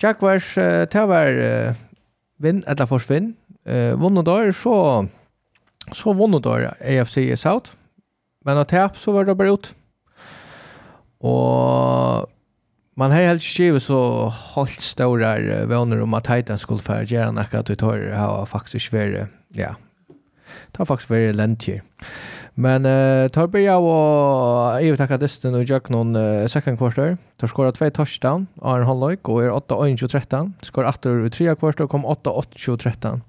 Jack 0.04 0.22
var 0.22 0.40
det 0.86 1.06
var 1.06 1.76
vinn 2.38 2.64
eller 2.68 2.86
forsvinn. 2.86 3.34
Eh 3.66 3.96
vunnen 3.96 4.26
där 4.26 4.52
så 4.52 5.08
så 5.92 6.14
vunnen 6.14 6.42
där 6.42 6.76
AFC 6.82 7.18
South. 7.42 7.72
Men 8.46 8.58
att 8.58 8.70
tap 8.70 8.98
så 8.98 9.12
var 9.12 9.26
det 9.26 9.36
bara 9.36 9.50
ut. 9.50 9.76
Och 11.20 12.30
man 12.96 13.12
har 13.12 13.22
helt 13.22 13.44
skrivit 13.44 13.84
så 13.84 14.30
hållt 14.30 14.82
stora 14.82 15.66
vänner 15.66 16.02
om 16.02 16.14
att 16.14 16.24
Titan 16.24 16.60
skulle 16.60 16.80
för 16.80 17.04
göra 17.04 17.32
något 17.32 17.54
att 17.54 17.70
vi 17.70 17.76
tar 17.76 18.12
har 18.12 18.46
faktiskt 18.46 18.94
vara 18.94 19.28
ja. 19.48 19.76
Det 20.72 20.78
har 20.78 20.86
faktiskt 20.86 21.10
vara 21.10 21.32
lent 21.32 21.68
Men 22.56 22.86
uh, 22.86 23.28
tar 23.28 23.48
börja 23.48 23.78
och 23.78 24.82
EU 24.82 24.98
tackar 24.98 25.18
dysten 25.18 25.56
och 25.56 25.64
jag 25.64 25.90
någon 25.90 26.16
uh, 26.16 26.48
second 26.48 26.78
quarter. 26.78 27.18
Tar 27.38 27.48
skora 27.48 27.72
två 27.72 27.90
touchdown 27.90 28.48
av 28.62 28.78
en 28.78 28.84
halvlek 28.84 29.30
och 29.30 29.44
är 29.44 29.50
8-1-13. 29.50 30.52
Skor 30.62 30.86
8 30.86 31.10
ur 31.10 31.30
trea 31.30 31.56
quarter 31.56 31.84
och 31.84 31.90
kom 31.90 32.06
8-8-13. 32.06 33.22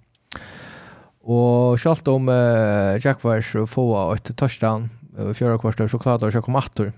Och 1.21 1.81
självt 1.81 2.09
om 2.09 2.29
uh, 2.29 3.07
Jaguars 3.07 3.57
får 3.69 4.15
ett 4.15 4.37
touchdown 4.37 4.91
i 5.19 5.21
uh, 5.21 5.33
fjärde 5.33 5.59
kvarter 5.59 5.89
så 5.89 5.99
klarar 5.99 6.19
de 6.19 6.39
att 6.39 6.45
komma 6.45 6.59
åter. 6.59 6.93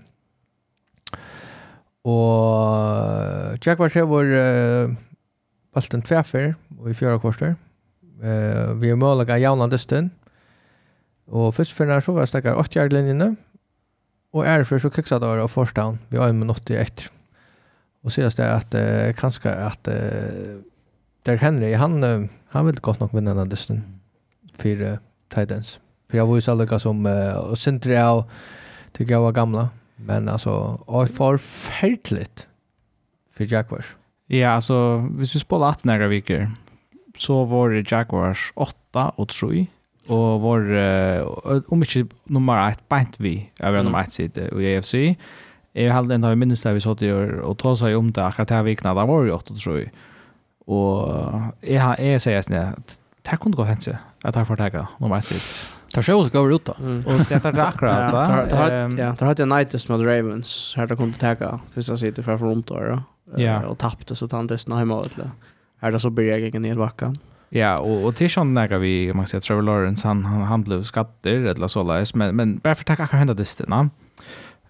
Och 2.01 3.65
Jaguars 3.65 3.95
har 3.95 4.01
vår 4.01 4.25
uh, 4.25 6.01
tvärfer 6.05 6.55
i 6.89 6.93
fjärde 6.93 7.19
kvarter. 7.19 7.55
Uh, 8.23 8.73
vi 8.73 8.89
är 8.89 8.95
möjliga 8.95 9.37
jävla 9.37 9.67
dysten. 9.67 10.09
Og 11.27 11.53
først 11.57 11.75
for 11.75 11.89
når 11.89 12.05
så 12.05 12.15
var 12.15 12.25
jeg 12.25 12.33
snakker 12.33 12.59
8-jærlinjene, 12.61 13.35
og 14.35 14.45
er 14.45 14.63
for 14.67 14.79
så 14.79 14.91
kikset 14.93 15.23
over 15.23 15.41
av 15.43 15.51
forstaden 15.51 15.99
vi 16.11 16.19
har 16.19 16.31
en 16.31 16.39
minutt 16.39 16.69
i 16.71 16.77
etter. 16.79 17.09
Og 18.05 18.13
sies 18.13 18.37
det 18.37 18.45
at 18.45 18.75
uh, 18.77 19.11
kanskje 19.17 19.51
at 19.51 19.89
uh, 19.91 20.59
der 21.27 21.41
Henry, 21.41 21.73
han, 21.75 21.97
uh, 22.03 22.27
han 22.53 22.67
vil 22.67 22.79
godt 22.83 23.01
nok 23.01 23.15
vinne 23.15 23.33
denne 23.33 23.49
dysten 23.51 23.83
for 24.55 24.83
uh, 24.83 24.99
Titans. 25.33 25.77
For 26.07 26.19
jeg 26.19 26.27
var 26.29 26.39
jo 26.39 26.45
særlig 26.45 26.79
som 26.79 27.03
uh, 27.03 27.55
Sintri 27.59 27.97
og 27.99 28.27
tykker 28.95 29.17
jeg 29.17 29.25
var 29.25 29.35
gamla. 29.35 29.67
Men 29.97 30.29
altså, 30.29 30.77
og 30.87 31.09
forferdelig 31.09 32.27
for 33.33 33.43
Jaguars. 33.43 33.95
Ja, 34.29 34.55
altså, 34.55 34.99
hvis 35.17 35.33
vi 35.33 35.39
spåler 35.39 35.73
18 35.73 35.89
her 35.89 36.07
viker, 36.07 36.47
så 37.17 37.45
var 37.45 37.73
det 37.73 37.91
Jaguars 37.91 38.51
8 38.55 39.09
og 39.17 39.27
3 39.27 39.67
og 40.09 40.41
var 40.41 40.67
uh, 40.71 41.61
om 41.73 41.83
ikke 41.83 42.07
nummer 42.33 42.61
1 42.67 42.83
beint 42.89 43.17
vi 43.19 43.35
over 43.61 43.79
mm. 43.79 43.85
nummer 43.85 44.07
1 44.07 44.13
side 44.13 44.49
i 44.51 44.75
AFC. 44.75 44.93
Jeg 45.77 45.93
held 45.93 46.11
en 46.11 46.23
av 46.25 46.37
minnes 46.37 46.61
det 46.63 46.73
vi 46.73 46.83
satt 46.83 47.01
i 47.05 47.11
år, 47.13 47.39
og 47.45 47.57
ta 47.61 47.75
seg 47.77 47.97
om 47.97 48.11
det 48.11 48.23
akkurat 48.23 48.55
her 48.55 48.63
vikna, 48.65 48.95
da 48.97 49.05
var 49.05 49.27
jo 49.27 49.35
8, 49.35 49.57
tror 49.61 49.77
jeg. 49.77 49.91
Og 50.67 51.11
jeg, 51.61 51.81
jeg 51.99 52.21
sier 52.23 52.45
sånn 52.45 52.59
at 52.63 52.99
det 53.27 53.39
kunne 53.43 53.59
gå 53.59 53.67
hent 53.67 53.85
seg, 53.85 53.99
at 54.25 54.35
jeg 54.35 54.47
får 54.49 54.63
tagge 54.63 54.85
nummer 54.97 55.19
1 55.21 55.29
side. 55.29 55.75
Det 55.93 56.03
ser 56.03 56.25
ut 56.25 56.31
som 56.31 56.51
ut 56.51 56.65
då. 56.65 56.71
Og 57.05 57.19
det 57.29 57.45
är 57.45 57.59
akkurat 57.59 58.11
da. 58.11 58.41
Ja, 58.97 59.15
det 59.19 59.25
har 59.25 59.35
jag 59.37 59.39
United 59.39 59.89
med 59.89 60.05
Ravens, 60.07 60.73
her 60.77 60.87
det 60.87 60.97
kunne 60.97 61.13
tagge, 61.13 61.59
hvis 61.73 61.89
jeg 61.89 62.15
för 62.15 62.37
fra 62.37 62.47
rundt 62.47 62.71
Ja. 63.37 63.67
og 63.67 63.77
tappade 63.77 64.15
så 64.15 64.27
tantes 64.27 64.67
hjemme, 64.67 64.93
eller? 64.93 65.31
Här 65.81 65.91
det 65.91 65.99
så 65.99 66.09
blir 66.09 66.25
jag 66.25 66.39
ingen 66.39 66.61
nedvakka. 66.61 67.05
Ja. 67.05 67.36
Ja, 67.49 67.77
och 67.77 68.05
och 68.05 68.15
till 68.15 68.29
sån 68.29 68.53
där 68.53 68.77
vi 68.77 69.13
man 69.13 69.27
säger 69.27 69.41
Trevor 69.41 69.61
Lawrence 69.61 70.07
han 70.07 70.25
han, 70.25 70.41
han 70.41 70.63
blev 70.63 70.83
skatter 70.83 71.45
eller 71.45 71.67
så 71.67 71.83
där 71.83 72.17
men 72.17 72.35
men 72.35 72.57
bara 72.57 72.75
för 72.75 72.81
att 72.81 72.97
tacka 72.97 73.17
hända 73.17 73.33
det 73.33 73.45
där. 73.45 73.89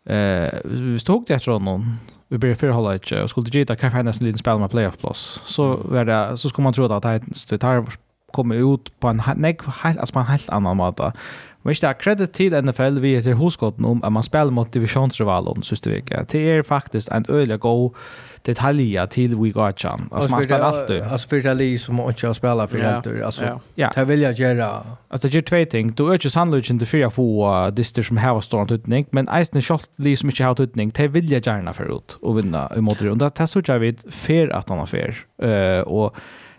Eh, 0.06 0.60
vi 0.64 1.00
stod 1.00 1.26
det 1.28 1.40
tror 1.40 1.60
någon 1.60 1.98
vi 2.28 2.38
blir 2.38 2.56
för 2.56 2.70
hålla 2.70 3.00
och 3.24 3.30
skulle 3.30 3.50
ge 3.50 3.64
det 3.64 3.76
kanske 3.76 4.00
en 4.00 4.06
liten 4.06 4.38
spel 4.38 4.60
med 4.60 4.72
playoff 4.72 4.98
plus. 4.98 5.42
Så 5.44 5.76
var 5.76 6.06
det 6.06 6.38
så 6.38 6.50
skulle 6.50 6.64
man 6.64 6.74
tro 6.74 6.86
att 6.86 7.04
det 7.50 7.58
tar 7.58 7.86
kommer 8.38 8.62
ut 8.74 8.92
på 9.00 9.10
en 9.12 9.22
nej 9.36 9.58
helt, 9.82 10.00
alltså 10.00 10.14
på 10.14 10.20
en 10.20 10.32
helt 10.32 10.50
annan 10.50 10.78
måte. 10.78 11.12
Men 11.68 11.74
ikke 11.76 12.16
det 12.16 12.28
till 12.34 12.54
NFL 12.64 13.00
vi 13.04 13.16
heter 13.16 13.34
hoskotten 13.34 13.86
om 13.86 14.04
att 14.04 14.12
man 14.14 14.24
spelar 14.24 14.52
mot 14.52 14.72
divisionsrivalen 14.72 15.64
sista 15.64 15.90
vecka. 15.90 16.26
Det 16.32 16.40
är 16.52 16.64
faktiskt 16.64 17.10
en 17.10 17.26
öliga 17.30 17.58
go 17.58 17.94
detaljer 18.46 19.06
till 19.08 19.36
we 19.36 19.50
got 19.50 19.80
chan. 19.80 20.10
Alltså 20.12 20.32
man 20.32 20.44
spelar 20.44 20.60
alltid. 20.60 21.02
Alltså 21.02 21.30
för 21.30 21.56
det 21.56 21.66
är 21.66 21.78
som 21.78 21.96
man 21.96 22.08
inte 22.08 22.28
har 22.28 22.34
spelat 22.34 22.72
för 22.72 22.84
alltid. 22.84 23.22
Alltså, 23.22 23.62
det 23.76 24.06
vill 24.06 24.22
jag 24.22 24.34
göra. 24.34 24.84
Alltså 25.08 25.28
det 25.28 25.34
gör 25.34 25.42
två 25.42 25.66
ting. 25.72 25.92
Du 25.92 26.14
ökar 26.14 26.30
sannolikt 26.30 26.70
inte 26.70 26.86
för 26.86 27.06
att 27.06 27.14
få 27.14 27.70
dyster 27.70 28.02
som 28.02 28.18
har 28.18 28.42
var 28.58 28.72
utning, 28.72 29.06
men 29.12 29.28
eisen 29.28 29.62
shot 29.62 29.90
li 29.98 30.16
som 30.16 30.30
inte 30.30 30.44
har 30.44 30.62
utning. 30.62 30.92
Det 30.96 31.08
vill 31.08 31.32
jag 31.32 31.46
gärna 31.46 31.74
förut 31.74 32.18
och 32.22 32.38
vinna 32.38 32.72
emot 32.76 33.00
det. 33.00 33.12
Och 33.12 33.18
det 33.18 33.48
så 33.48 33.62
jag 33.66 33.80
vet 33.80 34.14
för 34.14 34.50
att 34.50 34.70
han 34.70 34.80
har 34.80 34.86
fair. 34.86 35.16
Eh 35.42 35.82
och 35.82 36.16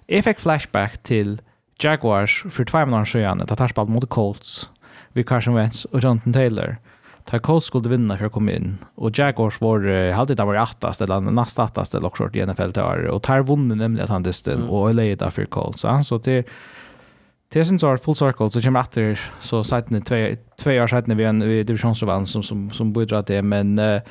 jag 0.06 0.24
flashback 0.38 1.02
till 1.02 1.40
Jaguars 1.78 2.44
för 2.50 2.64
två 2.64 2.78
månader 2.78 3.04
sedan 3.04 3.42
att 3.42 3.58
ha 3.58 3.68
spelat 3.68 3.88
mot 3.88 4.08
Colts 4.08 4.70
vid 5.12 5.28
Carson 5.28 5.54
Wentz 5.54 5.84
och 5.84 6.00
Jonathan 6.00 6.32
Taylor. 6.32 6.76
Ta 7.24 7.38
Colts 7.38 7.66
skulle 7.66 7.88
vinna 7.88 8.18
för 8.18 8.24
att 8.24 8.32
komma 8.32 8.52
in 8.52 8.78
och 8.94 9.18
Jaguars 9.18 9.60
var 9.60 10.12
hade 10.12 10.34
det 10.34 10.44
varit 10.44 10.60
attast 10.60 11.00
eller 11.00 11.20
nästa 11.20 11.62
attast 11.62 11.94
eller 11.94 12.06
också 12.06 12.30
i 12.32 12.46
NFL 12.46 12.70
till 12.70 12.82
år. 12.82 13.04
och 13.04 13.22
tar 13.22 13.42
vunnen 13.42 13.78
nämligen 13.78 14.04
att 14.04 14.10
han 14.10 14.22
distan 14.22 14.54
mm. 14.54 14.70
och 14.70 14.94
LA 14.94 15.02
där 15.02 15.30
för 15.30 15.44
Colts 15.44 15.84
Ja? 15.84 16.04
så 16.04 16.18
det 16.18 16.46
Det 17.48 17.64
syns 17.64 17.84
att 17.84 18.04
full 18.04 18.16
circle 18.16 18.50
så 18.50 18.62
kommer 18.62 18.80
efter 18.80 19.20
så 19.40 19.64
sidan 19.64 19.96
i 19.96 20.00
två 20.00 20.36
två 20.56 20.70
år 20.70 20.86
sidan 20.86 21.16
vi 21.16 21.24
en 21.24 21.48
vi 21.48 21.62
divisionsrival 21.62 22.26
som 22.26 22.42
som 22.42 22.70
som 22.70 22.92
bidrar 22.92 23.22
till 23.22 23.42
men 23.42 23.78
eh 23.78 24.02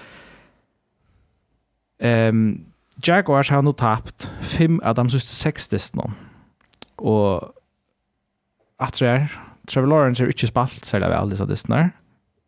ehm 1.99 2.65
Jaguars 3.03 3.51
har 3.51 3.61
nu 3.61 3.73
tappat 3.73 4.31
fem 4.41 4.81
av 4.83 4.95
de 4.95 5.09
sista 5.09 5.29
sex 5.29 5.67
distan. 5.67 6.13
Och 6.95 7.56
att 8.79 8.99
det 8.99 9.07
är. 9.07 9.27
Trevor 9.67 9.87
Lawrence 9.87 10.23
är 10.23 10.27
inte 10.27 10.47
spalt 10.47 10.85
særlig 10.85 11.07
ved 11.07 11.17
väl, 11.17 11.29
dessa 11.29 11.45
distene. 11.45 11.89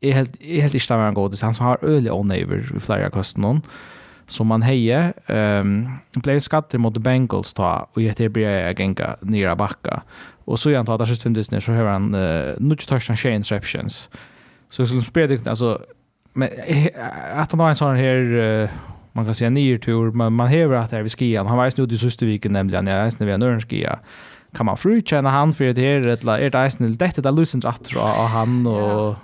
Är 0.01 0.13
helt, 0.13 0.37
jeg 0.41 0.61
helt 0.61 0.73
inte 0.73 0.85
stemmer 0.85 1.05
han 1.05 1.13
god, 1.13 1.41
han 1.41 1.53
som 1.53 1.65
har 1.65 1.77
øyelig 1.83 2.25
neighbor 2.25 2.57
i 2.75 2.79
flera 2.79 3.09
kosten 3.09 3.61
som 4.29 4.47
man 4.47 4.63
heier, 4.63 5.13
um, 5.27 5.99
blev 6.23 6.39
skatter 6.39 6.77
mot 6.77 6.97
Bengals 6.97 7.53
ta, 7.53 7.89
och 7.93 8.01
etter 8.01 8.29
blir 8.29 8.47
jeg 8.47 8.75
genga 8.77 9.15
nere 9.21 9.55
backa. 9.55 10.01
Och 10.45 10.59
så 10.59 10.69
igjen 10.69 10.85
det 10.85 10.99
der 10.99 11.05
siste 11.05 11.23
finnes 11.23 11.63
så 11.63 11.73
har 11.73 11.85
han 11.85 12.15
uh, 12.15 12.55
nutt 12.59 12.87
touchdown 12.87 13.17
tjej 13.17 13.35
interceptions. 13.35 14.09
Så 14.69 14.85
skulle 14.85 15.03
spela 15.03 15.49
alltså 15.49 15.77
men 16.33 16.49
att 17.33 17.51
han 17.51 17.59
har 17.59 17.69
en 17.69 17.75
sån 17.75 17.95
här 17.95 18.15
uh, 18.15 18.69
man 19.13 19.25
kan 19.25 19.35
säga 19.35 19.49
nyrtur 19.49 20.11
men 20.11 20.33
man 20.33 20.47
häver 20.47 20.75
att 20.75 20.91
det 20.91 20.97
är 20.97 21.01
vid 21.01 21.11
skian. 21.11 21.47
Han 21.47 21.57
var 21.57 21.65
ju 21.65 21.71
snudd 21.71 21.91
i 21.91 21.97
Susterviken 21.97 22.53
nämligen. 22.53 22.87
Jag 22.87 23.05
är 23.05 23.09
snudd 23.09 23.25
vid 23.25 23.35
en 23.35 23.43
örnskia 23.43 23.99
kan 24.53 24.65
man 24.65 24.77
frukänna 24.77 25.29
han 25.29 25.53
för 25.53 25.73
det 25.73 25.81
här 25.81 26.07
eller 26.07 26.37
är 26.37 26.49
det 26.49 26.67
isen 26.67 26.93
det 26.93 27.21
det 27.21 27.31
lösen 27.31 27.61
rätt 27.61 27.83
tror 27.83 28.01
av 28.01 28.27
han 28.27 28.67
och 28.67 29.15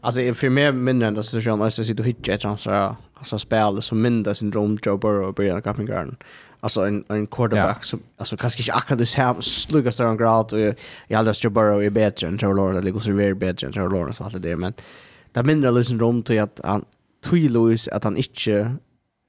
Alltså 0.00 0.34
för 0.34 0.48
mig 0.48 0.72
mindre 0.72 1.08
än 1.08 1.14
det 1.14 1.22
så 1.22 1.38
jag 1.38 1.58
måste 1.58 1.84
sitta 1.84 2.02
och 2.02 2.08
hitcha 2.08 2.32
ett 2.32 2.40
transfer 2.40 2.94
alltså 3.14 3.38
spel 3.38 3.82
som 3.82 4.02
mindre 4.02 4.34
syndrom 4.34 4.78
Joe 4.82 4.96
Burrow 4.96 5.28
och 5.28 5.34
Brian 5.34 5.62
Kappingarden 5.62 6.16
alltså 6.60 6.86
en 6.86 7.04
en 7.08 7.26
quarterback 7.26 7.64
yeah. 7.64 7.80
som 7.80 8.00
alltså 8.16 8.36
kanske 8.36 8.62
inte 8.62 8.72
akkurat 8.72 8.98
det 8.98 9.14
här 9.16 9.40
sluggar 9.40 9.90
större 9.90 10.16
grad 10.16 10.52
och 10.52 10.58
i 11.08 11.14
alla 11.14 11.32
Joe 11.32 11.50
Burrow 11.50 11.84
är 11.84 11.90
bättre 11.90 12.26
än 12.26 12.38
Trevor 12.38 12.54
Lawrence 12.54 12.80
eller 12.80 12.90
går 12.90 13.00
så 13.00 13.10
är 13.10 13.34
bättre 13.34 13.66
än 13.66 13.72
Trevor 13.72 13.90
Lawrence 13.90 14.22
och 14.22 14.26
allt 14.26 14.42
det 14.42 14.48
där 14.48 14.56
men 14.56 14.72
det 15.32 15.42
mindre 15.42 15.70
lösen 15.70 16.00
rum 16.00 16.22
till 16.22 16.40
att 16.40 16.60
han 16.64 16.84
Tui 17.24 17.76
att 17.92 18.04
han 18.04 18.16
inte 18.16 18.76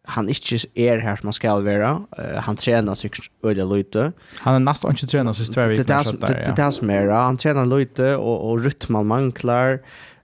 han 0.10 0.30
ikke 0.30 0.58
er 0.76 1.02
her 1.04 1.20
som 1.20 1.30
han 1.30 1.36
skal 1.38 1.64
være. 1.66 1.90
Uh, 2.18 2.40
han 2.46 2.58
trener 2.58 2.98
seg 2.98 3.20
øyne 3.46 3.68
lite. 3.70 4.12
Han 4.42 4.58
er 4.58 4.64
nesten 4.64 4.96
ikke 4.96 5.10
trener 5.12 5.38
seg 5.38 5.52
tvær 5.54 5.76
Det 5.78 5.86
er 5.86 6.56
det 6.58 6.70
som 6.74 6.90
er. 6.90 7.12
Han 7.14 7.38
trener 7.38 7.70
lite, 7.70 8.16
og, 8.18 8.34
og 8.50 8.66
rytmen 8.66 9.08
mangler. 9.08 9.82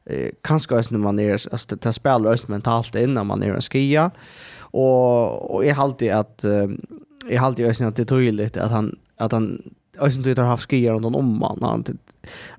Uh, 0.09 0.29
kanskje 0.47 0.79
også 0.79 0.95
når 0.95 1.03
man 1.05 1.19
er, 1.21 1.37
altså, 1.37 1.67
det 1.75 1.83
det 1.85 1.93
spiller 1.93 2.33
også 2.33 2.49
mentalt 2.49 2.95
inn 2.97 3.13
når 3.17 3.29
man 3.29 3.43
er 3.45 3.53
en 3.53 3.65
skia. 3.65 4.09
Og, 4.73 5.37
og 5.51 5.65
jeg 5.65 5.77
halte 5.77 6.13
at, 6.13 6.35
uh, 6.45 6.73
jeg 7.29 7.43
halte 7.43 7.69
også 7.69 7.91
at 7.91 7.97
det 7.97 8.07
er 8.07 8.15
tydelig 8.15 8.51
at 8.57 8.71
han, 8.73 8.95
at 9.19 9.33
han 9.33 9.59
Øysen 9.97 10.21
tøyt 10.21 10.37
har 10.37 10.45
haft 10.45 10.67
skia 10.67 10.91
rundt 10.93 11.15
om 11.17 11.29
man, 11.41 11.63
han. 11.65 11.97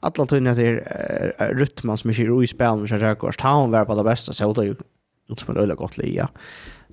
Alla 0.03 0.25
tøyne 0.27 0.51
at 0.51 0.59
det 0.59 0.81
er 0.83 1.53
rytmen 1.55 1.95
som 1.97 2.11
ikke 2.11 2.25
er 2.27 2.43
i 2.43 2.49
spelen 2.51 2.81
med 2.83 2.91
Kjærkors. 2.91 3.39
Han 3.45 3.71
var 3.71 3.87
på 3.87 3.95
det 3.95 4.05
beste, 4.09 4.35
så 4.35 4.49
det 4.57 4.65
er 4.65 4.73
jo 4.73 5.37
som 5.39 5.55
en 5.55 5.61
øyla 5.63 5.77
godt 5.79 6.01
lia. 6.01 6.27
Ja. 6.27 6.27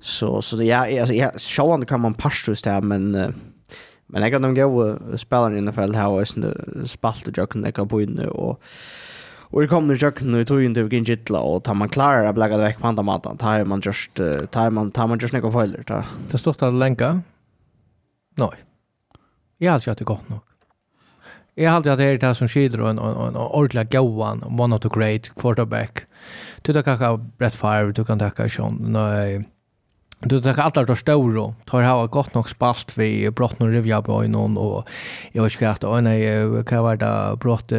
Så, 0.00 0.42
så 0.42 0.56
det 0.56 0.64
ja, 0.64 1.00
alltså, 1.00 1.14
ja, 1.14 1.30
sjåan 1.38 1.86
kan 1.86 2.00
man 2.00 2.14
parstus 2.14 2.62
det 2.62 2.70
här, 2.70 2.80
men 2.80 3.14
uh, 3.14 3.30
men 4.06 4.22
jag 4.22 4.32
kan 4.32 4.42
de 4.42 4.54
gå 4.54 4.98
spela 5.16 5.52
i 5.52 5.60
NFL 5.60 5.94
här 5.94 6.08
och 6.08 6.28
spalt 6.86 7.28
och 7.28 7.38
jökna 7.38 7.72
kan 7.72 7.88
på 7.88 8.02
inne 8.02 8.26
och 8.26 8.62
Och 9.48 9.60
det 9.60 9.68
kommer 9.68 9.94
jökna 9.94 10.40
i 10.40 10.44
tojen 10.44 10.70
inte 10.70 10.82
vilken 10.82 11.04
gittla 11.04 11.40
och 11.40 11.64
tar 11.64 11.74
man 11.74 11.88
klarar 11.88 12.24
att 12.24 12.38
lägga 12.38 12.56
det 12.56 12.62
väck 12.62 12.78
på 12.78 12.86
andra 12.86 13.02
maten 13.02 13.36
tar 13.36 13.64
man 13.64 13.80
just 13.84 14.20
uh, 14.20 14.44
tar 14.44 14.70
man 14.70 14.90
tar 14.90 15.06
man 15.06 15.18
just 15.18 15.32
några 15.32 15.52
följder 15.52 15.82
tar. 15.82 16.04
Det 16.30 16.38
står 16.38 16.64
att 16.64 16.74
länka. 16.74 17.20
Nej. 18.34 18.50
Jag 19.58 19.72
har 19.72 19.90
inte 19.90 20.04
gått 20.04 20.28
nog. 20.28 20.40
Jag 21.54 21.70
har 21.70 21.76
alltid 21.76 21.92
att 21.92 21.98
det 21.98 22.04
är 22.04 22.18
det 22.18 22.26
här 22.26 22.34
som 22.34 22.48
skiljer 22.48 22.80
och 22.80 22.90
en, 22.90 22.98
en, 22.98 23.16
en 23.16 23.36
ordentlig 23.36 23.90
gåan, 23.90 24.60
one 24.60 24.76
of 24.76 24.80
the 24.82 24.88
great 24.88 25.34
quarterback. 25.34 26.06
Du 26.62 26.72
kan 26.72 26.82
tacka 26.82 27.16
Brett 27.16 27.54
Favre, 27.54 27.92
du 27.92 28.04
kan 28.04 28.18
tacka 28.18 28.48
Sean, 28.48 28.78
nej, 28.80 29.44
Du 30.20 30.40
tar 30.40 30.60
alla 30.60 30.84
de 30.84 30.96
stora, 30.96 31.54
tar 31.64 31.82
ha 31.82 32.06
gott 32.06 32.34
nog 32.34 32.48
spalt 32.48 32.98
vi 32.98 33.30
brott 33.30 33.58
någon 33.58 33.72
revja 33.72 34.02
på 34.02 34.22
någon 34.22 34.56
och 34.56 34.88
jag 35.32 35.42
vet 35.42 35.52
inte 35.52 35.70
att 35.70 35.84
en 35.84 36.64
kan 36.64 36.82
vara 36.82 36.96
det 36.96 37.36
brott 37.36 37.72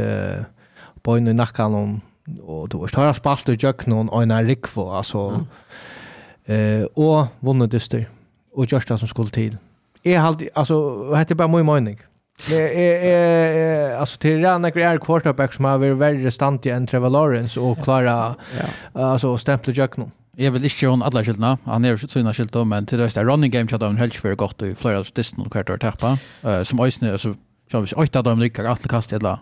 på 1.01 1.17
en 1.17 1.23
nackan 1.37 2.01
och 2.45 2.69
då 2.69 2.87
tar 2.87 3.05
jag 3.05 3.15
spalt 3.15 3.49
och 3.49 3.55
jag 3.63 3.87
någon 3.87 4.31
en 4.31 4.47
rik 4.47 4.67
för 4.67 4.97
alltså 4.97 5.45
eh 6.45 6.83
och 6.83 7.25
vunnit 7.39 7.71
dyster 7.71 8.09
och 8.53 8.65
just 8.71 8.87
det 8.87 8.97
som 8.97 9.07
skulle 9.07 9.29
till. 9.29 9.57
Är 10.03 10.17
halt 10.17 10.41
alltså 10.53 11.15
heter 11.15 11.35
bara 11.35 11.47
mycket 11.47 11.65
mening. 11.65 11.99
Det 12.49 13.11
är 13.11 13.97
alltså 13.97 14.19
till 14.19 14.41
rena 14.41 14.69
grejer 14.69 14.97
quarterback 14.97 15.53
som 15.53 15.65
har 15.65 15.77
varit 15.77 15.97
väldigt 15.97 16.25
restant 16.25 16.65
i 16.65 16.69
en 16.69 16.87
Trevor 16.87 17.09
Lawrence 17.09 17.59
och 17.59 17.83
klara 17.83 18.35
alltså 18.93 19.37
stämpla 19.37 19.73
jag 19.73 19.97
någon. 19.97 20.11
Jeg 20.37 20.53
vil 20.53 20.67
ikke 20.69 20.91
hon 20.91 21.01
alla 21.01 21.23
skiltene. 21.25 21.55
Han 21.65 21.85
er 21.85 21.95
jo 21.95 22.07
sina 22.07 22.33
skiltene, 22.35 22.69
men 22.69 22.85
til 22.85 23.01
det 23.01 23.09
er 23.17 23.25
running 23.25 23.53
game 23.53 23.69
chat 23.69 23.81
av 23.81 23.89
en 23.89 23.97
helst 23.97 24.21
veldig 24.21 24.37
godt 24.37 24.61
i 24.67 24.73
flere 24.77 25.01
av 25.01 25.07
stisten 25.09 25.41
og 25.41 25.49
hvert 25.49 25.71
år 25.73 25.81
tappa. 25.81 26.17
Uh, 26.45 26.61
som 26.61 26.81
øysene, 26.83 27.15
altså, 27.17 27.33
som 27.71 27.85
hvis 27.85 27.95
øyta 27.97 28.21
dem 28.21 28.43
rykker 28.45 28.69
alle 28.69 28.91
kast 28.91 29.11
i 29.11 29.17
etla 29.17 29.39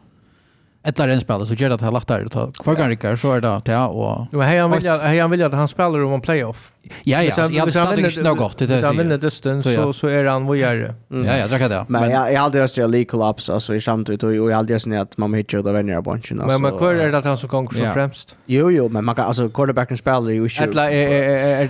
etla 0.85 1.07
renspillet, 1.09 1.49
så 1.49 1.57
gjør 1.57 1.73
det 1.73 1.79
at 1.79 1.85
han 1.87 1.95
lagt 1.95 2.11
der. 2.11 2.27
Hver 2.29 2.77
gang 2.77 2.91
rykker, 2.93 3.17
så 3.17 3.35
er 3.35 3.43
det 3.43 3.53
til 3.65 3.97
og... 3.97 4.27
Jo, 4.33 4.43
hei 4.45 4.59
han 4.61 5.31
vilja 5.33 5.49
at 5.49 5.57
han 5.57 5.69
spiller 5.69 6.05
om 6.05 6.13
en 6.17 6.23
playoff. 6.23 6.69
Ja, 7.03 7.23
ja, 7.23 7.33
jag 7.37 7.59
hade 7.59 7.71
stadigt 7.71 8.05
inte 8.05 8.23
något 8.23 8.37
gott. 8.37 8.57
det 8.57 8.65
Hvis 8.65 8.83
han 8.83 8.97
vinner 8.97 9.17
dysten 9.17 9.63
så, 9.63 9.93
så 9.93 10.07
är 10.07 10.25
han 10.25 10.45
vad 10.45 10.57
gör 10.57 10.75
det. 10.75 10.95
Ja, 11.25 11.37
jag 11.37 11.49
drack 11.49 11.61
det. 11.61 11.85
Men 11.87 12.09
jag, 12.09 12.33
jag 12.33 12.41
hade 12.41 12.59
röst 12.59 12.77
jag 12.77 12.89
lik 12.89 13.11
kollaps 13.11 13.49
alltså 13.49 13.75
i 13.75 13.81
samtidigt 13.81 14.23
och 14.23 14.35
jag 14.35 14.51
hade 14.55 14.73
röst 14.73 14.87
att 15.01 15.17
man 15.17 15.33
hittar 15.33 15.57
ut 15.57 15.65
av 15.65 15.73
vänner 15.73 16.01
bunchen. 16.01 16.37
Men 16.37 16.61
men 16.61 16.77
kvar 16.77 16.93
är 16.93 17.11
det 17.11 17.17
att 17.17 17.25
han 17.25 17.37
som 17.37 17.49
kommer 17.49 17.85
så 17.87 17.93
främst? 17.93 18.35
Jo, 18.45 18.71
jo, 18.71 18.89
men 18.89 19.05
man 19.05 19.15
kan 19.15 19.25
alltså 19.25 19.49
quarterbacken 19.49 19.97
spelar 19.97 20.29
ju 20.29 20.43
inte. 20.43 20.63
Eller 20.63 20.89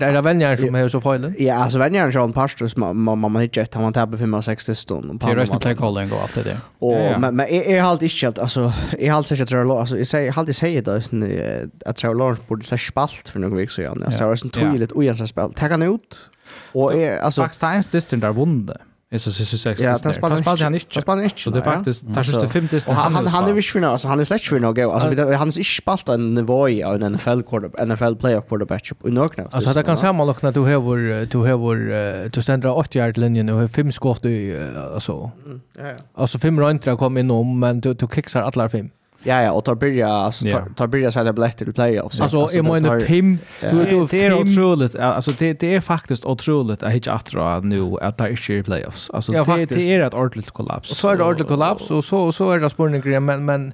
är 0.04 0.14
det 0.14 0.22
vänner 0.22 0.56
som 0.56 0.76
är 0.76 0.88
så 0.88 1.02
fel? 1.02 1.34
Ja, 1.38 1.56
alltså 1.56 1.80
vänner 1.80 2.12
som 2.12 2.34
Pastors 2.34 2.76
man 2.76 3.20
man 3.20 3.36
hittar 3.36 3.62
ett 3.62 3.74
han 3.74 3.84
man 3.84 3.94
tappar 3.94 4.42
65 4.42 4.74
dysten. 4.74 5.20
Det 5.22 5.32
är 5.32 5.36
rösten 5.36 5.60
play 5.60 5.76
calling 5.76 6.12
och 6.12 6.22
allt 6.22 6.36
det. 6.44 6.58
Och 6.80 7.20
men 7.20 7.36
men 7.36 7.48
är 7.50 7.82
halt 7.82 8.02
inte 8.02 8.16
helt 8.16 8.40
alltså 8.40 8.74
är 9.00 9.12
halt 9.12 9.28
så 9.28 9.36
jag 9.36 9.48
tror 9.48 9.80
alltså 9.80 9.98
jag 9.98 10.08
säger 10.08 10.32
halt 10.32 10.56
säger 10.56 10.82
det 10.82 11.70
att 11.86 11.98
Trevor 11.98 12.16
Lawrence 12.16 12.42
borde 12.48 12.66
släppa 12.66 12.78
spalt 12.78 13.30
för 13.30 13.40
några 13.40 13.56
veckor 13.56 13.72
sedan. 13.72 14.04
Alltså 14.06 14.24
det 14.24 14.28
var 14.28 14.36
så 14.36 14.50
tydligt 14.50 14.92
och 14.92 15.04
Jensen 15.06 15.28
spel. 15.28 15.54
Tag 15.54 15.70
han 15.70 15.82
ut. 15.82 16.30
Och 16.74 16.96
är 16.96 17.20
alltså 17.20 17.42
Max 17.42 17.56
Steins 17.56 17.88
distant 17.88 18.22
där 18.22 18.32
vunde. 18.32 18.78
Är 19.10 19.18
så 19.18 19.32
så 19.32 19.58
sex. 19.58 19.82
Ja, 19.82 19.98
det 20.04 20.14
spelar 20.14 20.30
han 20.64 20.74
inte. 20.74 21.02
Spelar 21.02 21.16
han 21.16 21.24
inte. 21.24 21.42
Så 21.42 21.50
det 21.50 21.60
är 21.60 21.64
faktiskt 21.64 22.14
tar 22.14 22.24
just 22.24 22.52
fem 22.52 22.68
distan. 22.72 22.96
Han 22.96 23.16
han 23.16 23.28
han 23.28 23.58
är 23.58 23.62
för 23.62 23.80
nu 23.80 23.88
alltså 23.88 24.08
han 24.08 24.20
är 24.20 24.24
släkt 24.26 24.44
för 24.44 24.60
nu 24.60 24.74
gå. 24.74 24.92
alltså 24.92 25.10
han 25.22 25.48
är 25.48 25.58
inte 25.58 25.64
spalt 25.64 26.10
en 26.10 26.34
nivå 26.34 26.70
i 26.70 26.82
en 26.82 27.12
NFL 27.14 27.42
quarterback 27.42 27.88
NFL 27.88 28.16
player 28.16 28.42
quarterback 28.42 28.92
i 28.92 29.12
några. 29.12 29.44
Alltså 29.52 29.74
det 29.74 29.84
kan 29.84 29.98
samma 29.98 30.26
lockna 30.26 30.52
du 30.52 30.60
har 30.60 30.76
vår 30.78 31.26
du 31.26 31.38
har 31.38 31.58
vår 31.58 32.30
du 32.30 32.42
ständra 32.42 32.74
80 32.74 32.98
yard 33.00 33.18
linjen 33.18 33.50
och 33.50 33.60
har 33.60 33.68
fem 33.68 33.92
skott 33.92 34.26
i 34.26 34.70
alltså. 34.94 35.32
Ja 35.78 35.88
ja. 35.88 35.96
Alltså 36.14 36.40
fem 36.40 36.60
runt 36.60 36.86
kom 36.86 37.18
in 37.18 37.32
om 37.32 37.60
men 37.60 37.82
du 37.82 37.94
du 37.94 38.08
kicksar 38.08 38.42
alla 38.42 38.70
fem. 38.70 38.90
Ja 39.28 39.42
ja, 39.42 39.52
och 39.52 39.66
tar 39.66 39.76
börja 39.76 40.10
alltså 40.10 40.46
tar, 40.46 40.70
tar 40.76 40.88
börja 40.88 41.12
så 41.12 41.24
här 41.24 41.34
biljetter 41.34 41.66
till 41.66 41.74
playoffs. 41.74 42.22
Alltså, 42.22 42.42
alltså 42.42 42.58
jag 42.58 42.66
menar 42.66 43.00
fem, 43.00 43.38
du 43.62 43.86
du 43.86 44.06
det 44.06 44.26
är 44.26 44.42
otroligt. 44.42 44.96
Alltså 44.96 45.32
det 45.40 45.60
det 45.60 45.76
är 45.76 45.82
faktiskt 45.82 46.26
otroligt 46.26 46.84
att 46.84 46.92
hitta 46.92 47.12
attra 47.12 47.60
nu 47.60 47.98
att 48.02 48.18
det 48.18 48.30
inte 48.30 48.54
är 48.54 48.64
playoffs. 48.64 49.10
Alltså 49.10 49.34
ja, 49.34 49.44
det, 49.44 49.66
det 49.66 49.94
är 49.94 50.08
ett 50.08 50.14
ordentligt 50.14 50.52
kollaps. 50.52 50.92
Och 50.92 50.98
så 50.98 51.10
är 51.10 51.18
det 51.18 51.24
ordentligt 51.24 51.48
kollaps 51.48 51.92
och 51.92 52.04
så 52.04 52.32
så 52.32 52.52
är 52.52 52.60
det 52.60 52.70
spårningen 52.70 53.26
men 53.26 53.46
men 53.46 53.74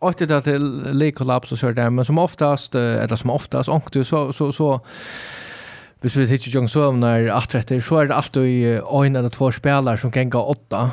åt 0.00 0.18
det 0.18 0.42
till 0.42 1.12
kollaps 1.16 1.52
och 1.52 1.58
så 1.58 1.72
där 1.72 1.90
men 1.90 2.04
som 2.04 2.18
oftast 2.18 2.74
eller 2.74 3.16
som 3.16 3.30
oftast 3.30 3.68
onktu 3.68 4.04
så 4.04 4.32
så 4.32 4.52
så 4.52 4.80
Hvis 6.00 6.16
vi 6.16 6.28
tittar 6.28 6.50
Jong 6.50 6.68
Sovnar 6.68 7.26
Atträtter, 7.26 7.80
så 7.80 7.98
är 7.98 8.06
det 8.06 8.14
alltid 8.14 8.80
en 9.06 9.16
eller 9.16 9.28
två 9.28 9.52
spelare 9.52 9.96
som 9.96 10.12
kan 10.12 10.30
gå 10.30 10.40
åtta 10.40 10.90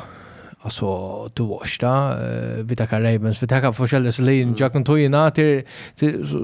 alltså 0.62 1.28
du 1.34 1.42
varsta 1.42 2.14
vi 2.62 2.76
tar 2.76 3.00
Ravens 3.00 3.42
vi 3.42 3.46
tar 3.46 3.72
forskjellige 3.72 4.12
så 4.12 4.22
lin 4.22 4.54
Jack 4.58 4.74
and 4.74 4.86
Toyna 4.86 5.30
till 5.30 5.62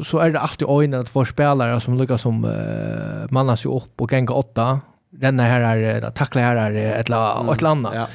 så 0.02 0.18
är 0.18 0.30
det 0.30 0.40
alltid 0.40 0.68
ögonen 0.68 1.00
att 1.00 1.08
få 1.08 1.24
spelare 1.24 1.80
som 1.80 1.98
lyckas 1.98 2.22
som 2.22 2.44
uh, 2.44 3.30
mannas 3.30 3.66
ju 3.66 3.70
upp 3.70 4.00
och 4.00 4.12
gänga 4.12 4.32
åtta 4.32 4.80
renna 5.20 5.42
här 5.42 5.60
är 5.60 6.04
uh, 6.04 6.10
tackla 6.10 6.40
här 6.40 6.56
är 6.56 7.00
ett 7.00 7.08
la 7.08 7.52
ett 7.52 7.62
landa. 7.62 7.94
Ja. 7.94 8.06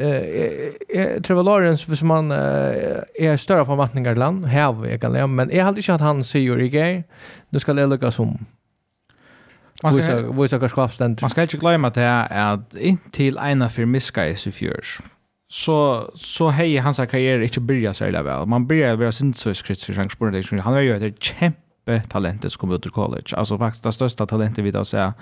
Eh 0.00 1.22
Trevor 1.22 1.42
Lawrence 1.42 1.86
för 1.86 1.96
som 1.96 2.30
uh, 2.30 2.36
är 3.14 3.36
större 3.36 3.64
på 3.64 3.74
vattningar 3.74 4.14
land 4.14 4.46
här 4.46 4.72
vi 4.72 4.98
kan 4.98 5.12
lämna 5.12 5.26
men 5.26 5.56
jag 5.56 5.64
hade 5.64 5.82
inte 5.82 5.94
att 5.94 6.00
han 6.00 6.24
säger 6.24 6.60
i 6.60 6.68
grej. 6.68 7.04
Nu 7.48 7.58
ska 7.58 7.72
det 7.72 7.86
lyckas 7.86 8.14
som 8.14 8.46
Man 9.82 9.92
ska 9.92 10.00
visa 10.00 10.58
visa 10.58 10.58
Man 11.20 11.30
ska 11.30 11.42
inte 11.42 11.56
glömma 11.56 11.88
att 11.88 11.94
det 11.94 12.02
är 12.02 12.54
att 12.54 12.74
intill 12.74 13.38
ena 13.42 13.70
för 13.70 13.84
miska 13.84 14.28
i 14.28 14.36
fjörs 14.52 15.00
så 15.52 16.10
så 16.14 16.48
hej 16.48 16.76
hans 16.76 16.96
karriär 16.96 17.40
inte 17.40 17.60
börja 17.60 17.94
så 17.94 18.04
där 18.04 18.22
väl. 18.22 18.46
Man 18.46 18.66
börjar 18.66 18.96
vara 18.96 19.12
sin 19.12 19.34
så 19.34 19.54
skritsig 19.54 19.94
chans 19.94 20.14
på 20.14 20.30
det. 20.30 20.60
Han 20.60 20.74
är 20.74 20.80
ju 20.80 21.06
ett 21.06 21.22
kämpe 21.22 22.02
talent 22.08 22.42
som 22.42 22.60
kommer 22.60 22.74
ut 22.74 22.86
ur 22.86 22.90
college. 22.90 23.36
Alltså 23.36 23.58
faktiskt 23.58 23.84
det 23.84 23.92
största 23.92 24.26
talentet 24.26 24.64
vi 24.64 24.70
då 24.70 24.84
säga 24.84 25.14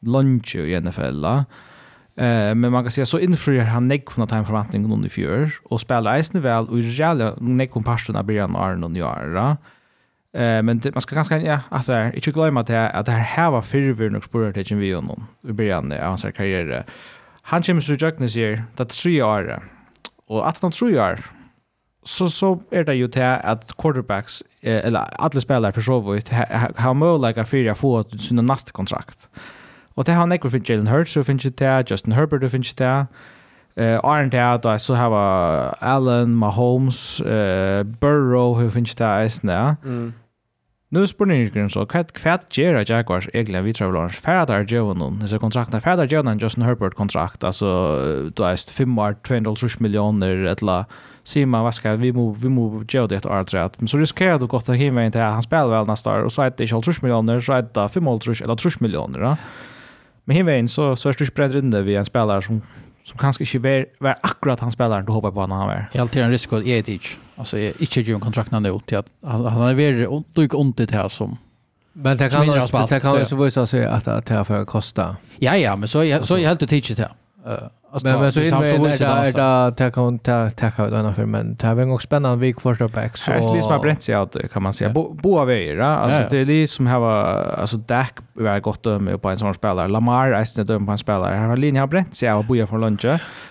lunch 0.00 0.56
i 0.56 0.80
NFL. 0.80 1.24
Eh 1.24 2.54
men 2.54 2.72
man 2.72 2.84
kan 2.84 2.90
säga 2.90 3.06
så 3.06 3.18
inför 3.18 3.58
han 3.58 3.88
näck 3.88 4.10
från 4.10 4.28
time 4.28 4.44
förväntningen 4.44 4.92
under 4.92 5.08
fjör 5.08 5.50
och 5.64 5.80
spelar 5.80 6.18
isen 6.18 6.40
väl 6.40 6.68
och 6.68 6.80
jävla 6.80 7.34
näck 7.40 7.76
om 7.76 7.84
passionen 7.84 8.20
av 8.20 8.38
han 8.40 8.56
Arn 8.56 8.84
och 8.84 8.96
Jara. 8.96 9.56
Eh 10.32 10.62
men 10.62 10.78
det, 10.78 10.94
man 10.94 11.02
ska 11.02 11.14
ganska 11.14 11.38
ja 11.38 11.60
att 11.68 11.86
det 11.86 11.94
är 11.94 12.14
inte 12.14 12.30
glömma 12.30 12.60
att 12.60 13.06
det 13.06 13.12
här 13.12 13.50
var 13.50 13.62
förvånande 13.62 14.20
spår 14.20 14.52
det 14.54 14.70
vi 14.70 14.92
honom 14.92 15.26
i 15.48 15.52
början 15.52 15.92
av 15.92 15.98
hans 15.98 16.22
karriär 16.22 16.84
han 17.42 17.62
kommer 17.62 17.82
så 17.82 17.96
jøknes 18.00 18.34
her, 18.34 18.62
det 18.78 18.80
er 18.80 18.84
tre 18.84 19.24
år, 19.24 19.62
og 20.28 20.48
at 20.48 20.58
han 20.62 20.72
tre 20.72 21.02
år, 21.02 21.24
så, 22.04 22.28
så 22.28 22.58
er 22.72 22.82
det 22.82 22.94
jo 22.94 23.06
til 23.06 23.20
at 23.20 23.72
quarterbacks, 23.82 24.42
eh, 24.62 24.80
eller 24.84 25.00
alle 25.18 25.40
spillere 25.40 25.72
for 25.72 25.80
så 25.80 26.00
vidt, 26.00 26.28
har 26.28 26.92
mulighet 26.92 27.48
for 27.48 27.72
å 27.72 27.74
få 27.74 28.04
sin 28.18 28.40
neste 28.44 28.72
kontrakt. 28.72 29.28
Og 29.96 30.06
det 30.06 30.14
har 30.14 30.20
han 30.20 30.32
ikke 30.32 30.50
for 30.50 30.62
Jalen 30.68 30.88
Hurts, 30.88 31.12
så 31.12 31.22
finnes 31.22 31.44
det 31.44 31.90
Justin 31.90 32.12
Herbert, 32.12 32.42
så 32.42 32.48
finnes 32.48 32.74
det 32.74 33.06
Eh 33.76 34.00
Arn 34.04 34.30
där 34.30 34.58
då 34.58 34.78
så 34.78 34.94
har 34.94 35.74
Allen, 35.80 36.34
Mahomes, 36.34 37.20
eh 37.20 37.82
Burrow 37.82 38.60
hur 38.60 38.70
finns 38.70 38.94
det 38.94 39.04
är 39.04 39.28
snä. 39.28 39.76
Mm. 39.84 40.12
Nu 40.92 41.06
spurningar 41.06 41.68
så 41.68 41.86
kvat 41.86 42.12
kvat 42.12 42.56
gera 42.56 42.82
Jaguars 42.82 43.28
egentligen? 43.32 43.64
Vi 43.64 43.72
travel 43.72 43.96
orange 43.96 44.12
färdar 44.12 44.66
Jevon 44.68 45.28
så 45.28 45.38
kontrakten 45.38 45.80
färdar 45.80 46.06
Jevon 46.12 46.38
Justin 46.38 46.62
Herbert 46.62 46.94
kontrakt. 46.94 47.44
Alltså 47.44 47.66
då 48.34 48.44
är 48.44 48.50
det 48.50 48.70
5 48.70 48.98
år 48.98 49.16
230 49.26 49.82
miljoner 49.82 50.28
eller 50.28 50.84
ser 51.22 51.46
man 51.46 51.64
vad 51.64 51.74
ska 51.74 51.96
vi 51.96 52.12
mo 52.12 52.32
vi 52.32 52.48
mo 52.48 52.84
göra 52.88 53.06
det 53.06 53.16
ett 53.16 53.26
år 53.26 53.70
men 53.78 53.88
så 53.88 53.98
riskerar 53.98 54.38
du 54.38 54.46
gott 54.46 54.68
att 54.68 54.76
hinna 54.76 55.06
inte 55.06 55.18
han 55.18 55.42
spelar 55.42 55.68
väl 55.68 55.86
nästa 55.86 56.10
år 56.10 56.22
och 56.22 56.32
så 56.32 56.42
är 56.42 56.52
det 56.56 56.66
30 56.66 57.02
miljoner 57.02 57.40
så 57.40 57.52
är 57.52 57.62
det 57.62 57.88
5 57.88 58.06
eller 58.06 58.56
30 58.56 58.82
miljoner 58.82 59.20
då 59.20 59.36
men 60.24 60.36
hinna 60.36 60.68
så 60.68 60.96
så 60.96 61.08
är 61.08 61.16
det 61.18 61.26
spread 61.26 61.52
runt 61.52 61.74
vi 61.74 61.96
en 61.96 62.04
spelare 62.04 62.42
som 62.42 62.62
som 63.04 63.18
kanske 63.18 63.44
inte 63.44 63.58
var, 63.58 63.86
var 63.98 64.16
akkurat 64.22 64.60
han 64.60 64.72
spelaren 64.72 65.04
du 65.04 65.12
hoppar 65.12 65.30
på 65.30 65.46
när 65.46 65.56
han 65.56 65.66
var. 65.66 65.88
Jag 65.92 66.00
alltid 66.00 66.22
en 66.22 66.30
risk 66.30 66.52
att 66.52 66.66
jeg 66.66 66.88
er 66.88 67.00
Alltså 67.36 67.58
jag 67.58 67.72
inte 67.80 68.00
ger 68.00 68.14
en 68.14 68.20
kontrakt 68.20 68.52
nu 68.52 68.80
till 68.86 68.98
att 68.98 69.12
at 69.22 69.30
han, 69.30 69.44
han 69.44 69.70
er 69.70 69.74
vært 69.74 70.36
lykke 70.36 70.56
ondt 70.56 70.78
det 70.78 70.90
här 70.90 71.08
som 71.08 71.38
Men 71.92 72.16
det 72.16 72.30
kan 72.30 72.48
också, 72.48 72.76
det 72.86 73.02
jo 73.04 73.10
også 73.10 73.36
vise 73.36 73.66
seg 73.66 73.84
att 73.84 74.04
det 74.04 74.34
här 74.34 74.44
for 74.44 74.64
kosta. 74.64 75.16
Ja, 75.38 75.56
ja, 75.56 75.76
men 75.76 75.88
så, 75.88 75.98
så, 75.98 76.26
så 76.26 76.34
er 76.34 76.38
jeg 76.38 76.48
helt 76.48 76.58
til 76.60 76.68
tidlig 76.68 76.96
det. 76.96 77.08
Uh, 77.46 77.68
Alltså, 77.92 78.08
men 78.08 78.20
men 78.20 78.32
så 78.32 78.40
hinner 78.40 78.60
vi 78.60 78.88
det 78.88 78.98
där 78.98 79.70
där 79.70 79.90
kan 79.90 80.18
ta 80.18 80.50
ta 80.50 80.70
ta 80.70 80.86
ut 80.86 80.92
annan 80.92 81.14
för 81.14 81.26
men 81.26 81.54
det 81.54 81.66
har 81.66 81.74
var 81.74 81.82
en 81.82 81.88
gång 81.88 82.00
spännande 82.00 82.38
vik 82.38 82.60
första 82.60 82.88
back 82.88 83.16
så 83.16 83.30
Det 83.30 83.36
är 83.36 83.54
liksom 83.54 83.80
brett 83.80 84.02
sig 84.02 84.22
ut 84.22 84.52
kan 84.52 84.62
man 84.62 84.72
säga. 84.72 84.90
Boa 84.90 85.44
vägar 85.44 85.78
alltså 85.78 86.22
det 86.30 86.38
är 86.38 86.44
liksom 86.44 86.86
här 86.86 86.98
var 86.98 87.24
alltså 87.58 87.76
Dak 87.76 88.12
var 88.32 88.60
gott 88.60 88.82
döme 88.82 89.18
på 89.18 89.28
en 89.28 89.38
sån 89.38 89.54
spelare. 89.54 89.88
Lamar 89.88 90.28
är 90.28 90.44
snett 90.44 90.66
döme 90.66 90.86
på 90.86 90.92
en 90.92 90.98
spelare. 90.98 91.34
Här 91.34 91.48
har 91.48 91.56
linjen 91.56 91.88
brett 91.88 92.14
sig 92.14 92.32
och 92.32 92.44
boja 92.44 92.66
från 92.66 92.80
lunch. 92.80 93.04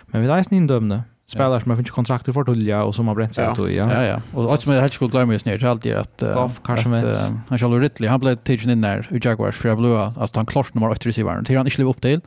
Men 0.06 0.22
vi 0.22 0.28
där 0.28 0.36
är 0.36 0.54
inte 0.54 0.74
dömde. 0.74 1.02
Spelare 1.28 1.62
som 1.62 1.72
har 1.72 1.78
finnit 1.78 1.92
kontrakter 1.92 2.34
för 2.34 2.44
Tulja 2.44 2.84
och 2.84 2.96
som 2.96 3.08
har 3.08 3.16
bränt 3.16 3.36
sig 3.36 3.44
ja. 3.44 3.52
ut. 3.52 3.74
Ja, 3.76 4.06
ja. 4.06 4.22
Och 4.34 4.52
allt 4.52 4.62
som 4.62 4.74
helt 4.74 4.94
skulle 4.94 5.12
glömma 5.12 5.34
just 5.34 5.46
ner 5.46 5.58
till 5.58 5.68
allt 5.68 5.86
är 5.86 5.96
att... 5.96 6.24
Goff, 6.34 6.62
kanske 6.64 6.90
med. 6.90 7.16
Han 7.48 7.58
kör 7.58 7.80
Ridley, 7.80 8.10
han 8.10 8.20
blev 8.20 8.36
tidsen 8.36 8.72
in 8.72 8.82
där 8.82 9.08
i 9.12 9.20
Jaguars 9.24 9.56
för 9.56 9.70
jag 9.70 9.78
blev 9.78 9.96
att 9.96 10.36
han 10.36 10.46
klart 10.46 10.74
nummer 10.74 10.90
8 10.90 11.00
receivern. 11.10 11.44
Det 11.44 11.54
har 11.54 11.58
han 11.58 11.68
inte 11.68 11.76
blivit 11.76 11.96
upp 11.96 12.02
till. 12.02 12.22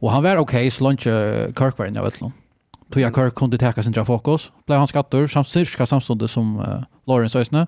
Och 0.00 0.10
han 0.10 0.22
var 0.22 0.36
okej 0.36 0.40
okay, 0.40 0.70
så 0.70 0.84
långt 0.84 1.00
Kirk 1.00 1.78
var 1.78 1.86
inne 1.86 2.00
i 2.00 2.02
Vettlund. 2.02 2.32
Tog 2.90 3.02
jag 3.02 3.14
Kirk 3.14 3.34
kunde 3.34 3.58
täcka 3.58 3.82
sin 3.82 4.04
fokus. 4.04 4.52
Blev 4.66 4.78
han 4.78 4.86
skattor, 4.86 5.26
samt 5.26 5.48
cirka 5.48 5.86
samståndet 5.86 6.30
som 6.30 6.58
uh, 6.58 6.82
Lawrence 7.06 7.38
Ösne. 7.38 7.66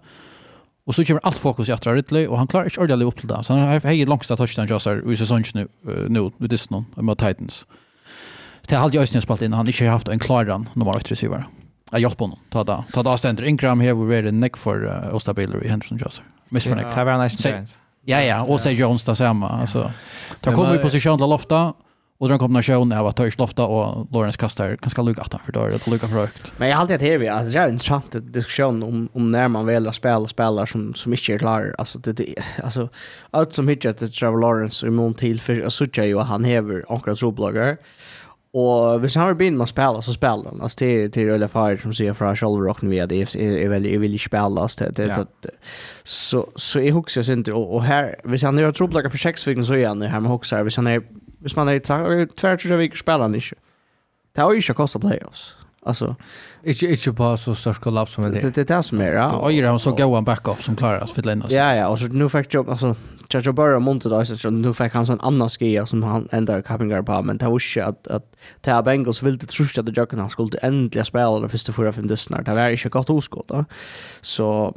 Och 0.85 0.95
så 0.95 1.05
kommer 1.05 1.21
allt 1.25 1.37
fokus 1.37 1.69
i 1.69 1.73
Atra 1.73 1.95
Ridley 1.95 2.27
och 2.27 2.39
han 2.39 2.47
klarar 2.47 2.65
inte 2.65 2.81
ordentligt 2.81 3.09
upp 3.09 3.19
till 3.19 3.29
det. 3.29 3.45
Så 3.45 3.53
han 3.53 3.63
har 3.63 3.81
hejt 3.81 4.09
långsta 4.09 4.37
touchdown 4.37 4.67
Jossar 4.67 5.13
i 5.13 5.17
säsongen 5.17 5.45
nu, 5.55 5.69
uh, 5.89 6.09
nu 6.09 6.31
i 6.39 6.47
Disney 6.47 6.83
mot 6.95 7.19
Titans. 7.19 7.67
Det 8.69 8.75
har 8.75 8.83
aldrig 8.83 9.03
Ösne 9.03 9.21
spalt 9.21 9.43
in, 9.43 9.53
han 9.53 9.67
inte 9.67 9.85
har 9.85 9.91
haft 9.91 10.09
en 10.09 10.19
klaran 10.19 10.69
nummer 10.73 10.97
8 10.97 11.01
receiver. 11.09 11.47
Jag 11.91 12.01
hjälper 12.01 12.25
honom, 12.25 12.39
ta 12.51 12.65
det. 12.65 12.85
Ta 12.93 13.03
det 13.03 13.11
avständer. 13.11 13.45
Ingram 13.45 13.81
här 13.81 13.93
var 13.93 14.07
varit 14.07 14.35
neck 14.35 14.57
för 14.57 14.85
uh, 14.85 15.15
Ostabiler 15.15 15.65
i 15.65 15.69
Henderson 15.69 15.99
Jassar. 15.99 16.25
Miss 16.49 16.65
för 16.65 16.71
Missförnäkt. 16.71 16.97
Det 16.97 17.05
var 17.05 17.13
en 17.13 17.21
nice 17.21 17.35
experience. 17.35 17.77
Ja, 18.05 18.23
ja, 18.23 18.43
och 18.43 18.61
säger 18.61 18.81
Jones 18.81 19.05
där 19.05 19.15
samma. 19.15 19.49
Alltså, 19.49 19.93
ta 20.41 20.55
kommer 20.55 20.75
i 20.75 20.79
position 20.79 21.19
till 21.19 21.29
lofta 21.29 21.73
Och 22.23 22.29
den 22.29 22.39
kombinationen 22.39 22.99
av 22.99 23.07
att 23.07 23.17
Törs 23.17 23.39
Lofta 23.39 23.67
och 23.67 24.07
Lawrence 24.13 24.39
kastar 24.39 24.77
ganska 24.81 25.03
lugnt 25.03 25.19
att 25.19 25.41
för 25.45 25.53
då 25.53 25.61
är 25.61 25.71
det 25.71 25.87
lugnt 25.87 26.03
för 26.03 26.09
högt. 26.09 26.53
Men 26.57 26.69
jag 26.69 26.77
har 26.77 26.81
alltid 26.81 27.01
här 27.01 27.19
vi 27.19 27.29
alltså 27.29 27.53
det 27.53 27.59
är 27.59 27.65
en 27.65 27.73
intressant 27.73 28.33
diskussion 28.33 28.83
om 28.83 29.09
om 29.13 29.31
när 29.31 29.49
man 29.49 29.67
väljer 29.67 29.89
att 29.89 29.95
spela 29.95 30.29
spelare 30.29 30.67
som 30.67 30.95
som 30.95 31.13
inte 31.13 31.33
är 31.33 31.39
klar 31.39 31.75
alltså 31.79 31.99
det, 31.99 32.13
det 32.13 32.35
alltså 32.63 32.89
allt 33.31 33.53
som 33.53 33.69
hittar 33.69 33.93
till 33.93 34.13
Trevor 34.13 34.41
Lawrence 34.41 34.87
i 34.87 34.91
mån 34.91 35.15
till 35.15 35.41
för 35.41 35.55
jag 35.55 35.73
såg 35.73 35.99
ju 35.99 36.21
att 36.21 36.27
han 36.27 36.45
häver 36.45 36.85
ankra 36.89 37.15
trobloggar. 37.15 37.77
Och 38.55 39.05
vi 39.05 39.09
han 39.15 39.27
har 39.27 39.35
begynt 39.35 39.57
med 39.57 39.65
att 39.65 39.71
spela 39.71 40.03
så 40.03 40.13
spelar 40.13 40.45
han. 40.45 40.61
Alltså 40.61 40.79
till 40.79 41.11
till 41.11 41.31
Ulla 41.31 41.49
Fire 41.49 41.79
som 41.79 41.95
säger 41.95 42.15
från 42.15 42.37
Shoulder 42.37 42.65
Rock 42.65 42.83
via 42.83 43.07
det 43.07 43.35
är 43.35 43.69
väl 43.69 43.87
jag 43.87 44.01
vill 44.01 44.21
spela 44.21 44.61
alltså 44.61 44.85
det 44.85 45.07
det 45.07 45.51
så 46.03 46.51
så 46.57 46.81
är 46.81 46.93
huxar 46.93 47.31
inte 47.31 47.53
och, 47.53 47.75
och 47.75 47.85
här 47.85 48.17
hvis 48.25 48.43
han 48.43 48.59
har 48.59 48.73
trobloggar 48.73 49.11
för 49.11 49.19
sex 49.19 49.47
veckor 49.47 49.63
så 49.63 49.75
igen 49.75 50.03
här 50.03 50.21
med 50.21 50.31
huxar 50.31 50.63
Hvis 50.63 50.77
han 50.77 50.87
är 50.87 51.03
Hvis 51.43 51.57
man 51.57 51.69
er 51.69 51.73
i 51.73 51.83
tvær 51.83 52.57
tre 52.57 52.79
viker 52.79 52.97
spiller 52.97 53.27
han 53.29 53.35
ikke. 53.35 53.59
Det 54.33 54.43
har 54.43 54.51
jo 54.53 54.63
ikke 54.63 54.75
kostet 54.75 55.03
playoffs. 55.03 55.57
Alltså 55.87 56.15
ikke, 56.65 56.89
ikke 56.89 57.13
på 57.13 57.37
så 57.37 57.55
størst 57.59 57.81
kollaps 57.83 58.13
som 58.15 58.25
det. 58.25 58.43
Det 58.43 58.55
det 58.55 58.69
där 58.69 58.83
som 58.83 59.01
är 59.01 59.13
ja. 59.13 59.31
Och 59.31 59.53
ju 59.53 59.67
han 59.67 59.79
så 59.79 59.93
gå 59.93 60.17
en 60.17 60.25
backup 60.25 60.63
som 60.63 60.77
klarar 60.77 61.01
att 61.01 61.11
fylla 61.11 61.33
in 61.33 61.43
oss. 61.43 61.53
Ja 61.53 61.75
ja, 61.75 61.89
och 61.89 61.99
så 61.99 62.07
nu 62.07 62.29
fick 62.29 62.55
jobb 62.55 62.69
alltså 62.69 62.97
Chacho 63.29 63.53
Burrow 63.53 63.81
monte 63.81 64.09
då 64.09 64.25
så 64.25 64.51
nu 64.51 64.73
fick 64.75 64.93
han 64.93 65.07
sån 65.07 65.21
annan 65.21 65.49
skia 65.49 65.87
som 65.87 66.03
han 66.03 66.29
ändå 66.33 66.63
cappingar 66.63 67.03
på 67.03 67.23
men 67.23 67.39
det 67.39 67.47
var 67.49 67.61
ju 67.77 67.83
att 67.83 68.07
att 68.07 68.37
Tea 68.61 68.83
Bengals 68.83 69.23
ville 69.23 69.39
trusha 69.39 69.81
att 69.81 69.97
Jackan 69.97 70.31
skulle 70.31 70.59
äntligen 70.63 71.05
spela 71.05 71.41
den 71.41 71.49
första 71.49 71.73
förra 71.73 71.93
fem 71.93 72.07
dessnar. 72.07 72.43
Det 72.43 72.55
var 72.55 72.69
ju 72.69 72.73
inte 72.73 72.89
gott 72.89 73.11
oskott 73.11 73.49
då. 73.49 73.65
Så 74.21 74.75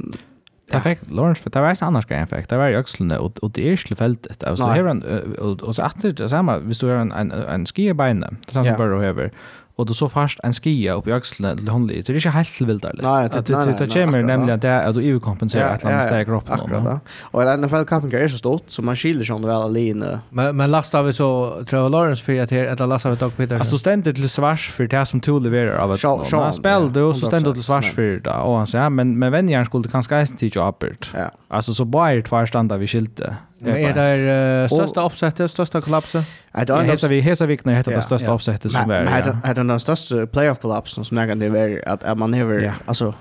Det 0.72 0.82
fick 0.82 1.00
Lawrence 1.12 1.42
för 1.44 1.50
det 1.50 1.62
var 1.62 1.70
inte 1.70 1.86
annars 1.86 2.06
grejen 2.06 2.28
fick. 2.28 2.50
Det 2.50 2.58
var 2.58 2.68
ju 2.68 2.76
axlarna 2.76 3.20
och 3.20 3.40
och 3.40 3.52
det 3.52 3.72
är 3.72 3.78
skillfältet. 3.78 4.44
Alltså 4.44 4.66
här 4.66 5.40
och 5.40 5.62
och 5.62 5.76
så 5.76 5.82
att 5.82 6.02
det 6.02 6.30
samma, 6.30 6.58
vi 6.58 6.74
står 6.74 6.90
en 6.90 7.12
en 7.12 7.32
en 7.32 7.66
skibein 7.66 8.20
där. 8.20 8.36
Det 8.46 8.54
samma 8.54 8.78
bara 8.78 9.06
över 9.06 9.32
och 9.76 9.86
då 9.86 9.94
så 9.94 10.10
fast 10.10 10.40
en 10.44 10.54
skia 10.54 10.94
upp 10.94 11.08
i 11.08 11.12
akslene 11.12 11.56
till 11.56 11.68
hon 11.68 11.88
lite. 11.88 12.12
det 12.12 12.16
är 12.16 12.20
inte 12.20 12.30
helt 12.30 12.54
tilvildarlig. 12.54 13.04
Nej, 13.04 13.30
det, 13.30 13.42
det 13.48 13.58
nei, 13.58 13.74
det 13.80 13.88
kommer 13.94 14.24
nemlig 14.24 14.54
at 14.54 14.62
det 14.62 14.70
er 14.70 14.88
at 14.88 14.96
du 14.96 15.02
overkompenserer 15.02 15.74
et 15.76 15.82
eller 15.84 15.94
annet 15.94 16.08
steg 16.08 16.28
kroppen. 16.30 16.54
Akkurat 16.54 16.86
det. 16.86 17.00
Og 17.34 17.44
en 17.44 17.62
NFL-kappen 17.62 18.14
är 18.14 18.28
så 18.28 18.38
stort, 18.38 18.64
så 18.68 18.82
man 18.82 18.96
skiljer 18.96 19.28
sånn 19.28 19.44
väl 19.44 19.68
alene. 19.68 20.22
Men, 20.30 20.56
men 20.56 20.72
lastar 20.72 21.04
vi 21.04 21.14
så 21.14 21.28
Trevor 21.70 21.90
Lawrence 21.90 22.24
för 22.24 22.40
att 22.44 22.52
her, 22.52 22.66
eller 22.66 22.88
lastar 22.88 23.10
vi 23.10 23.16
Doug 23.16 23.38
Peterson. 23.38 23.60
Alltså 23.60 23.78
ständigt 23.78 24.16
till 24.16 24.30
svars 24.30 24.72
för 24.72 24.88
det 24.88 25.06
som 25.06 25.20
tog 25.20 25.44
leverer 25.44 25.78
av 25.78 25.94
et 25.94 26.00
sånt. 26.00 26.32
Han 26.32 26.86
och 26.86 26.92
det, 26.92 27.20
så 27.20 27.26
ständigt 27.28 27.54
till 27.54 27.64
svars 27.64 27.92
för 27.92 28.20
det, 28.24 28.32
och 28.32 28.58
han 28.58 28.68
säger 28.68 28.90
men, 28.90 29.20
men 29.20 29.32
vennjern 29.32 29.66
skulle 29.66 29.90
kanske 29.90 30.16
eisen 30.16 30.38
tid 30.38 30.52
jo 30.56 30.74
Ja. 31.14 31.32
Alltså 31.48 31.74
så 31.74 31.86
bare 31.86 32.14
ett 32.14 32.50
standa 32.50 32.78
vi 32.78 32.88
skilte 32.88 33.36
Men 33.66 33.98
är 33.98 34.18
det 34.18 34.64
uh, 34.64 34.68
största 34.68 35.06
uppsättet, 35.06 35.52
största 35.52 35.82
kollapset? 35.82 36.26
I 36.54 36.58
don't 36.58 36.84
Hesa 36.84 37.08
vi 37.08 37.22
Hesa 37.22 37.46
vikna 37.46 37.72
hetta 37.72 37.92
heter 37.92 38.02
det 38.02 38.06
största 38.06 38.34
uppsättet 38.34 38.72
som 38.72 38.88
var. 38.88 39.04
Men 39.04 39.08
hade 39.44 39.64
den 39.64 39.80
största 39.80 40.28
playoff 40.28 40.60
kollapsen 40.60 41.06
som 41.06 41.18
jag 41.18 41.30
kan 41.30 41.40
det 41.40 41.50
var 41.50 41.84
att 41.86 42.18
man 42.18 42.32
never 42.32 42.74
alltså 42.86 43.14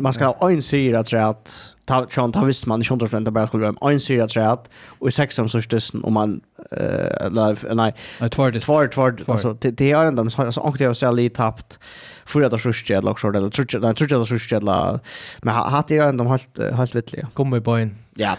man 0.00 0.12
skal 0.12 0.34
ha 0.34 0.50
en 0.50 0.62
sida 0.62 1.04
att 1.28 1.52
ta 1.90 2.06
Sean 2.10 2.32
ta 2.32 2.44
visste 2.44 2.68
man 2.68 2.82
100 2.82 3.06
procent 3.06 3.28
bara 3.28 3.46
skulle 3.46 3.70
vara 3.70 3.92
en 3.92 4.00
serie 4.00 4.28
träd 4.28 4.58
och 4.98 5.08
i 5.08 5.12
sexan 5.12 5.48
så 5.48 5.62
stösten 5.62 6.04
om 6.04 6.12
man 6.12 6.40
eh 6.70 7.30
live 7.30 7.74
nej 7.74 7.94
tvårt 8.30 8.60
tvårt 8.62 8.92
tvårt 8.92 9.28
alltså 9.28 9.52
det 9.60 9.90
är 9.90 10.04
ändå 10.04 10.22
alltså 10.22 10.60
ankte 10.60 10.84
jag 10.84 10.96
så 10.96 11.12
lite 11.12 11.36
tappt 11.36 11.78
för 12.24 12.42
att 12.42 12.62
sjuste 12.62 12.94
eller 12.94 13.14
så 13.14 13.30
där 13.30 13.50
tror 13.50 13.66
jag 13.82 13.96
tror 13.96 14.12
jag 14.12 14.28
sjuste 14.28 14.56
eller 14.56 15.00
men 15.42 15.54
hade 15.54 15.94
jag 15.94 16.08
ändå 16.08 16.24
helt 16.24 16.58
helt 16.76 16.94
vettliga 16.94 17.28
kommer 17.34 17.60
på 17.60 17.76
en 17.76 17.96
ja 18.14 18.36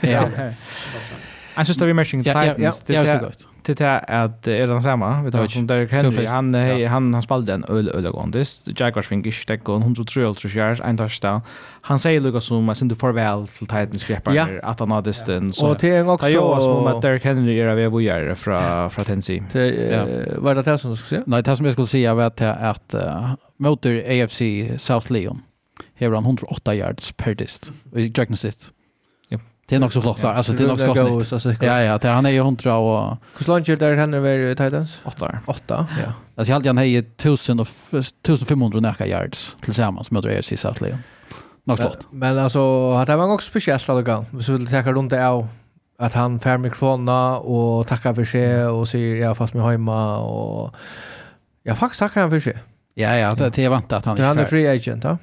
ja 0.00 0.28
Alltså 1.54 1.74
står 1.74 1.86
vi 1.86 1.92
matching 1.92 2.24
Titans. 2.24 2.46
Ja, 2.46 2.54
ja, 2.58 2.64
ja, 2.64 2.72
det 2.86 2.96
är 2.96 3.18
så 3.18 3.24
gott 3.24 3.46
till 3.64 3.74
det 3.74 3.98
att 3.98 4.46
är 4.46 4.66
den 4.66 4.82
samma 4.82 5.22
vi 5.22 5.30
tar 5.30 5.48
som 5.48 5.66
Derek 5.66 5.90
Henry 5.92 6.26
han 6.26 6.54
hej 6.54 6.84
han 6.84 7.14
han 7.14 7.22
spelade 7.22 7.52
en 7.52 7.64
öl 7.64 7.88
öl 7.88 8.10
gondist 8.12 8.80
Jaguars 8.80 9.08
fick 9.08 9.26
inte 9.26 9.46
täcka 9.46 9.72
133 9.72 10.22
yards 10.56 10.80
en 10.80 10.96
touchdown. 10.96 11.40
Han 11.80 11.98
säger 11.98 12.20
Lucas 12.20 12.44
som 12.44 12.68
att 12.68 12.82
inte 12.82 12.96
farväl 12.96 13.48
till 13.48 13.66
Titans 13.66 14.04
fjärpar 14.04 14.60
att 14.62 14.80
han 14.80 14.92
hade 14.92 15.12
den 15.26 15.52
så 15.52 15.70
och 15.70 15.78
till 15.78 15.92
en 15.92 16.08
också 16.08 16.28
jag 16.28 16.62
som 16.62 16.86
att 16.86 17.02
Derek 17.02 17.24
Henry 17.24 17.60
är 17.60 17.74
vi 17.74 17.86
vad 17.86 18.38
från 18.38 18.90
från 18.90 19.04
Tennessee. 19.04 19.42
Var 20.36 20.54
det 20.54 20.62
det 20.62 20.78
som 20.78 20.90
du 20.90 20.96
skulle 20.96 21.08
säga 21.08 21.22
nej 21.26 21.42
det 21.42 21.56
som 21.56 21.66
jag 21.66 21.72
skulle 21.72 21.86
säga 21.86 22.14
var 22.14 22.24
att 22.24 22.40
att 22.40 22.94
motor 23.56 24.02
AFC 24.06 24.42
South 24.76 25.12
Leon 25.12 25.42
Här 25.94 26.08
har 26.08 26.14
han 26.14 26.24
108 26.24 26.74
yards 26.74 27.12
per 27.12 27.34
dist. 27.34 27.72
I 27.96 28.12
Jackson 28.14 28.36
sitt. 28.36 28.70
Det 29.66 29.76
är 29.76 29.84
också 29.84 30.00
flott 30.00 30.20
där. 30.20 30.32
Alltså 30.32 30.52
det 30.52 30.64
är 30.64 30.76
Så 30.76 30.94
konstigt. 30.94 31.62
Ja 31.62 31.80
ja, 31.80 31.98
det 31.98 32.08
han 32.08 32.26
är 32.26 32.30
ju 32.30 32.38
100 32.38 32.76
och 32.76 33.16
Hur 33.38 33.46
långt 33.46 33.68
är 33.68 33.76
där 33.76 33.96
han 33.96 34.14
över 34.14 34.54
Titans? 34.54 35.00
8. 35.04 35.38
8. 35.46 35.86
Ja. 36.04 36.12
Alltså 36.36 36.50
jag 36.50 36.56
hade 36.56 36.68
han 36.68 36.78
hejer 36.78 37.00
1000 37.00 37.60
och 37.60 37.68
1500 37.92 38.80
näka 38.80 39.06
yards 39.06 39.56
tillsammans 39.60 40.10
med 40.10 40.24
Rodgers 40.24 40.52
i 40.52 40.56
South 40.56 40.82
Lyon. 40.82 40.98
Flott. 41.76 42.06
Men 42.10 42.38
alltså 42.38 42.58
det 43.06 43.16
var 43.16 43.32
också 43.32 43.50
speciellt 43.50 43.88
alla 43.88 44.02
gång. 44.02 44.26
Vi 44.30 44.42
skulle 44.42 44.66
tacka 44.66 44.92
runt 44.92 45.10
det 45.10 45.28
av 45.28 45.48
att 45.98 46.12
han 46.12 46.40
fär 46.40 46.58
mikrofonerna 46.58 47.38
och 47.38 47.86
tackar 47.86 48.14
för 48.14 48.24
sig 48.24 48.66
och 48.66 48.88
säger 48.88 49.16
jag 49.16 49.36
fast 49.36 49.54
mig 49.54 49.70
hemma 49.70 50.18
och 50.18 50.74
jag 51.62 51.78
faktiskt 51.78 51.98
tackar 51.98 52.20
han 52.20 52.30
för 52.30 52.40
sig. 52.40 52.56
Ja 52.94 53.16
ja, 53.16 53.34
det 53.34 53.58
är 53.58 53.68
vant 53.68 53.92
att 53.92 54.04
han 54.04 54.18
är 54.18 54.22
Han 54.24 54.38
är 54.38 54.44
free 54.44 54.68
agent, 54.68 55.04
ja. 55.04 55.18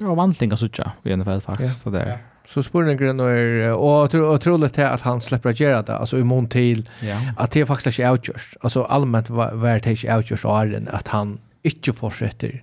Ja, 0.00 0.14
vantlingar 0.14 0.56
sucha 0.56 0.92
i 1.02 1.16
NFL 1.16 1.38
faktiskt 1.40 1.82
så 1.82 1.90
där. 1.90 2.18
Så 2.46 2.62
spurningen 2.62 3.20
är 3.20 3.72
och 3.72 4.14
otroligt 4.14 4.78
att 4.78 5.00
han 5.00 5.20
släpper 5.20 5.50
att 5.50 5.60
göra 5.60 5.82
det 5.82 5.96
alltså 5.96 6.18
i 6.18 6.24
mån 6.24 6.48
till 6.48 6.88
ja. 7.00 7.20
att 7.36 7.50
det 7.50 7.66
faktiskt 7.66 7.98
är 7.98 8.10
outjust. 8.10 8.56
Alltså 8.60 8.82
allmänt 8.82 9.30
var 9.30 9.78
det 9.78 9.90
inte 9.90 10.16
outjust 10.16 10.44
är 10.44 10.88
att 10.94 11.08
han 11.08 11.38
inte 11.62 11.92
fortsätter. 11.92 12.62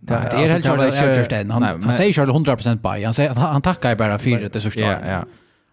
Det 0.00 0.14
är 0.14 0.48
helt 0.48 0.64
klart 0.64 0.80
att 0.80 0.86
outjust 0.86 1.32
är 1.32 1.44
han 1.44 1.62
han 1.62 1.92
säger 1.92 2.12
själv 2.12 2.30
100% 2.30 2.96
by. 2.96 3.04
Han 3.04 3.14
säger 3.14 3.30
att 3.30 3.38
han 3.38 3.62
tackar 3.62 3.96
bara 3.96 4.18
för 4.18 4.48
det 4.52 4.60
så 4.60 4.80
Ja, 4.80 4.96
Ja, 5.06 5.24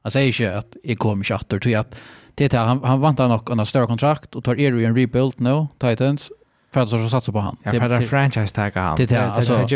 Han 0.03 0.11
säger 0.11 0.41
inte 0.41 0.57
att 0.57 0.75
jag 0.83 0.97
kommer 0.97 1.23
chatter 1.23 1.59
till 1.59 1.77
att 1.77 1.95
det 2.35 2.53
här, 2.53 2.65
han, 2.65 2.83
han 2.83 2.99
vantar 2.99 3.27
nog 3.27 3.51
en 3.51 3.65
större 3.65 3.85
kontrakt 3.85 4.35
och 4.35 4.43
tar 4.43 4.59
er 4.59 4.75
i 4.77 4.85
en 4.85 4.95
rebuild 4.95 5.33
nu, 5.37 5.67
Titans, 5.79 6.31
för 6.73 6.81
att 6.81 6.89
så 6.89 7.09
satsa 7.09 7.31
på 7.31 7.39
han. 7.39 7.57
Ja, 7.63 7.71
för 7.71 7.89
att 7.89 8.03
franchise 8.03 8.55
tagga 8.55 8.81
han. 8.81 8.97
Det 8.97 9.11
är 9.11 9.27
alltså, 9.27 9.67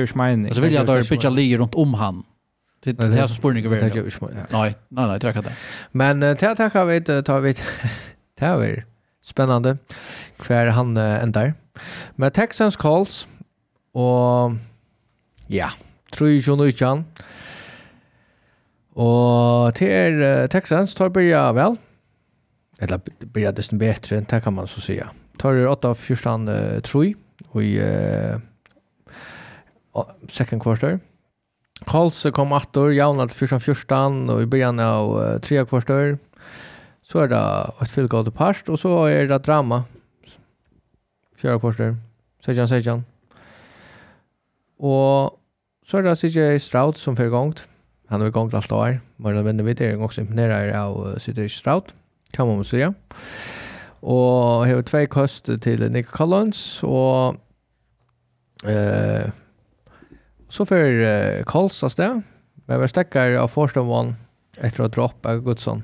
så 0.54 0.62
vill 0.62 0.74
jag 0.74 0.86
då 0.86 1.02
bygga 1.10 1.30
ligger 1.30 1.58
runt 1.58 1.76
om 1.76 1.94
han 1.94 2.24
Det 2.84 2.94
det 2.94 3.16
här 3.16 3.28
som 3.28 3.36
spurningar 3.36 3.70
vi. 3.70 3.80
Gör 3.80 4.04
Nej, 4.52 4.76
nej, 4.90 5.08
nej, 5.08 5.20
det 5.20 5.28
räcker 5.28 5.42
det. 5.42 5.56
Men 5.92 6.20
det 6.20 6.42
här 6.42 6.56
tackar 6.56 6.86
vi 6.86 7.02
tar 7.02 7.40
vi 7.40 7.54
det 8.40 8.46
här 8.46 8.64
är 8.64 8.86
spännande 9.22 9.78
kvar 10.38 10.66
han 10.66 10.98
ändar. 10.98 11.54
Men 12.16 12.32
Texans 12.32 12.76
calls 12.76 13.28
och 13.92 14.52
ja, 15.48 15.72
tror 16.12 16.30
ju 16.30 16.56
nu 16.56 16.72
kan. 16.72 17.06
Och 18.94 19.76
till 19.76 20.48
Texans 20.52 20.96
tar 20.96 21.10
börja 21.10 21.54
väl. 21.54 21.76
Eller 22.80 23.00
börja 23.20 23.52
desto 23.52 23.76
bättre, 23.76 24.26
det 24.30 24.42
kan 24.42 24.54
man 24.54 24.68
så 24.68 24.82
säga. 24.82 25.10
Tar 25.38 25.54
det 25.54 25.68
8 25.68 25.90
av 25.90 25.96
14 25.96 26.50
tror 26.84 27.14
och 27.48 27.64
i 27.64 27.82
second 30.30 30.64
quarter. 30.64 31.00
Karlsø 31.88 32.32
kom 32.32 32.54
attor, 32.56 32.92
Javnald 32.94 33.34
14-14, 33.36 34.30
og 34.32 34.44
i 34.44 34.50
början 34.50 34.80
av 34.80 35.14
uh, 35.16 35.40
tre 35.44 35.64
kvarstår. 35.66 36.18
Så 37.04 37.24
er 37.24 37.32
det 37.32 37.42
et 37.84 37.92
fyllgående 37.92 38.32
parst, 38.32 38.70
og 38.70 38.80
så 38.80 39.06
er 39.12 39.28
det 39.28 39.42
drama. 39.46 39.84
Fjärde 41.40 41.60
kvarstår. 41.60 41.96
Sejan, 42.46 42.68
sejan. 42.68 43.04
Og 44.80 45.40
så 45.88 46.00
er 46.00 46.08
det 46.08 46.18
CJ 46.20 46.58
Stroud 46.64 47.00
som 47.00 47.18
fyrir 47.20 47.32
gongt. 47.32 47.66
Han 48.12 48.22
har 48.22 48.32
gongt 48.32 48.54
alt 48.54 48.72
år. 48.72 49.00
Men 49.18 49.36
jeg 49.36 49.46
vinner 49.46 49.68
videre, 49.68 49.90
jeg 49.90 50.00
er 50.00 50.04
også 50.04 50.24
imponerer 50.24 50.74
av 50.76 51.20
CJ 51.20 51.48
Stroud. 51.48 51.94
Kan 52.34 52.48
man 52.48 52.64
säga. 52.64 52.94
sige. 52.94 52.94
Og 54.02 54.68
har 54.68 54.82
två 54.82 55.06
kost 55.06 55.50
til 55.62 55.92
Nick 55.92 56.08
Collins, 56.08 56.84
og 56.84 57.36
eh, 58.66 59.32
Så 60.54 60.66
för 60.66 60.90
uh, 60.90 61.44
Karls 61.44 61.84
av 61.84 61.92
det. 61.96 62.22
Men 62.66 62.82
vi 62.82 62.88
stäcker 62.88 63.34
av 63.34 63.48
första 63.48 63.54
Forstamvann 63.54 64.16
efter 64.58 64.84
att 64.84 64.94
droppa 64.94 65.32
av 65.32 65.42
Gudsson. 65.42 65.84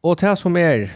Och 0.00 0.16
det 0.16 0.36
som 0.36 0.56
är 0.56 0.92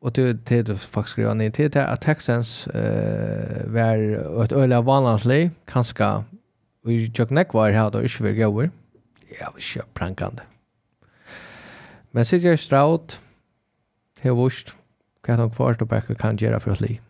och 0.00 0.12
det 0.12 0.32
det 0.32 0.62
du 0.62 0.76
faktiskt 0.76 1.12
skriver 1.12 1.34
ner 1.34 1.50
till 1.50 1.70
det 1.70 1.86
att 1.86 2.00
Texans 2.00 2.66
eh 2.66 3.66
var 3.66 4.44
ett 4.44 4.52
öliga 4.52 4.80
vanlandslig 4.80 5.50
kanske 5.64 6.24
vi 6.84 7.12
tjock 7.12 7.30
neck 7.30 7.52
var 7.52 7.70
här 7.70 7.90
då 7.90 8.02
inte 8.02 8.22
vill 8.22 8.44
gå. 8.44 8.62
Ja, 9.40 9.52
vi 9.56 9.60
kör 9.60 9.84
prankande. 9.94 10.42
Men 12.10 12.24
CJ 12.24 12.56
Stroud 12.56 13.14
har 14.22 14.34
vurst 14.34 14.74
kan 15.22 15.38
han 15.38 15.50
kvarstå 15.50 15.84
bäcka 15.84 16.14
kan 16.14 16.36
göra 16.36 16.60
för 16.60 16.70
att 16.70 16.80
liv. 16.80 17.00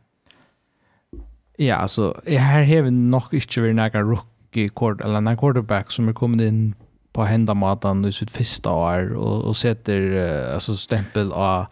Ja, 1.59 1.81
altså, 1.83 2.13
her 2.27 2.65
har 2.65 2.83
vi 2.87 2.91
nok 2.91 3.33
ikke 3.35 3.65
vært 3.65 3.79
några 3.79 4.03
rookie 4.07 4.69
kort, 4.69 5.01
eller 5.05 5.21
noen 5.21 5.39
quarterback 5.39 5.91
som 5.91 6.09
er 6.09 6.15
kommet 6.15 6.45
inn 6.47 6.61
på 7.17 7.27
henda 7.27 7.55
matan 7.55 8.05
i 8.07 8.13
sitt 8.15 8.31
første 8.31 8.71
år, 8.71 9.15
og, 9.17 9.49
og 9.51 9.57
setter 9.59 10.05
uh, 10.15 10.55
altså, 10.55 10.77
stempel 10.79 11.33
av 11.35 11.67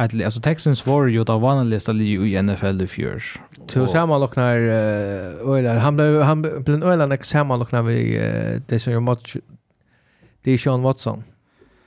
at, 0.00 0.14
altså 0.16 0.40
Texans 0.40 0.86
var 0.86 1.08
jo 1.12 1.24
da 1.24 1.36
vanligste 1.40 1.92
li 1.96 2.14
i 2.16 2.36
NFL 2.40 2.84
i 2.84 2.88
fjør. 2.90 3.24
Så 3.70 3.86
sammanlocknar 3.92 4.64
uh, 4.66 5.48
Oilar, 5.48 5.78
han 5.80 5.96
blev 5.96 6.22
han 6.22 6.42
blev 6.42 6.74
en 6.74 6.82
Oilar 6.82 7.06
när 7.06 7.82
vi 7.82 8.18
uh, 8.18 8.60
det 8.68 8.78
som 8.78 9.08
är 9.08 9.16
Deshaun 10.44 10.82
Watson. 10.82 11.24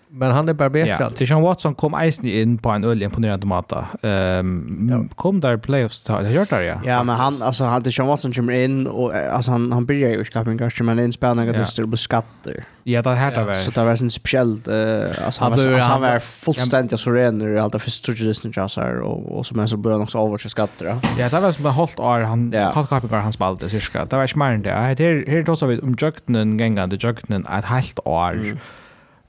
Men 0.10 0.32
han 0.32 0.50
är 0.50 0.54
bara 0.54 0.70
bättre. 0.70 0.98
Ja, 1.00 1.10
Tishan 1.10 1.42
Watson 1.42 1.76
kom 1.76 1.94
eisen 1.94 2.26
in 2.26 2.58
på 2.58 2.70
en 2.70 2.84
öl 2.84 3.04
imponerande 3.04 3.48
mata. 3.48 3.88
Um, 4.02 4.90
ja. 4.92 5.16
Kom 5.16 5.40
där 5.40 5.58
playoffs 5.58 6.04
ta 6.04 6.22
det 6.22 6.32
gjort 6.32 6.50
där 6.50 6.62
ja. 6.62 6.82
Ja, 6.86 7.04
men 7.04 7.16
han 7.16 7.42
alltså 7.42 7.64
han 7.64 7.84
Tishan 7.84 8.08
Watson 8.08 8.34
kommer 8.34 8.54
in 8.54 8.88
och 8.88 9.16
alltså 9.16 9.52
han 9.52 9.72
han 9.72 9.86
börjar 9.86 10.10
ju 10.10 10.26
skapa 10.26 10.50
en 10.50 10.58
kanske 10.58 10.84
men 10.84 11.00
inspelarna 11.00 11.46
det 11.46 11.66
till 11.66 11.92
på 11.92 11.98
skatter. 11.98 12.64
Ja, 12.84 13.02
det 13.02 13.10
här 13.10 13.32
där. 13.32 13.54
Så 13.54 13.72
det 13.72 13.84
var 13.84 14.02
en 14.02 14.10
speciell 14.10 14.62
eh 14.68 15.26
alltså 15.26 15.44
han 15.44 15.52
var 15.52 15.80
han 15.80 16.02
var 16.02 16.20
fullständigt 16.20 17.00
så 17.00 17.12
ren 17.12 17.56
i 17.56 17.60
allt 17.60 17.82
för 17.82 17.92
struggles 17.92 18.46
och 18.46 18.72
så 18.72 18.82
här 18.82 19.00
och 19.00 19.38
och 19.38 19.46
som 19.46 19.60
är 19.60 19.68
så 19.68 19.78
börjar 19.78 20.02
också 20.02 20.18
över 20.18 20.38
till 20.38 20.50
skatter. 20.50 20.98
Ja, 21.18 21.30
det 21.30 21.40
var 21.40 21.52
som 21.52 21.66
hållt 21.66 22.00
år 22.00 22.20
han 22.20 22.52
kallt 22.74 22.90
kapingar 22.90 23.20
han 23.20 23.34
spalte 23.34 23.70
cirka. 23.70 24.06
Det 24.06 24.16
var 24.16 24.24
inte 24.24 24.38
men 24.38 24.66
Här 24.66 24.96
här 25.28 25.44
då 25.44 25.56
så 25.56 25.66
vi 25.66 25.80
om 25.80 25.96
jöknen 26.02 26.60
gängande, 26.60 26.98
jöknen 27.00 27.46
ett 27.46 27.66
helt 27.66 28.00
år. 28.06 28.58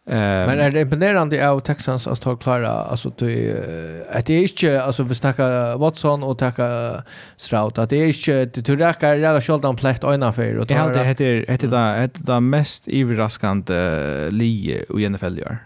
Um, 0.09 0.14
men 0.16 0.61
är 0.61 0.70
det 0.70 0.80
imponerande 0.80 1.50
av 1.50 1.61
Texans 1.61 2.07
att 2.07 2.20
ta 2.20 2.36
klara 2.36 2.68
alltså 2.68 3.12
det 3.18 4.07
att 4.11 4.26
det 4.26 4.34
är 4.34 4.42
inte 4.42 4.82
alltså 4.82 5.02
vi 5.02 5.14
snackar 5.14 5.76
Watson 5.78 6.22
och 6.22 6.38
tacka 6.38 7.02
Stroud 7.36 7.78
att 7.78 7.90
det 7.90 7.96
är 7.96 8.07
inte 8.07 8.44
det 8.44 8.62
tror 8.62 8.80
jag 8.80 9.02
är 9.02 9.18
rätt 9.18 9.42
skuld 9.42 9.64
om 9.64 9.76
plätt 9.76 10.04
ena 10.04 10.32
för 10.32 10.57
och 10.57 10.68
ta 10.68 10.88
det 10.88 11.04
heter 11.04 11.44
heter 11.48 11.68
det 11.68 12.00
heter 12.00 12.20
det 12.26 12.40
mest 12.40 12.88
överraskande 12.88 14.30
li 14.30 14.84
i 14.98 15.09
NFL 15.09 15.38
gör. 15.38 15.59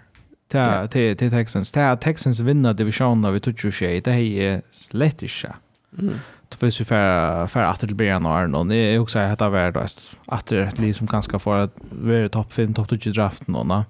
Till 0.88 1.16
till 1.16 1.30
Texans 1.30 1.72
till 1.72 1.96
Texans 2.00 2.40
vinner 2.40 2.74
divisionen 2.74 3.24
av 3.24 3.38
2020 3.38 4.00
det 4.04 4.10
är 4.10 4.62
lätt 4.90 5.22
inte. 5.22 5.54
Mm. 5.98 6.14
Tvås 6.48 6.80
vi 6.80 6.84
för 6.84 7.46
för 7.46 7.60
att 7.60 7.80
det 7.80 7.94
blir 7.94 8.08
en 8.08 8.26
och 8.26 8.50
någon. 8.50 8.68
Det 8.68 8.76
är 8.76 8.98
också 8.98 9.18
att 9.18 9.38
det 9.38 9.44
är 9.44 9.48
värdelöst. 9.48 10.12
Att 10.26 10.46
det 10.46 10.56
är 10.56 10.60
ett 10.60 10.78
liv 10.78 10.92
som 10.92 11.06
ganska 11.06 11.38
får 11.38 11.56
att 11.56 11.72
vara 11.90 12.28
topp 12.28 12.52
5 12.52 12.74
topp 12.74 12.88
20 13.00 13.10
draft 13.10 13.48
nå. 13.48 13.84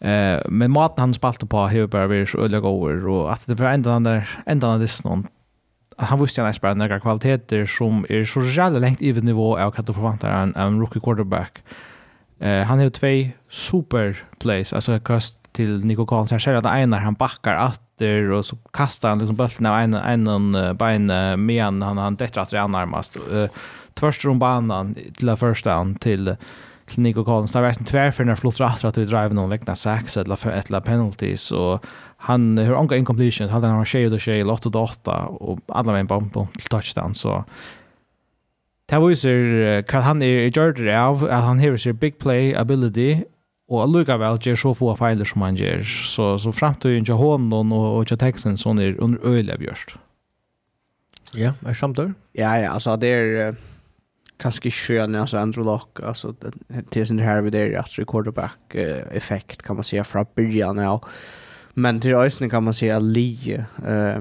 Eh 0.00 0.40
men 0.48 0.70
maten 0.70 1.00
han 1.00 1.14
spalte 1.14 1.46
på 1.46 1.66
hur 1.66 1.86
bara 1.86 2.06
vi 2.06 2.26
så 2.26 2.38
öliga 2.38 2.60
går 2.60 3.08
och 3.08 3.32
att 3.32 3.46
det 3.46 3.54
var 3.54 3.66
ända 3.66 3.92
den 3.92 4.02
där 4.02 4.28
ända 4.46 4.70
den 4.70 4.80
där 4.80 5.04
någon 5.04 5.26
han 5.96 6.20
visste 6.20 6.40
ju 6.40 6.46
nästan 6.46 6.78
några 6.78 7.00
kvaliteter 7.00 7.66
som 7.66 8.06
är 8.08 8.24
så 8.24 8.42
jävla 8.42 8.78
långt 8.78 9.02
i 9.02 9.12
nivå 9.12 9.58
av 9.58 9.70
kan 9.70 9.82
inte 9.82 9.92
förvänta 9.92 10.30
en, 10.30 10.56
en 10.56 10.80
rookie 10.80 11.00
quarterback. 11.00 11.62
Eh 12.38 12.62
han 12.62 12.78
har 12.78 12.90
två 12.90 13.30
super 13.48 14.24
plays 14.38 14.72
alltså 14.72 15.00
kast 15.00 15.52
till 15.52 15.84
Nico 15.84 16.06
Collins. 16.06 16.32
jag 16.32 16.42
ser 16.42 16.54
att 16.54 16.78
ena 16.78 16.98
han 16.98 17.14
backar 17.14 17.66
åter 17.68 18.30
och 18.30 18.46
så 18.46 18.56
kastar 18.56 19.08
han 19.08 19.18
liksom 19.18 19.36
bollen 19.36 19.66
av 19.66 19.78
en 19.78 19.94
en 19.94 20.76
ben 20.76 21.06
med 21.46 21.64
han 21.64 21.98
han 21.98 22.16
detta 22.16 22.40
att 22.40 22.50
det 22.50 22.66
närmast 22.68 23.16
Uh, 23.32 23.48
tvärs 23.94 24.24
runt 24.24 24.40
banan 24.40 24.94
till 24.94 25.36
första 25.36 25.72
han 25.72 25.94
till 25.94 26.36
till 26.86 27.02
Nico 27.02 27.24
Collins. 27.24 27.52
Det 27.52 27.60
var 27.60 27.68
en 27.68 27.84
tvärför 27.84 28.24
när 28.24 28.36
flottar 28.36 28.64
att 28.64 28.84
att 28.84 28.94
drive 28.94 29.28
någon 29.28 29.50
vecka 29.50 29.74
sex 29.74 30.16
eller 30.16 30.36
för 30.36 30.50
ett 30.50 30.84
penalties 30.84 31.52
och 31.52 31.84
han 32.16 32.58
har 32.58 32.74
anka 32.74 32.96
incompletion, 32.96 33.48
hade 33.48 33.66
han 33.66 33.84
tjej 33.84 34.06
och 34.06 34.20
tjej 34.20 34.44
8 34.44 34.68
och 34.68 34.82
8 34.82 35.26
och 35.26 35.58
alla 35.68 35.92
med 35.92 36.00
en 36.00 36.06
bomb 36.06 36.32
till 36.32 36.68
touchdown 36.68 37.14
så 37.14 37.44
Det 38.88 38.98
var 38.98 39.10
ju 39.10 39.82
kan 39.82 40.02
han 40.02 40.22
är 40.22 40.50
det 40.84 41.00
av 41.00 41.24
at 41.24 41.44
han 41.44 41.60
har 41.60 41.76
sin 41.76 41.96
big 41.96 42.18
play 42.18 42.54
ability 42.54 43.24
og 43.68 43.88
Luka 43.88 44.16
gjør 44.16 44.56
så 44.56 44.74
få 44.74 44.94
feiler 44.94 45.24
som 45.24 45.42
han 45.42 45.56
gjør, 45.56 45.82
så 45.82 46.38
så 46.38 46.52
framtiden 46.52 47.04
til 47.04 47.14
hånden 47.14 47.72
og, 47.72 47.96
og 47.96 48.06
til 48.06 48.18
teksten 48.18 48.56
sånn 48.56 48.78
er 48.78 49.00
under 49.02 49.18
öle 49.24 49.58
björst. 49.58 49.96
Ja, 51.34 51.52
är 51.66 51.74
samtör. 51.74 52.14
Ja, 52.32 52.58
ja, 52.58 52.70
alltså 52.70 52.96
det 52.96 53.08
är 53.08 53.56
kanske 54.38 54.70
skön 54.70 55.14
alltså 55.14 55.36
Andrew 55.36 55.72
Lock 55.72 56.00
alltså 56.00 56.34
det 56.90 57.00
är 57.00 57.04
sin 57.04 57.18
här 57.18 57.40
vid 57.40 57.52
det 57.52 57.76
att 57.76 58.06
quarterback 58.06 58.74
effekt 59.10 59.62
kan 59.62 59.76
man 59.76 59.84
säga 59.84 60.04
från 60.04 60.26
början 60.34 60.78
ja. 60.78 61.00
Men 61.74 62.00
till 62.00 62.14
ösnen 62.14 62.50
kan 62.50 62.64
man 62.64 62.74
säga 62.74 62.98
Lee 62.98 63.66
eh 63.86 64.20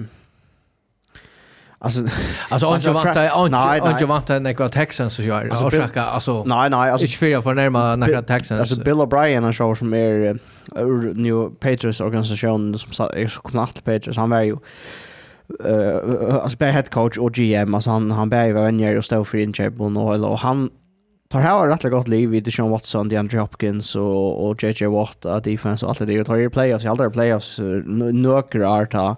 Alltså 1.80 2.06
alltså 2.50 2.68
Andre 2.68 2.92
vant 2.92 3.18
Andre 3.18 4.06
vant 4.06 4.30
en 4.30 4.46
ekva 4.46 4.70
Texans 4.70 5.14
så 5.14 5.22
gör. 5.22 5.50
Alltså 5.50 5.70
försöka 5.70 6.04
alltså 6.04 6.44
Nej 6.44 6.70
nej 6.70 6.92
alltså 6.92 7.06
inte 7.06 7.18
fyra 7.18 7.42
för 7.42 7.54
närma 7.54 7.96
några 7.96 8.22
Texans. 8.22 8.60
Alltså 8.60 8.76
Bill 8.76 8.94
O'Brien 8.94 9.44
han 9.44 9.54
show 9.54 9.76
som 9.76 9.94
är 9.94 10.40
uh, 10.78 11.14
New 11.16 11.50
Patriots 11.60 12.02
organisation 12.02 12.80
som 12.80 12.92
sa 12.92 13.10
är 13.10 13.28
så 13.28 13.42
knappt 13.42 13.84
Patriots 13.84 14.18
han 14.18 14.30
var 14.30 14.42
ju 14.42 14.58
uh, 15.66 16.36
alltså 16.36 16.58
bara 16.58 16.72
head 16.72 16.84
coach 16.84 17.18
och 17.18 17.34
GM 17.34 17.76
alltså 17.76 17.90
han 17.90 18.12
han 18.12 18.30
bara 18.30 18.54
var 18.54 18.64
vänner 18.64 18.98
och 18.98 19.06
stod 19.06 19.28
för 19.28 19.38
inköp 19.38 19.82
och 19.82 19.92
nål 19.92 20.26
och 20.26 20.40
han 20.40 20.70
tar 21.30 21.40
här 21.40 21.68
rätt 21.68 21.92
gott 21.92 22.08
liv 22.08 22.36
i 22.36 22.42
Deshaun 22.42 22.72
Watson, 22.72 23.10
DeAndre 23.10 23.40
Hopkins 23.40 23.96
och 23.96 24.50
och 24.50 24.64
JJ 24.64 24.86
Watt 24.86 25.26
att 25.26 25.44
defense 25.44 25.86
och 25.86 25.90
allt 25.90 26.00
det 26.00 26.06
där 26.06 26.24
tar 26.24 26.36
ju 26.36 26.50
playoffs, 26.50 26.86
alla 26.86 27.10
playoffs 27.10 27.60
några 27.86 28.70
arta. 28.70 29.16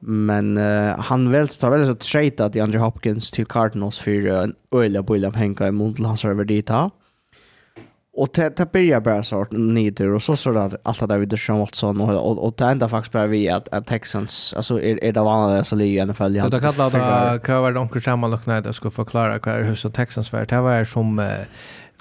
Men 0.00 0.58
uh, 0.58 0.98
han 0.98 1.30
väl 1.30 1.48
tar 1.48 1.70
väl 1.70 1.86
så 1.86 1.94
trade 1.94 2.44
att 2.44 2.52
DeAndre 2.52 2.78
Hopkins 2.78 3.30
till 3.30 3.46
Cardinals 3.46 3.98
för 3.98 4.26
en 4.26 4.54
öliga 4.70 5.02
bullen 5.02 5.32
pengar 5.32 5.66
i 5.66 5.70
mot 5.70 5.98
hans 5.98 6.24
över 6.24 6.44
dit 6.44 6.68
här. 6.68 6.90
Och 8.18 8.28
det, 8.34 8.56
det 8.56 8.72
börjar 8.72 9.00
bara 9.00 9.22
så 9.22 9.46
nyter 9.50 10.08
och 10.08 10.22
så 10.22 10.36
så 10.36 10.52
där 10.52 10.78
allt 10.82 11.00
det 11.00 11.06
där 11.06 11.18
vid 11.18 11.38
Sean 11.38 11.58
Watson 11.58 12.00
och 12.00 12.30
och, 12.30 12.46
och 12.46 12.54
det 12.56 12.64
enda 12.64 12.88
faktiskt 12.88 13.12
bara 13.12 13.26
vi 13.26 13.48
att, 13.48 13.68
att 13.68 13.86
Texans 13.86 14.54
alltså 14.56 14.80
är, 14.80 15.04
är 15.04 15.12
det 15.12 15.20
vanliga 15.20 15.64
så 15.64 15.76
ligger 15.76 15.98
i 15.98 16.00
alla 16.00 16.14
fall. 16.14 16.32
Det 16.32 16.40
kallar 16.60 17.32
det 17.32 17.38
kan 17.38 17.62
vara 17.62 17.72
kunde 17.72 18.00
samma 18.00 18.26
och 18.26 18.46
när 18.46 18.60
det 18.60 18.72
ska 18.72 18.90
förklara 18.90 19.38
vad 19.38 19.64
hur 19.64 19.74
så 19.74 19.90
Texans 19.90 20.32
vart. 20.32 20.48
Det 20.48 20.60
var 20.60 20.84
som 20.84 21.30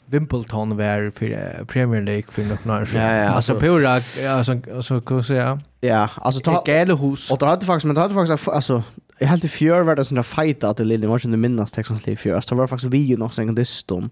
Wimbledon 0.06 0.78
var 0.78 1.12
för 1.12 1.66
Premier 1.66 2.02
League 2.02 2.26
för 2.30 2.58
några 2.64 2.82
år 2.82 2.86
sedan. 2.86 3.02
Ja, 3.02 3.16
ja, 3.16 3.30
alltså 3.30 3.56
pura 3.56 3.92
alltså 4.30 4.82
så 4.82 5.02
kan 5.02 5.24
säga. 5.24 5.62
Ja, 5.80 6.10
alltså 6.16 6.42
ta 6.42 6.64
Gällehus. 6.68 7.32
Och 7.32 7.38
det 7.38 7.46
hade 7.46 7.66
faktiskt 7.66 7.86
men 7.86 7.96
det 7.96 8.02
hade 8.02 8.14
faktiskt 8.14 8.48
alltså 8.48 8.84
jag 9.20 9.28
helt 9.28 9.46
i 9.46 9.48
fjör 9.48 9.84
var 9.84 9.96
det 9.96 10.06
sån 10.06 10.16
där 10.16 10.24
fight 10.24 10.64
att 10.64 10.78
det 10.78 10.84
lilla 10.84 11.08
var 11.08 11.16
inte 11.16 11.38
minnas 11.38 11.72
Texans 11.72 12.06
liv 12.06 12.16
fjör. 12.16 12.42
Så 12.42 12.56
var 12.56 12.68
faktiskt 12.68 12.94
vi 12.94 12.98
ju 12.98 13.18
nog 13.18 13.34
sen 13.34 13.56
det 13.56 13.66
Jag 13.90 14.04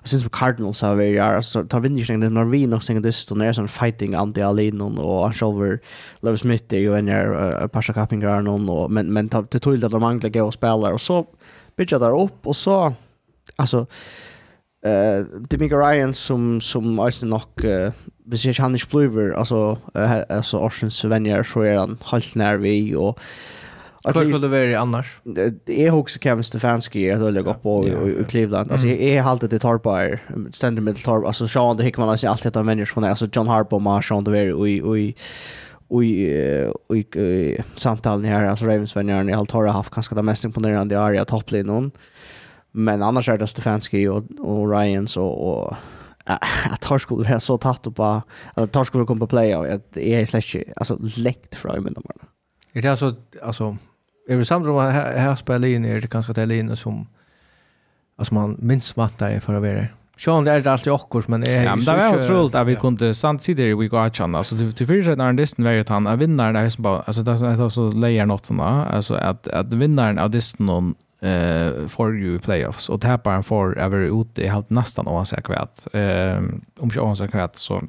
Och 0.00 0.08
sen 0.08 0.20
så 0.20 0.28
Cardinals 0.28 0.82
har 0.82 0.96
vi 0.96 1.18
är 1.18 1.40
så 1.40 1.64
tar 1.64 1.80
vi 1.80 2.04
sen 2.04 2.20
den 2.20 2.34
när 2.34 2.44
vi 2.44 2.66
nog 2.66 2.82
sen 2.82 3.02
det 3.02 3.08
är 3.08 3.52
sån 3.52 3.68
fighting 3.68 4.14
anti 4.14 4.42
Alin 4.42 4.80
och 4.80 5.26
Anshover 5.26 5.80
Lewis 6.20 6.40
Smith 6.40 6.64
det 6.68 6.78
ju 6.78 6.98
en 6.98 7.08
är 7.08 7.68
passa 7.68 7.92
capping 7.92 8.20
någon 8.20 8.68
och 8.68 8.90
men 8.90 9.12
men 9.12 9.28
det 9.28 9.58
tog 9.58 9.80
det 9.80 9.88
de 9.88 10.00
manglar 10.00 10.30
gå 10.30 10.44
och 10.44 10.54
spela 10.54 10.92
och 10.92 11.00
så 11.00 11.26
bitcha 11.76 11.98
där 11.98 12.22
upp 12.22 12.46
och 12.46 12.56
så 12.56 12.94
alltså 13.56 13.86
eh 14.86 15.26
Demiga 15.50 15.76
Ryan 15.76 16.14
som 16.14 16.60
som 16.60 16.98
alltså 16.98 17.26
nog 17.26 17.64
eh 17.64 17.92
hvis 18.26 18.44
ikke 18.44 18.62
han 18.62 18.74
ikke 18.74 18.88
blir, 18.88 19.34
altså, 19.36 19.76
altså 20.28 20.58
Orsens 20.58 21.04
venner, 21.10 21.42
så 21.42 21.60
er 21.60 21.80
han 21.80 21.98
halvt 22.04 22.36
nær 22.36 22.56
vi, 22.56 22.94
og 22.96 23.18
Hur 24.04 24.12
skulle 24.12 24.38
det 24.38 24.48
vara 24.48 24.80
annars? 24.80 25.20
det 25.64 25.86
är 25.86 25.94
också 25.94 26.18
Kevin 26.18 26.44
Stefanski 26.44 27.10
att 27.10 27.32
lägga 27.32 27.50
upp 27.50 27.62
på 27.62 27.88
i 27.88 28.24
Cleveland. 28.24 28.72
Alltså 28.72 28.86
jag 28.86 29.22
har 29.22 29.30
alltid 29.30 29.50
det 29.50 29.58
torpar 29.58 30.20
ständer 30.50 30.82
med 30.82 30.96
tar 30.96 31.24
alltså 31.24 31.48
Sean 31.48 31.76
det 31.76 31.84
Hickman 31.84 32.08
alltså 32.08 32.28
allt 32.28 32.42
detta 32.42 32.62
människor 32.62 32.94
från 32.94 33.04
alltså 33.04 33.28
John 33.32 33.48
Harbaugh 33.48 33.96
och 33.96 34.04
Sean 34.04 34.24
det 34.24 34.52
och 34.52 34.68
och 34.68 34.98
och 36.86 36.96
samtal 37.16 37.64
samtalen 37.74 38.24
här 38.24 38.44
alltså 38.44 38.64
Ravens 38.64 38.96
vänner 38.96 39.30
i 39.30 39.32
allt 39.32 39.50
har 39.50 39.66
haft 39.66 39.94
ganska 39.94 40.14
det 40.14 40.22
mest 40.22 40.44
imponerande 40.44 41.00
area 41.00 41.22
att 41.22 41.28
någon. 41.50 41.90
Men 42.72 43.02
annars 43.02 43.28
är 43.28 43.38
det 43.38 43.46
Stefanski 43.46 44.08
och 44.08 44.24
och 44.38 44.70
Ryan 44.70 45.08
så 45.08 45.26
och 45.26 45.76
att 46.70 46.80
tar 46.80 46.98
skulle 46.98 47.28
vara 47.28 47.40
så 47.40 47.58
tatt 47.58 47.86
upp 47.86 48.00
att 48.00 48.72
tar 48.72 48.84
skulle 48.84 49.04
komma 49.04 49.20
på 49.20 49.26
play 49.26 49.56
och 49.56 49.66
att 49.66 49.96
är 49.96 50.26
slash 50.26 50.62
alltså 50.76 50.98
läkt 51.16 51.54
från 51.54 51.76
i 51.76 51.80
mina. 51.80 52.00
Det 52.72 52.88
alltså 52.88 53.14
alltså 53.42 53.76
Jag 54.28 54.36
vill 54.36 54.46
samtidigt 54.46 54.72
om 54.72 54.92
här, 54.92 55.16
här 55.16 55.34
spelar 55.34 55.68
in 55.68 55.84
är 55.84 56.00
det 56.00 56.10
ganska 56.10 56.32
det 56.32 56.46
linje 56.46 56.76
som 56.76 57.06
alltså 58.16 58.34
man 58.34 58.56
minst 58.58 58.96
vattnar 58.96 59.30
i 59.30 59.40
att 59.40 59.60
världen. 59.60 59.86
Sean 60.18 60.44
det 60.44 60.50
är 60.50 60.60
det 60.60 60.72
alltid 60.72 60.92
också 60.92 61.22
men 61.26 61.42
är 61.44 61.64
Ja, 61.64 61.76
men 61.76 61.84
det 61.84 61.90
är 61.92 62.24
otroligt 62.24 62.54
att 62.54 62.66
vi 62.66 62.76
kunde 62.76 63.14
samtidigt 63.14 63.78
vi 63.78 63.88
går 63.88 64.00
att 64.00 64.16
känna 64.16 64.38
alltså 64.38 64.56
till 64.56 64.72
till 64.72 64.86
första 64.86 65.14
när 65.14 65.32
den 65.32 65.64
var 65.64 65.72
att 65.72 65.88
han 65.88 66.06
är 66.06 66.16
vinnaren 66.16 66.54
där 66.54 66.70
som 66.70 66.82
bara 66.82 67.00
alltså 67.00 67.22
det 67.22 67.32
är 67.32 67.68
så 67.68 67.90
lejer 67.90 68.26
något 68.26 68.46
såna 68.46 68.86
alltså 68.86 69.14
att 69.14 69.48
att 69.48 69.74
vinnaren 69.74 70.18
av 70.18 70.30
distan 70.30 70.66
någon 70.66 70.94
eh 71.20 71.88
för 71.88 72.12
ju 72.12 72.38
playoffs 72.38 72.88
och 72.88 73.00
tapparen 73.00 73.42
får 73.42 73.78
över 73.78 73.98
ute 74.20 74.42
i 74.42 74.48
helt 74.48 74.70
nästan 74.70 75.08
oavsett 75.08 75.44
kvätt. 75.44 75.86
eh 75.92 76.36
om 76.78 76.90
jag 76.94 77.04
oavsett 77.04 77.30
kvätt 77.30 77.56
så 77.56 77.82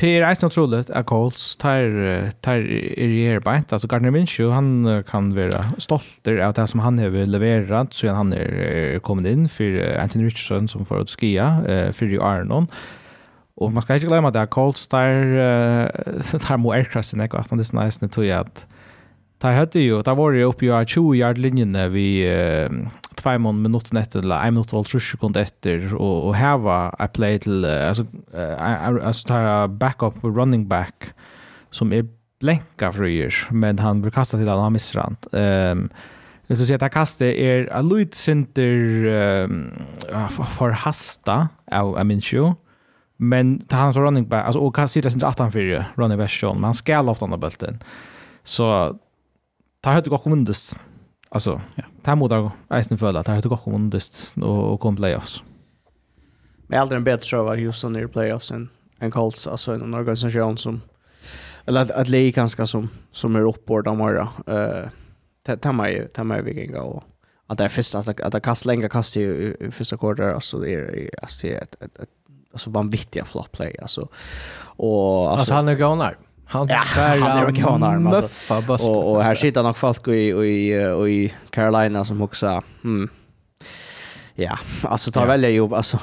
Det 0.00 0.18
är 0.18 0.30
inte 0.30 0.46
otroligt 0.46 0.90
att 0.90 1.06
Coles 1.06 1.56
tar, 1.56 2.30
tar 2.40 2.54
er 2.54 3.08
i 3.08 3.26
erbeint. 3.26 3.72
Alltså 3.72 3.88
Gardner 3.88 4.10
Minshew, 4.10 4.54
han 4.54 5.04
kan 5.04 5.34
vara 5.34 5.64
stolt 5.78 6.28
av 6.28 6.52
det 6.52 6.66
som 6.66 6.80
han 6.80 6.98
har 6.98 7.26
levererat 7.26 7.92
så 7.94 8.08
han 8.08 8.32
är 8.32 8.98
kommit 8.98 9.26
in 9.26 9.48
för 9.48 9.98
Anthony 9.98 10.24
Richardson 10.24 10.68
som 10.68 10.84
får 10.84 11.00
att 11.00 11.10
skia 11.10 11.62
för 11.92 12.12
i 12.12 12.18
Arnon. 12.18 12.66
Och 13.54 13.72
man 13.72 13.82
ska 13.82 13.94
inte 13.94 14.06
glömma 14.06 14.28
att 14.28 14.50
Coles 14.50 14.88
tar, 14.88 16.38
tar 16.38 16.56
må 16.56 16.72
erkrasen, 16.74 17.20
att 17.20 17.50
han 17.50 17.60
är 17.60 17.84
nästan 17.84 18.08
tror 18.08 18.26
jag 18.26 18.40
att 18.40 18.66
Där 19.42 19.52
hade 19.52 19.80
ju, 19.80 20.02
där 20.02 20.14
var 20.14 20.32
det 20.32 20.44
uppe 20.44 20.66
i 20.66 20.86
20 20.86 21.14
yard 21.14 21.38
linjen 21.38 21.92
vi 21.92 22.30
uh, 22.30 22.70
två 23.14 23.38
mån 23.38 23.62
minutter 23.62 23.98
etter, 23.98 24.18
eller 24.18 24.46
en 24.46 24.54
minut 24.54 24.72
och 24.72 24.86
30 24.86 25.00
sekunder 25.00 25.40
efter 25.40 25.94
och 25.94 26.26
och 26.26 26.34
här 26.34 26.58
var 26.58 27.04
I 27.04 27.08
play 27.08 27.38
till 27.38 27.64
uh, 27.64 27.88
alltså 27.88 28.02
uh, 28.34 29.06
altså 29.06 29.28
tar 29.28 29.68
backup 29.68 30.14
running 30.22 30.68
back, 30.68 30.94
som 31.70 31.92
är 31.92 32.06
blänka 32.40 32.92
för 32.92 33.06
years 33.06 33.48
men 33.50 33.78
han 33.78 34.02
blir 34.02 34.10
kastad 34.10 34.38
till 34.38 34.48
alla 34.48 34.62
han 34.62 34.72
misser 34.72 35.00
han. 35.00 35.16
Um, 35.32 35.90
jeg 36.48 36.56
skal 36.56 36.66
si 36.66 36.74
at 36.74 36.82
jeg 36.82 36.92
kastet 36.92 37.38
er 37.38 37.68
a 37.72 37.82
lyd 37.82 38.14
för 40.58 40.70
hasta 40.70 41.46
av 41.72 41.94
jeg, 41.94 41.98
jeg 41.98 42.06
minns 42.06 42.34
men 43.18 43.58
ta 43.68 43.76
hans 43.76 43.96
running 43.96 44.28
back, 44.28 44.46
alltså, 44.46 44.60
och 44.60 44.74
kan 44.74 44.88
sitta 44.88 45.10
sinter 45.10 45.26
18-4, 45.26 45.84
running 45.96 46.18
back, 46.18 46.42
men 46.42 46.64
han 46.64 46.74
ska 46.74 47.00
ofte 47.00 47.24
andre 47.24 47.38
bulten. 47.38 47.78
Så 48.44 48.98
tar 49.82 49.92
hade 49.92 50.10
gått 50.10 50.26
vundest. 50.26 50.76
Alltså, 51.28 51.60
ja. 51.74 51.84
tar 52.02 52.16
mot 52.16 52.30
deg 52.30 52.50
eisen 52.70 52.98
för 52.98 53.22
tar 53.22 53.34
høyt 53.34 53.48
godt 53.50 53.66
vundest 53.66 54.32
og, 54.36 54.80
kom 54.80 54.96
playoffs. 54.96 55.42
Men 56.68 56.80
aldrig 56.80 56.96
en 56.96 57.04
bättre 57.04 57.26
så 57.26 57.42
var 57.44 57.56
Houston 57.56 57.96
i 57.96 58.06
playoffs 58.06 58.50
än 58.50 58.68
en 58.98 59.10
Colts, 59.10 59.46
alltså 59.46 59.74
en 59.74 59.94
organisation 59.94 60.58
som, 60.58 60.80
eller 61.66 61.80
att 61.80 61.90
et 61.90 62.08
leg 62.08 62.50
som, 62.68 62.88
som 63.10 63.36
är 63.36 63.40
uppbord 63.40 63.88
av 63.88 64.00
eh 64.00 64.28
Uh, 64.48 65.56
tar 65.56 65.86
ju 65.88 66.08
tar 66.08 66.24
meg 66.24 66.44
vilken 66.44 66.72
gå 66.72 67.02
att 67.46 67.58
det 67.58 67.64
är 67.64 67.68
första 67.68 67.98
att 67.98 68.20
att 68.20 68.42
kast 68.42 68.64
länge 68.64 68.88
kast 68.88 69.16
i, 69.16 69.56
första 69.70 69.96
kvartal 69.96 70.34
alltså 70.34 70.58
det 70.58 70.74
är 70.74 71.10
alltså 71.22 71.46
ett 71.46 71.82
ett 71.82 72.10
alltså 72.52 72.70
vanvittiga 72.70 73.24
flop 73.24 73.52
play 73.52 73.76
alltså 73.82 74.08
och 74.76 75.30
alltså, 75.30 75.54
han 75.54 75.68
är 75.68 75.74
gånar. 75.74 76.16
Han 76.44 76.68
ja, 76.68 76.82
han 76.86 77.82
är 77.82 77.98
muffa 77.98 78.60
bust. 78.60 78.84
Och, 78.84 79.12
och 79.12 79.24
här 79.24 79.34
sitter 79.34 79.62
nog 79.62 79.76
folk 79.76 80.08
i, 80.08 80.12
i, 80.12 80.72
i 81.08 81.34
Carolina 81.50 82.04
som 82.04 82.22
också 82.22 82.62
hmm, 82.82 83.08
Ja, 84.34 84.58
alltså 84.82 85.10
tar 85.10 85.26
välja 85.26 85.50
ju 85.50 85.74
alltså 85.74 85.98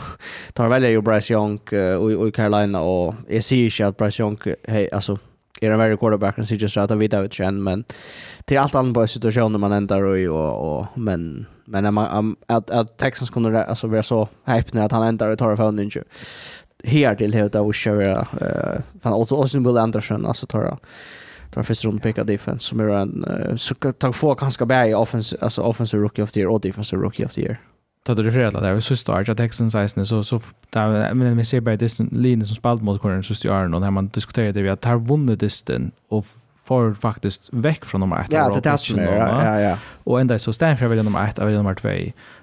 tar 0.54 0.70
välja 0.70 0.90
ju 0.90 1.02
Bryce 1.02 1.34
Young 1.34 1.60
uh, 1.74 2.28
i 2.28 2.32
Carolina 2.32 2.82
och 2.82 3.16
jag 3.30 3.44
ser 3.44 3.56
ju 3.56 3.84
att 3.84 3.98
Bryce 3.98 4.24
Young 4.24 4.38
hej 4.68 4.92
alltså 4.92 5.18
är 5.62 5.72
en 5.72 5.80
väldigt 5.80 6.00
quarterback 6.00 6.38
och 6.38 6.48
sitter 6.48 6.62
just 6.62 6.78
att 6.78 6.92
vi 6.92 7.08
vet 7.08 7.40
igen 7.40 7.64
men 7.64 7.84
till 8.46 8.58
allt 8.60 8.76
annat 8.76 8.94
på 8.94 9.08
situationen 9.08 9.62
man 9.62 9.72
ändrar 9.72 10.04
och, 10.30 10.80
och 10.80 10.88
men 10.96 11.46
men 11.66 11.84
när 11.84 11.92
man 11.92 12.36
att 12.48 12.70
att 12.70 12.98
Texans 12.98 13.30
kunde 13.30 13.64
alltså 13.64 13.88
vara 13.88 14.04
så 14.04 14.28
hype 14.46 14.70
när 14.72 14.86
att 14.86 14.92
han 14.92 15.04
ändrar 15.04 15.30
och 15.30 15.40
tar 15.40 15.56
för 15.56 15.64
honom 15.64 15.80
inte 15.80 16.04
här 16.84 17.16
till 17.16 17.34
hur 17.34 17.50
det 17.50 17.74
köra 17.74 18.28
eh 18.42 18.82
fan 19.02 19.14
också 19.14 19.36
Austin 19.36 19.64
Will 19.64 19.78
Anderson 19.78 20.26
alltså 20.26 20.46
tar 20.46 20.78
tar 21.52 21.64
första 21.64 21.88
runden 21.88 22.02
picka 22.02 22.24
defense 22.24 22.66
som 22.66 22.80
är 22.80 22.90
en 22.90 23.58
så 23.58 23.76
tar 23.76 24.12
få 24.12 24.34
ganska 24.34 24.66
bra 24.66 24.88
i 24.88 24.94
offense 24.94 25.38
alltså 25.42 25.62
offensive 25.62 26.04
rookie 26.04 26.24
of 26.24 26.32
the 26.32 26.40
year 26.40 26.52
och 26.52 26.62
defensive 26.62 27.02
rookie 27.02 27.26
of 27.26 27.34
the 27.34 27.42
year. 27.42 27.58
Ta 28.04 28.16
det 28.16 28.24
refererat 28.24 28.54
där 28.54 28.76
så 28.76 28.82
sista 28.82 29.14
Arja 29.14 29.36
Texans 29.36 29.76
isen 29.76 30.06
så 30.06 30.24
så 30.24 30.42
där 30.70 31.14
men 31.14 31.38
vi 31.38 31.46
ser 31.46 31.62
bara 31.62 31.76
distan 31.76 32.10
linjen 32.12 32.48
som 32.48 32.56
spalt 32.56 32.82
mot 32.82 33.02
corner 33.02 33.22
så 33.22 33.36
styr 33.36 33.74
och 33.74 33.82
när 33.82 33.92
man 33.92 34.08
diskuterar 34.08 34.52
det 34.52 34.62
vi 34.62 34.70
att 34.70 34.86
har 34.86 35.00
vunnit 35.00 35.40
disten 35.40 35.92
och 36.10 36.26
får 36.70 36.94
faktiskt 36.94 37.50
väck 37.52 37.86
från 37.86 38.02
nummer 38.02 38.22
1 38.22 38.32
Ja, 38.32 38.50
det 38.50 38.70
är 38.70 38.72
det 38.72 38.78
som 38.78 39.00
är. 39.00 39.18
Ja, 39.18 39.60
ja. 39.62 39.78
Och 40.04 40.22
ända 40.22 40.40
så 40.40 40.54
stämmer 40.54 40.82
jag 40.82 40.90
väl 40.90 41.04
nummer 41.04 41.28
1 41.28 41.40
av 41.40 41.50
nummer 41.50 41.74
2 41.74 41.90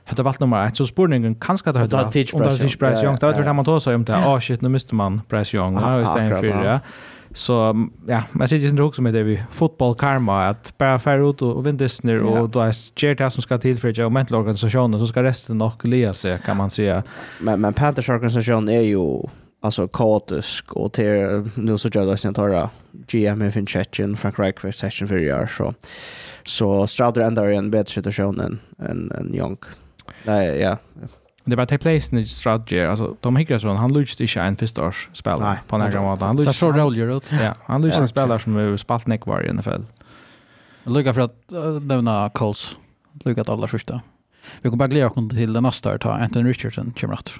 hade 0.07 0.23
valt 0.23 0.41
nummer 0.41 0.67
1 0.67 0.77
så 0.77 0.87
spurningen 0.87 1.35
kanske 1.35 1.71
att 1.71 1.77
hade 1.77 1.89
det 1.89 2.33
om 2.33 2.43
det 2.43 2.63
inte 2.63 2.79
Bryce 2.79 3.05
Young. 3.05 3.17
Då 3.21 3.27
hade 3.27 3.53
man 3.53 3.65
tagit 3.65 3.83
så 3.83 3.95
om 3.95 4.05
det 4.05 4.17
ah 4.17 4.41
shit 4.41 4.61
nu 4.61 4.69
måste 4.69 4.95
man 4.95 5.21
Price 5.29 5.57
Young. 5.57 5.75
Nu 5.75 6.03
istället 6.03 6.41
för 6.41 6.65
ja. 6.65 6.81
Så 7.31 7.87
ja 8.07 8.23
men 8.33 8.49
sitter 8.49 8.67
är 8.67 8.71
inte 8.71 8.83
också 8.83 9.03
med 9.03 9.15
det 9.15 9.23
vi 9.23 9.43
fotboll 9.51 9.95
karma 9.95 10.47
att 10.47 10.79
bara 10.79 10.99
färra 10.99 11.31
ut 11.31 11.43
och 11.43 11.67
vinna 11.67 11.89
ner 12.03 12.21
och 12.21 12.51
då 12.51 12.61
är 12.61 12.75
det 13.01 13.15
det 13.15 13.31
som 13.31 13.43
ska 13.43 13.59
till 13.59 13.79
för 13.79 14.01
jag 14.01 14.13
Mental 14.13 14.39
organisationen 14.39 15.01
så 15.01 15.07
ska 15.07 15.23
resten 15.23 15.59
nog 15.59 15.85
lea 15.85 16.15
sig 16.15 16.39
kan 16.45 16.57
man 16.57 16.71
säga. 16.71 17.03
Men 17.41 17.61
men 17.61 17.75
Panthers 17.75 18.09
organisation 18.09 18.69
är 18.69 18.81
ju 18.81 19.23
alltså 19.63 19.89
kaotisk 19.89 20.73
och 20.73 20.93
till 20.93 21.51
nu 21.55 21.79
så 21.79 21.89
gör 21.89 22.07
det 22.07 22.17
sen 22.17 22.35
tar 22.35 22.69
GM 23.07 23.43
i 23.43 23.51
Finchechen 23.51 24.17
Frank 24.17 24.39
Reich 24.39 24.61
för 24.61 24.73
session 24.73 25.09
för 25.09 25.33
år 25.33 25.47
så 25.47 25.75
så 26.45 26.87
Strouder 26.87 27.21
ändrar 27.21 27.49
en 27.49 27.71
bättre 27.71 27.93
situation 27.93 28.41
än 28.41 29.13
än 29.19 29.35
Young. 29.35 29.59
Nej, 30.27 30.61
ja. 30.61 30.77
Det 31.45 31.53
är 31.53 31.57
bara 31.57 31.67
till 31.67 31.79
place 31.79 32.17
i 32.17 32.27
strategy. 32.27 32.81
alltså 32.81 33.17
Tom 33.21 33.37
Hickerson, 33.37 33.77
han 33.77 33.93
lyckas 33.93 34.21
inte 34.21 34.41
en 34.41 34.57
förstaårs 34.57 35.11
spelare 35.13 35.59
på 35.69 35.79
några 35.79 35.91
gamla. 35.91 36.27
Han 36.27 36.37
lyckades... 36.37 36.59
Så 36.59 36.73
roller 36.73 37.17
ut. 37.17 37.33
Ja, 37.41 37.55
han 37.65 37.83
lyckas 37.83 38.01
en 38.01 38.09
spelare 38.09 38.39
som 38.39 38.57
är 38.57 38.77
spalt 38.77 39.07
näck 39.07 39.27
var 39.27 39.43
i 39.43 39.53
NFL. 39.53 39.83
Lycka 40.85 41.15
för 41.15 41.21
att 41.21 41.35
nämna 41.83 42.31
Coles. 42.35 42.77
Lycka 43.25 43.41
att 43.41 43.49
alla 43.49 43.67
första. 43.67 44.01
Vi 44.63 44.71
kommer 44.71 44.79
bara 44.79 44.89
glädja 44.89 45.11
oss 45.11 45.29
till 45.31 45.53
den 45.53 45.63
nästa 45.63 45.91
här, 45.91 45.99
ta 45.99 46.13
Anthony 46.13 46.51
Richardson 46.51 46.93
kommer 47.01 47.15
att 47.15 47.33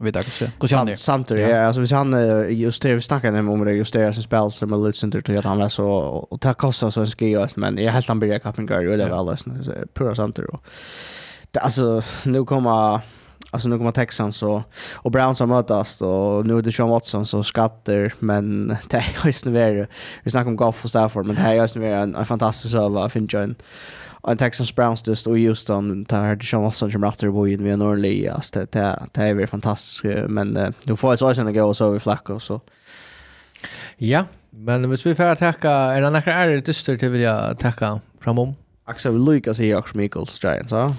vi 0.00 0.10
där 0.10 0.22
kanske. 0.22 0.52
Hur 0.60 0.68
ser 0.68 1.36
ja, 1.36 1.66
alltså 1.66 1.80
hvis 1.80 1.92
han 1.92 2.12
just 2.56 2.82
det 2.82 2.94
vi 2.94 3.00
snackade 3.00 3.38
om 3.38 3.64
det 3.64 3.72
just 3.72 3.92
det 3.92 4.12
som 4.12 4.22
spel 4.22 4.50
som 4.52 4.72
är 4.72 4.86
lite 4.86 4.98
center 4.98 5.20
till 5.20 5.38
att 5.38 5.44
han 5.44 5.60
är 5.60 5.68
så 5.68 5.86
och 6.30 6.40
ta 6.40 6.54
kostar 6.54 6.90
så 6.90 7.00
en 7.00 7.06
skios 7.06 7.56
men 7.56 7.78
jag 7.78 7.92
helt 7.92 8.08
han 8.08 8.20
börjar 8.20 8.38
kappen 8.38 8.66
gör 8.66 8.80
ju 8.80 8.96
det 8.96 9.04
väl 9.04 9.28
alltså 9.28 9.50
pura 9.94 10.14
center 10.14 10.46
det, 11.52 11.60
alltså 11.60 12.02
nu 12.24 12.44
kommer 12.44 13.00
alltså 13.50 13.68
nu 13.68 13.78
kommer 13.78 13.92
Texans 13.92 14.36
så 14.36 14.62
och 14.92 15.10
Browns 15.10 15.40
har 15.40 15.46
mötas 15.46 16.02
och 16.02 16.46
nu 16.46 16.58
är 16.58 16.62
det 16.62 16.72
Sean 16.72 16.88
Watson 16.88 17.26
så 17.26 17.42
skatter 17.42 18.14
men 18.18 18.68
det 18.88 18.96
är 18.96 19.30
ju 19.30 19.56
är 19.56 19.88
Vi 20.22 20.30
snackar 20.30 20.48
om 20.48 20.56
golf 20.56 20.84
och 20.84 20.90
Stafford 20.90 21.26
men 21.26 21.36
det 21.36 21.42
är 21.42 21.54
ju 21.54 21.68
snävare 21.68 21.96
en, 21.96 22.14
en 22.14 22.26
fantastisk 22.26 22.72
server 22.72 23.08
för 23.08 23.26
John. 23.28 23.54
Och 24.20 24.38
Texans 24.38 24.74
Browns 24.74 25.06
just 25.06 25.26
och 25.26 25.38
just 25.38 25.70
om 25.70 26.04
det 26.04 26.16
här 26.16 26.38
Sean 26.40 26.62
Watson 26.62 26.90
som 26.90 27.04
rattar 27.04 27.30
på 27.30 27.48
in 27.48 27.64
via 27.64 27.76
Norley 27.76 28.28
alltså 28.28 28.60
det 28.60 28.72
det, 28.72 29.06
det 29.12 29.22
är 29.22 29.34
ju 29.34 29.46
fantastiskt 29.46 30.28
men 30.28 30.74
nu 30.86 30.96
får 30.96 31.12
jag 31.12 31.18
så 31.18 31.34
sen 31.34 31.54
gå 31.54 31.64
och 31.64 31.76
så 31.76 31.90
vi 31.90 31.98
flackar 31.98 32.38
så. 32.38 32.60
Ja, 33.96 34.24
men 34.50 34.90
hvis 34.90 35.06
vi 35.06 35.14
får 35.14 35.34
tacka 35.34 35.70
är 35.70 36.00
det 36.00 36.10
några 36.10 36.34
är 36.34 36.48
det 36.48 36.60
dyster 36.60 36.96
till 36.96 37.08
vill 37.08 37.20
jag 37.20 37.58
tacka 37.58 38.00
framom. 38.20 38.54
Axel 38.84 39.24
Lucas 39.24 39.60
i 39.60 39.74
Oxford 39.74 40.00
Eagles 40.00 40.44
Giants, 40.44 40.72
ja. 40.72 40.94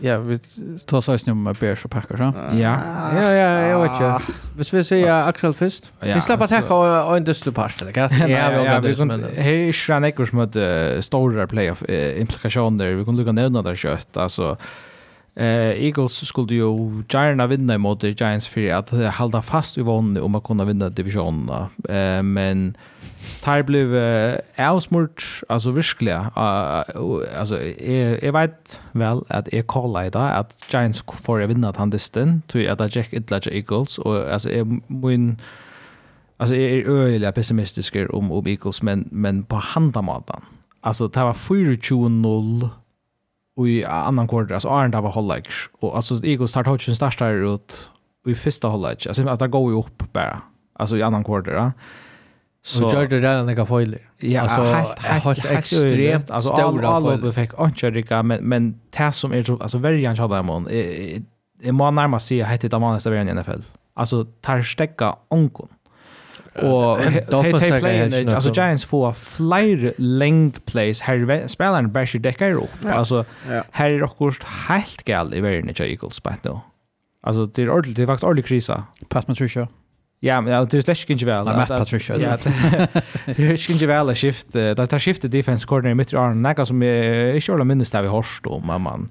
Ja, 0.00 0.18
vi 0.18 0.38
tar 0.86 1.00
så 1.00 1.18
snum 1.18 1.42
med 1.42 1.56
Bears 1.56 1.84
och 1.84 1.90
Packers, 1.90 2.20
ja. 2.20 2.32
Ja. 2.52 2.78
Ja, 3.14 3.22
ja, 3.22 3.60
jag 3.60 3.82
vet 3.82 3.90
inte. 3.90 4.20
Hvis 4.56 4.74
vi 4.74 4.84
säger 4.84 5.28
Axel 5.28 5.54
först. 5.54 5.92
Vi 6.00 6.20
släpper 6.20 6.44
att 6.44 6.50
täcka 6.50 6.74
och 6.74 7.16
en 7.16 7.24
dustle 7.24 7.52
pass 7.52 7.82
eller 7.82 7.92
kan. 7.92 8.10
Ja, 8.18 8.26
vi 8.26 8.66
har 8.68 8.80
det 8.80 9.04
men 9.04 9.24
här 9.36 9.52
är 9.52 9.72
Schranekers 9.72 10.32
mot 10.32 10.56
stora 11.00 11.46
playoff 11.46 11.82
implikationer. 12.16 12.92
Vi 12.92 13.04
kunde 13.04 13.18
lukka 13.20 13.32
nevna 13.32 13.62
där 13.62 13.74
kött 13.74 14.16
alltså 14.16 14.56
Eh, 15.34 15.84
Eagles 15.84 16.26
skulle 16.26 16.54
ju 16.54 17.02
gärna 17.08 17.46
vinna 17.46 17.78
mot 17.78 18.02
Giants 18.02 18.48
för 18.48 18.70
att 18.70 18.90
hålla 18.90 19.42
fast 19.42 19.78
i 19.78 19.82
vann 19.82 20.16
om 20.16 20.34
att 20.34 20.44
kunna 20.44 20.64
vinna 20.64 20.88
divisionen. 20.88 21.66
Eh, 21.88 22.22
men 22.22 22.76
Tar 23.42 23.62
blev 23.62 23.94
uh, 23.94 24.36
avsmurt, 24.58 25.42
alltså 25.48 25.70
verkligen. 25.70 26.20
Uh, 26.20 27.38
alltså, 27.38 27.62
jag, 27.62 28.22
jag 28.22 28.32
vet 28.32 28.80
väl 28.92 29.20
att 29.28 29.48
jag 29.52 29.66
kallar 29.66 30.04
idag 30.04 30.30
att 30.30 30.64
Giants 30.72 31.04
får 31.22 31.38
vinna 31.46 31.68
att 31.68 31.76
han 31.76 31.90
distan, 31.90 32.42
tror 32.46 32.64
jag 32.64 32.82
att 32.82 32.96
Jack 32.96 33.12
Idla 33.12 33.40
Eagles, 33.44 33.98
och 33.98 34.32
alltså 34.32 34.50
jag, 34.50 34.80
min, 34.86 35.38
alltså, 36.36 36.56
jag 36.56 36.70
är 36.70 36.88
öjliga 36.88 37.32
pessimistisk 37.32 37.96
om, 38.10 38.32
om 38.32 38.46
Eagles, 38.46 38.82
men, 38.82 39.08
men 39.12 39.44
på 39.44 39.56
handamaten. 39.56 40.40
Alltså, 40.80 41.08
det 41.08 41.20
var 41.20 41.32
24-0 41.32 42.68
i 43.68 43.84
annan 43.84 44.28
kvartal 44.28 44.54
alltså 44.54 44.68
Arne 44.68 45.00
var 45.00 45.10
hållag 45.10 45.46
och 45.80 45.96
alltså 45.96 46.24
Eagles 46.24 46.50
start 46.50 46.64
touchen 46.64 46.96
startar 46.96 47.54
ut 47.54 47.88
i 48.26 48.34
första 48.34 48.68
hållag 48.68 48.96
alltså 49.08 49.28
att 49.28 49.38
det 49.38 49.48
går 49.48 49.72
ju 49.72 49.78
upp 49.78 50.12
bara 50.12 50.42
alltså 50.72 50.96
i 50.96 51.02
annan 51.02 51.24
kvartal 51.24 51.70
Så 52.62 52.86
och 52.86 52.94
gjorde 52.94 53.20
det 53.20 53.30
redan 53.30 53.46
några 53.46 53.66
foiler. 53.66 54.00
Ja, 54.18 54.40
alltså 54.40 54.62
helt 54.62 55.44
extremt 55.44 56.30
alltså 56.30 56.54
stora 56.54 56.88
alla 56.88 57.32
fick 57.32 57.50
inte 57.60 57.90
rika 57.90 58.22
men 58.22 58.44
men 58.44 58.80
det 58.90 59.12
som 59.12 59.32
är 59.32 59.62
alltså 59.62 59.78
värjan 59.78 60.18
hade 60.18 60.36
jag 60.36 60.44
man 60.44 60.68
är 61.62 61.72
man 61.72 61.94
närmast 61.94 62.26
sig 62.26 62.42
hette 62.42 62.68
det 62.68 62.78
man 62.78 62.94
nästa 62.94 63.10
i 63.28 63.34
NFL. 63.34 63.60
Alltså 63.94 64.24
tar 64.24 64.62
stäcka 64.62 65.16
onkon 65.28 65.68
och 66.62 66.98
they 67.42 67.80
play 67.80 68.26
alltså 68.28 68.54
Giants 68.54 68.84
får 68.84 69.12
flyr 69.12 69.92
length 69.96 70.60
plays. 70.60 71.00
Här 71.00 71.48
spelaren 71.48 71.92
Basher 71.92 72.18
Decker 72.18 72.54
upp 72.54 72.70
alltså 72.84 73.24
här 73.70 73.90
är 73.90 74.02
också 74.02 74.32
helt 74.68 75.04
gal 75.04 75.34
i 75.34 75.40
världen 75.40 75.70
i 75.70 75.82
Eagles 75.82 76.20
på 76.20 76.30
nu 76.42 76.58
alltså 77.22 77.46
det 77.46 77.62
är 77.62 77.70
ordentligt 77.70 77.96
det 77.96 78.02
är 78.02 78.06
faktiskt 78.06 78.24
ordentlig 78.24 78.46
krisa 78.46 78.84
Pat 79.08 79.26
Patricia. 79.26 79.68
Ja, 80.22 80.40
men 80.40 80.68
det 80.68 80.78
är 80.78 80.82
släck 80.82 81.10
inte 81.10 81.24
väl. 81.24 81.44
Matt 81.44 81.68
Patricia. 81.68 82.20
Ja, 82.20 82.38
det 83.26 83.38
är 83.38 83.70
inte 83.70 83.86
väl 83.86 84.08
att 84.08 84.18
skift. 84.18 84.52
Det 84.52 84.86
tar 84.86 84.98
skiftet 84.98 85.32
defense 85.32 85.66
coordinator 85.66 85.94
mitt 85.94 86.12
i 86.12 86.16
Aron 86.16 86.42
Nagga 86.42 86.66
som 86.66 86.82
är 86.82 87.34
inte 87.34 87.52
alla 87.52 87.64
minnes 87.64 87.90
där 87.90 88.02
vi 88.02 88.08
hörst 88.08 88.46
om 88.46 88.66
man. 88.66 89.08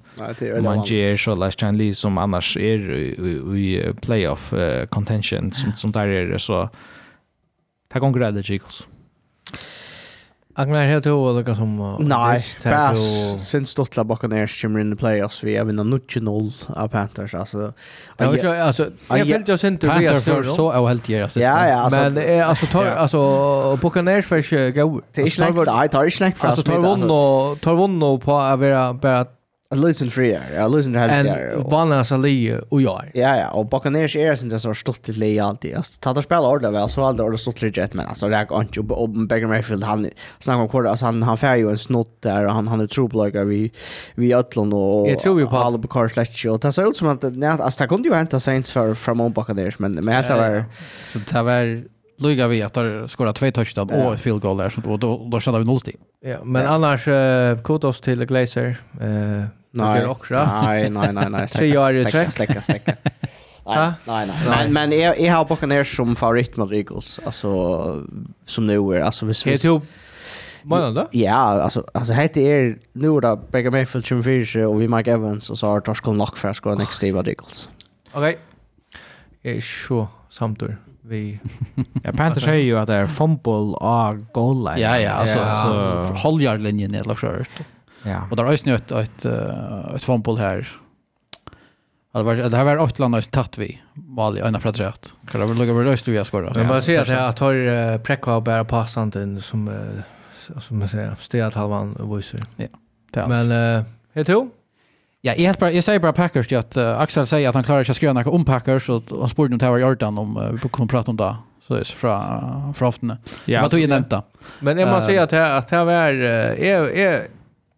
Man 0.62 0.84
ger 0.84 1.16
så 1.16 1.34
Lars 1.34 1.56
Chan 1.56 1.76
Lee 1.76 1.94
som 1.94 2.18
annars 2.18 2.56
är 2.56 2.90
i 3.56 3.92
playoff 4.02 4.54
contention 4.88 5.52
som 5.52 5.72
som 5.76 5.92
där 5.92 6.08
är 6.08 6.38
så 6.38 6.68
Det 7.90 8.00
kan 8.00 8.12
greie 8.14 8.32
det, 8.32 8.46
Kikos. 8.46 8.84
Agnar, 10.60 10.84
har 10.90 11.00
du 11.00 11.10
også 11.14 11.42
noe 11.46 11.54
som... 11.56 11.74
Nei, 12.10 12.38
Sen 13.40 13.64
stottla 13.64 13.70
stortla 13.70 14.04
Buccaneers 14.04 14.56
kommer 14.60 14.82
in 14.82 14.92
i 14.92 14.98
playoffs, 14.98 15.38
vi 15.46 15.54
er 15.56 15.64
vinner 15.68 15.86
0-0 15.86 16.50
av 16.74 16.90
Panthers, 16.90 17.34
altså. 17.38 17.70
Ja, 18.18 18.28
ikke, 18.34 18.52
altså, 18.66 18.88
jeg 19.14 19.28
følte 19.30 19.54
jo 19.54 19.56
sin 19.62 19.78
til 19.78 19.92
vi 19.94 20.08
för 20.08 20.20
større. 20.20 20.56
så 20.56 20.68
är 20.70 20.88
helt 20.88 21.08
gjerne. 21.08 21.42
Ja, 21.42 21.56
ja, 21.68 21.82
alltså. 21.84 22.00
Men, 22.10 22.40
alltså 22.42 22.66
tar, 22.66 22.86
alltså 22.86 23.76
Buccaneers 23.82 24.26
för 24.26 24.42
sig 24.42 24.72
gå. 24.72 25.00
Det 25.14 25.22
är 25.22 25.26
ikke 25.26 25.40
lengt, 25.40 25.92
tar 25.92 26.02
ikke 26.04 26.20
lengt 26.20 26.38
fra. 26.38 26.54
Tar 26.56 26.80
vunn 26.80 27.10
och 27.10 27.60
tar 27.60 27.74
vunn 27.74 28.02
och 28.02 28.22
på 28.22 28.38
att 28.38 28.60
vara 28.60 28.92
bara 28.94 29.26
Lusen 29.74 30.10
freer, 30.10 30.54
ja, 30.54 30.68
Lusen 30.68 30.96
helgar. 30.96 31.38
En 31.38 31.62
vanna 31.62 32.04
så 32.04 32.16
li 32.16 32.58
och 32.68 32.82
jag. 32.82 33.10
Ja, 33.14 33.36
ja, 33.36 33.50
och 33.50 33.66
Buccaneers 33.66 34.16
är 34.16 34.34
sen 34.34 34.48
det 34.48 34.60
så 34.60 34.74
stort 34.74 35.02
till 35.02 35.18
li 35.18 35.40
alltid. 35.40 35.76
Alltså 35.76 36.00
tar 36.00 36.14
det 36.14 36.22
spela 36.22 36.48
ordla 36.48 36.70
väl 36.70 36.88
så 36.88 37.04
aldrig 37.04 37.26
ordla 37.26 37.38
stort 37.38 37.62
legit 37.62 37.76
jet 37.76 37.94
men 37.94 38.06
alltså 38.06 38.28
det 38.28 38.36
är 38.36 38.60
inte 38.60 38.80
och 38.80 39.08
Baker 39.08 39.46
Mayfield 39.46 39.84
han 39.84 40.10
snackar 40.38 40.60
om 40.60 40.68
kort 40.68 40.86
alltså 40.86 41.04
han 41.04 41.22
han 41.22 41.36
färg 41.38 41.60
ju 41.60 41.70
en 41.70 41.78
snott 41.78 42.22
där 42.22 42.46
och 42.46 42.52
han 42.52 42.68
han 42.68 42.80
är 42.80 42.86
troblogger 42.86 43.44
vi 43.44 43.72
vi 44.14 44.34
Ötlund 44.34 44.74
och 44.74 45.08
Jag 45.10 45.18
tror 45.18 45.40
ju 45.40 45.46
på 45.46 45.56
alla 45.56 45.78
på 45.78 45.88
Carl 45.88 46.08
Fletcher 46.08 46.50
och 46.50 46.60
det 46.60 46.72
ser 46.72 46.88
ut 46.90 46.96
som 46.96 47.08
att 47.08 47.22
nej 47.22 47.48
alltså 47.48 47.84
det 47.84 47.88
kunde 47.88 48.08
ju 48.08 48.14
hända 48.14 48.40
Saints 48.40 48.70
för 48.70 48.94
från 48.94 49.32
Buccaneers 49.32 49.78
men 49.78 49.92
men 49.92 50.22
det 50.22 50.34
var 50.34 50.64
så 51.06 51.18
det 51.32 51.42
var 51.42 51.84
Luga 52.22 52.48
vi 52.48 52.62
att 52.62 52.74
de 52.74 53.08
skorar 53.08 53.32
två 53.32 53.50
touchdown 53.50 53.90
och 53.90 54.14
ett 54.14 54.20
field 54.20 54.42
goal 54.42 54.56
där 54.56 54.68
så 54.70 54.96
då 54.96 55.28
då 55.30 55.40
kände 55.40 55.58
vi 55.58 55.64
nollstil. 55.64 55.96
Ja, 56.20 56.36
men 56.44 56.66
annars 56.66 57.04
kudos 57.64 58.00
till 58.00 58.24
Glazer. 58.24 58.80
Eh 59.00 59.59
Nej. 59.70 59.94
Det 59.94 60.04
är 60.04 60.08
också. 60.08 60.34
Nej, 60.62 60.90
nej, 60.90 61.12
nej, 61.12 61.30
nej. 61.30 61.48
Tre 61.48 61.78
år 61.78 61.90
i 61.94 62.04
träck. 62.04 62.32
Släcka, 62.32 62.60
släcka. 62.60 62.96
Nej, 63.66 63.92
nej, 64.04 64.26
nej. 64.26 64.36
Men 64.48 64.72
men 64.72 65.00
jag 65.00 65.20
jag 65.20 65.34
har 65.34 65.44
Buccaneers 65.44 65.96
som 65.96 66.16
favorit 66.16 66.56
mot 66.56 66.72
Eagles. 66.72 67.20
Alltså 67.24 68.04
som 68.46 68.66
nu 68.66 68.96
är 68.96 69.00
alltså 69.00 69.26
visst. 69.26 69.46
Helt 69.46 69.64
ihop. 69.64 69.84
Vad 70.62 70.94
då? 70.94 71.08
Ja, 71.10 71.32
alltså 71.62 71.84
alltså 71.94 72.12
heter 72.12 72.40
er. 72.40 72.78
nu 72.92 73.08
då 73.08 73.36
Baker 73.36 73.70
Mayfield 73.70 74.06
som 74.06 74.24
fyra 74.24 74.68
och 74.68 74.82
vi 74.82 74.88
Mike 74.88 75.12
Evans 75.12 75.50
och 75.50 75.58
så 75.58 75.66
har 75.66 75.80
Tosh 75.80 76.02
Knock 76.02 76.36
för 76.36 76.48
att 76.48 76.56
skåra 76.56 76.74
next 76.74 77.00
day 77.00 77.12
mot 77.12 77.26
Eagles. 77.26 77.68
Okej. 78.12 78.38
Jag 79.42 79.56
är 79.56 79.60
så 79.60 80.08
samtur 80.28 80.76
vi 81.02 81.40
Ja, 82.02 82.12
Panthers 82.12 82.44
säger 82.44 82.64
ju 82.64 82.78
att 82.78 82.86
det 82.86 82.94
är 82.94 83.06
fumble 83.06 83.52
och 83.52 84.32
goal 84.32 84.64
line. 84.64 84.84
Ja, 84.84 84.98
ja, 84.98 85.10
alltså, 85.10 85.38
ja. 85.38 85.44
alltså 85.44 86.56
linjen 86.56 86.90
ner. 86.90 87.04
lagt 87.04 87.20
skört. 87.20 87.48
Ja. 88.02 88.28
Och 88.30 88.36
där 88.36 88.44
har 88.44 88.50
ju 88.52 88.74
ett 88.74 88.90
ett 88.90 89.24
ett 89.94 90.02
fotboll 90.02 90.38
här. 90.38 90.68
Det 92.12 92.22
var 92.22 92.34
det 92.34 92.56
här 92.56 92.64
var 92.64 92.78
åtta 92.78 93.02
land 93.02 93.14
har 93.14 93.58
vi 93.58 93.80
val 93.94 94.38
i 94.38 94.40
ena 94.40 94.60
för 94.60 94.72
rätt. 94.72 95.14
Kan 95.30 95.40
det 95.40 95.46
väl 95.46 95.56
lägga 95.56 95.72
röst 95.72 96.08
vi 96.08 96.16
har 96.16 96.24
skorat. 96.24 96.56
Men 96.56 96.68
bara 96.68 96.80
säger 96.80 97.00
att 97.00 97.08
jag 97.08 97.36
tar 97.36 97.98
prekva 97.98 98.40
bara 98.40 98.64
passande 98.64 99.40
som 99.40 99.70
som 100.58 100.78
man 100.78 100.88
säger 100.88 101.14
stegat 101.20 101.54
halvan 101.54 101.96
voicer. 101.98 102.42
Ja. 103.12 103.28
Men 103.28 103.50
eh 103.52 103.82
helt 104.14 104.28
jo. 104.28 104.50
Ja, 105.20 105.34
jag 105.34 105.56
bara 105.56 105.70
jag 105.70 105.84
säger 105.84 106.00
bara 106.00 106.12
Packers 106.12 106.52
att 106.52 106.76
Axel 106.76 107.26
säger 107.26 107.48
att 107.48 107.54
han 107.54 107.64
klarar 107.64 107.84
sig 107.84 107.90
att 107.92 107.96
skriva 107.96 108.24
om 108.30 108.44
Packers 108.44 108.88
och 108.88 109.02
han 109.18 109.28
sporde 109.28 109.52
om 109.52 109.58
det 109.58 109.66
här 109.66 109.78
i 109.78 109.80
Jordan 109.80 110.18
om 110.18 110.58
vi 110.62 110.68
kommer 110.68 110.88
prata 110.88 111.10
om 111.10 111.16
det 111.16 111.36
så 111.66 111.74
är 111.74 111.84
från 111.84 112.74
från 112.74 112.88
aftonen. 112.88 113.16
Ja, 113.44 113.62
vad 113.62 113.70
du 113.70 114.04
då? 114.08 114.22
Men 114.60 114.78
jag 114.78 114.88
måste 114.88 115.06
säga 115.06 115.22
att 115.22 115.32
här 115.32 115.58
att 115.58 115.70
här 115.70 115.86
är 115.86 116.88
är 116.88 117.26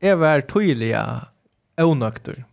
jeg 0.02 0.18
var 0.18 0.40
tydelig 0.40 0.94
avnøkter. 1.78 2.44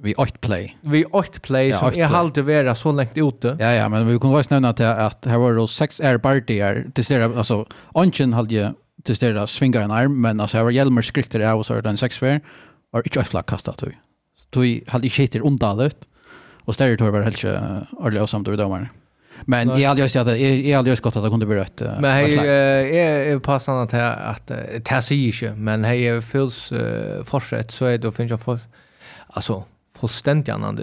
Vi 0.00 0.14
åt 0.20 0.40
play. 0.40 0.74
Vi 0.80 1.04
åt 1.04 1.42
play 1.42 1.70
ja, 1.70 1.78
som 1.78 1.94
jag 1.96 2.08
hade 2.08 2.42
vara 2.42 2.74
så 2.74 2.92
länge 2.92 3.28
ute. 3.28 3.56
Ja 3.60 3.72
ja, 3.72 3.88
men 3.88 4.06
vi 4.06 4.18
kunde 4.18 4.38
också 4.38 4.54
nämna 4.54 4.68
att 4.68 4.80
att 4.80 5.24
här 5.24 5.38
var 5.38 5.54
det 5.54 5.68
sex 5.68 6.00
air 6.00 6.18
partier 6.18 6.86
till 6.94 7.04
stället 7.04 7.36
alltså 7.36 7.66
Anchen 7.94 8.32
hade 8.32 8.54
ju 8.54 8.68
till 9.02 9.16
stället 9.16 9.50
svinga 9.50 9.80
en 9.80 9.90
arm 9.90 10.20
men 10.20 10.40
alltså 10.40 10.56
här 10.56 10.64
var 10.64 10.70
Hjelmer 10.70 11.02
skrikter 11.02 11.40
jag 11.40 11.58
och 11.58 11.66
så 11.66 11.80
den 11.80 11.96
sex 11.96 12.18
fair 12.18 12.40
och 12.92 13.06
inte 13.06 13.20
ett 13.20 13.28
flagg 13.28 13.46
kastat 13.46 13.78
då. 13.78 13.86
Då 14.50 14.60
hade 14.60 15.06
inte 15.06 15.10
skiter 15.10 15.40
undan 15.46 15.78
det 15.78 15.90
och 16.64 16.74
stället 16.74 17.00
var 17.00 17.22
helt 17.22 17.44
ordentligt 17.92 18.30
samt 18.30 18.48
över 18.48 18.58
domaren. 18.58 18.88
Men 19.44 19.80
jag 19.80 19.88
hade 19.88 20.00
just 20.00 20.16
att 20.16 20.26
jag 20.26 20.38
jag 20.40 20.76
hade 20.76 20.90
just 20.90 21.02
gott 21.02 21.16
att 21.16 21.24
det 21.24 21.30
kunde 21.30 21.46
bli 21.46 21.56
rött. 21.56 21.82
Men 22.00 22.04
hej 22.04 22.36
är 22.36 23.34
är 23.34 23.38
passande 23.38 23.82
att 23.82 23.94
att 24.36 24.46
det 24.84 25.02
ser 25.02 25.14
ju 25.14 25.54
men 25.54 25.84
hej 25.84 26.08
är 26.08 26.20
feels 26.20 26.72
fortsätt 27.24 27.70
så 27.70 27.84
är 27.84 27.98
det 27.98 28.12
finns 28.12 28.30
jag 28.30 28.40
för 28.40 28.58
alltså 29.26 29.64
fullständigt 29.98 30.48
annorlunda. 30.48 30.82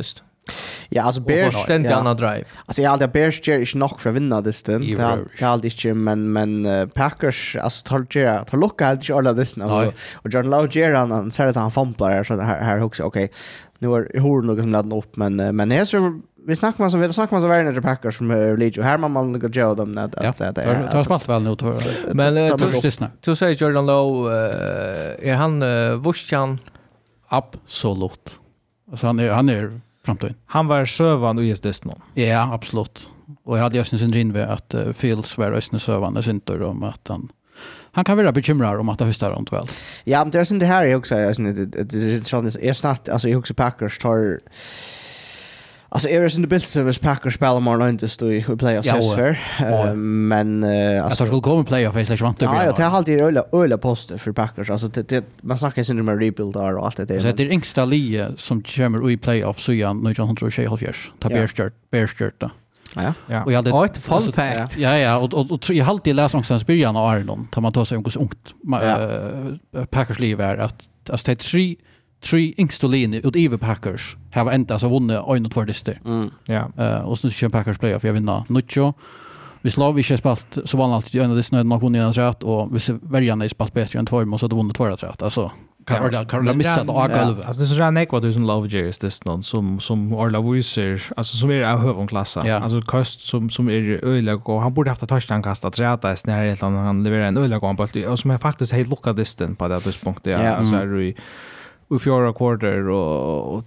Ja, 0.89 1.03
alltså 1.03 1.21
Bears 1.21 1.55
ständigt 1.55 1.91
ja. 1.91 1.97
annan 1.97 2.17
drive. 2.17 2.43
Alltså 2.65 2.81
jag 2.81 2.91
alltid 2.91 3.11
Bears 3.11 3.47
ger 3.47 3.59
inte 3.59 3.77
nog 3.77 4.01
för 4.01 4.09
att 4.09 4.15
vinna 4.15 4.41
det 4.41 4.53
stund. 4.53 4.83
Jag 4.85 5.27
alltid 5.41 5.71
inte 5.71 5.93
men 5.93 6.31
men 6.33 6.65
uh, 6.65 6.87
Packers 6.87 7.55
alltså 7.55 7.85
tar 7.85 8.05
ger 8.09 8.43
tar 8.43 8.57
lucka 8.57 8.85
helt 8.85 9.09
i 9.09 9.13
alla 9.13 9.33
det 9.33 9.41
alltså. 9.41 9.93
Och 10.13 10.33
Jordan 10.33 10.49
Love 10.49 10.67
ger 10.71 10.93
han 10.93 11.11
han 11.11 11.31
säger 11.31 11.49
att 11.49 11.55
han 11.55 11.71
fumblar 11.71 12.23
så 12.23 12.41
här 12.41 12.61
här 12.61 12.81
också 12.81 13.03
okej. 13.03 13.31
Nu 13.79 13.87
är 13.87 14.19
hur 14.19 14.41
något 14.41 14.59
som 14.59 14.71
laddar 14.71 14.97
upp 14.97 15.15
men 15.15 15.55
men 15.55 15.71
är 15.71 15.85
så 15.85 16.21
vi 16.47 16.55
snackar 16.55 16.83
man 16.83 16.91
så 16.91 16.97
vi 16.97 17.13
snackar 17.13 17.35
man 17.35 17.41
så 17.41 17.47
värre 17.47 17.81
Packers 17.81 18.17
som 18.17 18.31
är 18.31 18.57
Leach 18.57 18.77
här 18.77 18.97
man 18.97 19.11
man 19.11 19.39
går 19.39 19.57
Joe 19.57 19.75
dem 19.75 19.97
att 19.97 20.15
att 20.15 20.37
det 20.37 20.61
är 20.61 20.87
har 20.95 21.03
smalt 21.03 21.29
väl 21.29 21.43
nu 21.43 21.55
tror 21.55 21.73
jag. 21.73 22.15
Men 22.15 22.35
du 23.21 23.35
säger 23.35 23.55
Jordan 23.55 23.85
Low 23.85 24.31
är 25.21 25.33
han 25.33 25.63
Vursjan 26.01 26.59
absolut. 27.27 28.39
Alltså 28.91 29.07
han 29.07 29.19
är 29.19 29.29
han 29.29 29.49
är 29.49 29.79
framtiden. 30.05 30.35
Han 30.45 30.67
var 30.67 30.85
sövan 30.85 31.37
och 31.37 31.43
just 31.43 31.63
det 31.63 31.73
Ja, 32.13 32.53
absolut. 32.53 33.09
Och 33.43 33.57
jag 33.57 33.63
hade 33.63 33.77
just 33.77 33.93
en 33.93 33.99
syndrin 33.99 34.33
vid 34.33 34.43
att 34.43 34.75
uh, 34.75 34.91
Fields 34.91 35.37
var 35.37 35.51
östne 35.51 35.79
sövande 35.79 36.23
syntor 36.23 36.61
om 36.63 36.83
att 36.83 37.07
han 37.07 37.31
han 37.91 38.03
kan 38.03 38.17
vara 38.17 38.31
bekymrad 38.31 38.79
om 38.79 38.89
att 38.89 38.99
det 38.99 39.05
hustar 39.05 39.31
runt 39.31 39.53
väl. 39.53 39.67
Ja, 40.03 40.23
men 40.23 40.31
det 40.31 40.39
är 40.39 40.59
det 40.59 40.65
här 40.65 40.85
jag 40.85 40.99
också. 40.99 41.15
Jag 41.15 41.35
syns 41.35 41.55
det 42.31 42.67
är 42.67 42.73
snart 42.73 43.09
alltså 43.09 43.29
jag 43.29 43.39
också 43.39 43.53
Packers 43.53 43.97
tar 43.99 44.39
Alltså 45.93 46.09
är 46.09 46.21
det 46.21 46.35
inte 46.35 46.47
bild 46.47 46.63
så 46.63 46.83
vis 46.83 46.97
Packers 46.97 47.33
spelar 47.33 47.57
imorgon 47.57 47.89
inte 47.89 48.09
stå 48.09 48.31
i 48.31 48.43
playoffs 48.43 48.87
ja, 48.87 49.15
för. 49.15 49.37
Men 49.95 50.63
Jag 50.63 51.05
alltså 51.05 51.21
jag 51.21 51.27
skulle 51.27 51.41
komma 51.41 51.63
playoff 51.63 51.95
är 51.95 52.05
slash 52.05 52.17
vant. 52.17 52.41
Ja, 52.41 52.65
jag 52.65 52.75
tar 52.75 52.83
alltid 52.83 53.19
öliga, 53.19 53.43
öliga 53.51 53.77
poster 53.77 54.17
för 54.17 54.31
Packers. 54.31 54.69
Alltså 54.69 54.87
det, 54.87 55.09
det 55.09 55.25
man 55.41 55.57
snackar 55.57 55.83
ju 55.83 55.99
om 55.99 56.09
rebuild 56.09 56.53
där 56.53 56.77
och 56.77 56.85
allt 56.85 56.97
det 56.97 57.05
där. 57.05 57.19
Så 57.19 57.31
det 57.31 57.43
är 57.43 57.51
yngsta 57.51 57.85
lie 57.85 58.27
som 58.37 58.61
kommer 58.61 59.11
i 59.11 59.17
playoff 59.17 59.59
så 59.59 59.71
igen 59.71 59.99
nu 60.03 60.13
jag 60.17 60.37
tror 60.37 60.49
tjej 60.49 60.65
halvjärs. 60.65 61.11
Ta 61.19 61.29
Bearstart 61.29 61.73
shirt 61.91 62.33
då. 62.37 62.51
Ja. 62.95 63.13
Ja. 63.27 63.43
Och 63.43 63.51
jag 63.51 63.63
hade 63.63 63.85
ett 63.85 63.97
fun 63.97 64.21
fact. 64.21 64.77
Ja 64.77 64.97
ja, 64.97 65.17
och 65.17 65.33
och, 65.33 65.51
och 65.51 65.69
jag 65.69 65.85
har 65.85 65.91
alltid 65.91 66.15
läst 66.15 66.35
om 66.35 66.43
sen 66.43 66.59
början 66.67 66.95
av 66.95 67.05
Arnon. 67.07 67.47
Tar 67.51 67.61
man 67.61 67.73
tar 67.73 67.85
sig 67.85 67.97
om 67.97 68.05
hur 68.05 68.21
ungt 68.21 68.53
Packers 69.89 70.19
liv 70.19 70.41
är 70.41 70.57
att 70.57 70.89
alltså 71.09 71.25
det 71.25 71.31
är 71.31 71.35
tre 71.35 71.75
tre 72.23 72.53
yngste 72.57 72.87
linjer 72.87 73.21
i 73.37 73.49
Packers 73.57 74.15
har 74.31 74.51
ända 74.51 74.79
så 74.79 74.89
vunnit 74.89 75.19
en 75.35 75.45
och 75.45 75.51
två 75.51 75.63
dyster. 75.63 76.01
Mm. 76.05 76.31
Ja. 76.45 76.71
Eh 76.77 76.83
Uh, 76.83 77.01
och 77.01 77.19
så 77.19 77.29
kör 77.29 77.49
Packers 77.49 77.77
playoff 77.77 78.03
jag 78.03 78.13
vinner 78.13 78.43
Nucho. 78.47 78.93
Vi 79.61 79.71
slår 79.71 79.93
vi 79.93 80.03
inte 80.03 80.17
spalt 80.17 80.57
så 80.65 80.77
vann 80.77 80.91
alltid 80.91 81.21
en 81.21 81.29
av 81.29 81.37
de 81.37 81.43
snöden 81.43 81.67
någon 81.67 81.95
en 81.95 82.13
rätt 82.13 82.43
och 82.43 82.75
vi 82.75 82.79
väljarna 83.01 83.45
är 83.45 83.49
spalt 83.49 83.73
bättre 83.73 83.99
än 83.99 84.05
två 84.05 84.17
och 84.17 84.39
så 84.39 84.45
hade 84.45 84.55
vunnit 84.55 84.75
två 84.75 84.85
rätt. 84.85 85.21
Alltså 85.21 85.51
kan 85.85 86.13
ja. 86.13 86.25
kan 86.25 86.39
Orla 86.39 86.53
missa 86.53 86.83
det 86.83 86.91
av 86.91 87.07
golvet. 87.07 87.45
Alltså 87.45 87.59
det 87.59 87.65
är 87.65 87.75
så 87.75 87.79
rätt 87.79 88.21
du 88.21 88.33
som 88.33 88.43
love 88.43 88.67
Jerry's 88.67 89.01
det 89.01 89.25
någon 89.25 89.43
som 89.43 89.79
som 89.79 90.13
Orla 90.13 90.41
Wiser 90.41 91.03
alltså 91.17 91.37
som 91.37 91.51
är 91.51 91.63
av 91.63 91.79
högon 91.79 92.07
klass. 92.07 92.37
Yeah. 92.37 92.63
Alltså 92.63 92.81
kost 92.81 93.27
som 93.27 93.49
som 93.49 93.69
är 93.69 94.05
öliga 94.05 94.35
och 94.35 94.61
han 94.61 94.73
borde 94.73 94.91
haft 94.91 95.03
att 95.03 95.09
touchdown 95.09 95.43
kasta 95.43 95.71
träta 95.71 96.15
snär 96.15 96.45
helt 96.45 96.61
han 96.61 97.03
levererar 97.03 97.27
en 97.27 97.37
öliga 97.37 97.59
gång 97.59 97.77
på 97.77 97.87
och 98.07 98.19
som 98.19 98.31
är 98.31 98.37
faktiskt 98.37 98.71
helt 98.71 98.89
lockad 98.89 99.15
disten 99.15 99.55
på 99.55 99.67
det 99.67 99.73
här 99.73 99.81
tidspunktet. 99.81 100.33
Ja. 100.33 100.49
Alltså 100.49 100.75
är 100.75 100.85
det 100.85 101.13
i 101.95 101.99
fjärde 101.99 102.33
kvarter 102.33 102.89
och, 102.89 103.55
och 103.55 103.63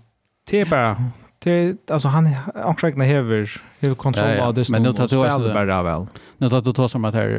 det 0.50 0.60
är 0.60 0.66
bara 0.66 0.96
det 1.38 1.90
alltså 1.90 2.08
han 2.08 2.28
ansträckna 2.54 3.04
häver 3.04 3.62
hur 3.78 3.94
kontroll 3.94 4.40
av 4.40 4.54
det 4.54 4.68
men 4.70 4.82
nu 4.82 4.92
tar 4.92 5.08
du 5.08 5.16
också 5.16 5.38
bara 5.54 5.82
väl 5.82 6.06
nu 6.38 6.48
tar 6.48 6.60
du 6.60 6.72
tar 6.72 6.88
som 6.88 7.04
att 7.04 7.14
här 7.14 7.30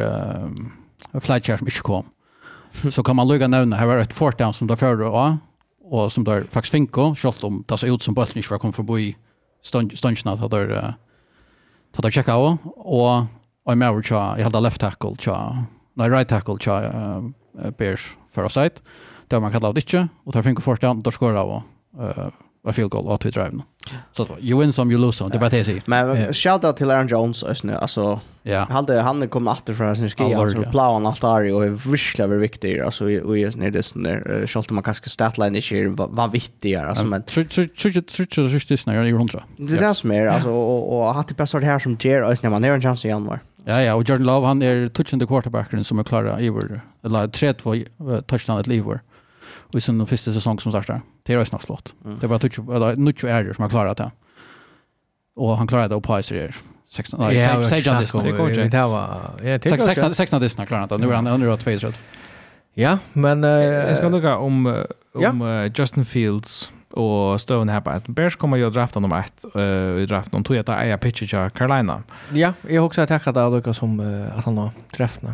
uh, 1.14 1.20
flaggar 1.20 1.58
som 1.58 1.68
inte 1.68 1.80
kom. 1.80 2.06
Så 2.92 3.04
kan 3.04 3.16
man 3.16 3.28
lugga 3.28 3.48
nämna 3.48 3.76
här 3.76 3.86
var 3.86 3.98
ett 3.98 4.14
fort 4.14 4.38
down 4.38 4.54
som 4.54 4.68
där 4.68 4.76
förra 4.76 5.10
och 5.10 5.34
och 5.90 6.12
som 6.12 6.24
där 6.24 6.44
faktiskt 6.52 6.72
finko 6.72 7.16
skott 7.16 7.44
om 7.44 7.64
tas 7.64 7.84
ut 7.84 8.02
som 8.02 8.14
bollen 8.14 8.38
inte 8.38 8.50
var 8.50 8.60
kom 8.60 8.74
förbi 8.74 9.16
stunchen 9.94 10.28
att 10.34 10.52
där 10.52 10.94
ta 11.96 12.02
där 12.02 12.12
checka 12.12 12.36
och 12.36 12.58
och 12.76 13.26
I'm 13.66 13.94
out 13.94 14.06
cha 14.06 14.38
jag 14.38 14.44
hade 14.44 14.60
left 14.60 14.82
tackle 14.82 15.16
cha 15.20 15.64
nej 15.94 16.10
right 16.10 16.30
tackle 16.30 16.58
cha 16.60 16.82
uh, 16.82 17.72
Bears 17.78 18.16
för 18.32 18.44
offside 18.44 18.72
det 19.28 19.40
man 19.40 19.52
kallar 19.52 19.74
det 19.74 19.82
inte 19.82 20.08
och 20.24 20.34
tar 20.34 20.42
finko 20.42 20.62
första 20.62 20.88
hand 20.88 21.04
då 21.04 21.12
skorar 21.12 21.44
och 21.44 21.64
uh, 22.00 22.28
a 22.68 22.74
field 22.74 22.92
goal 22.92 23.08
åt 23.08 23.26
vi 23.26 23.32
driven. 23.32 23.62
Så 24.12 24.28
you 24.40 24.60
win 24.60 24.74
some 24.74 24.94
you 24.94 25.02
lose 25.02 25.18
some. 25.18 25.30
Det 25.30 25.40
var 25.40 25.50
det 25.50 25.58
jag 25.58 25.66
säger. 25.66 25.84
Men 25.86 26.34
shout 26.34 26.64
out 26.64 26.78
till 26.78 26.92
Aaron 26.92 27.08
Jones 27.08 27.44
alltså 27.44 27.72
alltså 27.72 28.20
yeah. 28.44 28.72
hade 28.72 29.02
han 29.02 29.30
kom 29.30 29.48
åter 29.48 29.74
från 29.74 29.96
sin 29.96 30.10
ski 30.10 30.36
så 30.54 30.70
blåan 30.72 31.06
allt 31.06 31.22
där 31.22 31.54
och 31.54 31.66
är 31.66 31.70
verkligen 31.70 32.30
väldigt 32.30 32.52
viktig 32.52 32.80
alltså 32.80 33.06
och 33.06 33.38
just 33.38 33.58
när 33.58 33.72
det 33.72 33.84
sån 33.84 34.04
där 34.04 34.46
skalt 34.46 34.70
man 34.70 34.84
kanske 34.84 35.10
statline 35.10 35.56
i 35.56 35.58
är 35.58 35.88
vad 36.16 36.32
viktigare 36.32 36.88
alltså 36.88 37.06
men 37.06 37.24
tror 37.24 37.44
tror 37.44 37.66
tror 38.02 38.26
tror 38.26 38.48
just 38.48 38.70
det 38.70 38.86
när 38.86 38.96
jag 38.96 39.08
är 39.08 39.10
100. 39.10 39.44
Det 39.58 39.76
där 39.76 39.94
som 39.94 40.12
är 40.12 40.28
alltså 40.28 40.50
och 40.50 41.00
och 41.00 41.14
hade 41.14 41.34
passat 41.34 41.64
här 41.64 41.80
som 41.80 41.98
Jer 42.02 42.22
alltså 42.22 42.44
när 42.44 42.50
man 42.52 42.64
är 42.64 42.72
en 42.72 42.82
chans 42.82 43.06
i 43.06 43.08
januari. 43.08 43.40
Ja, 43.66 43.82
ja, 43.82 43.96
och 43.96 44.10
Jordan 44.10 44.26
Love, 44.26 44.48
han 44.48 44.62
är 44.62 44.90
touchande 44.90 45.26
quarterbacken 45.26 45.84
som 45.84 46.00
är 46.00 46.04
klara 46.04 46.42
i 46.42 46.50
vår, 46.50 46.82
eller 47.04 47.28
3-2 47.28 48.22
touchdown 48.22 48.60
ett 48.60 48.68
liv 48.68 48.84
vår 48.84 49.00
och 49.74 49.84
sen 49.84 49.98
den 49.98 50.08
första 50.08 50.34
säsongen 50.34 50.60
som 50.60 50.72
startar. 50.72 51.02
Det 51.24 51.34
är 51.34 51.38
rösnas 51.38 51.66
flott. 51.66 51.94
Mm. 52.06 52.18
Det 52.22 52.28
bara 52.28 52.40
touch 52.40 52.60
eller 52.60 52.96
nutch 52.96 53.24
error 53.24 53.54
som 53.54 53.62
har 53.62 53.70
klarat 53.70 53.98
det. 53.98 54.12
Och 55.36 55.58
han 55.58 55.68
klarade 55.68 55.96
det 55.96 56.02
på 56.02 56.14
Pfizer 56.14 56.56
16. 56.90 57.20
Nej, 57.20 57.36
yeah, 57.36 57.64
säg 57.64 57.82
John 57.82 57.98
Disney. 58.02 58.32
Det 58.32 58.38
går 58.38 58.50
inte. 58.50 58.78
Det 58.78 58.88
var 58.88 59.32
ja, 59.44 59.60
16 59.60 60.16
16 60.16 60.42
Disney 60.42 60.68
klarat 60.68 60.90
det. 60.90 60.98
Nu 60.98 61.10
är 61.10 61.16
han 61.16 61.28
under 61.28 61.48
att 61.48 61.64
Pfizer. 61.64 61.94
Ja, 62.74 63.00
men 63.14 63.44
jag 63.44 63.98
ska 63.98 64.10
lukka 64.10 64.38
om 64.38 64.86
om 65.14 65.72
Justin 65.76 66.06
Fields 66.06 66.72
och 66.92 67.42
Stone 67.42 67.72
här 67.72 67.82
på 67.82 67.90
att 67.90 68.08
Bears 68.08 68.36
kommer 68.36 68.58
ju 68.58 68.70
drafta 68.70 69.00
nummer 69.00 69.20
1 69.20 69.46
eh, 69.56 70.04
i 70.04 70.06
draften 70.06 70.38
om 70.38 70.44
Toyota 70.44 70.76
Aya 70.76 70.98
Pitcher 70.98 71.50
Carolina. 71.50 72.04
Ja, 72.34 72.54
jag 72.68 72.82
har 72.82 72.86
också 72.86 73.08
tackat 73.08 73.36
där 73.36 73.50
Lucas 73.50 73.78
som 73.78 74.00
uh, 74.00 74.38
att 74.38 74.46
han 74.46 74.58
har 74.58 74.72
träffna. 74.92 75.34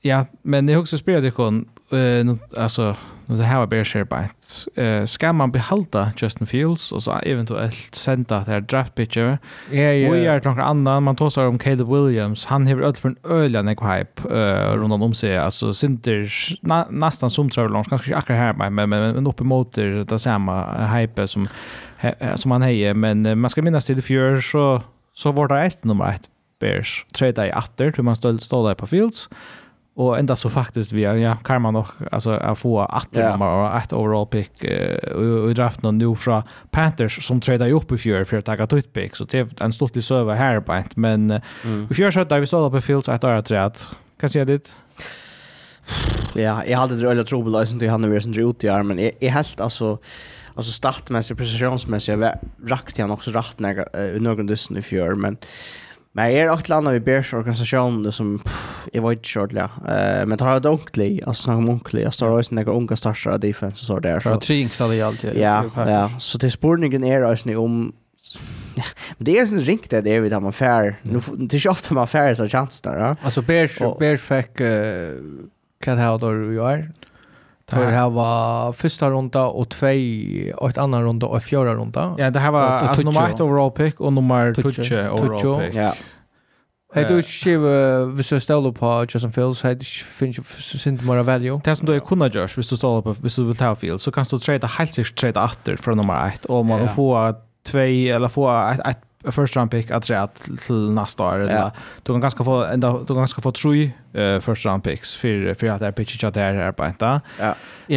Ja, 0.00 0.26
men 0.42 0.68
jag 0.68 0.80
också 0.80 0.98
spelar 0.98 1.20
det 1.20 1.30
kon 1.30 1.68
eh 1.90 2.60
alltså 2.62 2.96
nu 3.26 3.36
det 3.36 3.44
här 3.44 3.66
bear 3.66 3.84
share 3.84 4.04
bytes. 4.04 4.66
Eh 4.66 5.06
ska 5.06 5.32
man 5.32 5.50
behålla 5.50 6.12
Justin 6.16 6.46
Fields 6.46 6.92
och 6.92 7.02
så 7.02 7.12
eventuellt 7.12 7.94
sända 7.94 8.38
det 8.38 8.50
här 8.50 8.60
draft 8.60 8.94
pitcher. 8.94 9.38
Ja, 9.70 9.80
ja. 9.80 10.12
Vi 10.12 10.26
är 10.26 10.40
tror 10.40 10.60
annan 10.60 11.02
man 11.02 11.16
tar 11.16 11.46
om 11.46 11.58
Caleb 11.58 11.88
Williams. 11.88 12.46
Han 12.46 12.66
har 12.66 12.82
allt 12.82 12.98
för 12.98 13.08
en 13.08 13.16
ölian 13.24 13.68
hype 13.68 14.22
eh 14.30 14.76
runt 14.76 15.02
om 15.02 15.14
sig. 15.14 15.38
Alltså 15.38 15.74
synter 15.74 16.32
na, 16.62 16.86
nästan 16.90 17.30
som 17.30 17.50
tror 17.50 17.68
långt 17.68 17.88
kanske 17.88 18.16
akkurat 18.16 18.38
här 18.38 18.52
men 18.52 18.74
men 18.74 18.88
men 18.88 19.26
uppe 19.26 19.44
mot 19.44 19.72
det 19.72 20.04
där 20.04 20.18
samma 20.18 20.86
hype 20.86 21.26
som 21.26 21.48
som 22.34 22.50
han 22.50 22.62
hejer 22.62 22.94
men 22.94 23.40
man 23.40 23.50
ska 23.50 23.62
minnas 23.62 23.86
till 23.86 23.96
det 23.96 24.02
fjör 24.02 24.40
så 24.40 24.82
så 25.14 25.32
var 25.32 25.48
det 25.48 25.62
ett 25.62 25.84
nummer 25.84 26.08
ett 26.08 26.28
Bears. 26.60 27.06
Tredje 27.12 27.46
i 27.46 27.52
åter 27.52 27.90
tror 27.90 28.04
man 28.04 28.16
stod, 28.16 28.42
stod 28.42 28.68
där 28.68 28.74
på 28.74 28.86
Fields. 28.86 29.28
Och 29.94 30.18
ända 30.18 30.36
så 30.36 30.50
faktiskt 30.50 30.92
vi 30.92 31.02
ja 31.02 31.36
kan 31.36 31.62
man 31.62 31.74
nog 31.74 31.86
alltså 32.12 32.30
att 32.30 32.58
få 32.58 32.80
att 32.80 33.08
ja. 33.10 33.30
nummer 33.30 33.78
ett 33.78 33.92
overall 33.92 34.26
pick 34.26 34.64
eh, 34.64 35.12
och, 35.12 35.24
och 35.24 35.54
drafta 35.54 35.80
någon 35.82 35.98
nu 35.98 36.14
från 36.14 36.42
Panthers 36.70 37.26
som 37.26 37.40
tradar 37.40 37.66
ju 37.66 37.72
upp 37.72 37.92
i 37.92 37.98
fjör 37.98 38.24
för 38.24 38.36
att 38.36 38.70
ta 38.70 38.78
ett 38.78 38.92
pick 38.92 39.16
så 39.16 39.24
det 39.24 39.38
är 39.38 39.64
en 39.64 39.72
stortlig 39.72 40.04
server 40.04 40.34
här 40.34 40.60
på 40.60 40.72
ett 40.72 40.96
men 40.96 41.30
mm. 41.64 41.88
i 41.90 41.94
fjör 41.94 42.10
så 42.10 42.24
där 42.24 42.40
vi 42.40 42.46
står 42.46 42.70
på 42.70 42.80
Fields 42.80 43.08
att 43.08 43.24
är 43.24 43.42
träd 43.42 43.76
kan 44.20 44.30
se 44.30 44.44
det 44.44 44.70
Ja, 46.34 46.64
jag 46.64 46.78
hade 46.78 46.96
det 46.96 47.08
öliga 47.08 47.24
trobelösen 47.24 47.78
till 47.78 47.90
han 47.90 48.00
nu 48.00 48.16
är 48.16 48.20
sin 48.20 48.48
ut 48.48 48.64
i 48.64 48.68
armen. 48.68 48.98
Jag, 48.98 49.12
jag 49.18 49.30
helt 49.30 49.60
alltså 49.60 49.98
alltså 50.54 50.72
startmässigt 50.72 51.38
precisionsmässigt 51.38 52.18
jag 52.18 52.34
rackte 52.64 53.02
han 53.02 53.10
också 53.10 53.30
rätt 53.30 53.58
när 53.58 54.00
uh, 54.00 54.20
någon 54.20 54.46
dysten 54.46 54.76
i 54.76 54.82
fjör 54.82 55.14
men 55.14 55.36
Men 56.12 56.32
jag 56.32 56.34
är 56.34 56.48
också 56.48 56.72
landar 56.72 56.94
i 56.94 57.00
Bears 57.00 57.34
organisation 57.34 58.12
som 58.12 58.38
pff, 58.38 58.86
jag 58.92 59.08
vet 59.08 59.16
inte 59.16 59.28
ja. 59.56 59.64
Uh, 59.64 60.26
men 60.26 60.38
tar 60.38 60.52
jag 60.52 60.62
donkly 60.62 61.20
alltså 61.26 61.42
snackar 61.42 61.58
om 61.58 61.68
onkly. 61.68 62.02
Jag 62.02 62.14
står 62.14 62.38
också 62.38 62.54
några 62.54 62.72
unga 62.72 62.96
starka 62.96 63.38
defense 63.38 63.84
så 63.84 63.98
där 63.98 64.20
så. 64.20 64.28
För 64.28 64.36
tre 64.36 64.56
yngsta 64.56 64.88
det 64.88 65.02
allt. 65.02 65.24
Ja, 65.24 65.64
ja. 65.76 66.10
Så 66.18 66.38
det 66.38 66.50
spårningen 66.50 67.04
är 67.04 67.22
alltså 67.22 67.58
om 67.58 67.92
Ja, 68.74 68.84
men 69.18 69.24
det 69.24 69.38
är 69.38 69.46
ju 69.46 69.60
ringt 69.60 69.90
det 69.90 70.10
är 70.10 70.20
vi 70.20 70.28
där 70.28 70.40
man 70.40 70.52
fair. 70.52 71.00
Nu 71.02 71.20
det 71.36 71.56
är 71.56 71.58
ju 71.58 71.70
ofta 71.70 71.94
man 71.94 72.08
fair 72.08 72.34
så 72.34 72.48
chans 72.48 72.80
där. 72.80 73.16
Alltså 73.22 73.42
Bears 73.42 73.78
Bears 73.98 74.20
fick 74.20 74.60
kan 75.84 75.98
ha 75.98 76.18
då 76.18 76.34
ju 76.34 76.64
är. 76.64 76.90
Det 77.70 77.90
här 77.90 78.10
var 78.10 78.72
första 78.72 79.10
runda 79.10 79.44
och 79.46 79.68
två 79.68 79.86
och 80.56 80.70
ett 80.70 80.78
andra 80.78 81.02
runda 81.02 81.26
och 81.26 81.42
fjärde 81.42 81.74
runda. 81.74 82.14
Ja, 82.18 82.30
det 82.30 82.40
här 82.40 82.50
var 82.50 82.60
alltså 82.60 83.02
nummer 83.02 83.30
ett 83.30 83.40
overall 83.40 83.70
pick 83.70 84.00
och 84.00 84.12
nummer 84.12 84.54
2 84.54 84.62
overall 84.62 85.60
pick. 85.60 85.74
Ja. 85.74 85.94
Hei 86.94 87.04
du 87.06 87.20
ikke, 87.22 87.58
hvis 88.16 88.28
du 88.28 88.40
ståler 88.40 88.72
på 88.74 88.88
Justin 89.06 89.30
Fields, 89.32 89.62
hei 89.62 89.76
finns 90.18 90.38
ju 90.38 90.42
synd 90.42 91.04
mer 91.06 91.22
value? 91.22 91.60
Det 91.64 91.76
som 91.76 91.86
du 91.86 92.00
kunna 92.00 92.26
görs, 92.28 92.56
hvis 92.58 92.66
du 92.66 92.76
ståler 92.76 93.02
på, 93.02 93.12
hvis 93.12 93.36
du 93.36 93.44
vill 93.44 93.56
ta 93.56 93.74
Fields, 93.74 94.02
så 94.02 94.10
kan 94.10 94.24
du 94.30 94.38
trade, 94.38 94.66
helt 94.66 94.94
sikkert 94.94 95.14
trade 95.20 95.40
åter 95.40 95.76
från 95.76 95.96
nummer 95.96 96.26
ett 96.26 96.44
och 96.44 96.66
man 96.66 96.88
får 96.88 97.34
två 97.62 97.78
eller 97.78 98.28
få 98.28 98.50
ett 98.84 98.98
first 99.24 99.56
round 99.56 99.70
pick 99.70 99.90
att 99.90 100.04
säga 100.04 100.28
till 100.66 100.90
nästa 100.90 101.22
år 101.22 101.40
eller 101.40 101.70
du 102.02 102.12
kan 102.12 102.20
ganska 102.20 102.44
få 102.44 102.64
ända 102.64 102.98
du 102.98 103.06
kan 103.06 103.16
ganska 103.16 103.42
få 103.42 103.52
tre 103.52 103.90
uh, 104.16 104.40
first 104.40 104.66
round 104.66 104.84
picks 104.84 105.14
för 105.14 105.54
för 105.54 105.66
att 105.66 105.80
det 105.80 105.86
är 105.86 105.92
pitch 105.92 106.20
chat 106.20 106.34
där 106.34 106.54
är 106.54 106.72
på 106.72 106.86
inte. 106.86 107.20
Ja. 107.38 107.54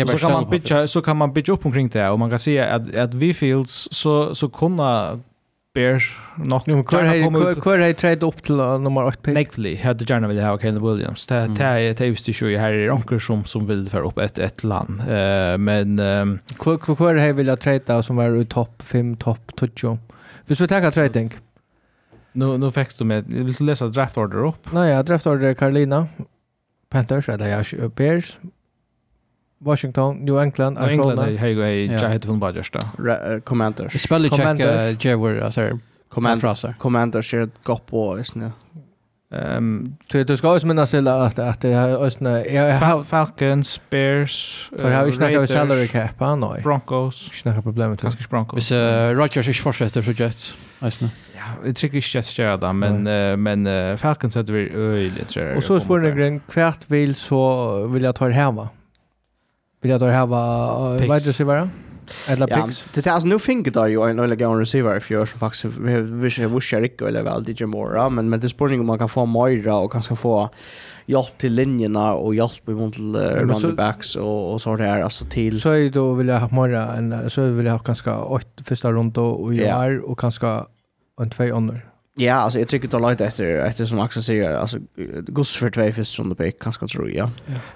Så 0.08 0.18
kan 0.18 0.32
man 0.32 0.50
pitcha 0.50 0.88
så 0.88 1.02
kan 1.02 1.18
man 1.18 1.34
pitcha 1.34 1.52
upp 1.52 1.66
omkring 1.66 1.90
det 1.90 2.10
och 2.10 2.20
man 2.20 2.30
kan 2.30 2.40
se 2.40 2.60
att 2.60 2.96
att 2.96 3.14
vi 3.14 3.34
fields 3.34 3.88
så 3.92 4.36
så 4.36 4.50
kunna 4.50 5.20
Bear 5.74 6.04
nok 6.38 6.68
nu 6.68 6.84
kvar 6.84 7.04
hej 7.04 7.24
kvar 7.62 7.78
hej 7.78 7.94
trade 7.94 8.26
upp 8.26 8.44
till 8.44 8.56
nummer 8.56 9.04
8 9.06 9.18
pick. 9.22 9.34
Nekfli 9.34 9.76
hade 9.76 10.06
gärna 10.10 10.28
vill 10.28 10.42
ha 10.42 10.58
Kane 10.58 10.80
Williams. 10.80 11.26
Det 11.26 11.48
det 11.58 11.64
är 11.64 11.94
det 11.94 12.06
just 12.06 12.42
ju 12.42 12.58
här 12.58 12.74
i 12.74 12.90
onkel 12.90 13.22
som 13.22 13.46
som 13.46 13.66
vill 13.66 13.90
för 13.90 14.02
upp 14.02 14.18
ett 14.18 14.40
ett 14.40 14.64
land. 14.64 15.00
Eh 15.00 15.58
men 15.58 15.98
kvar 16.58 16.78
kvar 16.78 17.16
hej 17.16 17.34
vill 17.34 17.48
jag 17.48 17.60
trade 17.60 18.04
som 18.04 18.16
var 18.16 18.42
i 18.42 18.46
topp 18.46 18.84
5 18.86 19.18
topp 19.18 19.52
20. 19.76 19.98
Hvis 20.46 20.62
vi 20.62 20.68
tar 20.68 20.92
trading. 20.92 21.34
Nu 22.32 22.58
nu 22.58 22.72
fick 22.72 22.98
du 22.98 23.06
med. 23.06 23.24
Vill 23.28 23.54
du 23.54 23.64
läsa 23.64 23.88
draft 23.88 24.18
order 24.18 24.46
upp? 24.46 24.72
Nej, 24.74 24.92
ja, 24.92 25.04
draft 25.04 25.28
order 25.28 25.54
Carolina 25.54 26.08
Panthers 26.90 27.30
eller 27.30 27.48
ja, 27.48 27.90
Bears. 27.90 28.40
Washington, 29.58 30.16
New 30.26 30.38
England, 30.38 30.78
Arizona. 30.78 31.04
New 31.04 31.20
England, 31.20 31.38
hej, 31.38 31.56
hej, 31.56 31.86
jag 31.86 32.10
heter 32.10 32.28
från 32.28 32.40
Badgers 32.40 32.72
då. 32.72 32.80
just 32.80 32.98
där. 32.98 33.40
Commanders. 33.40 34.02
Spellecheck, 34.02 35.06
Jewel, 35.06 35.44
alltså. 35.44 35.80
Commanders. 36.10 36.66
Commanders 36.80 37.34
är 37.34 37.42
ett 37.42 37.64
gott 37.64 37.86
på 37.86 38.18
just 38.18 38.36
nu. 38.36 38.52
Ehm 39.34 39.98
um, 40.14 40.26
du 40.28 40.38
ska 40.38 40.54
också 40.54 40.68
minnas 40.68 40.92
till 40.92 41.08
att 41.08 41.40
att 41.40 41.62
det 41.62 41.74
har 41.74 42.06
ösna 42.06 43.04
Falcons, 43.04 43.82
Bears, 43.90 44.70
Tar 44.78 44.92
har 44.92 45.06
ju 45.06 45.12
snackat 45.12 45.50
salary 45.50 45.88
cap 45.88 46.20
han 46.20 46.40
nej. 46.40 46.62
Broncos. 46.64 47.30
Snacka 47.34 47.62
problemet 47.62 48.04
med 48.04 48.14
Broncos. 48.30 48.58
Hvis 48.58 48.72
uh, 48.72 49.18
Rodgers 49.18 49.48
ikke 49.48 49.62
fortsetter 49.62 50.02
så 50.02 50.12
Jets. 50.12 50.58
Ösna. 50.82 51.10
Ja, 51.36 51.68
det 51.68 51.74
tycker 51.74 51.98
jag 51.98 52.04
Jets 52.14 52.40
gör 52.40 52.58
där 52.58 52.74
men 52.74 53.08
uh, 53.08 53.38
men 53.38 53.68
uh, 53.68 53.98
Falcons 53.98 54.36
hade 54.36 54.54
vi 54.54 54.72
öjligt 54.76 55.30
tror 55.30 55.46
jag. 55.46 55.58
Och 55.58 55.64
så 55.64 55.80
spår 55.80 56.00
den 56.00 56.40
kvart 56.40 56.86
vill 56.88 57.16
så 57.16 57.88
vill 57.88 58.04
jag 58.04 58.16
ta 58.16 58.28
det 58.28 58.34
hemma. 58.34 58.70
Vill 59.82 59.92
jag 59.92 60.00
ta 60.00 60.06
det 60.06 60.14
hemma? 60.14 60.38
Vad 61.08 61.24
det 61.26 61.34
ska 61.34 61.46
vara? 61.46 61.70
Eller 62.28 62.48
picks. 62.48 62.84
Det 62.94 63.08
är 63.08 63.12
alltså 63.12 63.28
nu 63.28 63.40
finge 63.40 63.70
det 63.70 63.90
ju 63.90 64.10
en 64.10 64.20
eller 64.20 64.36
gång 64.36 64.60
receiver 64.60 64.98
if 64.98 65.12
you're 65.12 65.26
faktiskt 65.26 65.66
vi 65.66 66.02
vi 66.02 66.46
wish 66.46 66.74
Eric 66.74 67.02
eller 67.02 67.24
väl 67.24 67.50
DJ 67.50 67.66
Moore 67.66 68.10
men 68.10 68.30
men 68.30 68.40
det 68.40 68.50
spårning 68.50 68.80
om 68.80 68.86
man 68.86 69.00
kan 69.00 69.10
få 69.10 69.26
Moira 69.26 69.76
och 69.76 69.92
kanske 69.92 70.16
få 70.16 70.50
hjälp 71.06 71.38
till 71.38 71.54
linjerna 71.54 72.14
och 72.14 72.36
hjälp 72.36 72.68
mot 72.68 72.98
running 72.98 73.76
backs 73.76 74.16
och 74.16 74.54
och 74.54 74.62
så 74.62 74.76
där 74.76 75.02
alltså 75.02 75.26
till 75.26 75.62
så 75.62 75.70
är 75.70 75.90
då 75.90 76.14
vill 76.14 76.28
jag 76.28 76.40
ha 76.40 76.50
Moira 76.52 76.94
en 76.94 77.30
så 77.30 77.42
vill 77.42 77.66
jag 77.66 77.74
ha 77.74 77.80
kanske 77.80 78.12
åtta 78.12 78.64
första 78.66 78.92
runt 78.92 79.18
och 79.18 79.54
i 79.56 79.72
år 79.72 80.10
och 80.10 80.20
kanske 80.20 80.64
en 81.22 81.30
två 81.30 81.56
andra. 81.56 81.78
Ja, 82.16 82.34
alltså 82.34 82.60
jag 82.60 82.68
tycker 82.68 82.88
det 82.88 83.00
låter 83.00 83.26
efter 83.26 83.56
efter 83.56 83.86
som 83.86 84.00
Axel 84.00 84.24
säger 84.24 84.56
alltså 84.56 84.78
gus 85.28 85.58
för 85.58 85.70
två 85.70 85.92
fisk 85.92 86.16
som 86.16 86.30
det 86.30 86.36
pick 86.36 86.60
kanske 86.60 86.88
tror 86.88 87.12
jag. 87.12 87.30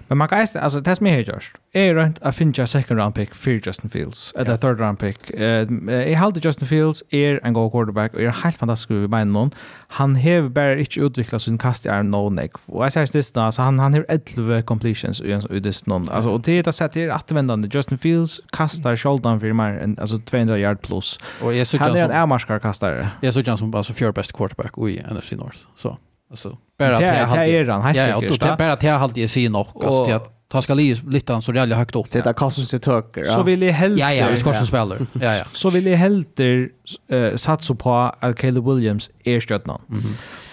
Men 0.07 0.17
man 0.17 0.27
kan 0.27 0.47
alltså 0.53 0.79
det 0.79 0.95
som 0.95 1.05
jag 1.05 1.13
har 1.13 1.21
gjort, 1.21 1.51
Är 1.73 1.93
runt 1.93 2.19
I 2.25 2.31
think 2.31 2.57
just 2.57 2.71
second 2.71 2.99
round 2.99 3.15
pick 3.15 3.35
för 3.35 3.51
Justin 3.51 3.89
Fields 3.89 4.33
eller 4.35 4.51
ja. 4.51 4.57
third 4.57 4.79
round 4.79 4.99
pick. 4.99 5.29
Eh 5.29 5.67
uh, 5.67 6.17
held 6.17 6.45
Justin 6.45 6.67
Fields 6.67 7.03
är 7.09 7.39
en 7.43 7.53
god 7.53 7.71
quarterback 7.71 8.13
och 8.13 8.21
är 8.21 8.29
helt 8.29 8.57
fantastisk 8.57 8.91
vid 8.91 9.09
benen 9.09 9.33
någon. 9.33 9.51
Han 9.87 10.15
har 10.15 10.49
bara 10.49 10.79
inte 10.79 10.99
utvecklat 10.99 11.41
sin 11.41 11.57
kast 11.57 11.85
i 11.85 11.89
arm 11.89 12.11
någon 12.11 12.35
neck. 12.35 12.51
Och 12.65 12.85
jag 12.85 12.93
säger 12.93 13.33
det 13.33 13.37
alltså 13.41 13.61
han 13.61 13.79
han 13.79 13.93
har 13.93 14.05
11 14.09 14.61
completions 14.61 15.21
i 15.21 15.41
i 15.49 15.59
det 15.59 15.87
någon. 15.87 16.09
Alltså 16.09 16.29
och 16.29 16.41
det 16.41 16.67
är 16.67 16.71
så 16.71 16.83
att 16.83 16.91
det 16.91 17.03
är 17.03 17.15
återvändande 17.15 17.69
Justin 17.73 17.97
Fields 17.97 18.41
kastar 18.49 18.95
skuldan 18.95 19.39
för 19.39 19.53
mer 19.53 19.79
än 19.79 19.97
alltså 19.99 20.19
200 20.19 20.57
yard 20.57 20.81
plus. 20.81 21.19
Och 21.41 21.53
jag 21.53 21.67
såg 21.67 21.81
han 21.81 21.95
är 21.95 22.05
en 22.05 22.11
ärmarskar 22.11 22.59
kastare. 22.59 23.09
Jag 23.21 23.33
såg 23.33 23.47
han 23.47 23.57
som 23.57 23.71
bara 23.71 23.83
så 23.83 23.93
fjärde 23.93 24.26
best 24.27 24.37
quarterback 24.37 24.77
i 24.77 25.01
NFC 25.13 25.31
North. 25.31 25.57
Så 25.75 25.97
alltså 26.31 26.57
bara 26.79 26.95
att 26.95 27.01
jag 27.01 27.27
hade 27.27 27.49
Ja, 27.49 28.07
ja, 28.07 28.15
och 28.15 28.23
det 28.23 28.55
bara 28.57 28.73
att 28.73 28.83
jag 28.83 28.99
hade 28.99 29.19
ju 29.21 29.27
syn 29.27 29.55
och 29.55 29.85
alltså 29.85 30.03
att 30.15 30.49
ta 30.49 30.61
ska 30.61 30.73
lige 30.73 31.01
lite 31.07 31.33
han 31.33 31.41
så 31.41 31.53
jävla 31.53 31.75
högt 31.75 31.95
upp. 31.95 32.07
Sätta 32.07 32.33
Carson 32.33 32.65
till 32.65 32.79
Tucker. 32.79 33.25
Så 33.25 33.43
vill 33.43 33.61
jag 33.61 33.73
helt 33.73 33.99
Ja, 33.99 34.13
ja, 34.13 34.27
vi 34.29 34.37
ska 34.37 34.53
som 34.53 34.67
spelar. 34.67 35.05
Ja, 35.13 35.35
ja. 35.35 35.43
Så 35.53 35.69
vill 35.69 35.87
jag 35.87 35.97
helt 35.97 36.39
eh 36.39 37.35
satsa 37.35 37.75
på 37.75 37.93
att 38.19 38.37
Caleb 38.37 38.67
Williams 38.67 39.09
är 39.23 39.39
stjärnan. 39.39 39.81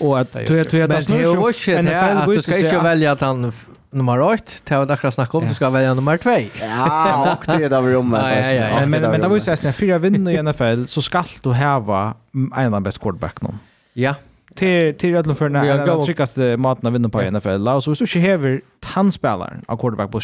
Och 0.01 0.20
att 0.20 0.33
tror 0.33 0.57
du 0.57 0.64
tror 0.64 0.81
jag 0.81 0.93
att 0.93 1.07
det 1.07 1.14
är 1.14 1.18
ju 1.18 1.39
att 2.18 2.27
du 2.27 2.43
ska 2.43 2.59
inte 2.59 2.79
välja 2.79 3.12
att 3.12 3.20
han 3.20 3.53
nummer 3.95 4.20
8 4.20 4.42
till 4.64 4.76
att 4.76 4.90
akkurat 4.90 5.14
snacka 5.14 5.38
om 5.38 5.49
du 5.49 5.55
ska 5.55 5.70
välja 5.70 5.95
nummer 5.95 6.16
2. 6.16 6.30
Ja, 6.61 7.32
och 7.32 7.59
det 7.59 7.68
där 7.68 7.82
rummet. 7.82 8.22
Ja, 8.22 8.53
ja, 8.53 8.80
ja. 8.80 8.86
Men 8.86 9.03
men 9.03 9.20
det 9.20 9.28
var 9.28 9.34
ju 9.34 9.40
så 9.40 9.51
att 9.51 9.76
fyra 9.76 9.99
vinner 9.99 10.32
i 10.32 10.42
NFL 10.42 10.84
så 10.86 11.03
skall 11.03 11.24
du 11.42 11.51
ha 11.51 12.14
en 12.57 12.74
av 12.74 12.80
bäst 12.80 12.99
quarterback 12.99 13.42
någon. 13.42 13.59
Ja 13.92 14.14
till 14.55 14.94
till 14.94 15.16
alla 15.16 15.34
för 15.34 15.48
när 15.48 15.86
den 15.86 16.05
trickaste 16.05 16.57
maten 16.57 16.92
vinner 16.92 17.09
på 17.09 17.22
NFL. 17.22 17.68
Och 17.68 17.84
så 17.84 17.90
hvis 17.90 17.98
du 17.98 18.05
inte 18.05 18.18
hever 18.18 18.61
tandspelaren 18.80 19.64
av 19.68 19.76
quarterback 19.76 20.11
på 20.11 20.20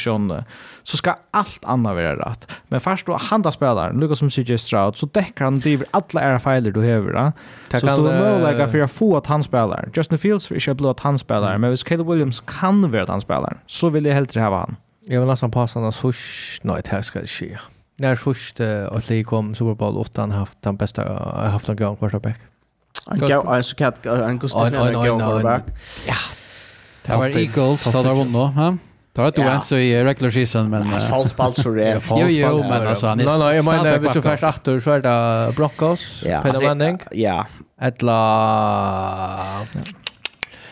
så 0.83 0.97
ska 0.97 1.17
allt 1.31 1.65
annat 1.65 1.95
vara 1.95 2.31
rätt. 2.31 2.51
Men 2.69 2.81
först 2.81 3.07
då 3.07 3.17
handa 3.17 3.53
spelaren, 3.53 4.01
Lucas 4.01 4.19
som 4.19 4.31
CJ 4.31 4.59
Stroud, 4.59 4.97
så 4.97 5.07
täcker 5.07 5.45
han 5.45 5.61
driver 5.61 5.87
alla 5.91 6.23
era 6.23 6.41
filer 6.41 6.71
du 6.71 6.83
hever. 6.83 7.33
Så 7.71 7.79
står 7.79 8.13
det 8.13 8.21
möjliga 8.21 8.69
för 8.69 8.81
att 8.81 8.91
få 8.91 9.17
att 9.17 9.27
han 9.27 9.43
spelar. 9.43 9.89
Justin 9.95 10.19
Fields 10.19 10.51
vill 10.51 10.57
inte 10.57 10.75
bli 10.75 10.89
att 10.89 11.01
han 11.01 11.19
spelar, 11.19 11.59
men 11.59 11.71
hvis 11.71 11.83
Caleb 11.83 12.07
Williams 12.11 12.43
kan 12.47 12.91
vara 12.91 13.03
att 13.03 13.09
han 13.09 13.21
spelar, 13.21 13.57
så 13.67 13.91
vill 13.91 14.05
jag 14.05 14.15
hellre 14.15 14.41
ha 14.41 14.59
han. 14.59 14.77
Jag 15.07 15.21
vill 15.21 15.29
nästan 15.29 15.51
passa 15.51 15.79
honom 15.79 15.93
så 15.93 16.13
det 16.63 16.89
här 16.89 17.03
ska 17.03 17.21
det 17.21 17.27
ske. 17.27 17.59
När 17.97 18.15
först 18.15 18.61
att 18.61 19.09
Lee 19.09 19.25
kom 19.25 19.55
Super 19.55 19.75
Bowl 19.75 19.97
8 19.97 20.27
haft 20.27 20.63
den 20.63 20.77
bästa 20.77 21.03
haft 21.51 21.69
en 21.69 21.77
gång 21.77 21.97
quarterback. 21.97 22.37
En 23.07 23.19
go 23.19 23.49
alltså 23.49 23.77
cat 23.77 24.07
en 24.07 24.39
Gustav 24.39 24.67
en 24.67 24.93
go 24.93 25.03
quarterback. 25.03 25.63
Ja. 26.09 26.15
Det 27.07 27.17
var 27.17 27.27
Eagles 27.27 27.85
då 27.85 28.03
där 28.03 28.15
vann 28.15 28.35
ha. 28.35 28.77
Det 29.13 29.23
var 29.23 29.33
du 29.37 29.43
ens 29.43 29.67
så 29.67 29.77
i 29.77 30.05
regular 30.05 30.31
season 30.31 30.71
men 30.71 30.99
false 30.99 31.35
balls 31.37 31.63
så 31.63 31.71
det. 31.71 32.03
Jo 32.11 32.27
jo 32.29 32.63
men 32.63 32.87
alltså 32.87 33.07
han 33.07 33.21
är 33.21 33.25
Nej 33.25 33.39
nej 33.39 33.57
jag 33.57 33.65
menar 33.65 33.99
vi 33.99 34.09
så 34.09 34.23
fast 34.23 34.43
åter 34.43 34.81
så 34.81 34.91
är 34.91 35.01
det 35.01 35.53
Broncos 35.57 36.21
Peter 36.43 36.67
Manning. 36.67 36.99
Ja. 37.11 37.47
Ettla 37.81 38.17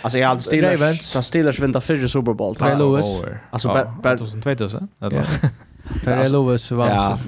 Alltså 0.03 0.19
jag 0.19 0.29
hade 0.29 0.41
Steelers, 0.41 1.01
så 1.01 1.23
Steelers 1.23 1.59
vinner 1.59 1.81
fyra 1.81 2.09
Super 2.09 2.33
Bowl. 2.33 2.57
Alltså 3.51 3.87
2000 4.03 4.43
2000. 4.43 4.89
Terry 6.05 6.29
Lewis 6.29 6.71
vann 6.71 6.89
ja, 6.89 7.19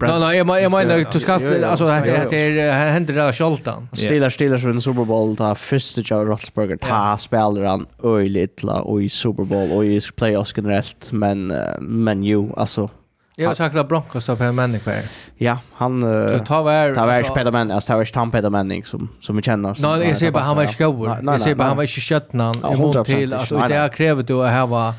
Nej 0.00 0.20
nej 0.20 0.36
jag 0.38 0.46
menar 0.46 0.60
jag 0.60 0.72
menar 0.72 1.06
du 1.12 1.20
ska 1.20 1.32
alltså 1.32 1.86
det 1.86 2.50
det 2.50 2.72
händer 2.72 3.14
det 3.14 3.32
Scholtan. 3.32 3.88
Steelers 3.92 4.34
Steelers 4.34 4.64
vinner 4.64 4.80
Super 4.80 5.04
Bowl 5.04 5.36
ta 5.36 5.54
första 5.54 6.00
Joe 6.00 6.24
Roethlisberger 6.24 6.76
ta 6.76 7.18
spelar 7.18 7.64
han 7.64 7.86
öjligt 8.04 8.62
la 8.62 8.80
och 8.80 9.02
i 9.02 9.08
Super 9.08 9.44
Bowl 9.44 9.70
och 9.70 9.84
i 9.84 10.00
playoffs 10.16 10.52
generellt 10.56 11.12
men 11.12 11.46
men 11.78 12.24
ju 12.24 12.48
alltså 12.56 12.88
Jag 13.36 13.48
har 13.48 13.54
sagt 13.54 13.76
att 13.76 13.88
Broncos 13.88 14.28
har 14.28 14.36
Per 14.36 14.52
Manning 14.52 14.80
kvar. 14.80 14.94
Ja, 15.36 15.58
han... 15.72 16.02
Så 16.02 16.38
ta 16.38 16.62
var... 16.62 16.94
Ta 16.94 17.06
var 17.06 17.22
Peter 17.22 17.50
Manning, 17.50 17.74
alltså 17.74 17.92
ta 17.92 17.96
var 17.96 18.04
Tom 18.04 18.30
Peter 18.30 18.50
Manning 18.50 18.84
som, 18.84 19.08
som 19.20 19.36
vi 19.36 19.42
känner. 19.42 19.76
Nej, 19.78 20.08
jag 20.08 20.18
ser 20.18 20.30
bara 20.30 20.44
han 20.44 20.56
var 20.56 20.62
inte 20.62 20.74
skor. 20.74 21.18
Jag 21.22 21.40
ser 21.40 21.54
bara 21.54 21.68
han 21.68 21.76
var 21.76 21.82
inte 21.82 22.00
köttnan. 22.00 22.56
Jag 22.62 22.78
mot 22.78 23.04
till 23.04 23.34
att 23.34 23.68
det 23.68 23.90
kräver 23.94 24.22
du 24.22 24.46
att 24.46 24.68
ha 24.68 24.94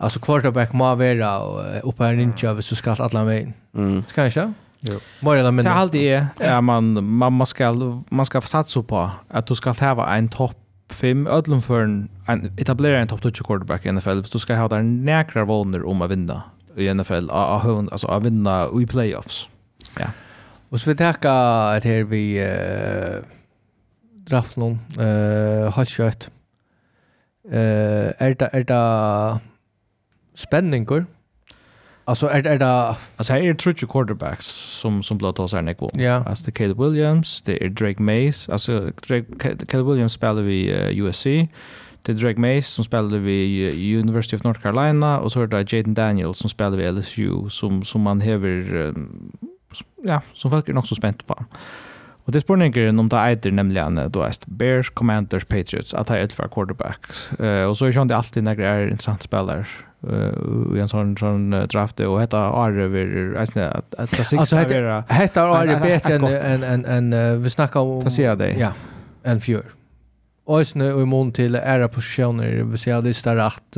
alltså 0.00 0.20
quarterback 0.20 0.72
må 0.72 0.94
vara 0.94 1.38
uppe 1.82 2.04
här 2.04 2.18
inte 2.18 2.52
hvis 2.52 2.68
du 2.68 2.76
ska 2.76 2.92
alla 2.92 3.24
med. 3.24 3.52
Mm. 3.74 4.04
Ska 4.08 4.26
inte? 4.26 4.52
Jo. 4.80 4.98
Mer 5.20 5.36
eller 5.36 5.50
mindre. 5.50 5.72
Det 5.72 5.76
är 5.76 5.80
alltid 5.80 6.02
är 6.02 6.26
ja, 6.38 6.60
man 6.60 7.04
man 7.34 7.46
ska 7.46 7.72
man 8.08 8.26
ska 8.26 8.40
satsa 8.40 8.82
på 8.82 9.10
att 9.28 9.46
du 9.46 9.54
ska 9.54 9.70
ha 9.70 10.16
en 10.16 10.28
topp 10.28 10.56
5 10.90 11.26
ödlum 11.26 11.62
för 11.62 11.82
en 11.82 12.08
etablera 12.58 12.98
en 12.98 13.08
topp 13.08 13.22
20 13.22 13.44
quarterback 13.44 13.86
i 13.86 13.92
NFL. 13.92 14.22
Så 14.22 14.32
du 14.32 14.38
ska 14.38 14.54
ha 14.54 14.68
där 14.68 14.82
näkra 14.82 15.44
våner 15.44 15.84
om 15.84 16.02
att 16.02 16.10
vinna 16.10 16.42
i 16.76 16.94
NFL, 16.94 17.30
alltså 17.30 18.06
att 18.06 18.22
vinna 18.22 18.68
i 18.82 18.86
playoffs. 18.86 19.48
Ja. 19.98 20.06
Och 20.68 20.80
så 20.80 20.90
vi 20.90 20.96
tackar 20.96 21.76
att 21.76 21.84
här 21.84 22.04
vi 22.04 22.38
draft 24.12 24.56
någon 24.56 24.78
eh 24.98 25.74
halvkött. 25.74 26.30
Eh, 27.52 28.12
är 28.18 28.34
det, 28.34 28.48
är 28.52 28.64
det 28.64 29.40
spänningar. 30.40 31.06
Alltså 32.10 32.26
är 32.26 32.38
er, 32.38 32.46
är 32.46 32.58
det 32.58 32.96
alltså 33.16 33.32
här 33.32 33.40
är 33.40 33.44
er 33.44 33.86
quarterbacks 33.86 34.46
som 34.80 35.02
som 35.02 35.18
blott 35.18 35.38
oss 35.38 35.52
här 35.52 35.62
Nico. 35.62 35.90
Ja. 35.94 36.24
Alltså 36.26 36.44
det 36.44 36.52
Caleb 36.52 36.80
Williams, 36.80 37.42
det 37.42 37.64
är 37.64 37.68
Drake 37.68 38.02
Mays, 38.02 38.48
alltså 38.48 38.90
Drake 39.08 39.66
Caleb 39.66 39.86
Williams 39.86 40.12
spelar 40.12 40.42
vi 40.42 40.72
uh, 40.72 41.06
USC. 41.06 41.24
Det 42.02 42.12
är 42.12 42.16
Drake 42.16 42.40
Mays 42.40 42.68
som 42.68 42.84
spelar 42.84 43.18
vi 43.18 43.70
uh, 43.70 44.00
University 44.00 44.36
of 44.36 44.44
North 44.44 44.60
Carolina 44.60 45.20
och 45.20 45.32
så 45.32 45.42
är 45.42 45.46
det 45.46 45.72
Jaden 45.72 45.94
Daniels 45.94 46.38
som 46.38 46.50
spelar 46.50 46.76
vi 46.76 46.90
LSU 46.90 47.48
som 47.48 47.84
som 47.84 48.00
man 48.00 48.20
häver 48.20 48.76
um, 48.76 49.32
ja, 50.02 50.22
som 50.32 50.50
folk 50.50 50.68
är 50.68 50.72
nog 50.72 50.86
så 50.86 50.94
spänt 50.94 51.26
på. 51.26 51.44
Och 52.24 52.32
det 52.32 52.40
spårningen 52.40 52.98
om 52.98 53.08
det 53.08 53.16
äter 53.16 53.50
nämligen 53.50 54.10
då 54.10 54.22
är 54.22 54.32
Bears, 54.46 54.90
Commanders, 54.90 55.44
Patriots 55.44 55.94
att 55.94 56.08
ha 56.08 56.16
ett 56.16 56.32
för 56.32 56.48
quarterbacks. 56.48 57.32
Eh 57.32 57.46
uh, 57.46 57.64
och 57.64 57.76
så 57.78 57.86
är 57.86 58.04
det 58.04 58.16
alltid 58.16 58.42
några 58.42 58.82
intressanta 58.82 59.22
spelare 59.22 59.66
uh, 60.08 60.76
i 60.76 60.80
en 60.80 60.88
sån 60.88 61.16
sån 61.16 61.50
draft 61.50 62.00
och 62.00 62.20
hetta 62.20 62.38
Arre 62.38 62.88
vill 62.88 63.36
alltså 63.36 63.60
att 63.60 63.94
att 63.94 64.10
det 64.10 64.24
sig 64.24 64.38
alltså 64.38 64.56
hetta 64.56 65.04
hetta 65.08 65.42
Arre 65.42 65.80
bättre 65.80 66.14
än 66.14 66.24
än 66.24 66.84
än 66.84 67.12
än 67.12 67.42
vi 67.42 67.50
snackar 67.50 67.80
om 67.80 68.02
ta 68.02 68.10
sig 68.10 68.36
dig. 68.36 68.56
ja 68.58 68.72
en 69.22 69.40
fjör 69.40 69.64
och 70.44 70.76
nu 70.76 70.92
och 70.92 71.08
mån 71.08 71.32
till 71.32 71.54
era 71.54 71.88
positioner 71.88 72.62
vi 72.62 72.78
ser 72.78 73.02
det 73.02 73.24
där 73.24 73.36
att 73.36 73.76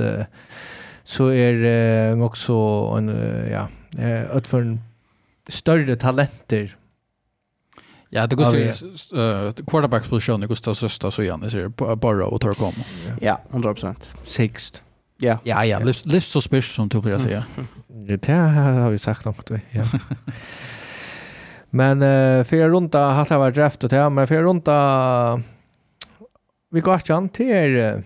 så 1.05 1.29
är 1.29 1.53
det 1.53 2.23
också 2.23 2.55
en 2.99 3.09
ja 3.51 3.69
ett 4.37 4.47
för 4.47 4.79
större 5.49 5.97
talenter 5.97 6.77
Ja, 8.15 8.27
det 8.27 8.37
går 8.37 8.73
så 8.97 9.17
uh, 9.17 9.53
quarterback 9.67 10.09
position, 10.09 10.41
det 10.41 10.47
går 10.47 10.55
så 10.55 10.75
sista 10.75 11.11
så 11.11 11.23
igen, 11.23 11.41
det 11.41 11.51
ser 11.51 11.69
bara 11.97 12.27
och 12.27 12.41
tar 12.41 12.55
kom. 12.55 12.73
Ja, 13.21 13.41
100%. 13.51 13.95
Sixth. 14.25 14.83
Ja, 15.23 15.39
ja, 15.45 15.65
ja. 15.65 15.79
Livs, 15.79 16.07
livs 16.07 16.27
så 16.27 16.41
spes 16.41 16.67
som 16.67 16.89
du 16.89 17.01
vill 17.01 17.21
säga. 17.21 17.45
Det 17.89 18.27
här 18.27 18.73
har 18.73 18.91
vi 18.91 18.99
sagt 18.99 19.25
något 19.25 19.51
vi. 19.51 19.61
Ja. 19.71 19.85
men 21.71 22.03
uh, 22.03 22.45
för 22.45 22.69
runt 22.69 22.95
har 22.95 23.29
det 23.29 23.37
varit 23.37 23.55
draft 23.55 23.85
och 23.85 23.91
det 23.91 24.11
men 24.11 24.27
för 24.27 24.43
runt 24.43 24.69
vi 26.71 26.81
går 26.81 27.11
an 27.11 27.29
till 27.29 27.77
uh, 27.77 28.01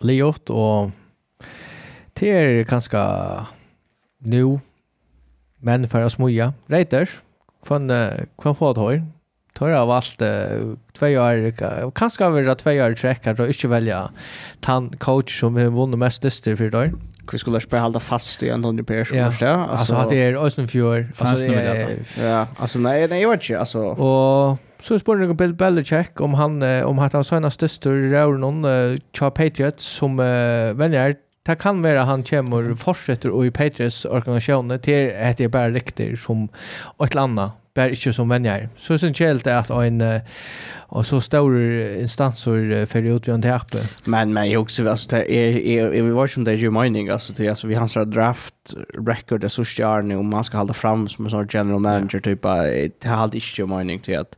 Leot 0.00 0.50
och 0.50 0.90
till 2.12 2.64
ganska 2.64 3.46
nu 4.18 4.60
men 5.58 5.88
för 5.88 6.00
att 6.00 6.12
smoja. 6.12 6.54
Reiters 6.66 7.20
från 7.62 7.90
uh, 7.90 8.12
från 8.38 8.56
Fordhöj 8.56 9.02
Tar 9.58 9.68
jag 9.68 9.86
valt 9.86 10.22
uh, 10.22 10.28
två 10.92 11.06
år, 11.06 11.90
kanske 11.90 12.24
har 12.24 12.30
vi 12.30 12.42
då 12.42 12.54
två 12.54 12.70
år 12.70 12.94
träckar 12.94 13.34
då 13.34 13.46
inte 13.46 13.68
välja 13.68 14.10
tan 14.60 14.90
coach 14.98 15.40
som 15.40 15.56
har 15.56 15.64
vunnit 15.64 15.98
mest 15.98 16.22
dyster 16.22 16.56
för 16.56 16.70
då. 16.70 16.90
Vi 17.32 17.38
skulle 17.38 17.60
spela 17.60 17.82
hålla 17.82 18.00
fast 18.00 18.42
i 18.42 18.50
Antonio 18.50 18.84
Persson 18.84 19.18
ja. 19.18 19.30
första. 19.30 19.54
Alltså 19.54 19.94
att 19.94 20.08
det 20.08 20.22
är 20.22 20.46
Östen 20.46 20.68
Fjord. 20.68 21.04
Alltså 21.18 21.46
Ja, 22.22 22.46
alltså 22.56 22.78
nej, 22.78 23.08
nej 23.08 23.22
jag 23.22 23.30
vet 23.30 23.42
inte 23.42 23.58
alltså. 23.58 23.78
Och 23.80 24.58
så 24.80 24.98
spår 24.98 25.22
jag 25.22 25.36
Bill 25.36 25.54
Belichick 25.54 26.20
om 26.20 26.34
han 26.34 26.62
om 26.62 26.98
han 26.98 27.10
har 27.12 27.22
såna 27.22 27.50
största 27.50 27.90
rör 27.90 28.32
någon 28.32 28.64
Cha 29.18 29.30
Patriots 29.30 29.84
som 29.84 30.18
uh, 30.18 30.72
vänner 30.72 31.14
Det 31.46 31.56
kan 31.56 31.82
vara 31.82 32.04
han 32.04 32.22
kommer 32.22 32.74
fortsätter 32.74 33.30
och 33.30 33.46
i 33.46 33.50
Patriots 33.50 34.04
organisationen 34.04 34.80
till 34.80 35.12
att 35.16 35.36
det 35.36 35.44
är 35.44 35.48
bara 35.48 35.70
riktigt 35.70 36.20
som 36.20 36.48
ett 37.04 37.12
eller 37.12 37.22
annat 37.22 37.52
bare 37.76 37.90
inte 37.90 38.12
som 38.12 38.28
vänner. 38.28 38.68
Så 38.76 38.98
synes 38.98 39.20
jeg 39.20 39.28
helt 39.28 39.46
att 39.46 39.70
en 39.70 40.20
och 40.88 41.06
så 41.06 41.20
store 41.20 42.00
instanser 42.00 42.86
för 42.86 43.02
ut 43.02 43.28
vid 43.28 43.34
Antwerpen. 43.34 43.84
Men 44.04 44.32
men 44.32 44.50
jag 44.50 44.62
också 44.62 44.88
alltså 44.88 45.08
det 45.10 45.32
är 45.32 45.56
är 45.66 46.02
vi 46.02 46.10
var 46.10 46.26
som 46.26 46.44
det 46.44 46.54
ju 46.54 46.70
mining 46.70 47.08
alltså 47.08 47.32
det 47.32 47.48
alltså 47.48 47.66
vi 47.66 47.74
har 47.74 47.86
så 47.86 48.04
draft 48.04 48.54
record 49.06 49.40
det 49.40 49.48
så 49.48 49.64
stjärne 49.64 50.16
om 50.16 50.30
man 50.30 50.44
ska 50.44 50.58
hålla 50.58 50.74
fram 50.74 51.08
som 51.08 51.24
en 51.24 51.30
sån 51.30 51.48
general 51.50 51.80
manager 51.80 52.20
typ 52.20 52.42
det 52.42 53.08
har 53.08 53.16
alltid 53.16 53.42
ju 53.42 53.66
mining 53.66 54.00
till 54.00 54.18
att 54.18 54.36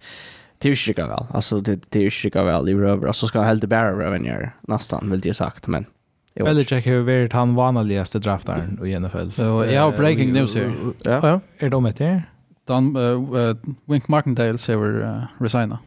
det 0.59 0.69
är 0.69 0.75
ju 0.75 0.93
inte 0.93 1.03
väl. 1.03 1.25
Alltså 1.33 1.61
det 1.61 1.81
det 1.91 1.99
är 1.99 2.03
ju 2.03 2.11
inte 2.25 2.45
väl 2.45 2.69
i 2.69 2.75
röver. 2.75 3.07
Alltså 3.07 3.27
ska 3.27 3.43
helt 3.43 3.61
det 3.61 3.67
bara 3.67 3.99
revenir 3.99 4.51
nästan 4.61 5.11
vill 5.11 5.27
jag 5.27 5.37
sagt 5.37 5.67
men 5.67 5.87
Belichick 6.35 6.87
har 6.87 7.01
varit 7.01 7.33
han 7.33 7.55
vanligaste 7.55 8.19
draftaren 8.19 8.87
i 8.87 8.99
NFL. 9.01 9.31
Så 9.31 9.43
jag 9.71 9.83
har 9.83 9.93
breaking 9.93 10.33
news 10.33 10.55
här. 10.55 10.73
Ja. 11.03 11.41
Är 11.59 11.69
de 11.69 11.83
med 11.83 11.97
till? 11.97 12.21
Dan 12.69 12.97
uh, 12.97 13.35
uh, 13.35 13.57
Wink 13.85 14.09
Martindale 14.09 14.59
säger 14.59 15.03
uh, 15.03 15.23
resigna. 15.39 15.79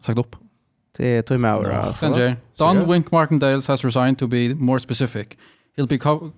Sagt 0.00 0.18
upp. 0.18 0.36
Det 0.96 1.22
tror 1.22 1.40
jag 1.40 1.62
med. 1.62 1.94
Sanjay. 1.94 2.34
Don 2.58 2.92
Wink 2.92 3.10
Martindale 3.10 3.60
has 3.68 3.84
resigned 3.84 4.18
to 4.18 4.26
be 4.26 4.54
more 4.54 4.80
specific. 4.80 5.26
He'll 5.76 5.88
be 5.88 5.98
co 5.98 6.30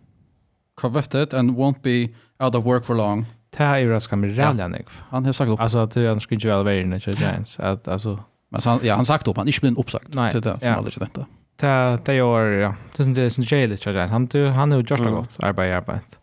coveted 0.75 1.35
and 1.35 1.51
won't 1.51 1.83
be 1.83 2.09
out 2.39 2.55
of 2.55 2.65
work 2.65 2.85
for 2.85 2.95
long. 2.95 3.27
Det 3.51 3.65
här 3.65 3.75
är 3.75 3.79
ju 3.79 3.85
överraskar 3.85 4.17
mig 4.17 4.31
rädda 4.31 4.71
ja. 4.71 4.79
Han 5.09 5.25
har 5.25 5.33
sagt 5.33 5.51
upp. 5.51 5.61
Alltså 5.61 5.79
att 5.79 5.95
han 5.95 6.21
skulle 6.21 6.37
inte 6.37 6.49
väl 6.49 6.65
vara 6.65 6.75
i 6.75 6.85
när 6.85 7.09
Giants. 7.09 7.61
Att, 7.61 7.89
alltså... 7.89 8.21
Men 8.49 8.61
han, 8.65 8.81
ja, 8.83 8.95
han 8.95 9.07
sagt 9.07 9.29
upp. 9.29 9.37
Han 9.37 9.47
är 9.47 9.49
inte 9.49 9.61
blivit 9.61 9.79
uppsagt. 9.79 10.15
Nej. 10.15 10.33
Det 10.33 10.47
är 10.47 10.53
det 10.53 10.61
som 10.61 10.75
aldrig 10.75 10.97
är 10.97 11.01
detta. 11.01 11.27
Det 12.05 12.13
är 12.13 12.15
ju, 12.15 12.61
ja. 12.61 12.75
Det 12.97 13.03
är 13.03 13.31
som 13.31 13.45
Jay 13.47 13.67
lite 13.67 13.91
Joe 13.91 13.97
Giants. 13.97 14.35
Han 14.57 14.71
har 14.71 14.79
gjort 14.79 14.89
det 14.89 15.11
gott. 15.11 15.37
Arbete, 15.39 15.77
arbete. 15.77 16.17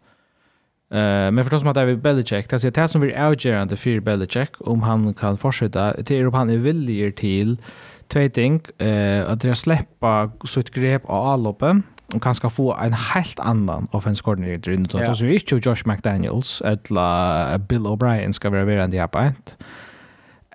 Uh, 0.93 1.31
men 1.31 1.43
förstås 1.43 1.63
med 1.63 1.75
David 1.75 2.01
Belichick, 2.01 2.49
det 2.49 2.63
är 2.63 2.71
det 2.71 2.87
som 2.87 3.01
blir 3.01 3.19
avgörande 3.19 3.77
för 3.77 3.99
Belichick 3.99 4.49
om 4.59 4.83
han 4.83 5.13
kan 5.13 5.37
fortsätta, 5.37 5.93
det 5.93 6.11
är 6.11 6.27
om 6.27 6.33
han 6.33 6.49
är 6.49 6.57
villig 6.57 7.15
till 7.15 7.57
två 8.07 8.29
ting, 8.29 8.61
uh, 8.81 9.31
att 9.31 9.41
det 9.41 9.49
är 9.49 9.53
släppa 9.53 10.31
sitt 10.45 10.69
grepp 10.69 11.05
av 11.05 11.27
avloppet 11.27 11.77
och 12.15 12.23
kanske 12.23 12.49
få 12.49 12.73
en 12.73 12.93
helt 12.93 13.39
annan 13.39 13.87
offensive 13.91 14.23
coordinator 14.23 14.73
in 14.73 14.83
det. 14.83 15.15
Så 15.15 15.25
är 15.25 15.29
inte 15.29 15.69
Josh 15.69 15.83
McDaniels 15.85 16.61
eller 16.61 17.57
Bill 17.57 17.87
O'Brien 17.87 18.31
ska 18.31 18.49
vara 18.49 18.65
vidare 18.65 18.83
än 18.83 18.91
det 18.91 18.99
här 18.99 19.07
på 19.07 19.19
ett. 19.19 19.57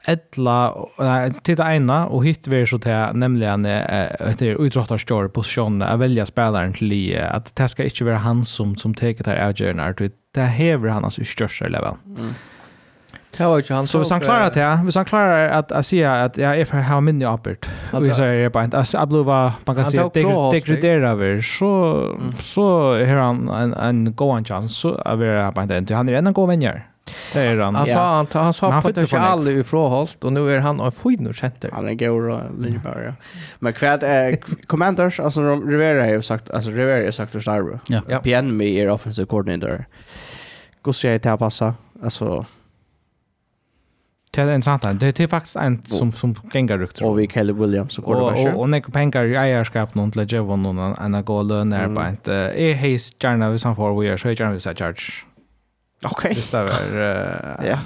Ettla, 0.06 0.74
nej, 0.98 1.32
till 1.32 1.56
det 1.56 1.62
ena 1.62 2.06
och 2.06 2.24
hit 2.24 2.46
vi 2.46 2.66
så 2.66 2.78
till 2.78 3.06
nämligen 3.12 3.64
ett 3.64 4.42
uh, 4.42 4.48
utrottarstör 4.48 5.28
position 5.28 5.82
att 5.82 5.98
välja 5.98 6.26
spelaren 6.26 6.72
till 6.72 7.18
att 7.20 7.56
det 7.56 7.68
ska 7.68 7.84
inte 7.84 8.04
vara 8.04 8.16
han 8.16 8.44
som 8.44 8.76
som 8.76 8.94
tar 8.94 9.24
det 9.24 9.30
här 9.30 9.48
avgörande 9.48 10.10
det 10.38 10.44
häver 10.44 10.88
han 10.88 11.04
alltså 11.04 11.24
största 11.24 11.68
level. 11.68 11.94
Mm. 12.18 12.34
Det 13.36 13.44
var 13.44 13.58
ju 13.58 13.74
han 13.74 13.86
så 13.86 13.98
hvis 13.98 14.10
han 14.10 14.20
klarar 14.20 14.50
det, 14.50 14.80
hvis 14.84 14.94
han 14.94 15.04
klarar 15.04 15.48
att 15.48 15.72
att 15.72 15.86
säga 15.86 16.24
att 16.24 16.36
jag 16.36 16.60
är 16.60 16.64
för 16.64 16.78
how 16.78 17.00
many 17.00 17.24
uppert. 17.24 17.68
Vi 18.00 18.14
så 18.14 18.22
är 18.22 18.42
det 18.42 18.50
på 18.50 18.58
att 18.58 18.94
Ablova 18.94 19.52
man 19.64 19.76
kan 19.76 19.86
se 19.86 20.02
degradera 20.52 21.10
över 21.10 21.40
så 21.40 22.20
så 22.40 22.94
har 22.94 23.16
han 23.16 23.48
en 23.48 23.74
en 23.74 24.14
go 24.14 24.24
on 24.24 24.44
chance 24.44 24.74
så 24.74 25.02
är 25.04 25.16
det 25.16 25.52
på 25.52 25.74
inte 25.74 25.94
han 25.94 26.08
är 26.08 26.14
en 26.14 26.32
god 26.32 26.48
vän. 26.48 26.80
Det 27.32 27.40
är 27.40 27.58
han. 27.58 27.76
Alltså 27.76 27.96
han 27.96 28.26
han 28.32 28.52
sa 28.52 28.82
potential 28.82 29.48
i 29.48 29.64
Holt 29.70 30.24
och 30.24 30.32
nu 30.32 30.50
är 30.50 30.58
han 30.58 30.80
en 30.80 30.92
fin 30.92 31.34
center. 31.34 31.70
Han 31.72 31.88
är 31.88 31.94
god 31.94 32.30
och 32.30 32.40
ja. 32.84 33.12
Men 33.58 33.72
kvad 33.72 34.02
är 34.02 34.38
commanders 34.66 35.20
alltså 35.20 35.54
Rivera 35.54 36.04
har 36.04 36.20
sagt 36.20 36.50
alltså 36.50 36.70
Rivera 36.70 37.04
har 37.04 37.10
sagt 37.10 37.32
för 37.32 37.40
Starbo. 37.40 37.78
Ja. 37.86 38.18
PN 38.18 38.56
med 38.56 38.66
är 38.66 38.88
offensive 38.88 39.26
coordinator 39.26 39.84
hur 40.88 40.92
ser 40.92 41.18
det 41.18 41.28
här 41.28 41.36
passa? 41.36 41.74
Alltså 42.02 42.46
Det 44.30 44.40
är 44.40 44.46
en 44.46 44.54
intressant. 44.54 45.00
Det 45.00 45.20
är 45.20 45.26
faktiskt 45.26 45.56
en 45.56 45.82
som 45.84 46.12
som 46.12 46.34
gängar 46.54 46.78
rukt. 46.78 47.02
Och 47.02 47.18
vi 47.18 47.28
Kelly 47.28 47.52
Williams 47.52 47.94
så 47.94 48.02
går 48.02 48.14
det 48.14 48.20
bara. 48.20 48.54
Och 48.54 48.60
och 48.60 48.68
några 48.68 48.90
pengar 48.90 49.24
i 49.24 49.36
ägarskap 49.36 49.94
någon 49.94 50.10
till 50.10 50.32
Jevon 50.32 50.62
någon 50.62 50.94
en 50.94 51.24
gå 51.24 51.42
lön 51.42 51.70
där 51.70 51.94
på 51.94 52.08
inte. 52.08 52.34
Är 52.34 52.74
hejs 52.74 53.12
gärna 53.22 53.50
vi 53.50 53.58
som 53.58 53.76
får 53.76 54.00
vi 54.00 54.08
är 54.08 54.16
så 54.16 54.30
gärna 54.30 54.52
vi 54.52 54.60
så 54.60 54.74
charge. 54.74 55.02
Okej. 56.04 56.34
Det 56.34 56.50
där 56.50 57.66
Ja. 57.68 57.78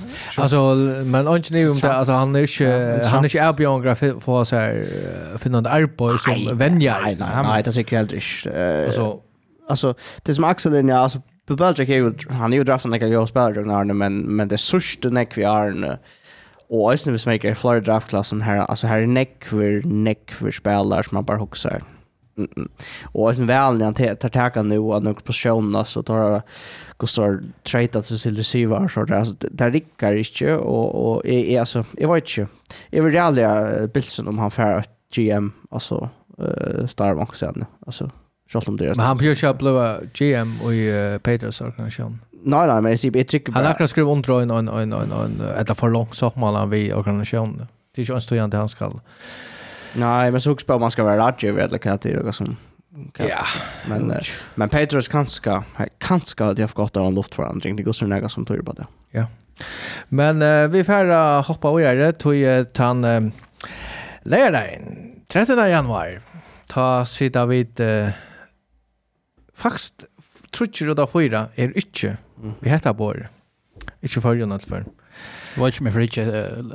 Alltså 0.42 0.74
men 1.04 1.28
inte 1.28 1.52
nu 1.52 1.70
om 1.70 1.78
det 1.78 1.96
att 1.96 2.08
han 2.08 2.36
är 2.36 2.40
inte 2.40 3.08
han 3.08 3.24
är 3.24 3.24
inte 3.24 3.38
är 3.38 3.52
biografi 3.52 4.14
för 4.20 4.44
så 4.44 4.56
här 4.56 4.86
finna 5.38 5.58
en 5.58 5.66
arbete 5.66 6.18
som 6.18 6.58
vänjer. 6.58 7.00
Nej, 7.02 7.16
nej, 7.18 7.62
det 7.62 7.70
är 7.70 7.72
säkert 7.72 8.12
inte. 8.12 8.84
Alltså 8.86 9.20
alltså 9.68 9.94
det 10.22 10.34
som 10.34 10.44
Axel 10.44 10.74
är 10.74 10.92
alltså 10.92 11.22
Bubelczyk 11.46 11.88
är 11.88 11.96
ju, 11.96 12.14
han 12.28 12.52
är 12.52 12.56
ju 12.56 12.64
draften 12.64 12.90
när 12.90 13.06
jag 13.06 13.28
spelar 13.28 13.52
den 13.52 13.70
här 13.70 13.84
men, 13.84 14.18
men 14.18 14.48
det 14.48 14.58
sörste 14.58 15.10
näck 15.10 15.38
vi 15.38 15.42
är 15.42 15.70
nu. 15.70 15.98
Och 16.68 16.92
ösnen 16.92 17.12
vi 17.12 17.18
smäker 17.18 17.50
i 17.50 17.54
flera 17.54 17.80
draftklassen 17.80 18.42
här, 18.42 18.58
alltså 18.58 18.86
här 18.86 18.98
är 18.98 19.06
näckver, 19.06 19.82
näckver 19.84 20.50
spelare 20.50 21.02
som 21.02 21.14
man 21.14 21.24
bara 21.24 21.38
huxar. 21.38 21.82
Mm 22.36 22.50
-mm. 22.56 22.68
Och 23.04 23.30
ösnen 23.30 23.46
väl 23.46 23.78
när 23.78 23.84
han 23.84 23.94
tar 23.94 24.28
tacka 24.28 24.62
nu 24.62 24.78
och 24.78 25.02
några 25.02 25.20
positioner 25.20 25.84
så 25.84 26.02
tar 26.02 26.18
jag 26.18 26.42
Gustav 26.98 27.38
trade 27.62 28.02
sig 28.02 28.18
till 28.18 28.36
receiver 28.36 28.88
så 28.88 29.04
där 29.04 29.14
alltså 29.14 29.34
där 29.50 29.70
rickar 29.70 30.14
inte 30.14 30.56
och 30.56 31.12
och 31.12 31.26
är 31.26 31.60
alltså 31.60 31.84
jag 31.98 32.14
vet 32.14 32.38
inte. 32.38 32.52
Jag 32.90 33.02
vill 33.02 33.12
realia 33.12 33.86
Bilson 33.86 34.28
om 34.28 34.38
han 34.38 34.50
får 34.50 34.84
GM 35.14 35.52
alltså 35.70 36.10
uh, 36.40 36.86
Starbank 36.86 37.34
sen 37.34 37.64
alltså 37.86 38.10
Själv 38.52 38.68
om 38.68 38.76
det 38.76 38.84
er. 38.84 38.94
Men 38.94 39.06
han 39.06 39.16
björs 39.16 39.42
ju 39.42 39.54
blåa 39.54 39.98
GM 40.12 40.70
i 40.72 40.90
uh, 40.90 41.18
Peters 41.18 41.60
organisation. 41.60 42.20
Nej, 42.44 42.66
nej, 42.66 42.82
men 42.82 42.92
jag 42.92 43.28
tycker 43.28 43.48
inte... 43.48 43.52
Han 43.52 43.74
har 43.78 43.86
skrivit 43.86 44.10
under 44.10 44.40
en, 44.40 44.50
en, 44.50 44.68
en, 44.68 44.92
en, 44.92 45.12
en, 45.12 45.40
ett 45.40 45.78
för 45.78 45.90
långt 45.90 46.14
sommar 46.14 46.66
vid 46.66 46.94
organisationen. 46.94 47.66
Det 47.94 48.02
är 48.02 48.06
ju 48.06 48.14
en 48.14 48.20
stöjande 48.20 48.56
han 48.56 48.68
ska... 48.68 48.92
Nej, 49.94 50.30
men 50.30 50.40
så 50.40 50.52
också 50.52 50.78
man 50.78 50.90
ska 50.90 51.04
vara 51.04 51.26
rådgivare 51.26 51.64
eller 51.64 51.80
vad 51.84 52.00
det 52.00 52.28
är 52.28 52.32
som... 52.32 52.56
Ja. 53.18 53.46
Men, 53.88 54.10
uh, 54.10 54.18
men 54.54 54.68
Peters 54.68 55.08
kanske, 55.08 55.62
kanske 55.98 56.44
hade 56.44 56.62
har 56.62 56.68
gått 56.74 56.96
av 56.96 57.06
en 57.06 57.14
luftförändring. 57.14 57.76
Det 57.76 57.82
går 57.82 57.92
så 57.92 58.06
nära 58.06 58.28
som 58.28 58.46
tur 58.46 58.62
på 58.62 58.72
det. 58.72 58.86
Ja. 59.10 59.26
Men 60.08 60.42
uh, 60.42 60.68
vi 60.68 60.84
får 60.84 61.42
hoppa 61.42 61.74
vidare 61.76 62.12
till 62.12 62.66
han 62.76 63.04
uh, 63.04 63.30
lördagen, 64.22 65.12
13 65.28 65.70
januari. 65.70 66.18
Ta 66.66 67.04
sida 67.04 67.46
vid... 67.46 67.80
Uh, 67.80 68.08
faktisk 69.54 70.06
trutcher 70.52 70.90
og 70.92 70.98
da 71.00 71.06
fyra 71.08 71.46
er 71.56 71.74
ikke 71.78 72.16
vi 72.60 72.72
heter 72.72 72.96
bor 72.96 73.18
ikke 74.02 74.22
fyrir 74.22 74.46
noe 74.48 74.62
for 74.66 74.86
det 75.52 75.60
var 75.60 75.72
ikke 75.72 75.84
mer 75.84 75.92
for 75.92 76.04
ikke 76.04 76.22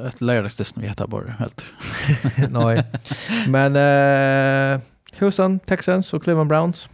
et 0.07 0.21
lærdagsdessen 0.21 0.81
vi 0.81 0.89
heter 0.89 1.09
bor 1.09 1.25
helt 1.39 1.63
nei. 2.57 2.83
Men 3.49 3.77
uh, 3.79 4.83
Houston 5.19 5.59
Texans 5.65 6.13
og 6.13 6.21
Cleveland 6.23 6.49
Browns. 6.49 6.89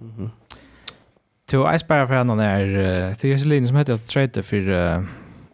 Mm 0.00 0.10
-hmm. 0.18 0.28
to 1.48 1.70
eisbæra 1.72 2.06
for 2.06 2.14
henne 2.14 2.44
er 2.44 3.14
til 3.14 3.30
Jesse 3.30 3.48
Linn 3.48 3.66
som 3.66 3.76
heter 3.76 3.94
at 3.94 4.00
trade 4.00 4.42
for 4.42 4.56
uh, 4.56 5.04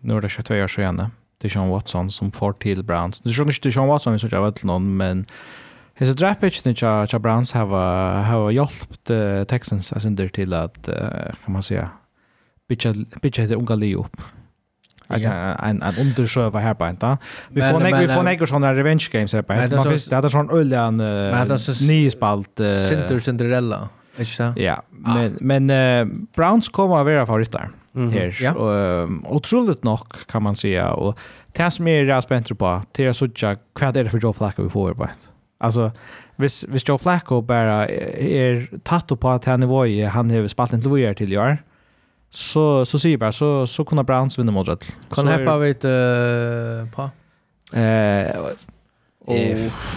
nå 0.03 0.17
er 0.17 0.21
det 0.21 0.31
22 0.31 0.63
år 0.63 0.67
siden 0.67 1.01
til 1.41 1.51
Sean 1.51 1.71
Watson 1.71 2.11
som 2.11 2.33
får 2.33 2.53
til 2.61 2.83
Browns. 2.83 3.21
Det 3.21 3.39
er 3.39 3.45
ikke 3.45 3.61
til 3.61 3.73
Sean 3.73 3.89
Watson 3.89 4.13
vi 4.13 4.19
sier 4.19 4.41
vet 4.41 4.55
til 4.55 4.67
noen 4.67 4.97
men 4.97 5.27
Hesa 5.95 6.13
drapetchen 6.15 6.75
cha 6.75 7.07
cha 7.07 7.19
Browns 7.19 7.53
have 7.53 7.77
hava 8.25 8.53
hjälpt 8.53 9.11
uh, 9.11 9.45
Texans 9.45 9.93
asinder 9.93 10.29
till 10.29 10.53
att 10.53 10.89
uh, 10.89 10.95
kan 11.45 11.53
man 11.53 11.63
säga 11.63 11.91
pitcha 12.69 12.95
pitcha 13.21 13.43
det 13.43 13.55
unga 13.55 13.75
Leo. 13.75 14.07
Alltså 15.07 15.29
en 15.29 15.83
en 15.83 15.95
undersöva 16.01 16.61
här 16.61 16.75
på 16.75 16.89
inte. 16.89 17.19
Vi 17.49 17.61
får 17.61 17.81
några 17.81 17.99
vi 17.99 18.09
får 18.09 18.23
några 18.23 18.47
såna 18.47 18.75
revenge 18.75 19.09
games 19.13 19.33
här 19.33 19.43
på. 19.43 19.77
Man 19.77 19.85
finns 19.85 20.07
det 20.07 20.17
är 20.17 20.29
sån 20.29 20.51
öljan 20.51 20.97
ny 21.89 22.11
spalt 22.11 22.61
Center 22.89 23.19
Cinderella. 23.19 23.89
Ikkje 24.19 24.53
Ja, 24.57 24.83
men, 24.91 25.39
men 25.41 25.71
uh, 25.71 26.07
Browns 26.37 26.69
kommer 26.69 26.99
att 26.99 27.07
vara 27.07 27.27
favoriter 27.27 27.71
mm 27.95 28.11
-hmm. 28.11 28.13
här. 28.13 28.39
Ja. 28.41 28.53
Och, 28.53 29.37
otroligt 29.37 29.85
nog 29.85 30.01
kan 30.27 30.43
man 30.43 30.57
säga. 30.57 30.93
Och 30.93 31.19
det 31.53 31.71
som 31.71 31.89
är 31.89 32.05
jag 32.05 32.23
spänt 32.23 32.59
på, 32.59 32.83
det 32.93 33.05
är 33.05 33.13
så 33.13 33.29
jag 33.37 33.59
vad 33.81 33.97
är 33.97 34.05
det 34.05 34.11
för 34.11 34.19
Joe 34.19 34.33
Flacco 34.33 34.63
vi 34.63 34.71
får 34.71 34.95
på? 34.95 35.09
Alltså 35.65 35.91
hvis, 36.37 36.65
hvis 36.69 36.89
Joe 36.89 36.99
Flacco 36.99 37.41
bara 37.41 37.89
är 37.89 38.67
tatt 38.83 39.21
på 39.21 39.31
att 39.31 39.45
han 39.45 39.61
nivå 39.61 39.87
han 40.09 40.31
har 40.31 40.49
spalt 40.49 40.73
inte 40.73 40.89
vad 40.89 41.17
till 41.17 41.33
gör 41.33 41.59
så 42.31 42.85
så 42.85 42.99
säger 42.99 43.17
bara 43.17 43.33
så 43.33 43.67
så 43.67 43.85
kunna 43.85 44.03
Browns 44.03 44.39
vinna 44.39 44.53
mot 44.53 44.67
det. 44.67 44.95
Kan 45.11 45.29
heppa 45.29 45.59
vet 45.59 45.85
uh, 45.85 46.89
på. 46.91 47.11
Eh 47.77 48.55
Och 49.27 49.35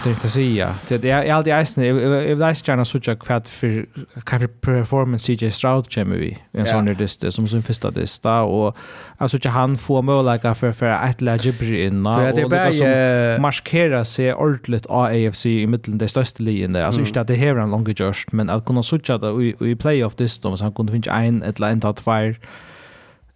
det 0.04 0.10
inte 0.10 0.28
säga. 0.28 0.74
Det 0.88 1.10
är 1.10 1.32
alltid 1.32 1.54
isen. 1.62 1.84
Jag 1.84 1.94
vill 1.94 2.38
läsa 2.38 2.72
gärna 2.72 2.84
sådär 2.84 3.14
kvart 3.14 3.48
för 3.48 3.86
kanske 4.24 4.48
performance 4.48 5.26
CJ 5.26 5.50
Stroud 5.50 5.94
kommer 5.94 6.16
vi. 6.16 6.38
En 6.52 6.66
sån 6.66 6.86
där 6.86 6.94
dist 6.94 7.32
som 7.32 7.48
sin 7.48 7.62
första 7.62 7.90
dista 7.90 8.40
och 8.40 8.76
alltså 9.16 9.36
inte 9.36 9.48
han 9.48 9.78
får 9.78 10.02
möjlighet 10.02 10.58
för 10.58 10.72
för 10.72 10.86
att 10.86 11.20
lägga 11.20 11.52
bry 11.52 11.86
in 11.86 12.06
och 12.06 12.20
liksom 12.50 12.86
markera 13.42 14.04
sig 14.04 14.34
ordentligt 14.34 14.86
av 14.86 15.04
AFC 15.04 15.46
i 15.46 15.66
mitten 15.66 15.98
det 15.98 16.08
största 16.08 16.42
ligan 16.42 16.72
där. 16.72 16.82
Alltså 16.82 17.00
inte 17.00 17.20
att 17.20 17.26
det 17.26 17.34
här 17.34 17.56
är 17.56 17.60
en 17.60 17.70
lång 17.70 17.94
just 17.98 18.32
men 18.32 18.50
att 18.50 18.64
kunna 18.64 18.82
sådär 18.82 19.18
det 19.18 19.66
i 19.66 19.76
playoff 19.76 20.16
dist 20.16 20.42
så 20.42 20.56
han 20.60 20.72
kunde 20.72 20.92
finna 20.92 21.24
en 21.24 21.42
eller 21.42 21.70
en 21.70 21.80
att 21.84 22.00
fire 22.00 22.36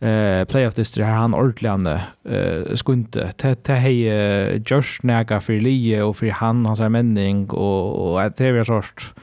eh 0.03 0.45
playoff 0.45 0.74
this 0.74 0.99
här 0.99 1.12
han 1.12 1.35
ordentligt 1.35 2.01
eh 2.24 2.74
skunte 2.74 3.33
te 3.37 3.55
te 3.55 3.73
hej 3.73 4.62
Josh 4.66 5.01
Naga 5.03 5.41
för 5.41 5.61
Lee 5.61 6.03
och 6.03 6.16
för 6.16 6.31
han 6.31 6.66
hans 6.66 6.81
mening 6.81 7.51
och 7.51 8.12
och 8.12 8.23
att 8.23 8.37
det 8.37 8.47
är 8.47 8.65
sort 8.65 9.15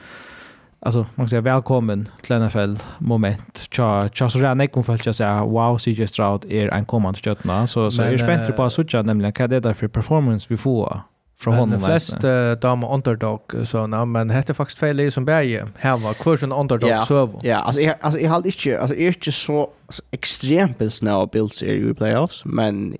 alltså 0.80 1.06
man 1.14 1.28
säger 1.28 1.42
välkommen 1.42 2.08
till 2.22 2.38
NFL 2.38 2.76
moment. 2.98 3.68
cha 3.70 4.08
cha 4.08 4.30
så 4.30 4.38
där 4.38 4.54
när 4.54 4.66
kom 4.66 4.84
fällt 4.84 5.16
säga 5.16 5.44
wow 5.44 5.78
CJ 5.78 6.06
Stroud 6.06 6.44
är 6.52 6.68
en 6.68 6.84
kommande 6.84 7.18
köttna 7.18 7.66
så 7.66 7.90
så 7.90 8.02
är 8.02 8.16
spänt 8.16 8.56
på 8.56 8.62
att 8.62 8.72
söka 8.72 9.02
nämligen 9.02 9.32
vad 9.38 9.50
det 9.50 9.60
där 9.60 9.74
för 9.74 9.88
performance 9.88 10.46
vi 10.50 10.56
får 10.56 11.00
från 11.40 11.54
honom. 11.54 11.80
Men 11.80 11.80
flest 11.80 12.24
uh, 12.24 12.52
damer 12.52 12.94
underdog 12.94 13.40
såna 13.64 14.04
men 14.04 14.30
heter 14.30 14.54
faktiskt 14.54 14.78
fel 14.78 15.12
som 15.12 15.24
bäge. 15.24 15.66
Här 15.78 15.98
var 15.98 16.14
kursen 16.14 16.52
underdog 16.52 17.02
så. 17.06 17.40
Ja, 17.42 17.56
alltså 17.56 17.80
jag 17.80 17.96
alltså 18.00 18.20
jag 18.20 18.30
hade 18.30 18.48
inte 18.48 18.80
alltså 18.80 18.96
är 18.96 19.06
inte 19.06 19.32
så 19.32 19.70
alltså 19.90 20.02
extremt 20.10 20.78
pilsna 20.78 21.16
av 21.16 21.30
Bills 21.30 21.62
är 21.62 21.72
ju 21.72 21.90
i 21.90 21.94
playoffs 21.94 22.44
men 22.44 22.96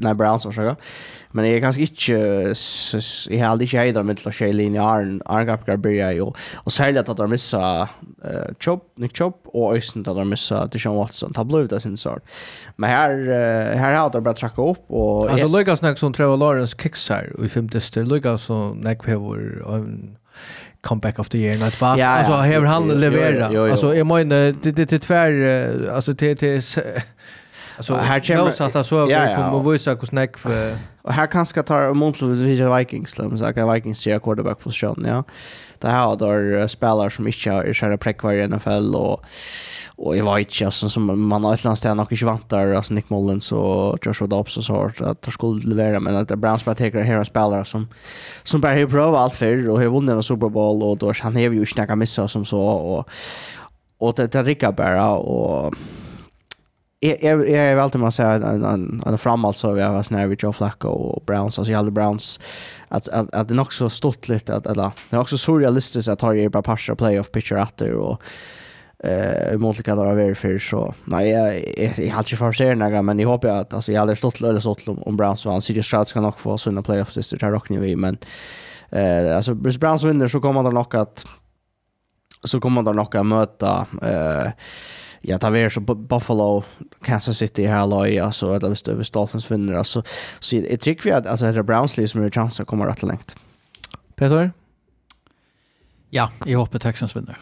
när 0.00 0.14
Browns 0.14 0.44
har 0.44 0.52
såg 0.52 0.74
men 1.30 1.50
jag 1.50 1.62
kanske 1.62 1.80
inte 1.80 2.54
jag 3.30 3.44
har 3.44 3.50
aldrig 3.50 3.68
hejda 3.68 4.02
med 4.02 4.20
att 4.24 4.34
Shay 4.34 4.52
Lin 4.52 4.78
Arn 4.78 5.22
Arn 5.24 5.46
Gapgar 5.46 5.76
Bria 5.76 6.12
ju 6.12 6.32
och 6.54 6.72
särskilt 6.72 7.08
att 7.08 7.16
de 7.16 7.30
missa 7.30 7.88
uh, 8.24 8.54
Chop 8.60 8.92
Nick 8.96 9.16
Chop 9.16 9.42
och 9.44 9.76
Östen 9.76 10.00
att 10.00 10.16
de 10.16 10.28
missa 10.28 10.66
Deshaun 10.66 10.96
Watson. 10.96 11.32
Ta 11.32 11.44
blivit 11.44 11.70
det 11.70 11.80
sin 11.80 11.96
sort. 11.96 12.22
Men 12.76 12.90
här 12.90 13.10
uh, 13.10 13.76
här 13.78 13.94
har 13.94 14.10
de 14.10 14.22
bara 14.22 14.34
tracka 14.34 14.62
upp 14.62 14.84
och 14.86 15.30
alltså 15.30 15.48
Lucas 15.48 15.98
som 15.98 16.12
Trevor 16.12 16.36
Lawrence 16.36 16.76
kicksar 16.82 17.44
i 17.44 17.48
femte 17.48 17.80
styr 17.80 18.04
Lucas 18.04 18.50
och 18.50 18.76
Nick 18.76 19.02
Pevor 19.02 19.62
comeback 20.84 21.18
of 21.18 21.28
the 21.28 21.38
year 21.38 21.58
not 21.58 21.80
va 21.80 21.96
ja, 21.98 22.06
alltså 22.06 22.32
här 22.32 22.60
han 22.60 22.88
levererar 22.88 23.70
alltså 23.70 23.94
jag 23.94 24.06
menar 24.06 24.54
det 24.62 24.84
det 24.90 24.98
tvär 24.98 25.90
alltså 25.94 26.12
det 26.12 26.34
det 26.34 26.78
alltså 27.76 27.96
här 27.96 28.20
kommer 28.20 28.50
så 28.50 28.64
att 28.64 28.86
så 28.86 29.06
som 29.34 29.42
man 29.42 29.72
visar 29.72 29.96
hur 29.96 30.06
snack 30.06 30.38
för 30.38 30.76
och 31.02 31.12
här 31.12 31.26
kanske 31.26 31.62
tar 31.62 31.94
Montel 31.94 32.34
Vikings 32.78 33.10
så 33.38 33.52
kan 33.52 33.72
Vikings 33.72 33.98
se 33.98 34.18
quarterback 34.18 34.58
position 34.60 35.04
ja 35.08 35.24
det 35.84 35.90
här 35.90 36.16
då 36.16 36.68
spelare 36.68 37.10
som 37.10 37.26
inte 37.26 37.50
har 37.50 37.64
er 37.64 37.72
kära 37.72 37.96
präckvar 37.96 38.32
i 38.32 38.48
NFL 38.48 38.94
och 38.94 39.24
och 39.96 40.16
jag 40.16 40.34
vet 40.34 40.38
inte 40.38 40.64
alltså 40.64 40.90
som 40.90 41.28
man 41.28 41.44
har 41.44 41.54
ett 41.54 41.64
land 41.64 41.78
ställe 41.78 42.02
och 42.02 42.12
inte 42.12 42.24
vantar 42.24 42.72
alltså 42.72 42.94
Nick 42.94 43.10
Mullins 43.10 43.52
och 43.52 44.06
Joshua 44.06 44.26
Dobbs 44.28 44.56
och 44.56 44.64
så 44.64 44.72
hårt 44.72 45.00
att 45.00 45.22
de 45.22 45.30
skulle 45.30 45.68
leverera 45.68 46.00
men 46.00 46.16
att 46.16 46.28
Browns 46.28 46.64
bara 46.64 46.74
tar 46.74 47.02
här 47.02 47.24
spelare 47.24 47.64
som 47.64 47.88
som 48.42 48.60
bara 48.60 48.72
har 48.72 48.86
provat 48.86 49.20
allt 49.20 49.34
för 49.34 49.68
och 49.68 49.78
har 49.78 49.88
vunnit 49.88 50.10
en 50.10 50.22
Super 50.22 50.48
Bowl 50.48 50.82
och 50.82 50.98
då 50.98 51.12
han 51.22 51.34
har 51.34 51.42
ju 51.42 51.66
snackat 51.66 51.98
missa 51.98 52.28
som 52.28 52.44
så 52.44 52.60
och 52.60 53.08
och 53.98 54.14
det 54.14 54.32
det 54.32 54.42
rycker 54.42 54.72
bara 54.72 55.10
och 55.10 55.74
jag 57.04 57.48
jag 57.48 57.72
jag 57.72 57.78
alltid 57.78 58.00
man 58.00 58.12
säger 58.12 58.40
en 58.40 58.64
en 58.64 59.02
en 59.06 59.18
fram 59.18 59.44
alltså 59.44 59.72
vi 59.72 59.82
har 59.82 60.02
snär 60.02 60.26
vi 60.26 60.36
Joe 60.38 60.52
Flacco 60.52 60.88
och 60.88 61.24
Browns 61.26 61.58
alltså 61.58 61.74
alla 61.74 61.90
Browns 61.90 62.40
att 62.88 63.08
att, 63.08 63.34
att 63.34 63.48
det 63.48 63.54
är 63.54 63.60
också 63.60 63.88
stort 63.88 64.28
lite 64.28 64.56
att 64.56 64.66
eller 64.66 64.90
det 65.10 65.16
är 65.16 65.20
också 65.20 65.38
surrealistiskt 65.38 66.08
att 66.08 66.20
ha 66.20 66.34
ju 66.34 66.48
bara 66.48 66.62
passa 66.62 66.94
playoff 66.94 67.30
pitcher 67.30 67.56
efter 67.56 67.92
och 67.92 68.22
eh 68.98 69.58
mot 69.58 69.76
lika 69.76 69.94
där 69.94 70.06
över 70.06 70.34
för 70.34 70.58
så 70.58 70.94
nej 71.04 71.30
jag 71.30 71.54
jag 71.98 72.14
har 72.14 72.24
ju 72.26 72.36
förser 72.36 72.74
några 72.74 73.02
men 73.02 73.18
jag 73.18 73.28
hoppas 73.28 73.50
att 73.50 73.74
alltså 73.74 73.92
jag 73.92 74.06
har 74.06 74.14
stått 74.14 74.40
lite 74.40 74.60
stått 74.60 74.88
om, 74.88 75.02
om 75.02 75.16
Browns 75.16 75.44
vann. 75.44 75.62
Så 75.62 75.82
Stroud 75.82 76.08
ska 76.08 76.16
kan 76.16 76.22
nog 76.22 76.38
få 76.38 76.58
såna 76.58 76.82
playoff 76.82 77.12
sister 77.12 77.36
där 77.36 77.50
rockar 77.50 77.78
vi 77.78 77.96
men 77.96 78.18
eh 78.90 79.36
alltså 79.36 79.54
Bruce 79.54 79.78
Browns 79.78 80.02
vinner 80.02 80.28
så 80.28 80.40
kommer 80.40 80.62
det 80.62 80.70
nog 80.70 80.96
att 80.96 81.26
så 82.44 82.60
kommer 82.60 82.82
det 82.82 82.92
nog 82.92 83.16
att 83.16 83.26
möta 83.26 83.86
eh 84.02 84.50
ja, 85.24 85.38
det 85.38 85.58
är 85.58 85.68
så 85.68 85.80
Buffalo, 85.80 86.64
Kansas 87.02 87.38
City 87.38 87.66
här 87.66 87.86
loj, 87.86 88.18
alltså, 88.18 88.54
eller 88.54 88.68
visst, 88.68 88.88
visst 88.88 89.12
Dolphins 89.12 89.50
vinner, 89.50 89.74
alltså. 89.74 90.02
Så 90.40 90.56
jag 90.56 90.80
tycker 90.80 91.04
vi 91.04 91.10
att 91.10 91.26
alltså, 91.26 91.52
det 91.52 91.58
är 91.58 91.62
Browns 91.62 91.96
liv 91.96 92.06
som 92.06 92.22
är 92.22 92.30
chans 92.30 92.60
att 92.60 92.66
komma 92.66 92.86
rätt 92.86 93.02
längt. 93.02 93.36
Peter? 94.14 94.52
Ja, 96.10 96.30
jag 96.44 96.58
hoppas 96.58 96.82
Texans 96.82 97.16
vinner. 97.16 97.40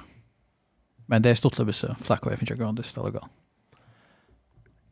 Men 1.07 1.23
det 1.23 1.31
är 1.31 1.35
stort 1.35 1.59
lövis 1.59 1.85
Flacco, 2.01 2.31
jag 2.31 2.39
finns 2.39 2.51
ju 2.51 2.57
grund, 2.57 2.79
det 2.79 2.83
ställer 2.83 3.11
gal. 3.11 3.29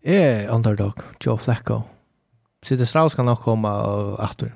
Är 0.03 0.49
underdog, 0.49 1.01
Joe 1.21 1.37
Flacco. 1.37 1.83
Så 2.63 2.75
det 2.75 2.87
straus 2.87 3.15
kan 3.15 3.27
nog 3.27 3.41
komma 3.41 3.87
och 3.87 4.21
åter. 4.21 4.55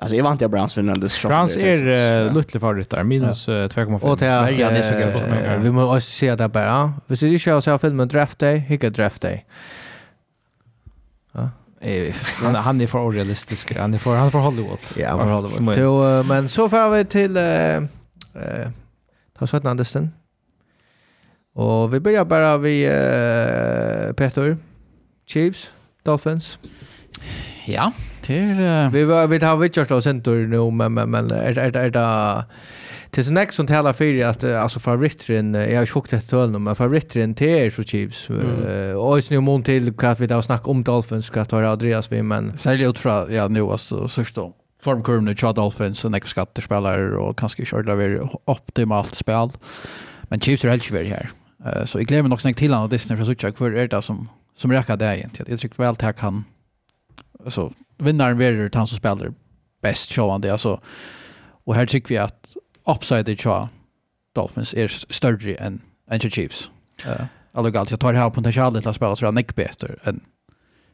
Alltså 0.00 0.16
jag 0.16 0.24
vant 0.24 0.40
jag 0.40 0.50
Browns 0.50 0.74
för 0.74 0.82
den 0.82 1.00
där 1.00 1.28
Browns 1.28 1.56
är 1.56 2.34
lite 2.34 2.60
favoritar 2.60 3.04
minus 3.04 3.48
2,5. 3.48 4.00
Och 4.00 4.18
det 4.18 4.26
är 4.26 4.50
ja, 4.50 4.70
det 4.70 4.78
är 4.78 5.58
Vi 5.58 5.70
måste 5.70 6.10
se 6.10 6.34
det 6.34 6.48
bara. 6.48 6.92
Vi 7.06 7.16
ser 7.16 7.26
ju 7.26 7.38
så 7.38 7.70
här 7.70 7.78
filmen 7.78 8.08
Draft 8.08 8.38
Day, 8.38 8.58
hicka 8.58 8.90
Draft 8.90 9.22
Day. 9.22 9.46
Ja. 11.32 11.50
Han 12.42 12.54
han 12.54 12.80
är 12.80 12.86
för 12.86 12.98
orealistisk. 12.98 13.76
Han 13.76 13.94
är 13.94 13.98
för 13.98 14.16
han 14.16 14.30
för 14.30 14.38
Hollywood. 14.38 14.78
Ja, 14.96 15.18
för 15.18 15.24
Hollywood. 15.24 15.74
Till, 15.74 16.28
men 16.28 16.48
så 16.48 16.68
får 16.68 16.90
vi 16.90 17.04
till 17.04 17.36
eh 17.36 17.80
ta 19.38 19.46
så 19.46 19.68
Andersen. 19.68 20.12
Och 21.54 21.94
vi 21.94 22.00
börjar 22.00 22.24
bara 22.24 22.58
vi 22.58 22.84
eh 22.84 24.12
Peter 24.12 24.56
Chiefs 25.26 25.70
Dolphins. 26.02 26.58
Ja. 27.66 27.92
Det 28.28 28.90
vi 28.92 29.04
vi 29.04 29.46
har 29.46 29.56
vi 29.56 29.70
just 29.74 29.90
oss 29.90 30.06
nu 30.06 30.70
men 30.70 30.94
men 30.94 31.10
men 31.10 31.30
är 31.30 31.58
är 31.58 31.76
är 31.76 31.90
det 31.90 32.44
till 33.10 33.24
så 33.24 33.32
nästa 33.32 33.52
som 33.52 33.66
talar 33.66 33.92
för 33.92 34.24
att 34.24 34.44
alltså 34.44 34.80
favoriten 34.80 35.54
jag 35.54 35.78
har 35.78 35.86
sjukt 35.86 36.12
ett 36.12 36.30
höll 36.32 36.58
men 36.58 36.76
favoriten 36.76 37.34
till 37.34 37.48
er 37.48 37.70
så 37.70 37.82
Chiefs 37.82 38.30
och 38.96 39.24
så 39.24 39.34
nu 39.34 39.40
mont 39.40 39.66
till 39.66 39.92
kaffe 39.92 40.20
vi 40.20 40.26
då 40.26 40.42
snack 40.42 40.68
om 40.68 40.82
Dolphins 40.82 41.26
ska 41.26 41.44
ta 41.44 41.66
Andreas 41.66 42.12
vi 42.12 42.22
men 42.22 42.58
särskilt 42.58 42.90
ut 42.90 42.98
från 42.98 43.34
ja 43.34 43.48
nu 43.48 43.62
alltså 43.62 44.08
så 44.08 44.24
står 44.24 44.52
formkurven 44.82 45.28
i 45.28 45.34
Chad 45.34 45.54
Dolphins 45.54 46.04
och 46.04 46.10
nästa 46.10 46.26
skattespelare 46.26 47.16
och 47.16 47.38
kanske 47.38 47.64
körda 47.64 47.94
vi 47.94 48.20
optimalt 48.44 49.14
spel. 49.14 49.50
Men 50.22 50.40
Chiefs 50.40 50.64
är 50.64 50.68
helt 50.68 50.90
ju 50.90 51.04
här. 51.04 51.30
Så 51.86 51.98
jag 51.98 52.06
glömmer 52.06 52.28
nog 52.28 52.40
snägt 52.40 52.58
till 52.58 52.72
han 52.72 52.82
och 52.82 52.90
Disney 52.90 53.18
för 53.18 53.24
så 53.24 53.34
tjock 53.34 53.58
för 53.58 53.72
är 53.72 53.88
det 53.88 54.02
som 54.02 54.28
som 54.56 54.72
räcker 54.72 54.96
det 54.96 55.18
egentligen? 55.18 55.50
Jag 55.50 55.60
tycker 55.60 55.76
väl 55.76 55.96
att 56.00 56.20
han 56.20 56.44
alltså 57.44 57.72
vinnaren 57.98 58.38
verer 58.38 58.70
han 58.74 58.86
som 58.86 58.96
spelar 58.96 59.32
bäst 59.82 60.12
showande 60.12 60.52
alltså 60.52 60.80
och 61.64 61.74
här 61.74 61.86
tycker 61.86 62.08
vi 62.08 62.18
att 62.18 62.56
upside 62.86 63.28
i 63.28 63.36
Dolphins 64.34 64.74
är 64.74 64.88
större 64.88 65.54
än 65.54 65.80
än 66.10 66.20
Chiefs. 66.20 66.70
Eh 67.04 67.10
uh, 67.10 67.26
alltså 67.52 67.92
jag 67.92 68.00
tar 68.00 68.12
det 68.12 68.18
här 68.18 68.30
potentialet 68.30 68.86
att 68.86 68.96
spela 68.96 69.16
så 69.16 69.24
jag 69.24 69.34
nick 69.34 69.54
bättre 69.54 69.94
än 70.02 70.20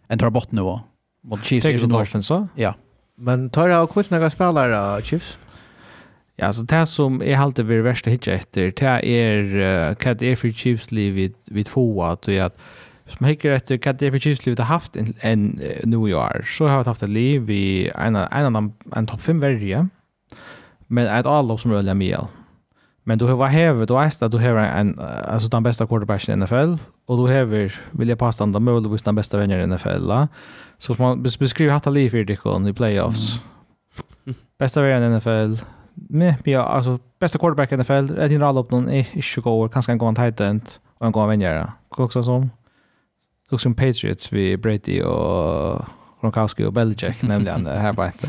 än 0.08 0.18
tar 0.18 0.30
bort 0.30 0.52
nu 0.52 0.78
mot 1.22 1.44
Chiefs 1.44 1.66
är 1.66 1.86
Dolphins 1.86 2.26
så? 2.26 2.48
Ja. 2.54 2.74
Men 3.16 3.50
tar 3.50 3.68
jag 3.68 3.90
kvitt 3.90 4.10
några 4.10 4.30
spelare 4.30 5.02
Chiefs? 5.02 5.38
Ja, 6.36 6.52
så 6.52 6.62
det 6.62 6.86
som 6.86 7.22
är 7.22 7.34
halt 7.34 7.56
det 7.56 7.62
värsta 7.62 8.10
hitcha 8.10 8.32
efter, 8.32 8.72
det 8.76 9.08
är 9.08 9.54
uh, 9.54 9.94
kat 9.94 10.22
är 10.22 10.36
för 10.36 10.50
Chiefs 10.50 10.92
liv 10.92 11.14
vid 11.14 11.34
vid 11.44 11.66
två, 11.66 12.04
att 12.04 12.22
det 12.22 12.38
är 12.38 12.42
att 12.42 12.58
som 13.10 13.26
hikker 13.28 13.52
etter 13.56 13.78
hva 13.78 13.92
det 13.92 14.08
er 14.08 14.14
for 14.14 14.24
kjøpslivet 14.24 14.62
har 14.64 14.70
haft 14.70 14.96
enn 14.96 15.12
en, 15.26 15.44
i 15.60 16.14
år, 16.16 16.44
så 16.48 16.70
har 16.70 16.80
vi 16.80 16.88
haft 16.88 17.04
et 17.04 17.12
liv 17.12 17.50
i 17.52 17.90
en, 17.92 18.16
en, 18.16 18.56
en, 18.56 18.70
en 18.96 19.10
topp 19.10 19.20
5 19.26 19.42
verje, 19.42 19.84
men 20.88 21.10
et 21.10 21.28
avlov 21.28 21.60
som 21.60 21.74
rødlig 21.74 21.96
mye. 22.00 22.24
Men 23.04 23.20
du 23.20 23.26
har 23.28 23.52
hevet, 23.52 23.88
du 23.88 23.94
veist 23.98 24.22
at 24.24 24.32
du 24.32 24.38
har 24.40 24.56
en, 24.56 24.94
altså 24.98 25.50
den 25.52 25.64
beste 25.66 25.86
quarterbacken 25.86 26.32
i 26.32 26.40
NFL, 26.40 26.78
og 27.08 27.18
du 27.20 27.26
har, 27.28 27.44
vil 27.44 28.08
jeg 28.08 28.18
passe 28.18 28.40
den, 28.40 28.56
muligvis 28.64 29.04
den 29.04 29.16
beste 29.16 29.38
venner 29.38 29.60
i 29.60 29.66
NFL, 29.68 30.08
la. 30.08 30.26
så 30.78 30.96
man 30.98 31.22
beskriver 31.22 31.72
hatt 31.72 31.86
av 31.86 31.92
liv 31.92 32.14
i 32.14 32.24
dikken 32.24 32.68
i 32.68 32.72
playoffs. 32.72 33.42
Mm. 34.24 34.34
Beste 34.62 34.80
venner 34.80 35.10
i 35.10 35.18
NFL, 35.18 35.58
med, 35.94 36.34
ja, 36.46 36.62
altså, 36.76 36.96
beste 37.20 37.38
quarterback 37.38 37.72
i 37.72 37.76
NFL, 37.76 38.14
er 38.16 38.28
din 38.28 38.42
rallåp 38.42 38.72
noen, 38.72 38.88
ikke 38.88 39.42
går, 39.44 39.68
kanskje 39.68 39.92
en 39.92 39.98
god 39.98 40.16
tight 40.16 40.40
end, 40.40 40.78
og 41.00 41.06
en 41.06 41.12
god 41.12 41.28
venner, 41.28 41.74
hva 41.96 42.08
som? 42.22 42.48
Looks 43.50 43.62
som 43.62 43.74
Patriots 43.74 44.32
vi 44.32 44.56
Brady 44.56 45.02
och 45.02 45.84
Gronkowski 46.20 46.64
och 46.64 46.72
Belichick 46.72 47.22
nämligen 47.28 47.66
här 47.66 47.92
på 47.92 48.02
ett. 48.02 48.24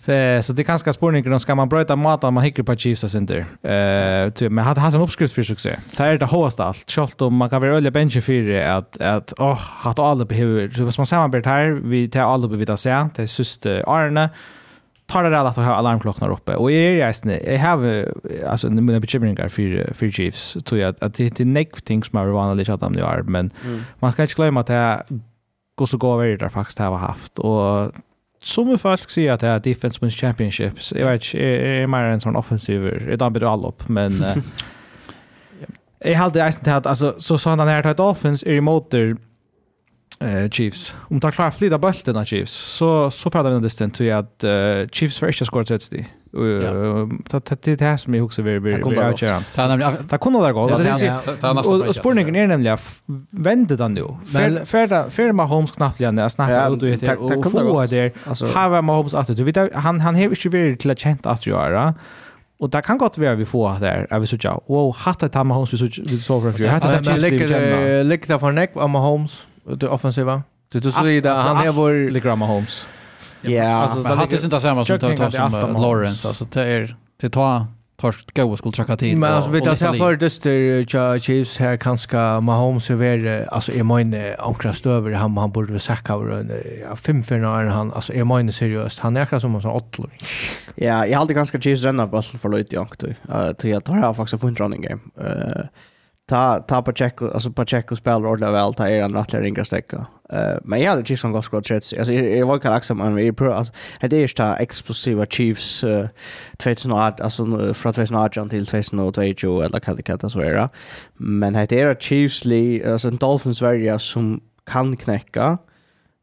Så, 0.00 0.42
så 0.42 0.52
det 0.52 0.62
är 0.62 0.64
ganska 0.64 0.92
spårningar 0.92 1.38
ska 1.38 1.54
man 1.54 1.68
bröta 1.68 1.96
maten 1.96 2.34
man 2.34 2.44
hickar 2.44 2.62
på 2.62 2.76
Chiefs 2.76 3.04
och 3.04 3.10
center. 3.10 3.38
Eh 3.62 4.32
typ 4.32 4.52
men 4.52 4.64
hade 4.64 4.80
haft 4.80 4.94
en 4.94 5.00
uppskrift 5.02 5.34
för 5.34 5.42
succé. 5.42 5.76
Det 5.96 6.02
är 6.02 6.18
det 6.18 6.26
hårdaste 6.26 6.64
allt. 6.64 6.90
Kjolt 6.90 7.22
om 7.22 7.34
man 7.34 7.50
kan 7.50 7.60
vara 7.60 7.76
öliga 7.76 7.90
bench 7.90 8.24
för 8.24 8.60
att 8.60 9.00
att 9.00 9.32
åh 9.38 9.52
oh, 9.52 9.58
hade 9.58 10.02
alla 10.02 10.24
behöver 10.24 10.70
så 10.70 10.84
vad 10.84 10.98
man 10.98 11.06
samarbetar 11.06 11.50
här 11.50 11.70
vi 11.70 12.08
tar 12.08 12.20
alla 12.20 12.48
behöver 12.48 12.56
vi 12.56 12.66
ta 12.66 12.76
se. 12.76 12.90
Det 12.90 13.22
är 13.22 13.26
syster 13.26 13.84
Arne 13.86 14.30
tar 15.10 15.24
det 15.24 15.30
rätt 15.30 15.46
att 15.46 15.56
ha 15.56 15.74
alarmklockorna 15.74 16.32
uppe. 16.32 16.54
Och 16.56 16.72
är 16.72 16.96
jag 16.96 17.16
snä 17.16 17.38
jag 17.46 17.58
har 17.58 18.12
alltså 18.46 18.70
mina 18.70 19.00
bekymringar 19.00 19.48
för 19.48 19.94
för 19.94 20.10
Chiefs 20.10 20.56
tror 20.64 20.80
jag 20.80 20.94
att 21.00 21.14
det 21.14 21.40
är 21.40 21.44
neck 21.44 21.82
things 21.82 22.06
som 22.06 22.18
är 22.18 22.26
vanligt 22.26 22.68
att 22.68 22.80
de 22.80 22.94
gör 22.94 23.22
men 23.22 23.50
man 23.98 24.12
ska 24.12 24.22
inte 24.22 24.34
glömma 24.34 24.60
att 24.60 24.66
det 24.66 25.02
går 25.74 25.86
så 25.86 25.96
går 25.96 26.22
vidare 26.22 26.50
faktiskt 26.50 26.78
har 26.78 26.96
haft. 26.96 27.38
Och 27.38 27.92
som 28.42 28.78
folk 28.78 29.10
säger 29.10 29.32
att 29.32 29.40
det 29.40 29.48
är 29.48 29.58
defense 29.58 29.98
wins 30.00 30.14
championships 30.14 30.92
jag 30.92 31.06
vet 31.10 31.34
är 31.34 31.86
mer 31.86 32.02
en 32.02 32.20
sån 32.20 32.36
offensiv 32.36 32.86
är 32.86 33.16
då 33.16 33.30
blir 33.30 33.52
all 33.52 33.64
upp 33.64 33.88
men 33.88 34.24
Jag 36.04 36.16
hade 36.16 36.44
eisen 36.44 36.64
til 36.64 36.70
att 36.70 36.86
alltså 36.86 37.14
så 37.18 37.38
sa 37.38 37.50
han 37.50 37.68
her, 37.68 37.86
at 37.86 38.00
offense 38.00 38.46
är 38.46 38.52
emot 38.52 38.84
måter 38.84 39.16
eh 40.24 40.50
Chiefs. 40.50 40.94
Om 41.08 41.20
tar 41.20 41.30
klar 41.30 41.50
flytta 41.50 41.78
bulten 41.78 42.16
av 42.16 42.24
Chiefs 42.24 42.52
så, 42.52 43.10
så 43.10 43.30
pratar 43.30 43.50
vi 43.50 43.56
om 43.56 43.62
distan 43.62 43.90
till 43.90 44.12
att 44.12 44.44
uh, 44.44 44.88
Chiefs 44.92 45.18
för 45.18 45.26
inte 45.26 45.44
skåra 45.44 45.64
30. 45.64 46.06
Uh, 46.36 46.64
ja. 46.64 47.08
Det 47.30 47.66
är 47.66 47.76
det 47.76 47.84
här 47.84 47.96
som 47.96 48.14
jag 48.14 48.24
också 48.24 48.42
vill 48.42 48.54
avgöra. 48.56 49.42
Det 50.10 50.18
kunde 50.18 50.38
vara 50.38 50.52
gott. 50.52 51.88
Och 51.88 51.94
spårningen 51.94 52.36
är 52.36 52.46
nämligen 52.46 52.78
vända 53.30 53.76
den 53.76 53.94
nu. 53.94 54.06
Färda 54.64 55.32
Mahomes 55.32 55.70
knappt 55.70 56.00
igen 56.00 56.18
att 56.18 56.32
snacka 56.32 56.68
ut 56.68 56.82
och 56.82 56.88
hitta 56.88 57.18
och 57.18 57.52
få 57.52 57.86
det. 57.86 58.14
Hava 58.54 58.82
Mahomes 58.82 59.14
vet 59.42 59.74
Han 59.74 60.00
han 60.00 60.14
har 60.14 60.22
inte 60.22 60.48
varit 60.48 60.80
till 60.80 60.90
att 60.90 60.98
känt 60.98 61.26
att 61.26 61.46
göra. 61.46 61.94
Och 62.58 62.70
det 62.70 62.82
kan 62.82 62.98
gott 62.98 63.18
vara 63.18 63.34
vi 63.34 63.46
får 63.46 63.80
där. 63.80 64.06
Är 64.10 64.18
vi 64.18 64.26
så 64.26 64.38
tjau. 64.38 64.60
Wow, 64.66 64.96
hatta 64.96 65.28
ta 65.28 65.44
Mahomes 65.44 65.72
vi 65.72 65.78
så 65.78 65.88
så 66.18 66.40
för. 66.40 66.66
Hatta 66.66 66.98
tamma 66.98 67.16
Mahomes 67.16 67.32
vi 67.32 67.48
så 67.48 67.54
för. 67.54 68.04
Lägg 68.04 68.24
det 68.28 68.38
för 68.38 68.52
näck 68.52 68.76
av 68.76 68.90
Mahomes 68.90 69.46
det 69.64 69.88
offensiva. 69.88 70.42
Det 70.72 70.80
du 70.80 70.92
säger 70.92 71.22
där 71.22 71.34
han 71.34 71.66
är 71.66 71.72
vår 71.72 72.10
Ligra 72.10 72.34
Holmes. 72.34 72.86
Ja, 73.42 73.64
alltså 73.64 74.02
det 74.02 74.14
hade 74.14 74.44
inte 74.44 74.60
samma 74.60 74.84
som 74.84 74.98
tar 74.98 75.30
som 75.50 75.72
Lawrence 75.72 76.28
alltså 76.28 76.46
det 76.52 76.62
är 76.62 76.96
det 77.20 77.30
tar 77.30 77.66
tar 77.96 78.14
gå 78.34 78.52
och 78.52 78.58
skulle 78.58 78.72
tracka 78.72 78.96
tid. 78.96 79.16
Men 79.16 79.32
alltså 79.32 79.50
vet 79.50 79.64
jag 79.64 79.78
så 79.78 79.92
för 79.92 80.16
dyster 80.16 81.18
Chiefs 81.18 81.58
här 81.58 81.76
kanske 81.76 82.40
Mahomes 82.40 82.90
över 82.90 83.46
alltså 83.52 83.72
är 83.72 83.82
min 83.82 84.34
ankra 84.38 84.72
stöver 84.72 85.12
han 85.12 85.36
han 85.36 85.50
borde 85.50 85.72
väl 85.72 85.80
säkra 85.80 86.14
över 86.14 86.96
fem 86.96 87.22
för 87.22 87.38
när 87.38 87.66
han 87.66 87.92
alltså 87.92 88.12
är 88.12 88.24
min 88.24 88.52
seriöst 88.52 88.98
han 88.98 89.16
är 89.16 89.26
kanske 89.26 89.40
som 89.40 89.54
en 89.54 89.62
sån 89.62 89.70
åttlor. 89.70 90.10
Ja, 90.74 91.06
jag 91.06 91.18
hade 91.18 91.34
ganska 91.34 91.60
Chiefs 91.60 91.82
ränna 91.82 92.06
på 92.06 92.22
för 92.22 92.48
lite 92.48 92.74
jag 92.74 92.98
tror. 92.98 93.14
Eh 93.32 93.52
tror 93.52 93.72
jag 93.72 93.84
tar 93.84 93.96
jag 93.96 94.16
faktiskt 94.16 94.40
på 94.40 94.46
en 94.46 94.56
running 94.56 94.82
game. 94.82 95.00
Eh 95.16 95.64
ta 96.30 96.60
ta 96.60 96.82
Pacheco 96.82 97.30
alltså 97.30 97.50
Pacheco 97.50 97.96
spelar 97.96 98.26
ordentligt 98.26 98.54
väl 98.54 98.74
ta 98.74 98.88
är 98.88 99.02
han 99.02 99.14
rättliga 99.14 99.42
ringa 99.42 99.64
stäcka. 99.64 100.06
Eh 100.32 100.58
men 100.64 100.80
jag 100.80 100.90
hade 100.90 101.04
Chiefs 101.04 101.20
som 101.20 101.32
gott 101.32 101.70
Jets. 101.70 101.92
Alltså 101.92 102.12
jag 102.12 102.46
var 102.46 102.58
kan 102.58 102.72
axla 102.72 102.94
man 102.94 103.14
vi 103.14 103.32
pro 103.32 103.52
alltså 103.52 103.72
det 104.00 104.16
är 104.16 104.28
sta 104.28 104.56
explosiva 104.56 105.26
Chiefs 105.26 105.84
2008 106.56 107.24
alltså 107.24 107.74
från 107.74 107.92
2008 107.92 108.48
till 108.48 108.66
2022 108.66 109.62
eller 109.62 109.80
kan 109.80 109.96
det 109.96 110.02
kallas 110.02 110.32
så 110.32 110.42
era. 110.42 110.68
Men 111.16 111.52
det 111.52 111.72
är 111.72 111.94
Chiefs 111.94 112.44
li 112.44 112.84
alltså 112.84 113.08
en 113.08 113.16
Dolphins 113.16 113.62
varje 113.62 113.98
som 113.98 114.40
kan 114.66 114.96
knäcka. 114.96 115.58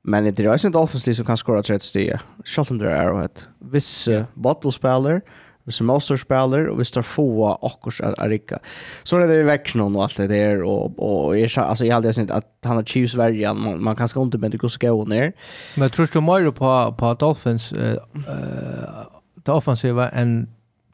Men 0.04 0.24
det 0.24 0.40
är 0.40 0.44
ju 0.44 0.68
en 0.68 0.72
Dolphins 0.72 1.08
li 1.08 1.16
som 1.16 1.26
kan 1.26 1.38
skora 1.38 1.64
30 1.64 1.86
steg. 1.86 2.18
Shot 2.46 2.72
under 2.72 2.86
Arrowhead. 2.86 3.30
Viss 3.60 4.08
uh, 4.08 4.24
bottle 4.34 4.72
spelar 4.72 5.22
hvis 5.68 5.81
vi 5.81 5.89
også 5.91 6.15
spiller, 6.18 6.69
og 6.72 6.76
hvis 6.80 6.91
det 6.95 7.02
er 7.02 7.07
få 7.07 7.26
akkurat 7.52 7.99
er, 7.99 8.14
er 8.23 8.35
ikke. 8.38 8.60
Så 9.03 9.18
er 9.19 9.27
det 9.27 9.41
vekk 9.49 9.73
noen 9.76 9.98
og 9.99 10.06
alt 10.06 10.18
det 10.22 10.30
der, 10.31 10.61
og, 10.64 10.94
og 10.98 11.34
jeg, 11.35 11.52
altså, 11.57 11.85
jeg 11.85 11.94
hadde 11.94 12.14
sett 12.15 12.31
at 12.31 12.48
han 12.64 12.80
har 12.80 12.85
Chiefs 12.88 13.18
verja, 13.19 13.52
man, 13.53 13.81
man 13.84 13.95
kan 13.95 14.07
skåne 14.07 14.39
med 14.39 14.56
det 14.56 14.61
gode 14.61 14.72
skåne 14.72 15.10
ned. 15.11 15.31
Men 15.76 15.89
tror 15.91 16.07
du 16.14 16.22
mer 16.23 16.52
på, 16.52 16.76
på 16.98 17.14
Dolphins, 17.19 17.73
uh, 17.73 17.98
uh, 18.23 19.03
det 19.44 19.53
offensiva 19.53 20.07
enn 20.15 20.45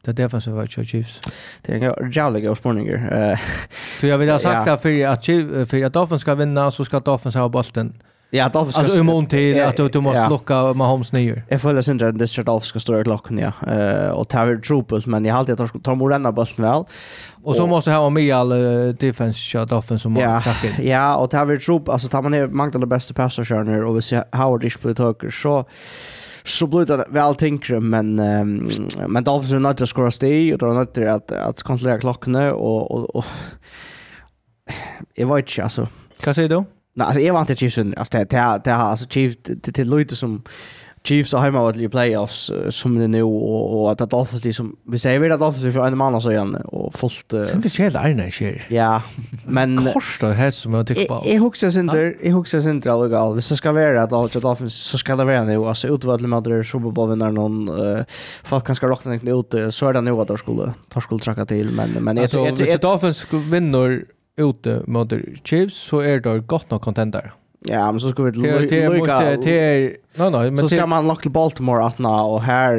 det 0.04 0.16
defensiva 0.18 0.66
i 0.66 0.68
Chiefs? 0.68 1.20
Det 1.62 1.78
er 1.78 1.92
en 1.92 2.10
jævlig 2.10 2.42
god 2.48 2.56
spørning. 2.56 2.90
Uh, 2.90 3.46
så 4.00 4.10
jeg 4.10 4.18
vil 4.18 4.32
ha 4.34 4.40
sagt 4.42 4.66
ja. 4.66 4.74
det, 4.74 4.80
for 4.82 5.12
at, 5.12 5.68
for 5.70 5.86
at 5.86 5.94
Dolphins 5.94 6.26
skal 6.26 6.38
vinna, 6.38 6.66
så 6.70 6.84
skal 6.84 7.06
Dolphins 7.06 7.38
ha 7.38 7.46
bollen. 7.48 7.94
Ja 7.94 8.10
Ja, 8.30 8.48
Dolph 8.48 8.70
ska... 8.70 8.80
Alltså 8.80 8.98
i 8.98 9.02
mån 9.02 9.26
till 9.26 9.62
att 9.62 9.76
du, 9.76 9.88
du 9.88 10.00
måste 10.00 10.18
ja. 10.18 10.28
locka 10.28 10.72
Mahomes 10.72 11.12
nyer. 11.12 11.44
Jag 11.48 11.60
följer 11.60 11.82
sin 11.82 11.98
rädd 11.98 12.14
det 12.14 12.38
är 12.38 12.42
Dolph 12.42 12.66
ska 12.66 12.80
stå 12.80 13.00
i 13.00 13.04
klockan, 13.04 13.38
ja. 13.38 13.52
Uh, 13.72 14.10
och 14.10 14.28
ta 14.28 14.40
över 14.40 14.56
trubbelt, 14.56 15.06
men 15.06 15.24
jag 15.24 15.34
har 15.34 15.38
alltid 15.38 15.60
att 15.60 15.84
ta 15.84 15.90
mot 15.90 15.98
morena 15.98 16.32
bulten 16.32 16.64
väl. 16.64 16.84
Och 17.42 17.56
så 17.56 17.66
måste 17.66 17.92
ha 17.92 18.10
med 18.10 18.34
all 18.34 18.52
uh, 18.52 18.94
defense 18.94 19.40
shot 19.40 19.72
offen 19.72 19.98
som 19.98 20.16
ja. 20.16 20.40
knackar. 20.40 20.82
Ja, 20.82 21.16
och 21.16 21.30
ta 21.30 21.38
över 21.38 21.56
trubbelt, 21.56 21.88
alltså 21.88 22.08
tar 22.08 22.22
man 22.22 22.32
ner 22.32 22.46
många 22.46 22.72
av 22.74 22.80
de 22.80 22.88
bästa 22.88 23.14
passagerarna 23.14 23.86
och 23.86 23.96
vi 23.96 24.02
ser 24.02 24.24
Howard 24.32 24.64
inte 24.64 24.78
på 24.78 24.88
det 24.88 24.94
taget 24.94 25.34
så 25.34 25.64
så 26.46 26.66
blir 26.66 26.84
det 26.84 27.04
väl 27.08 27.34
tänkare 27.34 27.80
men 27.80 28.18
um, 28.18 28.70
men 29.08 29.24
Dolphins 29.24 29.52
är 29.52 29.58
nöjda 29.58 29.82
att 29.82 29.88
skora 29.88 30.10
steg 30.10 30.52
och 30.52 30.58
de 30.58 30.70
är 30.70 30.74
nöjda 30.74 31.14
att, 31.14 31.32
att 31.32 31.62
kontrollera 31.62 31.98
klockorna 31.98 32.54
och, 32.54 32.90
och, 32.90 33.16
och 33.16 33.24
jag 35.14 35.34
vet 35.34 35.50
inte 35.50 35.62
alltså. 35.62 35.88
Vad 36.26 36.34
säger 36.34 36.48
du? 36.48 36.64
Nej, 36.94 37.06
alltså 37.06 37.20
jag 37.20 37.34
var 37.34 37.40
inte 37.40 37.56
Chiefs 37.56 37.78
alltså 37.78 38.18
det 38.18 38.30
det 38.30 38.60
det 38.64 38.70
har 38.70 38.84
alltså 38.84 39.06
Chiefs 39.08 39.38
det 39.44 39.70
det 39.74 39.84
Leute 39.84 40.16
som 40.16 40.42
Chiefs 41.06 41.32
har 41.32 41.40
hemma 41.40 41.62
åt 41.62 41.76
i 41.76 41.88
playoffs 41.88 42.52
som 42.70 42.98
det 42.98 43.08
nu 43.08 43.22
och 43.22 43.82
och 43.82 43.92
att 43.92 44.10
Dolphins 44.10 44.44
liksom 44.44 44.76
vi 44.86 44.98
säger 44.98 45.20
vi 45.20 45.30
att 45.30 45.40
Dolphins 45.40 45.74
för 45.74 45.86
en 45.86 45.98
månad 45.98 46.22
så 46.22 46.30
igen 46.30 46.54
och 46.54 46.94
fullt 46.94 47.24
Sen 47.30 47.60
det 47.60 47.70
skär 47.70 47.90
där 47.90 48.14
när 48.14 48.30
sker. 48.30 48.66
Ja, 48.68 49.02
men 49.46 49.88
kostar 49.92 50.28
det 50.28 50.34
här 50.34 50.50
som 50.50 50.74
jag 50.74 50.86
tycker 50.86 51.06
på. 51.06 51.22
Jag 51.24 51.40
huxar 51.40 51.70
center, 51.70 52.16
jag 52.22 52.32
huxar 52.32 52.60
center 52.60 52.90
alltså 52.90 53.08
gal. 53.08 53.36
det 53.36 53.42
ska 53.42 53.72
vara 53.72 54.02
att 54.02 54.42
Dolphins 54.42 54.74
så 54.74 54.98
ska 54.98 55.16
det 55.16 55.24
vara 55.24 55.44
nu 55.44 55.56
alltså 55.56 55.88
utvalda 55.88 56.28
med 56.28 56.42
där 56.42 56.62
Super 56.62 56.90
Bowl 56.90 57.10
vinner 57.10 57.30
någon 57.30 57.70
folk 58.44 58.66
kan 58.66 58.74
ska 58.74 58.86
rockar 58.86 59.12
inte 59.12 59.30
ut 59.30 59.74
så 59.74 59.88
är 59.88 59.92
det 59.92 60.00
nu 60.00 60.10
att 60.10 60.28
de 60.28 60.38
skulle 60.38 60.72
de 60.94 61.00
skulle 61.00 61.20
tracka 61.20 61.46
till 61.46 61.70
men 61.70 61.90
men 61.90 62.16
jag 62.16 62.30
tror 62.30 62.48
att 62.48 62.82
Dolphins 62.82 63.26
vinner 63.32 64.04
ute 64.36 64.82
mot 64.86 65.12
Chiefs 65.44 65.76
så 65.76 66.00
är 66.00 66.20
det 66.20 66.38
gott 66.38 66.70
nog 66.70 66.80
contender. 66.80 67.32
Ja, 67.66 67.92
men 67.92 68.00
så 68.00 68.10
ska 68.10 68.22
vi 68.22 68.32
lucka 68.32 69.36
till 69.36 69.96
no 70.14 70.30
no, 70.30 70.50
men 70.50 70.58
så 70.58 70.68
ska 70.68 70.86
man 70.86 71.08
locka 71.08 71.20
till 71.20 71.30
Baltimore 71.30 71.84
att 71.84 71.98
nå 71.98 72.32
och 72.32 72.42
här 72.42 72.74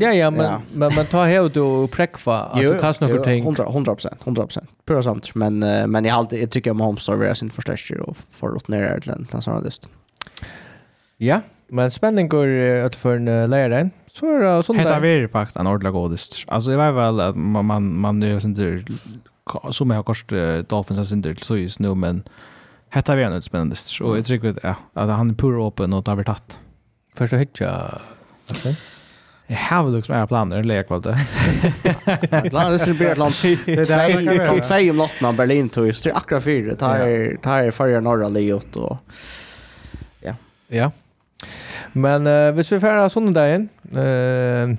Ja, 0.00 0.12
ja, 0.12 0.30
men 0.30 0.60
men 0.72 0.94
man 0.94 1.04
tar 1.04 1.26
helt 1.26 1.56
och 1.56 1.90
präkva 1.90 2.38
att 2.38 2.60
du 2.60 2.78
kastar 2.78 3.08
något 3.08 3.24
ting. 3.24 3.44
100 3.44 3.64
100%, 3.64 4.18
100%. 4.24 4.58
Pura 4.86 5.02
sant, 5.02 5.34
men 5.34 5.58
men 5.90 6.04
jag 6.04 6.14
alltid 6.14 6.42
jag 6.42 6.50
tycker 6.50 6.70
om 6.70 6.80
Homestar 6.80 7.24
är 7.24 7.34
sin 7.34 7.50
första 7.50 7.72
och 8.00 8.16
för 8.30 8.56
åt 8.56 8.68
ner 8.68 8.82
Ireland 8.82 9.26
någon 9.32 9.42
sån 9.42 9.64
list. 9.64 9.88
Ja, 11.16 11.40
men 11.68 11.90
spänning 11.90 12.28
går 12.28 12.46
att 12.76 12.96
för 12.96 13.16
en 13.16 13.50
lärare. 13.50 13.90
Så 14.06 14.26
är 14.26 14.56
det 14.56 14.62
sånt 14.62 14.78
där. 14.82 15.00
Det 15.00 15.08
är 15.08 15.28
faktiskt 15.28 15.56
en 15.56 15.66
ordla 15.66 15.90
godist. 15.90 16.44
Alltså 16.46 16.70
det 16.70 16.76
var 16.76 16.92
väl 16.92 17.20
att 17.20 17.36
man 17.36 17.66
man 17.66 17.96
man 18.00 18.22
är 18.22 18.38
sånt 18.38 18.58
som 19.70 19.90
jag 19.90 19.98
har 19.98 20.02
kost 20.02 20.32
Dolphins 20.68 21.08
synder 21.08 21.34
till 21.34 21.44
så 21.44 21.56
just 21.56 21.78
nu 21.78 21.94
men 21.94 22.22
hetta 22.88 23.14
vi 23.14 23.24
annars 23.24 23.44
spännande 23.44 23.76
så 23.76 24.16
jag 24.16 24.26
tycker 24.26 24.48
att 24.48 24.58
ja 24.62 24.76
att 24.92 25.10
han 25.10 25.30
är 25.30 25.34
pure 25.34 25.62
open 25.62 25.92
och 25.92 26.04
tar 26.04 26.16
vi 26.16 26.24
tatt. 26.24 26.60
Först 27.14 27.32
att 27.32 27.40
hitcha. 27.40 28.00
Alltså. 28.48 28.74
Jag 29.46 29.56
har 29.56 29.84
väl 29.84 29.98
också 29.98 30.12
mer 30.12 30.26
planer 30.26 30.56
eller 30.56 30.74
jag 30.74 30.88
valde. 30.88 31.18
Planer 32.50 32.70
det 32.70 32.78
skulle 32.78 32.96
bli 32.96 33.06
ett 33.06 33.18
land 33.18 33.34
till. 33.34 33.58
Det 33.66 33.90
är 33.90 34.46
kan 34.46 34.60
två 34.60 34.90
om 34.90 34.96
natten 34.96 35.36
Berlin 35.36 35.68
tog 35.68 35.86
just 35.86 36.06
akkurat 36.06 36.44
fyra 36.44 36.74
tar 36.74 37.36
tar 37.36 37.70
färja 37.70 38.00
norra 38.00 38.28
Leot 38.28 38.76
och 38.76 38.98
ja. 40.20 40.34
Ja. 40.68 40.90
Men 41.92 42.26
uh, 42.26 42.54
hvis 42.54 42.72
vi 42.72 42.80
færer 42.80 43.08
sånne 43.08 43.32
dagen, 43.32 43.68
uh, 43.96 44.74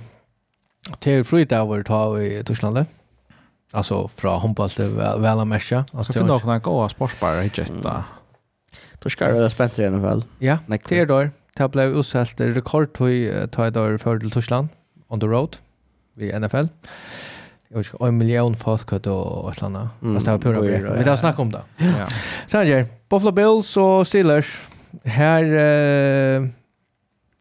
til 1.01 1.23
flyt 1.23 1.53
over 1.53 1.83
tar 1.83 2.13
vi 2.17 2.27
i 2.39 2.43
Torslandet. 2.43 2.96
Alltså 3.71 4.07
från 4.07 4.41
handboll 4.41 4.69
till 4.69 4.89
väl 4.95 5.39
att 5.39 5.47
mesha. 5.47 5.85
Alltså 5.93 6.13
för 6.13 6.27
finns 6.27 6.41
kan 6.41 6.61
gå 6.61 6.89
sportspelare 6.89 7.45
i 7.45 7.51
Jetta. 7.53 8.03
Då 8.99 9.09
ska 9.09 9.27
det 9.27 9.49
spänt 9.49 9.79
i 9.79 9.85
alla 9.85 10.01
fall. 10.01 10.23
Ja, 10.39 10.57
det 10.67 10.91
är 10.91 11.05
då. 11.05 11.29
Det 11.57 11.67
blev 11.67 11.97
utsålt 11.97 12.41
rekord 12.41 12.93
till 12.93 13.47
ta 13.51 13.67
idag 13.67 14.01
för 14.01 14.19
till 14.19 14.31
Tyskland 14.31 14.67
on 15.07 15.19
the 15.19 15.25
road 15.27 15.57
i 16.17 16.39
NFL. 16.39 16.67
Jag 17.69 17.77
vet 17.77 17.93
inte, 17.93 18.05
en 18.05 18.17
miljon 18.17 18.55
folk 18.55 18.91
och 18.91 19.51
ett 19.51 19.63
annat. 19.63 19.87
Fast 20.13 20.25
det 20.25 20.31
var 20.31 20.37
pura 20.37 20.59
bryr. 20.59 20.93
Vi 20.97 21.03
tar 21.03 21.15
snack 21.15 21.39
om 21.39 21.51
det. 21.51 21.61
Ja. 21.77 22.07
Sen 22.47 22.67
ger 22.67 22.85
Buffalo 23.09 23.31
Bills 23.31 23.77
och 23.77 24.07
Steelers. 24.07 24.61
Här... 25.03 25.43
Eh, 25.43 26.41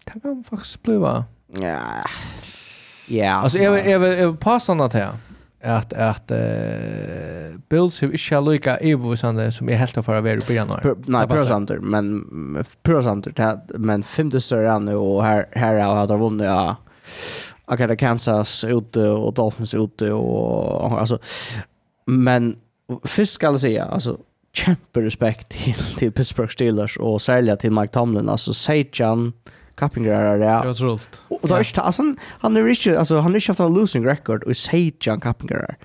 det 0.05 0.21
kan 0.21 0.45
faktiskt 0.51 0.83
bliva. 0.83 1.25
Ja. 1.61 1.79
Ja. 3.09 3.33
Alltså, 3.33 3.59
är 3.59 3.99
vi 3.99 4.37
passande 4.37 4.89
till 4.89 5.01
det? 5.01 5.19
at 5.67 5.93
at 5.93 6.33
uh, 6.35 7.57
Bills 7.71 8.01
har 8.01 8.15
ikke 8.15 8.41
lika 8.47 8.77
evovisande 8.81 9.49
som 9.55 9.69
jeg 9.69 9.81
helt 9.81 9.99
har 9.99 10.07
for 10.07 10.19
å 10.19 10.25
være 10.25 10.45
i 10.45 10.47
byen 10.49 10.73
av. 10.77 10.87
Nei, 11.11 11.25
pura 11.31 11.47
samtidig, 11.49 11.83
men 11.83 12.63
pura 12.87 13.03
samtidig, 13.07 13.51
men 13.79 14.07
femte 14.07 14.43
større 14.43 14.77
enn 14.77 14.91
og 14.95 15.21
her, 15.25 15.47
her 15.59 15.81
har 15.83 16.07
jeg 16.07 16.21
vunnet 16.23 16.51
av 16.51 16.77
akkurat 17.67 17.99
Kansas 17.99 18.61
ute 18.65 19.03
og 19.11 19.35
Dolphins 19.39 19.75
ute 19.75 20.13
og 20.15 20.95
altså, 21.01 21.19
men 22.07 22.55
først 23.07 23.41
skal 23.41 23.59
jeg 23.59 23.65
si, 23.65 23.75
altså, 23.83 24.17
kjempe 24.57 25.03
respekt 25.05 25.51
til, 25.53 25.79
til 25.99 26.13
Pittsburgh 26.15 26.53
Steelers 26.53 26.97
og 27.03 27.21
særlig 27.21 27.59
til 27.61 27.75
Mike 27.75 27.93
Tomlin, 27.93 28.31
altså, 28.33 28.55
Sejan, 28.55 29.33
kappinger 29.77 30.11
är 30.11 30.39
det. 30.39 30.45
Det 30.45 30.67
var 30.67 30.75
trullt. 30.75 31.21
Och 31.29 31.49
då 31.49 31.55
är 31.55 31.75
det 31.75 31.81
alltså 31.81 32.03
han 32.41 32.57
är 32.57 32.69
inte 32.69 32.99
alltså 32.99 33.15
han 33.15 33.25
har 33.25 33.35
inte 33.35 33.51
haft 33.51 33.61
en 33.61 33.75
losing 33.75 34.07
record 34.07 34.43
och 34.43 34.57
säger 34.57 34.93
John 35.01 35.21
kappingar. 35.21 35.77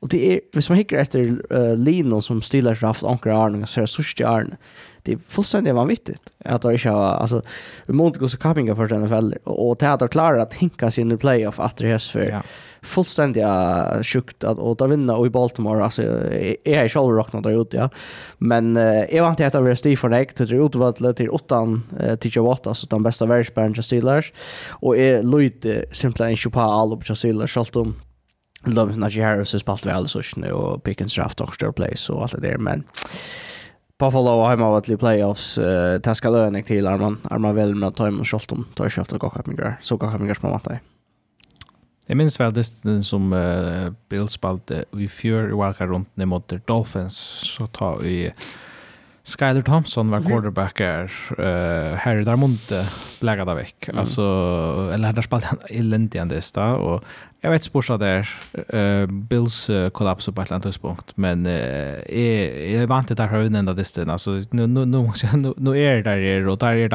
Och 0.00 0.08
det 0.08 0.32
är 0.32 0.40
hvis 0.52 0.68
man 0.68 0.78
hickar 0.78 0.96
efter 0.96 1.20
uh, 1.52 1.76
Lino 1.76 2.22
som 2.22 2.42
stillar 2.42 2.74
sig 2.74 2.86
haft 2.86 3.04
ankra 3.04 3.38
Arne 3.38 3.62
och 3.62 3.68
så 3.68 3.86
sista 3.86 4.28
Arne. 4.28 4.56
Det 5.02 5.12
är 5.12 5.18
fullständigt 5.28 5.74
vanvittigt 5.74 6.22
att 6.44 6.62
det 6.62 6.72
inte 6.72 6.90
alltså 6.90 7.42
vi 7.86 7.92
måste 7.92 8.18
gå 8.18 8.28
så 8.28 8.38
kappinger 8.38 8.74
för 8.74 8.86
den 8.86 9.02
NFL 9.02 9.32
och, 9.44 9.70
och 9.70 9.76
det 9.76 9.88
att 9.88 10.10
klara 10.10 10.42
att 10.42 10.54
hinka 10.54 10.90
sig 10.90 11.02
in 11.02 11.12
i 11.12 11.16
playoff 11.16 11.60
att 11.60 11.76
det 11.76 11.88
är 11.88 11.98
för. 11.98 12.30
Ja 12.30 12.42
fullständigt 12.86 13.44
uh, 13.44 14.02
sjukt 14.02 14.44
att 14.44 14.58
och 14.58 14.78
ta 14.78 14.86
vinna 14.86 15.16
och 15.16 15.26
i 15.26 15.30
Baltimore 15.30 15.84
alltså 15.84 16.02
är 16.02 16.56
jag 16.64 16.90
själv 16.90 17.08
rocknar 17.08 17.40
där 17.40 17.60
ute 17.62 17.76
ja 17.76 17.90
men 18.38 18.76
uh, 18.76 19.14
jag 19.14 19.22
vant 19.22 19.40
att 19.40 19.52
det 19.52 19.76
Steve 19.76 19.96
för 19.96 20.08
dig 20.08 20.26
till 20.26 20.54
utvallet 20.54 21.16
till 21.16 21.30
åttan 21.30 21.82
uh, 22.00 22.16
till 22.16 22.36
Jawata 22.36 22.74
så 22.74 22.86
den 22.86 23.02
bästa 23.02 23.26
världsbären 23.26 23.82
Steelers 23.82 24.32
och 24.68 24.96
är 24.96 25.22
Lloyd 25.22 25.84
simpelt 25.92 26.20
en 26.20 26.36
chupa 26.36 26.60
all 26.60 26.92
upp 26.92 27.06
Steelers 27.16 27.54
självt 27.54 27.72
de 27.72 27.94
Lovins 28.64 28.96
Najee 28.96 29.24
Harris 29.24 29.52
har 29.52 29.58
spalt 29.58 29.86
väl 29.86 30.08
så 30.08 30.22
snö 30.22 30.50
och 30.50 30.82
Pickens 30.82 31.14
draft 31.14 31.40
och 31.40 31.54
stor 31.54 31.72
place 31.72 32.12
och 32.12 32.22
allt 32.22 32.32
det 32.32 32.40
där 32.40 32.58
men 32.58 32.84
Buffalo 33.98 34.28
har 34.28 34.50
hemma 34.50 34.70
varit 34.70 34.88
i 34.88 34.96
playoffs. 34.96 35.58
Uh, 35.58 35.94
det 35.94 36.14
ska 36.14 36.30
till 36.62 36.86
Arman. 36.86 37.18
Arman 37.30 37.54
väl 37.54 37.74
med 37.74 37.88
att 37.88 37.96
ta 37.96 38.06
emot 38.06 38.26
Scholtum. 38.26 38.64
Ta 38.74 38.86
i 38.86 38.90
köft 38.90 39.12
och 39.12 39.20
gaka 39.20 39.42
mig 39.46 39.76
Så 39.80 39.96
gaka 39.96 40.18
mig 40.18 40.28
gär 40.28 40.34
som 40.34 40.50
man 40.50 40.60
Jeg 42.06 42.16
minns 42.16 42.38
vel 42.38 42.54
det 42.54 42.66
som 43.06 43.32
uh, 43.34 43.90
Bill 44.08 44.28
spalte 44.30 44.84
i 44.94 45.08
fjør 45.10 45.50
i 45.50 45.58
valka 45.58 45.88
rundt 45.90 46.12
ned 46.14 46.30
mot 46.30 46.54
Dolphins, 46.68 47.18
så 47.42 47.66
ta 47.66 47.96
vi 47.98 48.30
Skyler 49.26 49.62
Thompson 49.62 50.10
var 50.10 50.22
quarterback 50.22 50.80
här 50.80 51.10
uh, 51.38 51.96
här 51.98 52.16
där 52.16 52.36
monte 52.36 52.86
lägga 53.20 53.54
veck. 53.54 53.88
Mm. 53.88 53.98
Alltså 53.98 54.22
eller 54.94 55.12
der 55.12 55.22
spalte 55.22 55.46
han 55.46 55.58
eländigt 55.70 56.14
ändå 56.14 56.40
sta 56.40 56.74
och 56.76 57.04
jag 57.40 57.50
vet 57.50 57.64
sporsa 57.64 57.98
där 57.98 58.28
uh, 58.74 59.06
Bills 59.06 59.70
uh, 59.70 59.88
kollaps 59.88 60.26
på 60.26 60.42
ett 60.42 60.50
landspunkt 60.50 61.16
men 61.16 61.46
uh, 61.46 61.52
är 62.06 62.78
jeg 62.78 62.88
vant 62.88 63.10
att 63.10 63.18
fra 63.18 63.48
den 63.48 63.66
där 63.66 63.74
distan 63.74 64.10
alltså 64.10 64.30
nu 64.50 64.66
nu 64.66 64.84
nu 64.84 65.12
nu, 65.34 65.54
nu 65.56 65.78
är 65.78 66.02
det 66.02 66.02
där 66.02 66.48
och 66.48 66.58
där 66.58 66.74
är 66.74 66.88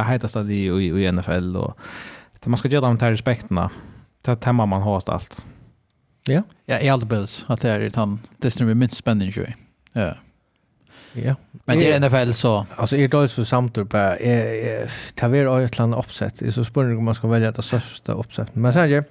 det 0.43 0.53
i 0.53 1.05
i 1.05 1.11
NFL 1.11 1.57
och 1.57 1.77
man 2.45 2.57
skal 2.57 2.71
gjøre 2.71 2.85
dem 2.85 2.97
till 2.97 3.07
respekten 3.07 3.69
det 4.21 4.35
temma 4.35 4.65
man 4.65 4.81
har 4.81 5.01
allt. 5.09 5.45
Ja. 6.23 6.43
Ja, 6.65 6.79
i 6.79 6.89
alla 6.89 7.05
bills 7.05 7.45
att 7.47 7.61
det 7.61 7.69
är 7.69 7.79
ett 7.79 7.95
han 7.95 8.19
det 8.37 8.51
som 8.51 8.69
är 8.69 8.73
minst 8.73 8.97
spänning 8.97 9.29
ju. 9.29 9.45
Ja. 9.93 10.15
Ja. 11.13 11.35
Men 11.65 11.79
det 11.79 11.91
är 11.91 11.99
NFL 11.99 12.31
så 12.31 12.65
alltså 12.75 12.97
är 12.97 13.07
det 13.07 13.27
så 13.27 13.45
samtur 13.45 13.83
på 13.83 13.97
är 13.97 14.91
taver 15.15 15.61
ett 15.61 15.77
land 15.77 15.95
uppsätt. 15.95 16.39
är 16.47 16.51
så 16.51 16.63
spännande 16.63 16.97
om 16.97 17.03
man 17.05 17.15
ska 17.15 17.27
välja 17.27 17.51
det 17.51 17.61
största 17.61 18.11
uppsätt. 18.11 18.55
Men 18.55 18.73
sen 18.73 18.89
ju 18.89 19.03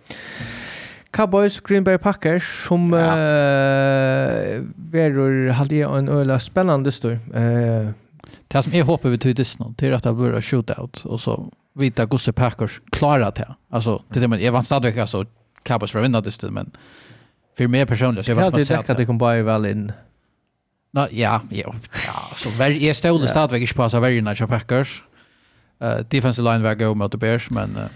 Cowboys 1.10 1.60
Green 1.60 1.84
Bay 1.84 1.98
Packers 1.98 2.66
som 2.66 2.92
ja. 2.92 2.98
uh, 2.98 4.62
verur 4.76 5.48
hade 5.48 5.74
en 5.98 6.08
öla 6.08 6.38
spännande 6.38 6.92
stor. 6.92 7.18
Eh 7.34 7.42
uh, 7.42 7.90
Det 8.48 8.62
som 8.62 8.72
jag 8.72 8.84
hoppar 8.84 9.08
vi 9.08 9.18
tydligt 9.18 9.58
nu, 9.58 9.74
det 9.78 9.86
är 9.86 9.92
att 9.92 10.02
det 10.02 10.12
blir 10.12 10.40
shootout 10.40 11.04
och 11.04 11.20
så 11.20 11.52
vita 11.72 12.04
gosse 12.04 12.32
Packers 12.32 12.80
klarat 12.92 13.34
det. 13.34 13.54
Alltså 13.70 14.02
det 14.08 14.24
är 14.24 14.28
men 14.28 14.42
jag 14.42 14.52
vann 14.52 14.64
stadigt 14.64 14.98
alltså 14.98 15.24
Cowboys 15.62 15.90
för 15.90 16.00
vinna 16.00 16.20
det 16.20 16.42
men 16.50 16.70
för 17.56 17.68
mig 17.68 17.86
personligen 17.86 18.24
så 18.24 18.30
jag 18.30 18.36
var 18.36 18.50
på 18.50 18.64
sätt 18.64 18.90
att 18.90 18.96
det 18.96 19.06
kom 19.06 19.18
bara 19.18 19.42
väl 19.42 19.66
in. 19.66 19.92
Nå, 20.92 21.06
ja, 21.10 21.40
ja, 21.50 21.74
ja, 22.06 22.30
så 22.34 22.50
väl 22.50 22.82
jag 22.82 22.96
stod 22.96 23.20
det 23.20 23.28
stadigt 23.28 23.60
inte 23.60 23.74
passa 23.74 24.00
väl 24.00 24.22
när 24.22 24.46
Packers. 24.46 25.02
Eh 25.80 25.98
defensive 26.10 26.52
line 26.52 26.62
var 26.62 26.74
gå 26.74 26.94
mot 26.94 27.12
the 27.12 27.18
Bears 27.18 27.50
men 27.50 27.76
uh, 27.76 27.86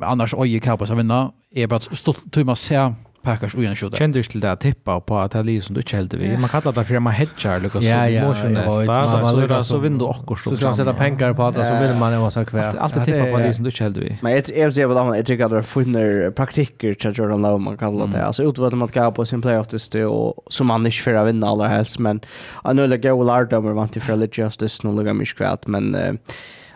annars 0.00 0.34
oj 0.34 0.60
Cowboys 0.60 0.88
har 0.90 0.96
vinna. 0.96 1.32
Är 1.50 1.66
bara 1.66 1.80
stort 1.80 2.32
tur 2.32 2.44
man 2.44 2.56
ser 2.56 2.94
Packers 3.24 3.54
och 3.54 3.64
en 3.64 3.76
shooter. 3.76 3.98
Kände 3.98 4.18
du 4.18 4.22
till 4.22 4.40
det 4.40 4.52
att 4.52 4.60
tippa 4.60 5.00
på 5.00 5.18
att 5.18 5.30
det 5.30 5.38
är 5.38 5.60
som 5.60 5.74
du 5.74 5.80
inte 5.80 5.96
helt 5.96 6.14
vid. 6.14 6.38
Man 6.38 6.48
kallar 6.48 6.72
det 6.72 6.84
för 6.84 6.96
att 6.96 7.02
man 7.02 7.12
hedgar 7.12 7.60
lika 7.60 7.80
så 7.80 8.26
motion 8.26 8.54
där. 8.54 9.58
Så 9.58 9.64
så 9.64 9.78
vinner 9.78 9.98
du 9.98 10.04
också. 10.04 10.50
Så 10.50 10.56
ska 10.56 10.66
man 10.66 10.76
sätta 10.76 10.94
pengar 10.94 11.34
på 11.34 11.42
att 11.42 11.54
så 11.54 11.78
vill 11.80 11.94
man 11.94 12.12
ju 12.12 12.18
vara 12.18 12.30
så 12.30 12.44
kvar. 12.44 12.74
Allt 12.78 13.04
tippa 13.04 13.32
på 13.32 13.38
det 13.38 13.54
som 13.54 13.64
du 13.64 13.70
inte 13.70 13.84
helt 13.84 13.96
vid. 13.96 14.16
Men 14.22 14.32
jag 14.32 14.44
jag 14.56 14.74
ser 14.74 14.86
vad 14.86 15.18
jag 15.18 15.26
tycker 15.26 15.44
att 15.44 15.50
det 15.50 15.62
finner 15.62 16.30
praktiker 16.30 16.94
till 16.94 17.12
Jordan 17.14 17.42
Love 17.42 17.58
man 17.58 17.76
kallar 17.76 18.06
det. 18.06 18.24
Alltså 18.24 18.42
utvalde 18.42 18.76
man 18.76 18.88
kan 18.88 19.12
på 19.12 19.26
sin 19.26 19.42
playoff 19.42 19.68
det 19.92 20.04
och 20.06 20.34
som 20.50 20.66
man 20.66 20.86
inte 20.86 20.98
för 20.98 21.14
att 21.14 21.28
vinna 21.28 21.48
allra 21.48 21.68
helst 21.68 21.98
men 21.98 22.20
han 22.62 22.76
nu 22.76 22.86
lägger 22.86 23.18
väl 23.18 23.30
Ardom 23.30 23.66
och 23.66 23.74
vant 23.74 23.96
i 23.96 24.00
religious 24.00 24.56
det 24.56 24.84
nu 24.84 24.96
lägger 24.96 25.12
mig 25.12 25.26
kvärt 25.26 25.66
men 25.66 25.96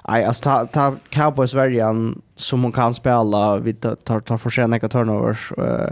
Nej, 0.09 0.25
alltså 0.25 0.43
ta, 0.43 0.67
ta 0.67 0.95
Cowboys 1.11 1.55
värjan 1.55 2.23
som 2.35 2.63
hon 2.63 2.73
kan 2.73 2.95
spela, 2.95 3.57
vi 3.57 3.75
tar, 3.75 3.95
tar, 3.95 4.21
tar 4.21 4.37
för 4.37 4.51
sig 4.51 4.81
turnovers. 4.89 5.53
Uh, 5.59 5.89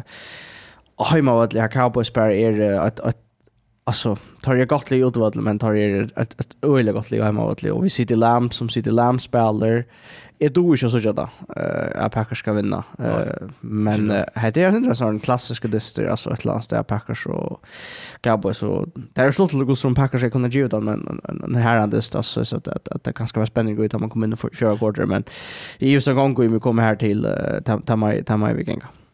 och 0.96 1.06
hemma 1.06 1.34
vad 1.34 1.54
jag 1.54 1.72
Cowboys 1.72 2.12
bara 2.12 2.34
är 2.34 2.80
att 2.80 3.00
att 3.00 3.16
alltså 3.84 4.16
tar 4.42 4.56
jag 4.56 4.68
gott 4.68 4.90
lig 4.90 5.02
utvalg 5.02 5.36
men 5.36 5.58
tar 5.58 5.74
jag 5.74 6.10
ett 6.16 6.40
ett 6.40 6.56
öle 6.62 6.92
gott 6.92 7.10
lig 7.10 7.22
hemma 7.22 7.44
vad 7.44 7.64
och 7.64 7.84
vi 7.84 7.90
sitter 7.90 8.16
Lamb 8.16 8.54
som 8.54 8.68
sitter 8.68 8.90
lamp 8.90 9.06
Lamb 9.06 9.20
spelar 9.22 9.84
är 10.38 10.50
du 10.50 10.60
ju 10.60 10.76
så 10.76 10.90
sådär 10.90 11.28
eh 11.56 12.04
att 12.04 12.12
Packers 12.12 12.38
ska 12.38 12.52
vinna 12.52 12.84
eh 12.98 13.48
men 13.60 14.08
det 14.08 14.56
är 14.56 14.76
inte 14.76 14.94
sån 14.94 15.20
klassisk 15.20 15.70
dyster 15.70 16.04
alltså 16.04 16.32
ett 16.32 16.44
land 16.44 16.62
där 16.70 16.82
Packers 16.82 17.26
och 17.26 17.64
Cowboys 18.20 18.58
så 18.58 18.86
där 18.94 19.32
slår 19.32 19.58
det 19.58 19.64
går 19.64 19.74
som 19.74 19.94
Packers 19.94 20.22
jag 20.22 20.32
kunde 20.32 20.48
ge 20.48 20.68
men 20.80 21.20
den 21.24 21.54
här 21.54 21.80
är 21.80 21.86
dyster 21.86 22.22
så 22.22 22.44
så 22.44 22.56
att 22.56 22.68
att 22.68 23.04
det 23.04 23.12
kan 23.12 23.26
ska 23.26 23.40
vara 23.40 23.46
spännande 23.46 23.82
ut 23.82 23.94
om 23.94 24.00
man 24.00 24.10
kommer 24.10 24.26
in 24.26 24.32
och 24.32 24.54
köra 24.54 24.78
quarter 24.78 25.06
men 25.06 25.24
i 25.78 25.92
just 25.92 26.08
en 26.08 26.16
gång 26.16 26.34
går 26.34 26.44
vi 26.44 26.60
kommer 26.60 26.82
här 26.82 26.96
till 26.96 27.26
Tamai 27.86 28.22
Tamai 28.22 28.54
Vikinga. 28.54 28.86
Mm. 28.86 29.05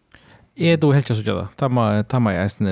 Jeg 0.57 0.81
tror 0.81 0.93
helt 0.93 1.11
ikke 1.11 1.17
så 1.17 1.25
gjør 1.25 1.41
det. 1.41 1.49
Ta 1.59 1.69
meg, 1.69 2.05
ta 2.09 2.19
meg 2.21 2.37
eisen 2.43 2.69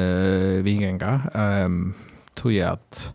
vingenga. 0.65 1.15
Um, 1.35 1.95
tror 2.37 2.53
jeg 2.53 2.77
at 2.77 3.15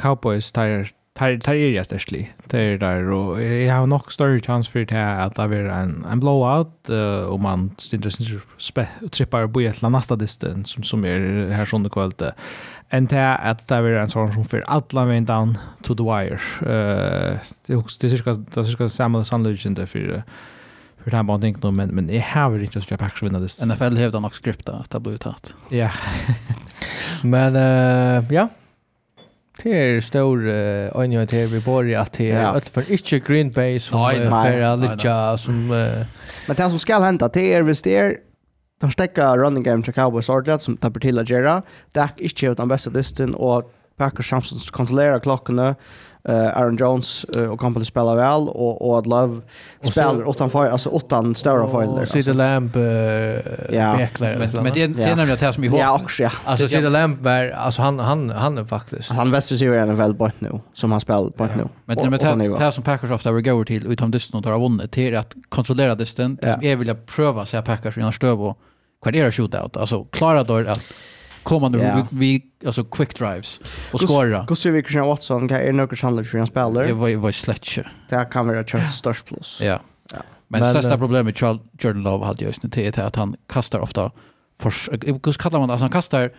Cowboys 0.00 0.52
tar 0.52 0.88
tar 1.14 1.36
tar 1.44 1.54
er 1.54 1.74
jag 1.74 1.86
störstlig. 1.86 2.32
Det 2.50 2.60
är 2.60 2.78
där 2.78 3.10
och 3.10 3.42
jag 3.42 3.74
har 3.74 3.86
nog 3.86 4.12
större 4.12 4.40
chans 4.40 4.68
för 4.68 4.84
det 4.84 4.94
här 4.94 5.26
att 5.26 5.34
det 5.34 5.48
blir 5.48 5.68
en 5.68 6.06
en 6.12 6.20
blowout 6.20 6.90
uh, 6.90 7.32
om 7.32 7.42
man 7.42 7.70
stinner 7.78 8.10
trippar 9.08 9.46
på 9.46 9.60
ett 9.60 9.78
eller 9.78 9.90
nästa 9.90 10.16
distans 10.16 10.70
som 10.70 10.82
som 10.82 11.04
är 11.04 11.50
här 11.50 11.64
som 11.64 11.82
det 11.82 11.90
kvällte. 11.90 12.34
En 12.88 13.06
till 13.06 13.18
att 13.18 13.68
det 13.68 13.82
blir 13.82 13.96
en 13.96 14.08
sån 14.08 14.32
som 14.32 14.44
för 14.44 14.64
alla 14.66 15.04
vägen 15.04 15.24
down 15.24 15.58
to 15.82 15.94
the 15.94 16.02
wire. 16.02 16.40
Eh 16.62 17.32
uh, 17.32 17.38
det 17.66 17.72
är 17.72 17.76
också 17.76 17.98
det 18.00 18.06
är 18.06 18.16
cirka 18.16 18.34
det 18.34 18.60
är 18.60 18.62
cirka 18.62 18.88
samma 18.88 19.24
sannolikt 19.24 19.66
inte 19.66 19.86
för 19.86 20.22
för 21.04 21.10
det 21.10 21.16
här 21.16 21.22
bara 21.22 21.38
tänkt 21.38 21.62
men 21.62 21.88
men 21.88 22.08
jag 22.14 22.22
har 22.22 22.58
inte 22.58 22.80
så 22.80 22.86
jag 22.90 23.00
packs 23.00 23.22
vinna 23.22 23.38
det. 23.38 23.66
NFL 23.66 23.96
hävdar 23.96 24.20
nog 24.20 24.34
skripta 24.34 24.72
att 24.72 24.90
det 24.90 25.00
blir 25.00 25.16
tatt. 25.16 25.54
Ja. 25.70 25.90
men 27.22 27.56
uh, 27.56 28.32
ja. 28.32 28.48
Det 29.62 29.96
är 29.96 30.00
stor 30.00 30.50
anledning 30.94 31.26
till 31.26 31.46
vi 31.46 31.60
bor 31.60 31.88
i 31.88 31.94
att 31.94 32.12
det 32.12 32.30
är 32.30 32.56
öppet 32.56 32.68
för 32.68 32.92
inte 32.92 33.18
Green 33.18 33.50
Bay 33.50 33.80
som 33.80 34.00
nej, 34.00 34.20
uh, 34.20 34.32
är 34.32 34.76
lite 34.76 35.38
som 35.38 35.70
Uh, 35.70 36.06
men 36.46 36.56
det 36.56 36.70
som 36.70 36.78
ska 36.78 36.98
hända 36.98 37.28
det 37.28 37.54
är 37.54 37.62
visst 37.62 37.84
det 37.84 37.96
är 37.96 38.16
De 38.80 38.90
stäcka 38.90 39.36
running 39.36 39.62
game 39.62 39.82
till 39.82 39.94
Cowboys 39.94 40.28
ordentligt 40.28 40.62
som 40.62 40.76
tappar 40.76 41.00
till 41.00 41.18
att 41.18 41.30
göra. 41.30 41.62
Det 41.92 42.00
är 42.00 42.10
inte 42.16 42.46
utan 42.46 42.68
bästa 42.68 42.90
listen, 42.90 43.34
och 43.34 43.72
Packers 44.00 44.30
chansen 44.30 44.58
att 44.58 44.70
kontrollera 44.70 45.20
klockorna 45.20 45.74
uh, 46.28 46.34
Aaron 46.34 46.76
Jones 46.76 47.26
uh, 47.36 47.50
och 47.50 47.58
kompani 47.60 47.84
spelar 47.84 48.16
väl 48.16 48.48
och, 48.48 48.88
och 48.88 48.98
att 48.98 49.06
Love 49.06 49.40
spelar 49.82 50.30
utan 50.30 50.50
alltså 50.54 50.96
utan 50.96 51.34
stora 51.34 51.66
filer. 51.66 52.00
Och 52.00 52.08
Cedar 52.08 52.34
Lamb 52.34 52.76
uh, 52.76 52.82
ja. 53.76 53.96
Bekler. 53.96 54.38
Men, 54.38 54.62
men 54.62 54.72
det, 54.72 54.86
det 54.86 55.02
är 55.02 55.16
nämligen 55.16 55.38
det 55.40 55.52
som 55.52 55.64
är 55.64 55.68
ihåg. 55.68 55.78
Ja, 55.78 56.00
också, 56.02 56.22
ja. 56.22 56.30
Alltså 56.44 56.68
Cedar 56.68 56.90
Lamb, 56.90 57.20
var, 57.20 57.50
alltså, 57.50 57.82
han, 57.82 57.98
han, 57.98 58.30
han 58.30 58.58
är 58.58 58.64
faktiskt... 58.64 59.10
Han 59.10 59.30
väster 59.30 59.64
är 59.64 59.82
en 59.82 59.96
väl 59.96 60.14
bort 60.14 60.34
nu, 60.38 60.60
som 60.72 60.92
han 60.92 61.00
spelar 61.00 61.22
bort 61.22 61.50
nu. 61.56 61.68
Men 61.84 61.96
det 61.96 62.02
är 62.02 62.58
det 62.58 62.72
som 62.72 62.84
Packers 62.84 63.10
ofta 63.10 63.32
vill 63.32 63.44
gå 63.44 63.64
till, 63.64 63.86
utom 63.86 64.10
dysten 64.10 64.38
och 64.38 64.46
har 64.46 64.60
vunnit, 64.60 64.92
det 64.92 65.08
är 65.08 65.18
att 65.18 65.34
kontrollera 65.48 65.94
dysten. 65.94 66.38
Det 66.42 66.52
som 66.52 66.62
jag 66.62 66.76
vill 66.76 66.94
pröva, 66.94 67.46
sig 67.46 67.62
Packers 67.62 67.98
innan 67.98 68.12
stöv 68.12 68.42
och 68.42 68.58
kvar 69.02 69.16
är 69.16 69.24
det 69.24 69.32
shootout. 69.32 69.76
Alltså, 69.76 70.04
klara 70.04 70.44
då 70.44 70.56
att 70.56 70.82
komma 71.42 71.68
nu 71.68 71.78
yeah. 71.78 72.06
vi, 72.10 72.18
vi 72.18 72.66
alltså 72.66 72.84
quick 72.84 73.18
drives 73.18 73.60
och 73.92 74.00
skora. 74.00 74.46
Hur 74.48 74.54
ser 74.54 74.70
vi 74.70 74.82
Christian 74.82 75.06
Watson 75.06 75.48
kan 75.48 75.56
är 75.56 75.72
några 75.72 75.96
chanser 75.96 76.24
för 76.24 76.38
en 76.38 76.46
spelare? 76.46 76.86
Det 76.86 76.92
var 76.92 77.16
var 77.16 77.32
slätche. 77.32 77.84
Det 78.08 78.28
kan 78.32 78.46
vara 78.46 78.60
ett 78.60 78.90
störst 78.92 79.26
plus. 79.26 79.58
Ja. 79.62 79.80
Ja. 80.12 80.18
Men, 80.48 80.60
Men 80.60 80.70
största 80.70 80.98
problemet 80.98 81.40
med 81.40 81.60
Jordan 81.78 82.02
Love 82.02 82.26
hade 82.26 82.44
just 82.44 82.62
nu 82.62 82.84
är 82.84 83.00
att 83.00 83.16
han 83.16 83.36
kastar 83.48 83.80
ofta 83.80 84.10
för 84.60 84.72
hur 85.06 85.32
kallar 85.32 85.58
man 85.58 85.68
det? 85.68 85.72
Alltså 85.72 85.84
han 85.84 85.92
kastar 85.92 86.30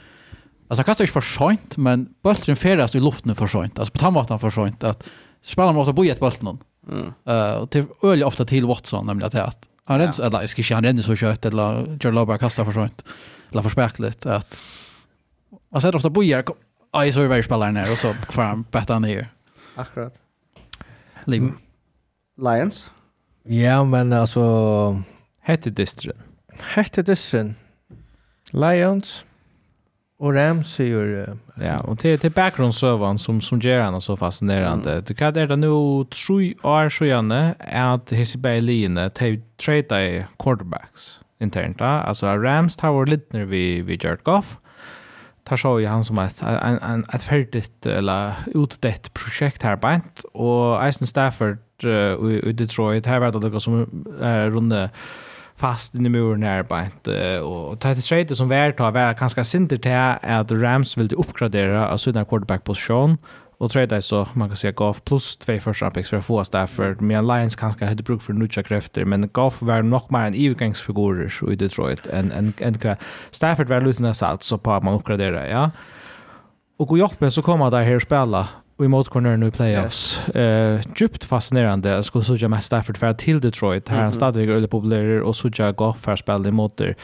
Alltså 0.72 0.80
han 0.80 0.86
kastar 0.86 1.03
inte 1.03 1.14
för 1.14 1.22
sent, 1.22 1.78
men 1.78 2.10
bollen 2.22 2.56
färdas 2.56 2.95
i 2.95 2.99
luften 2.99 3.36
för 3.36 3.48
sent. 3.48 3.80
Alltså 3.80 3.91
på 3.91 3.98
tandvatten 3.98 4.40
för 4.40 4.49
sent. 4.49 4.84
Att 4.84 5.03
spelarna 5.44 5.73
måste 5.73 5.94
bo 5.94 6.06
i 6.06 6.10
ett 6.10 6.19
bollen. 6.19 6.57
Mm. 6.90 7.14
Uh, 7.30 7.65
till, 7.65 7.86
öl 8.03 8.23
ofta 8.23 8.45
till 8.45 8.65
Watson, 8.65 9.06
nämligen 9.06 9.28
att, 9.28 9.36
att 9.36 9.69
han 9.86 9.99
ja. 9.99 10.06
ränns 10.06 10.19
eller 10.19 10.41
jag 10.41 10.49
ska 10.49 10.61
inte 10.61 10.73
han 10.73 10.84
ränns 10.84 11.06
så 11.06 11.15
kött, 11.15 11.45
eller 11.45 11.80
Jordan 11.80 12.15
Love 12.15 12.26
bara 12.26 12.38
kastar 12.38 12.65
för 12.65 12.72
sent. 12.72 13.03
Eller 13.52 13.61
för 13.61 13.69
späckligt. 13.69 14.26
Att, 14.26 14.57
Man 15.72 15.81
ser 15.81 15.95
ofta 15.95 16.10
bojar, 16.10 16.43
aj 16.91 17.11
så 17.11 17.22
är 17.22 17.27
världspelaren 17.27 17.76
här 17.77 17.91
och 17.91 17.98
så 17.98 18.14
får 18.14 18.41
han 18.41 18.65
bättre 18.72 18.99
ner. 18.99 19.27
Akkurat. 19.76 20.14
Liv. 21.26 21.52
Lions? 22.38 22.91
Ja, 23.43 23.84
men 23.84 24.14
alltså... 24.14 25.03
Hette 25.41 25.69
distren. 25.69 26.18
Hette 26.60 27.02
distren. 27.02 27.56
Lions 28.52 29.26
och 30.18 30.34
Rams 30.34 30.80
är 30.80 30.84
ju... 30.84 31.26
Ja, 31.56 31.80
och 31.80 31.99
till, 31.99 32.19
till 32.19 32.31
bakgrundsövan 32.31 33.19
som, 33.19 33.41
som 33.41 33.60
ger 33.60 33.80
han 33.80 34.02
så 34.02 34.18
fascinerande. 34.18 34.91
Mm. 34.91 35.03
Du 35.07 35.14
kan 35.14 35.34
det 35.34 35.56
nu 35.56 35.68
tre 36.06 36.56
år 36.64 36.89
sedan 36.89 37.53
att 37.60 38.11
Hesseberg 38.11 38.61
Line 38.61 39.11
till 39.14 39.41
trade 39.65 40.27
quarterbacks 40.39 41.19
internt. 41.39 41.81
Alltså 41.81 42.27
Rams 42.27 42.76
tar 42.76 42.91
vår 42.91 43.06
lite 43.06 43.38
när 43.38 43.45
vi, 43.45 43.81
vi 43.81 43.99
Jared 44.02 44.23
Goff 44.23 44.57
tar 45.52 45.57
så 45.57 45.80
i 45.80 45.86
han 45.86 46.06
som 46.06 46.19
ett 46.19 46.41
en 46.41 46.80
en 46.80 47.06
ett 47.14 47.23
färdigt 47.23 47.86
eller 47.86 48.34
utdett 48.56 49.14
projekt 49.14 49.64
här 49.64 49.76
bänt 49.76 50.23
och 50.34 50.86
Eisen 50.86 51.07
Stafford 51.07 51.57
uh, 51.84 52.32
i, 52.32 52.41
i 52.45 52.53
Detroit 52.53 53.06
här 53.06 53.19
var 53.19 53.32
det 53.32 53.40
något 53.40 53.64
som 53.64 54.06
är 54.22 54.48
uh, 54.48 54.56
runde 54.56 54.90
fast 55.56 55.95
inne 55.95 56.07
i 56.07 56.10
muren 56.10 56.44
här 56.44 56.64
bänt 56.64 57.07
och 57.44 57.80
ta 57.80 57.95
trade 57.95 58.36
som 58.36 58.49
vär 58.49 58.72
tar 58.72 58.91
vara 58.91 59.14
ganska 59.14 59.44
sinter 59.44 59.78
till 59.78 60.30
att 60.32 60.52
Rams 60.52 60.98
vill 60.98 61.14
uppgradera 61.14 61.90
av 61.90 61.98
sina 61.98 62.26
quarterback 62.26 62.64
position 62.64 63.18
Och 63.62 63.72
trade 63.72 64.02
så 64.02 64.28
man 64.34 64.48
kan 64.48 64.58
säga 64.58 64.72
gav 64.72 65.00
plus 65.00 65.36
två 65.36 65.60
första 65.60 65.92
picks 65.92 66.10
för 66.10 66.18
att 66.18 66.26
få 66.26 66.44
Stafford 66.44 67.02
med 67.02 67.26
Men 67.26 67.28
Lions 67.28 67.56
kanske 67.56 67.86
hade 67.86 68.04
bruk 68.04 68.22
för 68.22 68.34
nutcha 68.34 68.64
krafter, 68.64 69.06
men 69.06 69.30
golf 69.32 69.62
var 69.62 69.82
nog 69.82 70.12
mer 70.12 70.20
en 70.20 70.34
övergångsfigur 70.34 71.52
i 71.52 71.56
Detroit 71.56 72.08
än 72.08 72.32
en 72.32 72.54
en 72.58 72.96
Stafford 73.32 73.68
var 73.70 73.82
lite 73.82 74.02
näsalt 74.02 74.44
så 74.44 74.58
på 74.58 74.74
att 74.74 74.84
man 74.84 74.94
uppgraderar, 74.94 75.48
ja. 75.48 75.72
Och 76.78 76.88
gå 76.88 76.98
jobbet 76.98 77.34
så 77.34 77.42
kommer 77.42 77.72
där 77.72 77.84
här 77.84 78.00
spela 78.00 78.48
och 78.78 78.86
emot 78.86 79.10
corner 79.10 79.38
nu 79.38 79.52
playoffs. 79.52 80.28
Eh 80.28 80.82
djupt 80.96 81.24
fascinerande. 81.24 81.90
Jag 81.90 82.06
skulle 82.06 82.24
så 82.24 82.50
mest 82.50 82.66
Stafford 82.66 82.98
för 82.98 83.14
till 83.14 83.42
Detroit. 83.42 83.90
Här 83.90 83.98
mm 83.98 84.12
-hmm. 84.12 84.14
han 84.14 84.64
är 84.64 84.68
populär 84.68 85.22
och 85.22 85.36
så 85.36 85.50
jag 85.58 85.76
golf 85.76 85.98
för 85.98 86.16
spel 86.16 86.52
mot 86.52 86.78
där 86.78 86.96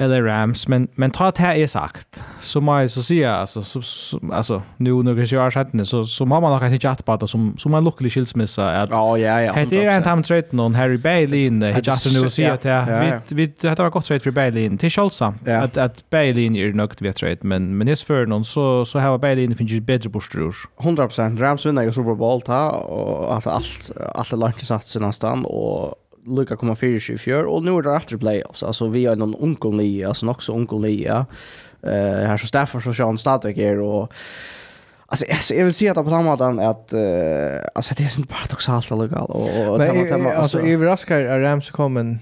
eller 0.00 0.22
Rams, 0.22 0.68
men, 0.68 0.88
men 0.94 1.10
ta 1.10 1.30
det 1.30 1.42
är 1.42 1.66
sagt, 1.66 2.24
så 2.40 2.60
må 2.60 2.80
jag 2.80 2.90
så 2.90 3.02
säga, 3.02 3.34
alltså, 3.34 3.62
så, 3.62 3.82
så, 3.82 4.20
alltså 4.32 4.62
nu 4.76 4.90
några 4.92 5.26
20 5.26 5.38
år 5.40 5.50
sedan, 5.50 5.86
så, 5.86 6.04
så 6.04 6.24
har 6.24 6.40
man 6.40 6.50
nog 6.50 6.60
kanske 6.60 6.88
chatt 6.88 7.04
på 7.04 7.16
det 7.16 7.28
som, 7.28 7.54
som 7.58 7.74
en 7.74 7.84
lycklig 7.84 8.12
skilsmissa. 8.12 8.70
Att, 8.70 8.90
ja, 8.90 9.18
ja, 9.18 9.42
ja. 9.42 9.66
Det 9.70 9.84
är 9.84 9.96
en 9.96 10.02
time 10.02 10.22
trade 10.22 10.46
någon, 10.50 10.74
Harry 10.74 10.96
Bailey 10.98 11.46
in 11.46 11.62
i 11.62 11.72
just 11.84 12.14
nu 12.14 12.22
det- 12.22 12.30
säga 12.30 12.52
att 12.52 12.64
ja, 12.64 12.90
ja. 12.90 13.18
Vi, 13.28 13.34
vi, 13.34 13.52
det 13.60 13.78
var 13.78 13.90
gott 13.90 14.04
trade 14.04 14.20
för 14.20 14.30
Bailey 14.30 14.64
in 14.64 14.78
till 14.78 14.90
är 14.90 15.34
ja. 15.44 15.56
att, 15.56 15.76
att 15.76 16.10
Bailey 16.10 16.44
in 16.44 16.56
är 16.56 16.72
nog 16.72 17.02
vid 17.02 17.14
trade, 17.16 17.38
men, 17.40 17.78
men 17.78 17.86
det 17.86 18.00
för 18.00 18.26
någon 18.26 18.44
så, 18.44 18.84
så 18.84 18.98
har 18.98 19.18
Bailey 19.18 19.44
in 19.44 19.56
finns 19.56 19.70
ju 19.72 19.80
bättre 19.80 20.08
bostrur. 20.08 20.54
100% 20.78 21.38
Rams 21.38 21.66
vinner 21.66 21.82
ju 21.82 21.92
Super 21.92 22.14
Bowl, 22.14 22.40
ta, 22.42 22.70
och 22.70 23.34
allt, 23.34 23.46
allt, 23.46 23.90
allt 24.14 24.32
är 24.32 24.36
långt 24.36 24.60
satt 24.60 24.66
satsen 24.66 25.02
någonstans 25.02 25.46
och 25.46 25.94
Luka 26.26 26.56
komma 26.56 26.76
fyra 26.76 27.14
i 27.14 27.18
fjör 27.18 27.44
och 27.44 27.62
nu 27.62 27.70
är 27.70 27.82
det 27.82 27.96
efter 27.96 28.16
playoffs. 28.16 28.62
Alltså 28.62 28.88
vi 28.88 29.06
har 29.06 29.16
någon 29.16 29.34
onkel 29.38 29.72
nia, 29.72 30.08
alltså 30.08 30.28
också 30.28 30.52
onkel 30.52 30.80
nia. 30.80 31.26
Eh 31.82 32.26
här 32.26 32.36
så 32.36 32.46
Stafford 32.46 32.84
så 32.84 32.94
Sean 32.94 33.18
Static 33.18 33.58
är 33.58 33.80
och 33.80 34.12
Alltså, 35.06 35.26
alltså 35.30 35.54
jag 35.54 35.64
vill 35.64 35.74
säga 35.74 35.92
att 35.92 36.04
på 36.04 36.10
samma 36.10 36.36
sätt 36.38 36.66
att 36.66 36.92
uh, 36.92 37.00
alltså 37.74 37.94
det 37.96 38.04
är 38.04 38.08
sånt 38.08 38.28
paradoxalt 38.28 38.90
lokal 38.90 39.30
och, 39.30 39.72
och 39.72 39.78
Men, 39.78 40.12
alltså, 40.12 40.28
alltså 40.28 40.60
överraskar 40.60 41.20
är 41.20 41.40
Rams 41.40 41.70
kommer 41.70 42.18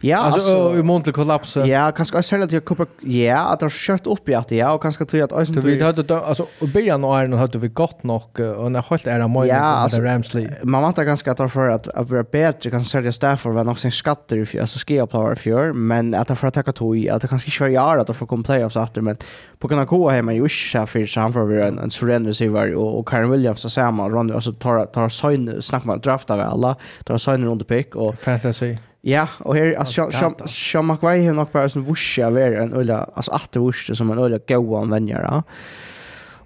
Ja, 0.00 0.18
alltså 0.18 0.74
i 0.78 0.82
mån 0.82 1.02
till 1.02 1.12
kollaps. 1.12 1.56
Ja, 1.56 1.92
kanske 1.92 2.16
jag 2.16 2.24
säljer 2.24 2.46
till 2.46 2.60
Cooper. 2.60 2.86
Ja, 3.00 3.38
att 3.38 3.60
det 3.60 3.64
har 3.64 3.70
kört 3.70 4.06
upp 4.06 4.28
i 4.28 4.34
att 4.34 4.50
ja 4.50 4.72
och 4.72 4.82
kanske 4.82 5.04
tror 5.04 5.20
jag 5.20 5.32
att 5.32 5.40
Ösen. 5.40 5.62
Vi 5.62 5.82
hade 5.82 6.18
alltså 6.18 6.46
i 6.60 6.66
början 6.66 7.04
av 7.04 7.22
Iron 7.22 7.32
hade 7.32 7.58
vi 7.58 7.68
gott 7.68 8.02
nog 8.02 8.40
och 8.58 8.72
när 8.72 8.84
helt 8.90 9.06
är 9.06 9.18
det 9.18 9.28
mål 9.28 9.46
med 9.46 10.04
Ramsley. 10.04 10.48
Man 10.62 10.82
väntar 10.82 11.04
ganska 11.04 11.32
att 11.32 11.52
för 11.52 11.68
att 11.68 11.88
att 11.88 12.10
vara 12.10 12.22
bättre 12.22 12.70
kan 12.70 12.84
sälja 12.84 13.12
Stafford 13.12 13.54
var 13.54 13.64
någonsin 13.64 13.88
en 13.88 13.92
skatter 13.92 14.54
i 14.54 14.60
alltså 14.60 14.78
skea 14.78 15.06
på 15.06 15.18
var 15.18 15.34
för 15.34 15.72
men 15.72 16.14
att 16.14 16.28
han 16.28 16.36
får 16.36 16.50
ta 16.50 16.72
tog 16.72 17.08
att 17.08 17.22
det 17.22 17.28
kanske 17.28 17.50
kör 17.50 17.68
jag 17.68 18.00
att 18.00 18.06
det 18.06 18.14
får 18.14 18.26
komma 18.26 18.42
playoffs 18.42 18.76
efter 18.76 19.00
men 19.00 19.16
på 19.58 19.68
kan 19.68 19.86
gå 19.86 20.10
hemma 20.10 20.32
ju 20.32 20.48
så 20.48 20.86
för 20.86 21.06
framför 21.06 21.44
vi 21.44 21.62
en 21.62 21.90
surrender 21.90 22.30
receiver 22.30 22.74
var 22.74 22.98
och 22.98 23.08
Karen 23.08 23.30
Williams 23.30 23.60
så 23.60 23.70
samma 23.70 24.08
Ronny 24.08 24.32
alltså 24.32 24.52
tar 24.52 24.86
tar 24.86 25.08
sign 25.08 25.62
snackar 25.62 25.86
man 25.86 26.00
draftar 26.00 26.38
alla 26.38 26.76
tar 27.04 27.18
sign 27.18 27.44
runt 27.44 27.68
pick 27.68 27.94
och 27.94 28.14
fantasy 28.18 28.76
Ja, 29.06 29.28
och 29.38 29.56
här 29.56 29.74
alltså 29.74 30.10
Sean 30.10 30.34
Sean 30.46 30.86
McVay 30.86 31.26
har 31.26 31.32
nog 31.32 31.48
bara 31.52 31.68
sån 31.68 31.84
vuscha 31.84 32.30
vara 32.30 32.62
en 32.62 32.72
ölla 32.72 33.08
alltså 33.14 33.30
åter 33.30 33.60
vuscha 33.60 33.94
som 33.94 34.10
en 34.10 34.18
ölla 34.18 34.38
goa 34.48 34.80
användare. 34.80 35.42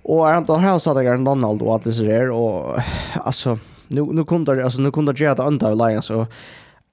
Och 0.02 0.24
han 0.24 0.44
då 0.44 0.54
har 0.54 0.78
satt 0.78 0.96
där 0.96 1.24
Donald 1.24 1.62
och 1.62 1.76
att 1.76 1.84
det 1.84 1.92
där 1.92 2.30
och 2.30 2.80
alltså 3.24 3.58
nu 3.88 4.02
nu 4.02 4.24
kunde 4.24 4.64
alltså 4.64 4.80
nu 4.80 4.90
kunde 4.90 5.12
jag 5.16 5.32
att 5.32 5.40
anta 5.40 5.74
Lions 5.74 6.10
och 6.10 6.26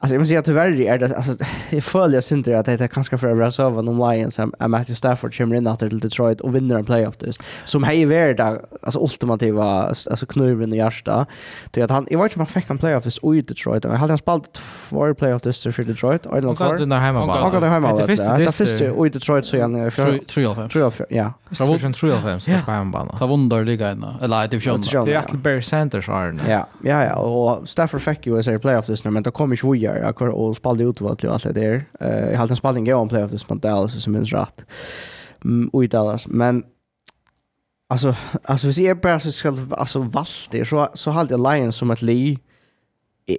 Alltså 0.06 0.16
jag 0.16 0.20
måste 0.20 0.30
säga 0.30 0.42
tyvärr 0.42 0.82
är 0.82 0.98
det 0.98 1.16
alltså 1.16 1.32
jag 1.70 1.84
följer 1.84 2.22
synd 2.22 2.48
att 2.48 2.66
det 2.66 2.72
är 2.82 2.88
ganska 2.88 3.18
för 3.18 3.42
att 3.42 3.60
över 3.60 3.90
om 3.90 4.12
Lions 4.12 4.36
som 4.36 4.54
är 4.60 4.68
Matthew 4.68 4.96
Stafford 4.96 5.38
kommer 5.38 5.56
in 5.56 5.68
åter 5.68 5.90
till 5.90 6.00
Detroit 6.00 6.42
och 6.42 6.56
vinner 6.56 6.76
en 6.76 6.86
playoff 6.86 7.16
just 7.20 7.42
som 7.66 7.84
har 7.84 7.94
ju 7.94 8.06
varit 8.06 8.38
där 8.38 8.62
alltså 8.82 9.00
ultimativa 9.00 9.64
alltså 9.64 10.26
knuven 10.26 10.74
i 10.74 10.78
hjärta 10.78 11.26
till 11.72 11.84
att 11.84 11.90
han 11.90 12.08
jag 12.10 12.20
vet 12.20 12.26
inte 12.26 12.36
om 12.36 12.40
han 12.40 12.62
fick 12.62 12.70
en 12.70 12.78
playoff 12.78 13.06
just 13.06 13.24
i 13.24 13.42
Detroit 13.42 13.84
men 13.84 13.96
hade 13.96 14.12
han 14.12 14.18
spelat 14.18 14.54
två 14.54 15.14
playoff 15.14 15.46
just 15.46 15.64
för 15.64 15.84
Detroit 15.84 16.26
och 16.26 16.38
Island 16.38 16.58
kvar. 16.58 16.78
Han 16.80 16.90
där 16.90 16.98
hemma 16.98 17.28
bara. 17.28 17.42
Han 17.42 17.52
går 17.52 17.62
hemma 17.62 17.92
bara. 17.92 18.06
Det 18.06 18.18
första 18.18 19.06
i 19.06 19.10
Detroit 19.10 19.46
så 19.46 19.62
han 19.62 19.92
tror 19.92 20.44
jag 20.44 20.72
tror 20.72 20.84
jag 20.84 20.94
ja. 21.10 21.34
Så 21.52 21.66
var 21.66 21.78
det 21.78 21.94
tror 21.94 22.12
jag 22.12 22.24
fem 22.24 22.40
så 22.40 22.52
på 22.66 22.72
hemmabana. 22.72 23.18
Ta 23.20 23.28
vunder 23.28 23.66
liga 23.66 23.92
in 23.92 24.06
eller 24.22 24.48
division. 24.48 24.82
Det 24.82 24.96
är 24.96 25.00
Atlanta 25.00 25.38
Bears 25.38 25.66
Centers 25.66 26.08
har. 26.08 26.40
Ja, 26.50 26.68
ja 26.84 27.04
ja 27.04 27.16
och 27.16 27.70
Stafford 27.70 28.02
fick 28.02 28.28
ju 28.28 28.44
så 28.44 28.60
playoff 28.60 28.86
test 28.86 29.06
men 29.06 29.24
då 29.24 29.32
kommer 29.32 29.56
ju 29.56 29.58
där 30.02 30.14
kvar 30.14 30.28
och 30.28 30.56
spelade 30.56 30.84
ut 30.84 31.02
vad 31.02 31.22
det 31.22 31.32
allt 31.32 31.44
det 31.44 31.52
där. 31.52 31.86
Eh 32.00 32.32
jag 32.32 32.38
hade 32.38 32.54
en 32.54 32.58
spelning 32.58 32.86
jag 32.86 33.02
om 33.02 33.10
playoff 33.10 33.32
this 33.32 33.42
som 33.42 33.60
Dallas 33.60 34.04
som 34.04 34.14
minns 34.14 34.34
rätt. 34.34 34.66
Mm 35.44 35.70
och 35.74 35.84
i 35.84 35.88
Dallas 35.88 36.28
men 36.28 36.64
alltså 37.90 38.16
alltså 38.44 38.68
vi 38.68 38.74
ser 38.74 38.96
bara 38.96 39.20
så 39.20 39.32
ska 39.32 39.58
alltså 39.72 40.00
valt 40.00 40.48
det 40.52 40.66
så 40.66 40.90
så 40.94 41.12
hade 41.12 41.38
Lions 41.38 41.76
som 41.76 41.92
ett 41.92 42.02
li 42.02 42.40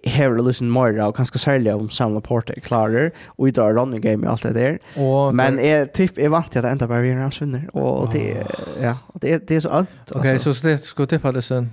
Harry 0.07 0.43
Lucien 0.43 0.71
Moira 0.71 1.09
och 1.09 1.17
kanske 1.17 1.39
sälja 1.39 1.77
om 1.77 1.91
Sam 1.91 2.15
Laporte 2.15 2.53
är 2.57 2.61
klarer 2.61 3.13
och 3.27 3.49
i 3.49 3.51
drar 3.51 3.73
running 3.73 4.01
game 4.01 4.27
och 4.27 4.33
allt 4.33 4.43
det 4.43 4.53
där. 4.53 4.79
Och 5.03 5.35
men 5.35 5.59
är 5.59 5.87
typ 5.87 6.19
är 6.19 6.29
vant 6.29 6.57
att 6.57 6.65
ända 6.65 6.87
bara 6.89 7.01
vi 7.01 7.11
är 7.11 7.77
och 7.77 8.13
det 8.13 8.47
ja 8.81 8.99
och 9.07 9.21
det 9.21 9.49
det 9.49 9.57
är 9.57 9.61
så 9.61 9.69
allt. 9.69 9.89
Okej 10.11 10.39
så 10.39 10.55
släpp 10.55 10.85
ska 10.85 11.07
tippa 11.07 11.33
det 11.33 11.43
sen. 11.43 11.73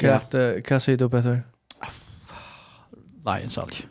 Kat, 0.00 0.34
ja. 0.68 0.80
säga 0.80 0.96
du 0.96 1.04
Lions 3.26 3.58
alltid. 3.58 3.84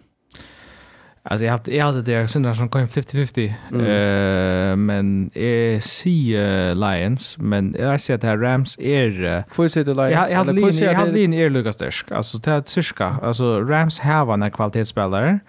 Alltså 1.28 1.46
jag 1.46 1.52
hade 1.52 1.76
jag 1.76 1.86
hade 1.86 2.02
det 2.02 2.28
syndrar 2.28 2.54
som 2.54 2.70
kom 2.70 2.88
50-50. 2.88 3.54
Mm. 3.72 3.86
Uh, 3.86 4.76
men 4.76 5.32
är 5.34 5.80
si 5.80 6.38
uh, 6.38 6.76
Lions 6.76 7.38
men 7.38 7.76
jag 7.80 8.02
ser 8.02 8.16
att 8.16 8.24
här 8.24 8.38
Rams 8.38 8.80
är 8.80 9.44
Får 9.52 9.68
se 9.68 9.84
det 9.84 9.94
Lions. 9.94 10.12
Jag, 10.12 10.32
jag 10.32 10.38
hade 10.38 10.54
linje, 10.54 10.86
jag 10.86 10.94
hade 10.94 11.12
linje 11.12 11.46
är 11.46 11.50
Lucas 11.50 11.76
Dersk. 11.76 12.12
Alltså 12.12 12.38
det 12.38 12.52
är 12.52 12.64
cirka. 12.66 13.06
Alltså 13.06 13.62
Rams 13.62 14.00
har 14.00 14.34
en 14.34 14.52
kvalitetsspelare 14.52 15.40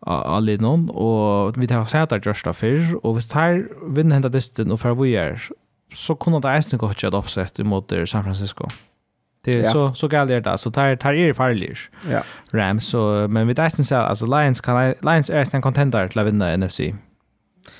av 0.00 0.42
någon 0.42 0.90
och 0.90 1.62
vi 1.62 1.68
tar 1.68 1.84
sett 1.84 2.12
att 2.12 2.26
Josh 2.26 2.44
Dafir 2.44 3.06
och 3.06 3.18
vi 3.18 3.22
tar 3.22 3.68
vinner 3.94 4.14
hända 4.14 4.28
distan 4.28 4.70
och 4.70 4.80
för 4.80 4.94
vi 4.94 5.16
är 5.16 5.42
så 5.92 6.14
kunde 6.14 6.40
det 6.40 6.48
ens 6.48 6.72
nog 6.72 6.84
att 6.84 7.04
ett 7.04 7.14
uppsätt 7.14 7.58
mot 7.58 7.92
San 8.06 8.24
Francisco. 8.24 8.64
Mm. 8.64 8.87
Det 9.44 9.50
är 9.50 9.64
ja. 9.64 9.72
så 9.72 9.94
så 9.94 10.08
galet 10.08 10.44
där 10.44 10.56
så 10.56 10.70
tar 10.70 10.96
tar 10.96 11.14
är 11.14 11.32
farligt. 11.32 11.78
Ja. 12.10 12.22
Rams 12.52 12.86
så 12.86 13.26
men 13.30 13.46
vi 13.46 13.54
tänkte 13.54 13.84
så 13.84 13.96
alltså 13.96 14.26
Lions 14.26 14.60
kan 14.60 14.94
Lions 15.00 15.30
är 15.30 15.54
en 15.54 15.62
contender 15.62 16.08
till 16.08 16.18
att 16.18 16.26
vinna 16.26 16.56
NFC. 16.56 16.80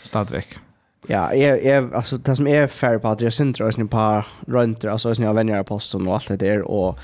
Stadväck. 0.03 0.59
Ja, 1.07 1.35
jag 1.35 1.65
jag 1.65 1.95
alltså 1.95 2.17
det 2.17 2.37
som 2.37 2.47
är 2.47 2.67
fair 2.67 2.99
på 2.99 3.09
att 3.09 3.21
jag 3.21 3.33
syns 3.33 3.57
tror 3.57 3.73
jag 3.77 3.91
på 3.91 4.25
runt 4.47 4.85
alltså 4.85 5.15
jag 5.15 5.35
vänner 5.35 5.63
på 5.63 5.65
posten 5.65 6.09
och 6.09 6.15
allt 6.15 6.29
det 6.29 6.37
där 6.37 6.63
och 6.63 6.99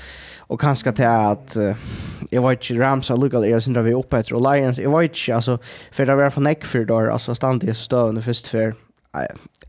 och 0.47 0.61
kanske 0.61 0.91
till 0.91 1.05
att 1.05 1.57
uh, 1.57 1.75
jag 2.29 2.49
vet 2.49 2.69
inte 2.69 2.83
Rams 2.83 3.09
har 3.09 3.17
luckat 3.17 3.47
jag 3.47 3.63
syns 3.63 3.77
vi 3.77 3.93
uppe 3.93 4.17
efter 4.17 4.53
Lions. 4.53 4.79
Jag 4.79 4.99
vet 4.99 5.11
inte 5.11 5.35
alltså 5.35 5.59
för 5.91 6.05
det 6.05 6.15
var 6.15 6.29
från 6.29 6.47
Eckford 6.47 6.87
då 6.87 7.11
alltså 7.11 7.33
det 7.33 7.73
så 7.73 7.83
stövande 7.83 8.21
först 8.21 8.47
för 8.47 8.73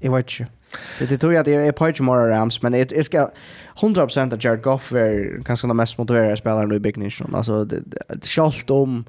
jag 0.01 0.13
vet 0.13 0.41
inte 0.41 0.53
Det 0.99 1.19
tror 1.19 1.33
jag 1.33 1.41
att 1.41 1.47
jag 1.47 1.67
är 1.67 1.73
på 1.73 1.91
Jamar 1.91 2.29
Rams 2.29 2.63
men 2.63 2.73
det 2.73 3.05
ska 3.05 3.31
100% 3.81 4.35
att 4.35 4.45
Jared 4.45 4.63
Goff 4.63 4.93
är 4.93 5.43
kanske 5.45 5.67
den 5.67 5.77
mest 5.77 5.99
motiverade 5.99 6.37
spelaren 6.37 6.73
i 6.73 6.79
Big 6.79 6.97
Nation. 6.97 7.35
Alltså 7.35 7.65
det, 7.65 7.83
det 8.09 8.73
om 8.73 9.05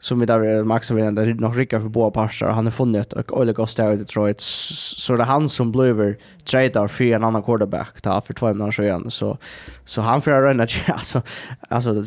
som 0.00 0.20
vi 0.20 0.26
där 0.26 0.64
Max 0.64 0.90
vill 0.90 1.04
ändå 1.04 1.22
nog 1.22 1.58
rycka 1.58 1.80
för 1.80 1.88
båda 1.88 2.10
parter 2.10 2.46
han 2.46 2.66
har 2.66 2.70
funnit 2.70 3.12
och 3.12 3.40
Oleg 3.40 3.56
Ghost 3.56 3.78
i 3.78 3.82
Detroit 3.82 4.40
så 4.40 5.16
det 5.16 5.22
är 5.22 5.26
han 5.26 5.48
som 5.48 5.72
blir 5.72 6.16
trader 6.44 6.86
för 6.86 7.04
en 7.04 7.24
annan 7.24 7.42
quarterback 7.42 8.00
ta 8.00 8.20
för 8.20 8.34
två 8.34 8.46
månader 8.46 8.72
sedan 8.72 9.10
så 9.10 9.38
så 9.84 10.00
han 10.00 10.22
får 10.22 10.30
runda 10.30 10.66
alltså 10.86 11.22
alltså 11.68 12.04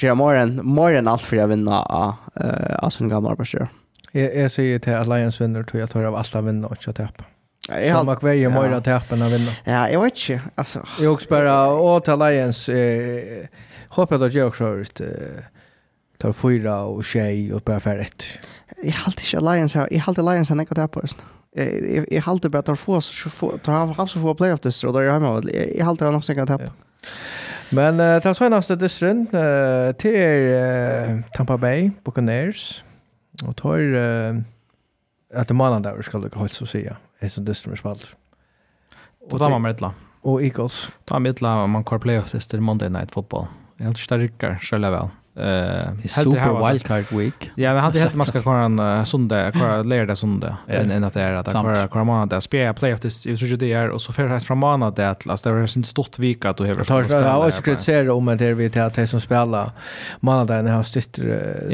Jamar 0.00 0.46
Moran 0.46 0.74
mer 0.74 0.98
än 0.98 1.08
allt 1.08 1.22
för 1.22 1.36
att 1.36 1.50
vinna 1.50 2.16
eh 2.40 2.76
alltså 2.78 3.04
en 3.04 3.10
gammal 3.10 3.32
arbetsgivare. 3.32 3.68
Jag 4.12 4.36
jag 4.36 4.50
säger 4.50 4.78
till 4.78 4.94
Alliance 4.94 5.44
vinner 5.44 5.62
tror 5.62 5.80
jag 5.80 5.90
tar 5.90 6.04
av 6.04 6.14
alla 6.14 6.40
vinner 6.40 6.68
och 6.68 6.88
inte 6.88 6.92
tappa. 6.92 7.24
Jag 7.68 7.74
har 7.74 7.98
Samma 7.98 8.16
kväll 8.16 8.36
ju 8.36 8.50
mer 8.50 8.70
att 8.72 8.86
hjälpa 8.86 9.16
när 9.16 9.28
vinna. 9.28 9.50
Ja, 9.64 9.90
jag 9.90 10.02
vet 10.02 10.30
inte. 10.30 10.42
Alltså, 10.54 10.86
jag 11.00 11.12
också 11.12 11.28
bara 11.28 11.72
åt 11.72 12.08
Alliance 12.08 12.72
eh, 12.72 13.46
hoppas 13.88 14.22
att 14.22 14.34
jag 14.34 14.48
också 14.48 14.74
ut 14.74 15.00
eh, 15.00 15.06
tar 16.18 16.32
fyra 16.32 16.82
och 16.82 17.04
tjej 17.04 17.54
och 17.54 17.60
bara 17.60 17.80
för 17.80 17.98
ett. 17.98 18.24
Jag 18.82 18.92
har 18.92 19.06
alltid 19.06 19.38
Alliance 19.38 19.78
här. 19.78 19.88
Jag 19.90 20.00
har 20.00 20.10
alltid 20.10 20.24
Alliance 20.28 20.50
här 20.50 20.56
när 20.56 20.66
jag 20.76 20.92
på 20.92 21.00
just 21.00 21.16
jag 21.54 22.06
jag 22.10 22.22
håller 22.22 22.48
bara 22.48 22.72
att 22.72 22.78
få 22.78 23.00
så 23.00 23.30
få 23.30 23.58
ta 23.58 23.78
av 23.78 24.06
så 24.06 24.20
få 24.20 24.34
playoff 24.34 24.60
det 24.60 24.72
så 24.72 24.92
där 24.92 25.00
jag 25.00 25.12
hemma 25.12 25.42
jag 25.76 25.84
har 25.84 25.96
håller 25.96 26.12
nog 26.12 26.24
säkert 26.24 26.50
att 26.50 26.60
Men 27.70 28.00
uh, 28.00 28.22
ta 28.22 28.34
senaste 28.34 28.76
distrin 28.76 29.26
uh, 29.34 29.92
till 29.92 30.16
uh, 30.16 31.20
Tampa 31.32 31.56
Bay 31.58 31.90
Buccaneers 32.04 32.84
och 33.42 33.56
tar 33.56 33.78
uh, 33.78 34.40
att 35.34 35.48
det 35.48 35.54
mannen 35.54 35.82
där 35.82 36.02
ska 36.02 36.18
det 36.18 36.34
hålls 36.34 36.56
så 36.56 36.66
säga. 36.66 36.96
Är 37.18 37.28
så 37.28 37.40
dyster 37.40 37.68
med 37.68 37.78
spalt. 37.78 38.06
Och 39.30 39.38
då 39.38 39.48
man 39.48 39.62
medla. 39.62 39.94
Och 40.20 40.42
Eagles. 40.42 40.90
Då 41.04 41.18
medla 41.18 41.66
man 41.66 41.84
kör 41.84 41.98
playoffs 41.98 42.46
till 42.46 42.60
Monday 42.60 42.88
Night 42.90 43.12
Football. 43.12 43.46
Jag 43.76 43.84
har 43.84 43.88
inte 43.88 44.00
starkare 44.00 44.58
själva 44.58 44.90
väl. 44.90 45.08
Uh, 45.36 46.06
super 46.06 46.68
wildcard 46.68 47.04
week. 47.12 47.50
Ja, 47.54 47.74
men 47.74 47.82
hade 47.82 47.98
helt 48.04 48.14
man 48.14 48.26
ska 48.26 48.42
köra 48.42 48.64
en 48.64 48.80
uh, 48.80 49.04
söndag, 49.04 49.52
köra 49.52 49.82
lördag 49.82 50.18
söndag. 50.18 50.56
Yeah. 50.68 50.90
En 50.90 51.04
att 51.04 51.14
det 51.14 51.20
är 51.20 51.32
att 51.32 51.52
köra 51.52 51.88
köra 51.88 52.04
månad 52.04 52.28
där 52.28 52.40
spela 52.40 52.74
playoff 52.74 53.00
det 53.00 53.10
så 53.10 53.46
ju 53.46 53.56
det 53.56 53.72
är 53.72 53.88
och 53.88 54.02
så 54.02 54.12
för 54.12 54.28
här 54.28 54.40
från 54.40 54.58
månad 54.58 54.94
det 54.94 55.10
att 55.10 55.26
last 55.26 55.44
det 55.44 55.50
är 55.50 55.66
sin 55.66 55.84
stort 55.84 56.18
vika 56.18 56.50
att 56.50 56.56
du 56.56 56.64
har. 56.64 56.84
Tar 56.84 57.02
jag 57.10 57.46
också 57.46 57.62
kritiserat 57.62 58.12
om 58.12 58.28
att 58.28 58.38
det 58.38 58.70
till 58.70 58.82
att 58.82 58.94
det 58.94 59.06
som 59.06 59.20
spelar 59.20 59.70
månaden 60.20 60.66
har 60.66 60.82
stött 60.82 61.18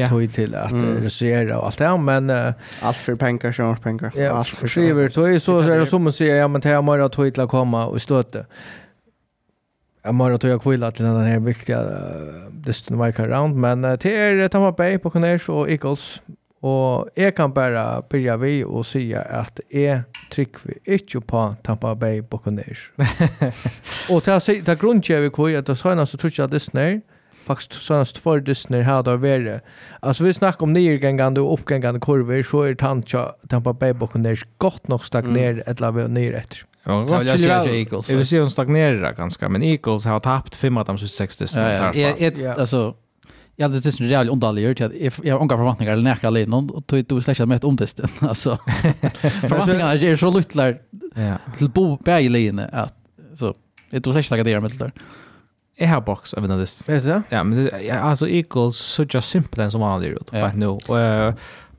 tog 0.09 0.35
till 0.35 0.55
att 0.55 0.73
regissera 0.73 1.59
och 1.59 1.67
allt 1.67 1.79
det 1.79 1.97
men 1.97 2.33
allt 2.81 2.97
för 2.97 3.15
pengar 3.15 3.53
så 3.53 3.77
pengar. 3.83 4.13
Ja, 4.15 4.45
skriver 4.45 5.09
tog 5.09 5.43
så 5.43 5.59
är 5.59 5.79
det 5.79 5.87
som 5.87 6.07
att 6.07 6.15
säga 6.15 6.37
ja 6.37 6.49
men 6.49 6.61
det 6.61 6.69
är 6.69 6.83
mer 6.83 6.99
att 6.99 7.13
tog 7.13 7.35
till 7.35 7.43
att 7.43 7.51
komma 7.51 7.87
och 7.87 8.03
stöta. 8.03 8.39
Jag 10.03 10.15
mår 10.15 10.33
att 10.33 10.43
jag 10.43 10.63
kvilla 10.63 10.91
till 10.91 11.05
den 11.05 11.21
här 11.21 11.39
viktiga 11.39 11.83
uh, 11.83 13.07
Mike 13.07 13.23
Around. 13.23 13.57
Men 13.57 13.85
uh, 13.85 13.97
till 13.97 14.11
er 14.11 14.49
Tampa 14.49 14.73
Bay, 14.73 14.99
Buccaneers 14.99 15.49
och 15.49 15.71
Eagles. 15.71 16.21
Och 16.61 17.09
jag 17.15 17.37
kan 17.37 17.53
bara 17.53 18.03
börja 18.11 18.37
vi 18.37 18.65
och 18.65 18.87
säga 18.87 19.23
att 19.23 19.61
jag 19.69 20.01
trycker 20.31 20.61
inte 20.85 21.21
på 21.21 21.55
Tampa 21.63 21.95
Bay 21.95 22.23
Buccaneers. 22.23 22.93
och 24.11 24.25
till 24.25 24.33
att 24.33 24.47
det 24.47 24.81
grundgör 24.81 25.21
vi 25.21 25.31
kvar 25.31 25.51
att 25.51 25.67
det 25.67 25.77
senaste 25.77 26.17
tror 26.17 26.33
jag 26.37 26.51
Disney 26.51 27.01
faktiskt 27.51 27.83
senast 27.83 28.19
för 28.19 28.41
Disney 28.41 28.83
här 28.83 29.03
där 29.03 29.17
var 29.17 29.61
Alltså 30.01 30.25
vi 30.25 30.35
snackar 30.35 30.63
om 30.63 30.73
nedgångande 30.73 31.41
och 31.41 31.55
uppgångande 31.55 32.01
kurvor 32.01 32.43
så 32.43 32.63
är 32.63 32.75
Tampa 33.49 33.73
Bay 33.73 33.93
Buccaneers 33.93 34.47
gott 34.59 34.89
nog 34.89 35.05
stagnerat 35.05 35.81
mm. 35.81 35.95
eller 35.95 36.09
ner 36.09 36.33
efter. 36.35 36.59
Jag 36.85 37.19
vill 37.19 37.39
säga 37.39 37.65
Eagles. 37.65 38.11
Jag 38.11 38.17
vill 38.17 38.27
säga 38.27 38.43
hon 38.43 38.51
stagnerar 38.51 39.13
ganska, 39.13 39.49
men 39.49 39.63
Eagles 39.63 40.05
har 40.05 40.21
tappat 40.21 40.55
fem 40.55 40.77
av 40.77 40.85
de 40.85 40.99
sista 40.99 41.17
sex 41.17 41.37
distrikterna. 41.37 41.95
Ja, 41.95 42.31
ja. 42.45 42.55
Alltså, 42.55 42.95
jag 43.57 43.69
hade 43.69 43.81
tills 43.81 44.01
en 44.01 44.07
rejäl 44.07 44.31
ondallig 44.31 44.63
gjort. 44.65 44.81
Jag 45.23 45.35
har 45.35 45.43
unga 45.43 45.57
förväntningar 45.57 45.93
eller 45.93 46.03
näkra 46.03 46.31
lite 46.31 46.51
någon 46.51 46.71
och 46.71 46.87
tog 46.87 47.05
du 47.05 47.23
släckade 47.23 47.47
med 47.47 47.57
ett 47.57 47.65
omtisten. 47.65 48.09
Alltså, 48.21 48.59
förväntningarna 49.23 49.93
är 49.93 50.17
så 50.17 50.31
luttlar 50.31 50.79
till 51.57 51.71
bo 51.71 51.97
bäg 51.97 52.27
i 52.27 52.29
linje 52.29 52.67
att 52.73 52.95
så, 53.39 53.55
jag 53.91 54.05
tror 54.05 54.23
släckade 54.23 54.51
det 54.51 54.61
med 54.61 54.71
det 54.71 54.79
där. 54.79 54.93
Jag 55.77 55.89
har 55.89 56.01
box 56.01 56.35
av 56.35 56.49
den 56.49 56.59
Vet 56.59 56.79
du? 56.87 57.23
Ja, 57.29 57.45
men 57.45 57.71
alltså 58.03 58.29
Eagles 58.29 58.77
så 58.77 59.05
just 59.11 59.29
simpelt 59.29 59.73
som 59.73 59.81
vanligt 59.81 60.11
ut. 60.11 60.31
Bara 60.31 60.53
nu. 60.53 60.67
Och 60.67 60.99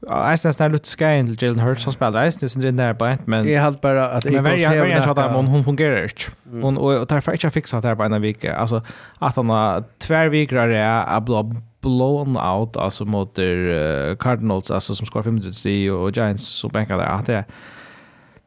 Eisen 0.09 0.47
er 0.49 0.53
snart 0.55 0.73
luttet 0.73 0.89
skreien 0.89 1.27
til 1.29 1.37
Jalen 1.41 1.59
Hurts 1.61 1.83
som 1.85 1.93
spiller 1.93 2.23
Eisen, 2.23 2.61
det 2.61 2.71
er 2.71 2.77
nær 2.77 2.93
bare 2.97 3.17
men... 3.29 3.45
Jeg 3.45 3.61
hadde 3.61 3.77
bare 3.83 4.07
at 4.17 4.25
Eagles... 4.25 4.41
Men 4.41 4.47
verja, 4.51 4.71
verja 4.81 5.01
tjata 5.05 5.27
om 5.37 5.49
hun 5.51 5.63
fungerer 5.63 6.07
ikke. 6.09 6.31
Hun, 6.61 6.77
og 6.77 7.09
derfor 7.09 7.37
ikke 7.37 7.51
fiksa 7.51 7.81
det 7.83 7.91
her 7.91 7.99
på 7.99 8.07
en 8.07 8.21
vike. 8.21 8.49
Altså, 8.49 8.81
at 9.21 9.35
han 9.37 9.49
har 9.53 9.83
tvervikere 10.01 10.73
er 10.73 11.19
blå 11.25 11.43
blown 11.81 12.37
out, 12.37 12.77
altså 12.79 13.05
mot 13.05 13.37
uh, 13.37 14.15
Cardinals, 14.15 14.71
altså 14.71 14.95
som 14.95 15.05
skår 15.05 15.21
500 15.21 15.91
og 15.91 16.11
Giants 16.13 16.43
som 16.43 16.69
benker 16.69 16.97
der, 16.97 17.05
at 17.05 17.27
det 17.27 17.35
er 17.35 17.43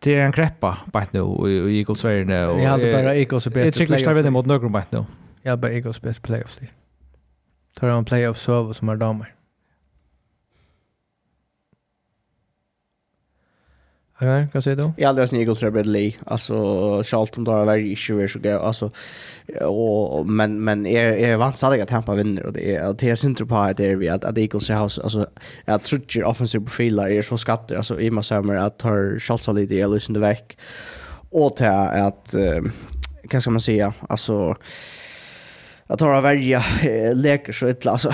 det 0.05 0.19
er 0.19 0.27
en 0.27 0.33
kreppa 0.33 0.75
bænt 0.93 1.15
nå, 1.15 1.25
og 1.25 1.49
Eagles 1.49 2.05
verden. 2.05 2.31
Jeg 2.31 2.71
hadde 2.71 2.91
bare 2.93 3.17
Eagles 3.17 3.47
og 3.47 3.53
bedre 3.53 3.71
playoff. 3.71 3.81
Jeg 3.81 3.89
tykker 3.89 4.13
ikke 4.13 4.23
det 4.23 4.33
mot 4.33 4.47
Nøgrum 4.47 4.73
bænt 4.73 4.93
nå. 4.93 5.05
Jeg 5.45 5.51
hadde 5.51 5.61
bare 5.61 5.75
Eagles 5.75 6.01
bedre 6.01 6.21
playoff. 6.23 6.59
Tar 7.81 7.95
han 7.95 8.05
playoff-server 8.05 8.73
som 8.73 8.89
er 8.89 9.01
damer. 9.01 9.33
Okej, 14.17 14.47
vad 14.53 14.65
säger 14.65 14.77
du? 14.77 14.93
Jag 14.97 15.09
har 15.09 15.13
läst 15.13 15.33
Eagles 15.33 15.63
är 15.63 15.85
Lee. 15.85 16.13
Alltså 16.27 16.55
Charlton 17.03 17.45
om 17.45 17.53
har 17.53 17.65
varit 17.65 17.87
issue 17.87 18.29
så 18.29 18.39
går 18.39 18.59
alltså 18.59 18.91
och 19.61 20.27
men 20.27 20.65
men 20.65 20.87
är 20.87 21.13
är 21.13 21.37
vansadigt 21.37 21.83
att 21.83 21.89
Tampa 21.89 22.15
vinner 22.15 22.47
och 22.47 22.53
det 22.53 22.77
är 22.77 22.93
det 22.93 23.11
är 23.11 23.17
synd 23.17 23.49
på 23.49 23.57
att 23.57 23.77
det 23.77 23.87
är 23.87 23.97
vi 23.97 24.09
att 24.09 24.25
att 24.25 24.39
Eagles 24.39 24.69
har 24.69 24.77
alltså 24.83 25.27
jag 25.65 25.83
tror 25.83 26.03
ju 26.09 26.25
offensive 26.25 26.65
profiler 26.65 27.09
är 27.09 27.23
så 27.23 27.39
skatter 27.39 27.77
alltså 27.77 28.01
i 28.01 28.11
massa 28.11 28.43
mer 28.43 28.55
att 28.55 28.83
har 28.83 29.19
Charlton 29.19 29.55
lite 29.55 29.75
i 29.75 30.09
under 30.09 30.21
veck 30.21 30.59
och 31.31 31.57
till 31.57 31.67
att 31.67 32.35
vad 33.31 33.43
ska 33.43 33.51
man 33.51 33.61
säga 33.61 33.93
alltså 34.09 34.57
att 35.87 36.01
välja 36.21 36.65
eh, 36.83 37.15
leker 37.15 37.53
så 37.53 37.67
ett 37.67 37.87
alltså 37.87 38.13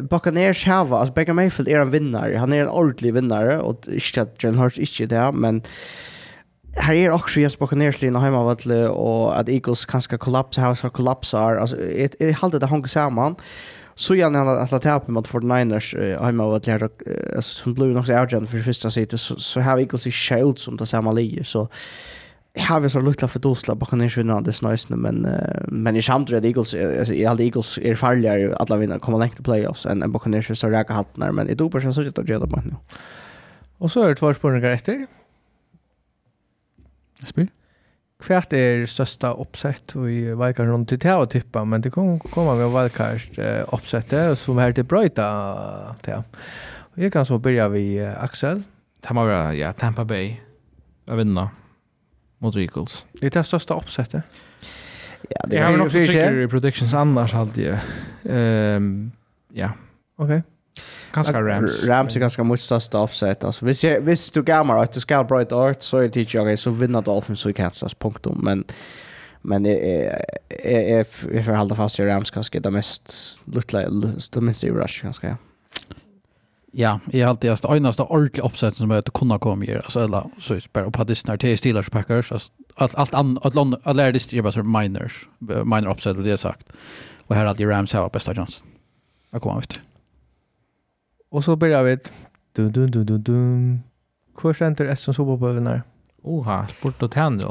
Buccaneers 0.00 0.66
hava 0.66 0.98
alltså 0.98 1.14
Baker 1.14 1.32
Mayfield 1.32 1.68
är 1.68 1.80
en 1.80 1.90
vinnare. 1.90 2.36
Han 2.36 2.52
är 2.52 2.60
en 2.62 2.68
ordentlig 2.68 3.14
vinnare 3.14 3.60
och 3.60 3.88
inte 3.98 4.22
att 4.22 4.42
Jalen 4.42 4.58
Hurts 4.58 4.78
inte 4.78 5.06
det 5.06 5.32
men 5.32 5.62
här 6.76 6.94
är 6.94 7.10
också 7.10 7.40
just 7.40 7.58
Buccaneers 7.58 8.00
linje 8.00 8.20
hemma 8.20 8.44
vad 8.44 8.88
och 8.88 9.38
att 9.38 9.48
Eagles 9.48 9.84
kanske 9.84 10.18
kollapsar 10.18 10.62
här 10.62 10.74
så 10.74 10.90
kollapsar 10.90 11.56
alltså 11.56 11.76
det 12.18 12.38
håller 12.40 12.60
det 12.60 12.66
hon 12.66 12.88
samman 12.88 13.36
så 13.94 14.14
gärna 14.14 14.38
han 14.38 14.48
att 14.48 14.72
att 14.72 14.82
tappa 14.82 15.12
mot 15.12 15.28
49ers 15.28 16.24
hemma 16.24 16.46
vad 16.46 16.62
det 16.62 16.88
alltså 17.36 17.62
som 17.62 17.74
blev 17.74 17.88
nog 17.88 18.06
så 18.06 18.12
för 18.46 18.58
första 18.58 18.90
sidan 18.90 19.18
så 19.18 19.36
så 19.36 19.60
har 19.60 19.78
Eagles 19.78 20.06
i 20.06 20.10
shield 20.10 20.58
som 20.58 20.76
det 20.76 20.86
samma 20.86 21.12
ligger 21.12 21.42
så 21.42 21.68
har 22.58 22.80
vi 22.80 22.90
så 22.90 23.00
lukta 23.00 23.28
för 23.28 23.40
dosla 23.40 23.76
på 23.76 23.86
kan 23.86 24.02
inte 24.02 24.20
vinna 24.20 24.40
det 24.40 24.52
snösna 24.52 24.96
men 24.96 25.26
men 25.68 25.96
i 25.96 26.02
samt 26.02 26.30
Eagles 26.30 26.74
alltså 26.74 27.14
i 27.14 27.26
alla 27.26 27.42
Eagles 27.42 27.78
är 27.78 27.94
farligare 27.94 28.56
alla 28.56 28.76
vinna 28.76 28.98
komma 28.98 29.18
långt 29.18 29.34
till 29.34 29.44
playoffs 29.44 29.86
än 29.86 30.02
en 30.02 30.12
Buccaneers 30.12 30.58
så 30.58 30.68
räka 30.68 30.92
halt 30.92 31.16
när 31.16 31.32
men 31.32 31.48
i 31.48 31.54
då 31.54 31.70
person 31.70 31.94
så 31.94 32.04
sitter 32.04 32.24
jag 32.26 32.50
på 32.50 32.56
nu. 32.56 32.74
Och 33.78 33.92
så 33.92 34.02
är 34.02 34.08
det 34.08 34.14
två 34.14 34.34
spårningar 34.34 34.70
efter. 34.70 35.06
Spyr. 37.24 37.48
Kvärt 38.22 38.52
är 38.52 38.86
största 38.86 39.32
uppsätt 39.32 39.96
och 39.96 40.10
i 40.10 40.32
Valkar 40.32 40.64
runt 40.64 40.88
till 40.88 40.98
det 40.98 41.14
att 41.14 41.30
tippa 41.30 41.64
men 41.64 41.80
det 41.80 41.90
kommer 41.90 42.18
komma 42.18 42.54
med 42.54 42.70
Valkar 42.70 43.22
uppsättet 43.72 44.38
som 44.38 44.58
är 44.58 44.72
till 44.72 44.84
Bröjta 44.84 45.96
till. 46.02 46.22
Jag 46.94 47.12
kan 47.12 47.26
så 47.26 47.38
börja 47.38 47.68
vi 47.68 48.06
Axel. 48.06 48.62
Tamara, 49.00 49.54
ja, 49.54 49.72
Tampa 49.72 50.04
Bay. 50.04 50.36
Jag 51.04 51.16
vinner 51.16 51.48
mot 52.40 52.56
Eagles. 52.56 53.04
Det 53.12 53.26
är 53.26 53.30
det 53.30 53.44
största 53.44 53.74
uppsättet. 53.74 54.22
Ja, 55.28 55.40
det 55.46 55.56
är 55.56 55.76
nog 55.76 55.90
säker 55.90 56.40
i 56.40 56.48
predictions 56.48 56.94
annars 56.94 57.34
alltid. 57.34 57.68
Ehm 57.68 58.76
um, 58.76 59.12
ja. 59.52 59.70
Okej. 60.16 60.24
Okay. 60.24 60.42
Ganska 61.12 61.42
Rams. 61.42 61.84
Rams 61.84 62.16
är 62.16 62.20
ganska 62.20 62.44
mycket 62.44 62.60
största 62.60 62.98
offset. 63.00 63.44
Alltså, 63.44 63.64
hvis, 63.64 63.84
jag, 63.84 64.00
hvis 64.00 64.30
du 64.30 64.42
gammal 64.42 64.80
att 64.80 64.92
du 64.92 65.00
ska 65.00 65.24
bra 65.24 65.42
ett 65.42 65.52
art 65.52 65.82
så 65.82 65.96
är 65.96 66.08
det 66.08 66.20
inte 66.20 66.36
jag 66.36 66.58
så 66.58 66.70
vinner 66.70 67.02
Dolphins 67.02 67.46
och 67.46 67.56
Kansas, 67.56 67.94
punktum. 67.94 68.40
Men 68.42 68.64
men 69.42 69.64
jag 69.64 71.06
får 71.44 71.56
hålla 71.56 71.74
fast 71.74 71.98
i 71.98 72.02
Rams 72.06 72.30
ganska 72.30 72.60
det 72.60 72.70
mest 72.70 73.38
lutla, 73.44 73.88
det 74.32 74.40
minst 74.40 74.64
i 74.64 74.70
rush 74.70 75.02
ganska. 75.02 75.28
Ja. 75.28 75.36
Ja, 76.72 77.00
jag 77.12 77.26
har 77.26 77.30
alltid 77.30 77.50
det 77.50 77.76
enaste 77.76 78.02
ordentliga 78.02 78.46
uppsätt 78.46 78.76
som 78.76 78.90
jag 78.90 79.04
kunde 79.04 79.38
komma 79.38 79.64
göra. 79.64 79.80
Alltså, 79.80 80.00
eller 80.00 80.30
så 80.38 80.54
är 80.54 80.84
det 80.84 80.90
bara 80.90 81.04
distnar 81.04 81.36
till 81.36 81.58
Steelers 81.58 81.90
Packers. 81.90 82.32
Allt, 82.74 82.94
allt 82.94 83.14
annat, 83.14 83.56
alla 83.56 83.92
lärde 83.92 84.12
distnar 84.12 84.42
bara 84.42 84.52
så 84.52 84.62
minors, 84.62 85.28
minor 85.38 85.90
uppsätt, 85.90 86.24
det 86.24 86.30
är 86.30 86.36
sagt. 86.36 86.72
Och 87.26 87.34
här 87.34 87.44
alltid 87.46 87.68
Rams 87.68 87.92
har 87.92 88.10
bästa 88.10 88.34
chans. 88.34 88.64
Jag 89.30 89.42
kommer 89.42 89.58
ut. 89.58 89.80
Och 91.30 91.44
så 91.44 91.56
börjar 91.56 91.82
vi. 91.82 91.98
Dun, 92.52 92.72
dun, 92.72 92.90
dun, 92.90 93.06
dun, 93.06 93.22
dun. 93.22 93.80
Kursenter 94.36 94.94
som 94.94 95.14
så 95.14 95.38
på 95.38 95.48
övernar. 95.48 95.82
Oha, 96.22 96.66
sport 96.66 97.02
och 97.02 97.10
tänd. 97.10 97.42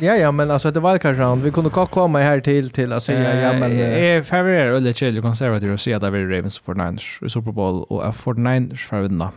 Ja, 0.00 0.14
ja, 0.14 0.32
men 0.32 0.50
alltså 0.50 0.70
det 0.70 0.80
var 0.80 0.98
kanske 0.98 1.22
round. 1.22 1.42
Vi 1.42 1.50
kunde 1.50 1.70
komma 1.70 2.18
här 2.18 2.40
till 2.40 2.70
till 2.70 2.92
att 2.92 3.02
säga, 3.02 3.40
ja, 3.40 3.58
men... 3.58 3.78
Jag 3.78 4.26
favorerar 4.26 4.72
eller 4.72 4.92
chill 4.92 5.22
konservativ 5.22 5.72
och 5.72 5.80
säga 5.80 5.96
att 5.96 6.02
det 6.02 6.08
är 6.08 6.26
Ravens 6.26 6.58
och 6.58 6.64
49ers 6.64 7.26
i 7.26 7.30
Super 7.30 7.52
Bowl 7.52 7.82
och 7.82 8.14
49ers 8.14 8.76
för 8.76 8.96
att 8.96 9.10
vinna. 9.10 9.30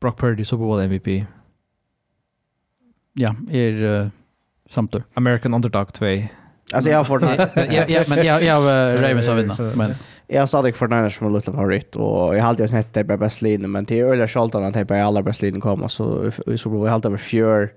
Brock 0.00 0.20
Purdy, 0.20 0.44
Super 0.44 0.64
Bowl 0.64 0.80
MVP. 0.80 1.26
Ja, 3.12 3.36
är 3.50 3.72
uh, 3.72 4.08
samtidigt. 4.68 5.06
American 5.14 5.54
Underdog 5.54 5.92
2. 5.92 6.06
Alltså 6.72 6.90
jag 6.90 6.98
har 6.98 7.04
Fortnite. 7.04 7.50
ja, 7.70 7.84
ja, 7.88 8.04
men 8.08 8.26
jag, 8.26 8.42
jag 8.42 8.54
har 8.54 8.92
uh, 8.92 9.00
Ravens 9.02 9.28
har 9.28 9.34
vinna. 9.34 9.56
Men... 9.74 9.94
Jag 10.26 10.42
har 10.42 10.46
stadig 10.46 10.74
Niners 10.80 11.16
som 11.16 11.26
är 11.26 11.30
lite 11.30 11.52
favorit 11.52 11.96
och 11.96 12.36
jag 12.36 12.42
har 12.42 12.48
alltid 12.48 12.70
sett 12.70 12.94
det 12.94 13.04
på 13.04 13.16
bäst 13.16 13.42
linje 13.42 13.66
men 13.66 13.86
till 13.86 14.02
öliga 14.04 14.28
Charlton 14.28 14.64
att 14.64 14.74
det 14.74 14.80
är 14.80 14.84
på 14.84 14.94
allra 14.94 15.22
bäst 15.22 15.42
linje 15.42 15.60
kommer 15.60 15.88
så 15.88 16.32
vi 16.46 16.58
såg 16.58 16.72
på, 16.72 16.78
jag 16.78 16.84
har 16.84 16.94
alltid 16.94 17.06
över 17.06 17.18
fjör 17.18 17.70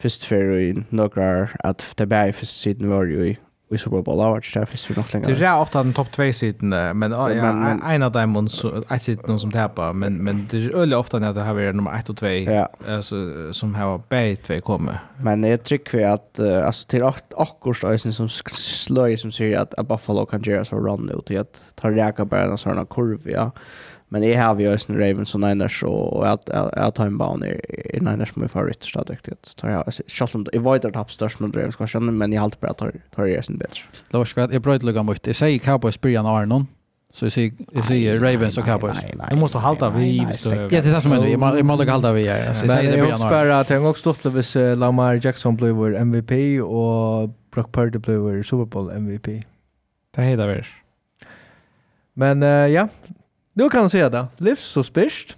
först 0.00 0.24
för 0.24 0.58
i 0.58 0.84
några 0.88 1.48
att 1.58 1.92
det 1.96 2.06
bär 2.06 2.32
först 2.32 2.60
sidan 2.60 2.90
var 2.90 3.04
ju 3.04 3.36
i 3.70 3.78
Super 3.78 4.02
Bowl 4.02 4.20
har 4.20 4.30
varit 4.30 4.54
där 4.54 4.64
först 4.64 4.86
för 4.86 4.94
något 4.94 5.12
längre. 5.12 5.34
Det 5.34 5.46
är 5.46 5.60
ofta 5.60 5.82
den 5.82 5.92
topp 5.92 6.12
2 6.12 6.32
sidan 6.32 6.98
men 6.98 7.12
ja, 7.12 7.30
en 7.90 8.02
av 8.02 8.12
dem 8.12 8.48
så 8.48 8.82
ett 8.90 9.02
sidan 9.02 9.38
som 9.38 9.50
tappar 9.50 9.92
men 9.92 10.16
men 10.16 10.46
det 10.50 10.56
är 10.56 10.76
öle 10.76 10.96
ofta 10.96 11.18
när 11.18 11.32
det 11.32 11.42
här 11.42 11.60
är 11.60 11.72
nummer 11.72 11.98
1 11.98 12.08
och 12.08 12.16
2 12.16 12.26
ja. 12.26 12.68
alltså 12.88 13.16
som 13.52 13.74
har 13.74 14.00
bär 14.08 14.34
två 14.34 14.60
kommer. 14.60 14.98
Men 15.16 15.44
jag 15.44 15.64
tycker 15.64 16.06
att 16.06 16.40
alltså 16.40 16.88
till 16.88 17.04
akkurst 17.36 17.84
ösen 17.84 18.12
som 18.12 18.28
slöj 18.28 19.16
som 19.16 19.32
säger 19.32 19.58
att 19.58 19.88
Buffalo 19.88 20.26
kan 20.26 20.42
göra 20.42 20.64
så 20.64 20.76
run 20.76 21.10
ut 21.10 21.38
att 21.38 21.62
ta 21.74 21.90
räka 21.90 22.24
bara 22.24 22.42
en 22.42 22.58
sån 22.58 22.86
kurva 22.86 23.30
ja 23.30 23.50
Men 24.14 24.22
jag 24.22 24.42
har 24.42 24.60
ju 24.60 24.72
en 24.72 24.98
Ravens 24.98 25.34
och 25.34 25.40
Niners 25.40 25.82
och 25.82 26.26
jag 26.26 26.38
att 26.50 26.94
tar 26.94 27.06
en 27.06 27.18
bana 27.18 27.46
i 27.48 27.98
Niners 28.00 28.32
som 28.32 28.42
är 28.42 28.48
favorit 28.48 28.82
så 28.82 29.04
där 29.04 29.18
jag 29.70 29.84
själv 30.06 30.30
om 30.34 30.46
jag 30.52 30.72
vet 30.72 30.84
att 30.84 30.94
Hapstars 30.94 31.38
men 31.38 31.52
Ravens 31.52 31.76
kanske 31.76 32.00
men 32.00 32.32
jag 32.32 32.40
håller 32.40 32.56
bara 32.60 32.70
att 32.70 32.78
tar 32.78 32.92
tar 33.14 33.38
Östen 33.38 33.58
bättre. 33.58 33.80
Lars 34.10 34.28
ska 34.28 34.40
jag 34.52 34.62
bröt 34.62 34.82
lugga 34.82 35.02
mot. 35.02 35.26
Jag 35.26 35.36
säger 35.36 35.58
Cowboys 35.58 36.00
Brian 36.00 36.26
Arnon. 36.26 36.66
Så 37.12 37.24
jag 37.24 37.32
säger 37.32 37.52
jag 37.72 37.84
säger 37.84 38.20
Ravens 38.20 38.58
och 38.58 38.64
Cowboys. 38.64 38.96
Du 39.30 39.36
måste 39.36 39.58
hålla 39.58 39.90
vi. 39.90 40.16
Ja, 40.16 40.26
det 40.70 40.76
är 40.76 40.82
det 40.82 41.00
som 41.00 41.12
jag 41.12 41.28
jag 41.28 41.64
måste 41.64 41.92
hålla 41.92 42.12
vi. 42.12 42.26
Jag 42.26 42.56
säger 42.56 42.92
Brian 42.92 43.04
Arnon. 43.04 43.08
Jag 43.08 43.18
spärrar 43.18 43.60
att 43.60 43.70
jag 43.70 43.84
också 43.84 44.14
stått 44.14 44.34
vis 44.34 44.54
Lamar 44.76 45.20
Jackson 45.26 45.56
blev 45.56 45.96
MVP 45.96 46.62
och 46.62 47.30
Brock 47.54 47.72
Purdy 47.72 47.98
blev 47.98 48.42
Super 48.42 48.64
Bowl 48.64 48.90
MVP. 48.90 49.26
Det 50.14 50.22
heter 50.22 50.46
väl. 50.46 50.64
Men 52.16 52.42
ja, 52.72 52.88
Nu 53.56 53.68
kan 53.68 53.80
jag 53.80 53.90
säga 53.90 54.10
det. 54.10 54.26
Livs 54.36 54.60
så 54.60 54.84
spyrst. 54.84 55.36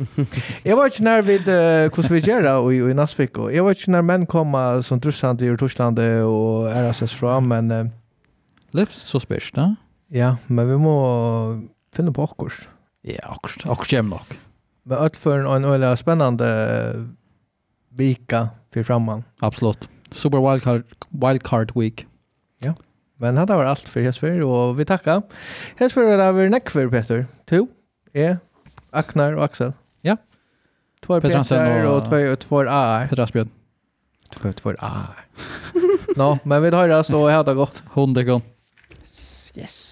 Jag 0.63 0.77
var 0.77 0.85
inte 0.85 1.03
när 1.03 1.23
vid 1.23 1.41
hur 1.41 2.09
vi 2.09 2.19
gör 2.19 2.73
i, 2.73 2.77
i 2.77 2.95
Nasvik. 2.95 3.31
Jag 3.35 3.65
var 3.65 3.71
inte 3.71 3.91
när 3.91 4.03
män 4.03 4.27
kommer 4.27 4.83
som 4.83 5.01
trussande 5.01 5.47
i 5.47 5.57
Torsland 5.57 5.99
och 5.99 6.71
RSS 6.71 7.13
fram. 7.13 7.49
Men, 7.49 7.71
uh, 7.71 7.87
Livs 8.71 8.95
så 8.95 9.21
spyrst, 9.21 9.55
ja. 9.57 9.75
Ja, 10.09 10.37
men 10.47 10.69
vi 10.69 10.77
må 10.77 11.63
finna 11.97 12.13
på 12.13 12.23
akkurs. 12.23 12.69
Ja, 13.03 13.21
akkurs. 13.23 13.67
Akkurs 13.67 13.93
jämn 13.93 14.11
nok. 14.11 14.39
Men 14.83 14.99
öll 14.99 15.11
för 15.11 15.57
en 15.57 15.65
öliga 15.65 15.97
spännande 15.97 17.09
vika 17.91 18.49
för 18.75 18.83
framman. 18.83 19.25
Absolut. 19.41 19.89
Super 20.11 20.51
wildcard, 20.51 20.83
wildcard 21.09 21.73
week. 21.75 22.07
Ja. 22.59 22.75
Men 23.17 23.35
det 23.35 23.57
var 23.57 23.65
allt 23.65 23.89
för 23.89 24.01
Hesfer 24.01 24.43
och 24.43 24.81
vi 24.81 24.85
tackar. 24.85 25.23
Hesfer 25.77 26.03
är 26.03 26.19
över 26.19 26.43
vi 26.43 26.49
näckfer 26.51 26.89
Peter. 26.89 27.27
Tu. 27.45 27.67
E, 28.17 28.37
Aknar 28.91 29.33
och 29.33 29.45
Axel. 29.45 29.73
Ja. 30.01 30.17
Två 31.01 31.21
Petrar 31.21 31.85
och 31.85 32.05
två 32.05 32.17
och 32.33 32.39
två 32.39 32.65
A. 32.69 33.07
Petrar 33.09 33.31
Björn. 33.33 33.51
Två 34.31 34.53
två 34.53 34.73
A. 34.79 35.03
Nå, 36.17 36.39
men 36.43 36.63
vi 36.63 36.71
tar 36.71 36.89
det 36.89 37.05
så 37.05 37.29
här 37.29 37.45
det 37.45 37.55
gott. 37.55 37.83
Hundekon. 37.93 38.43
Yes. 39.55 39.86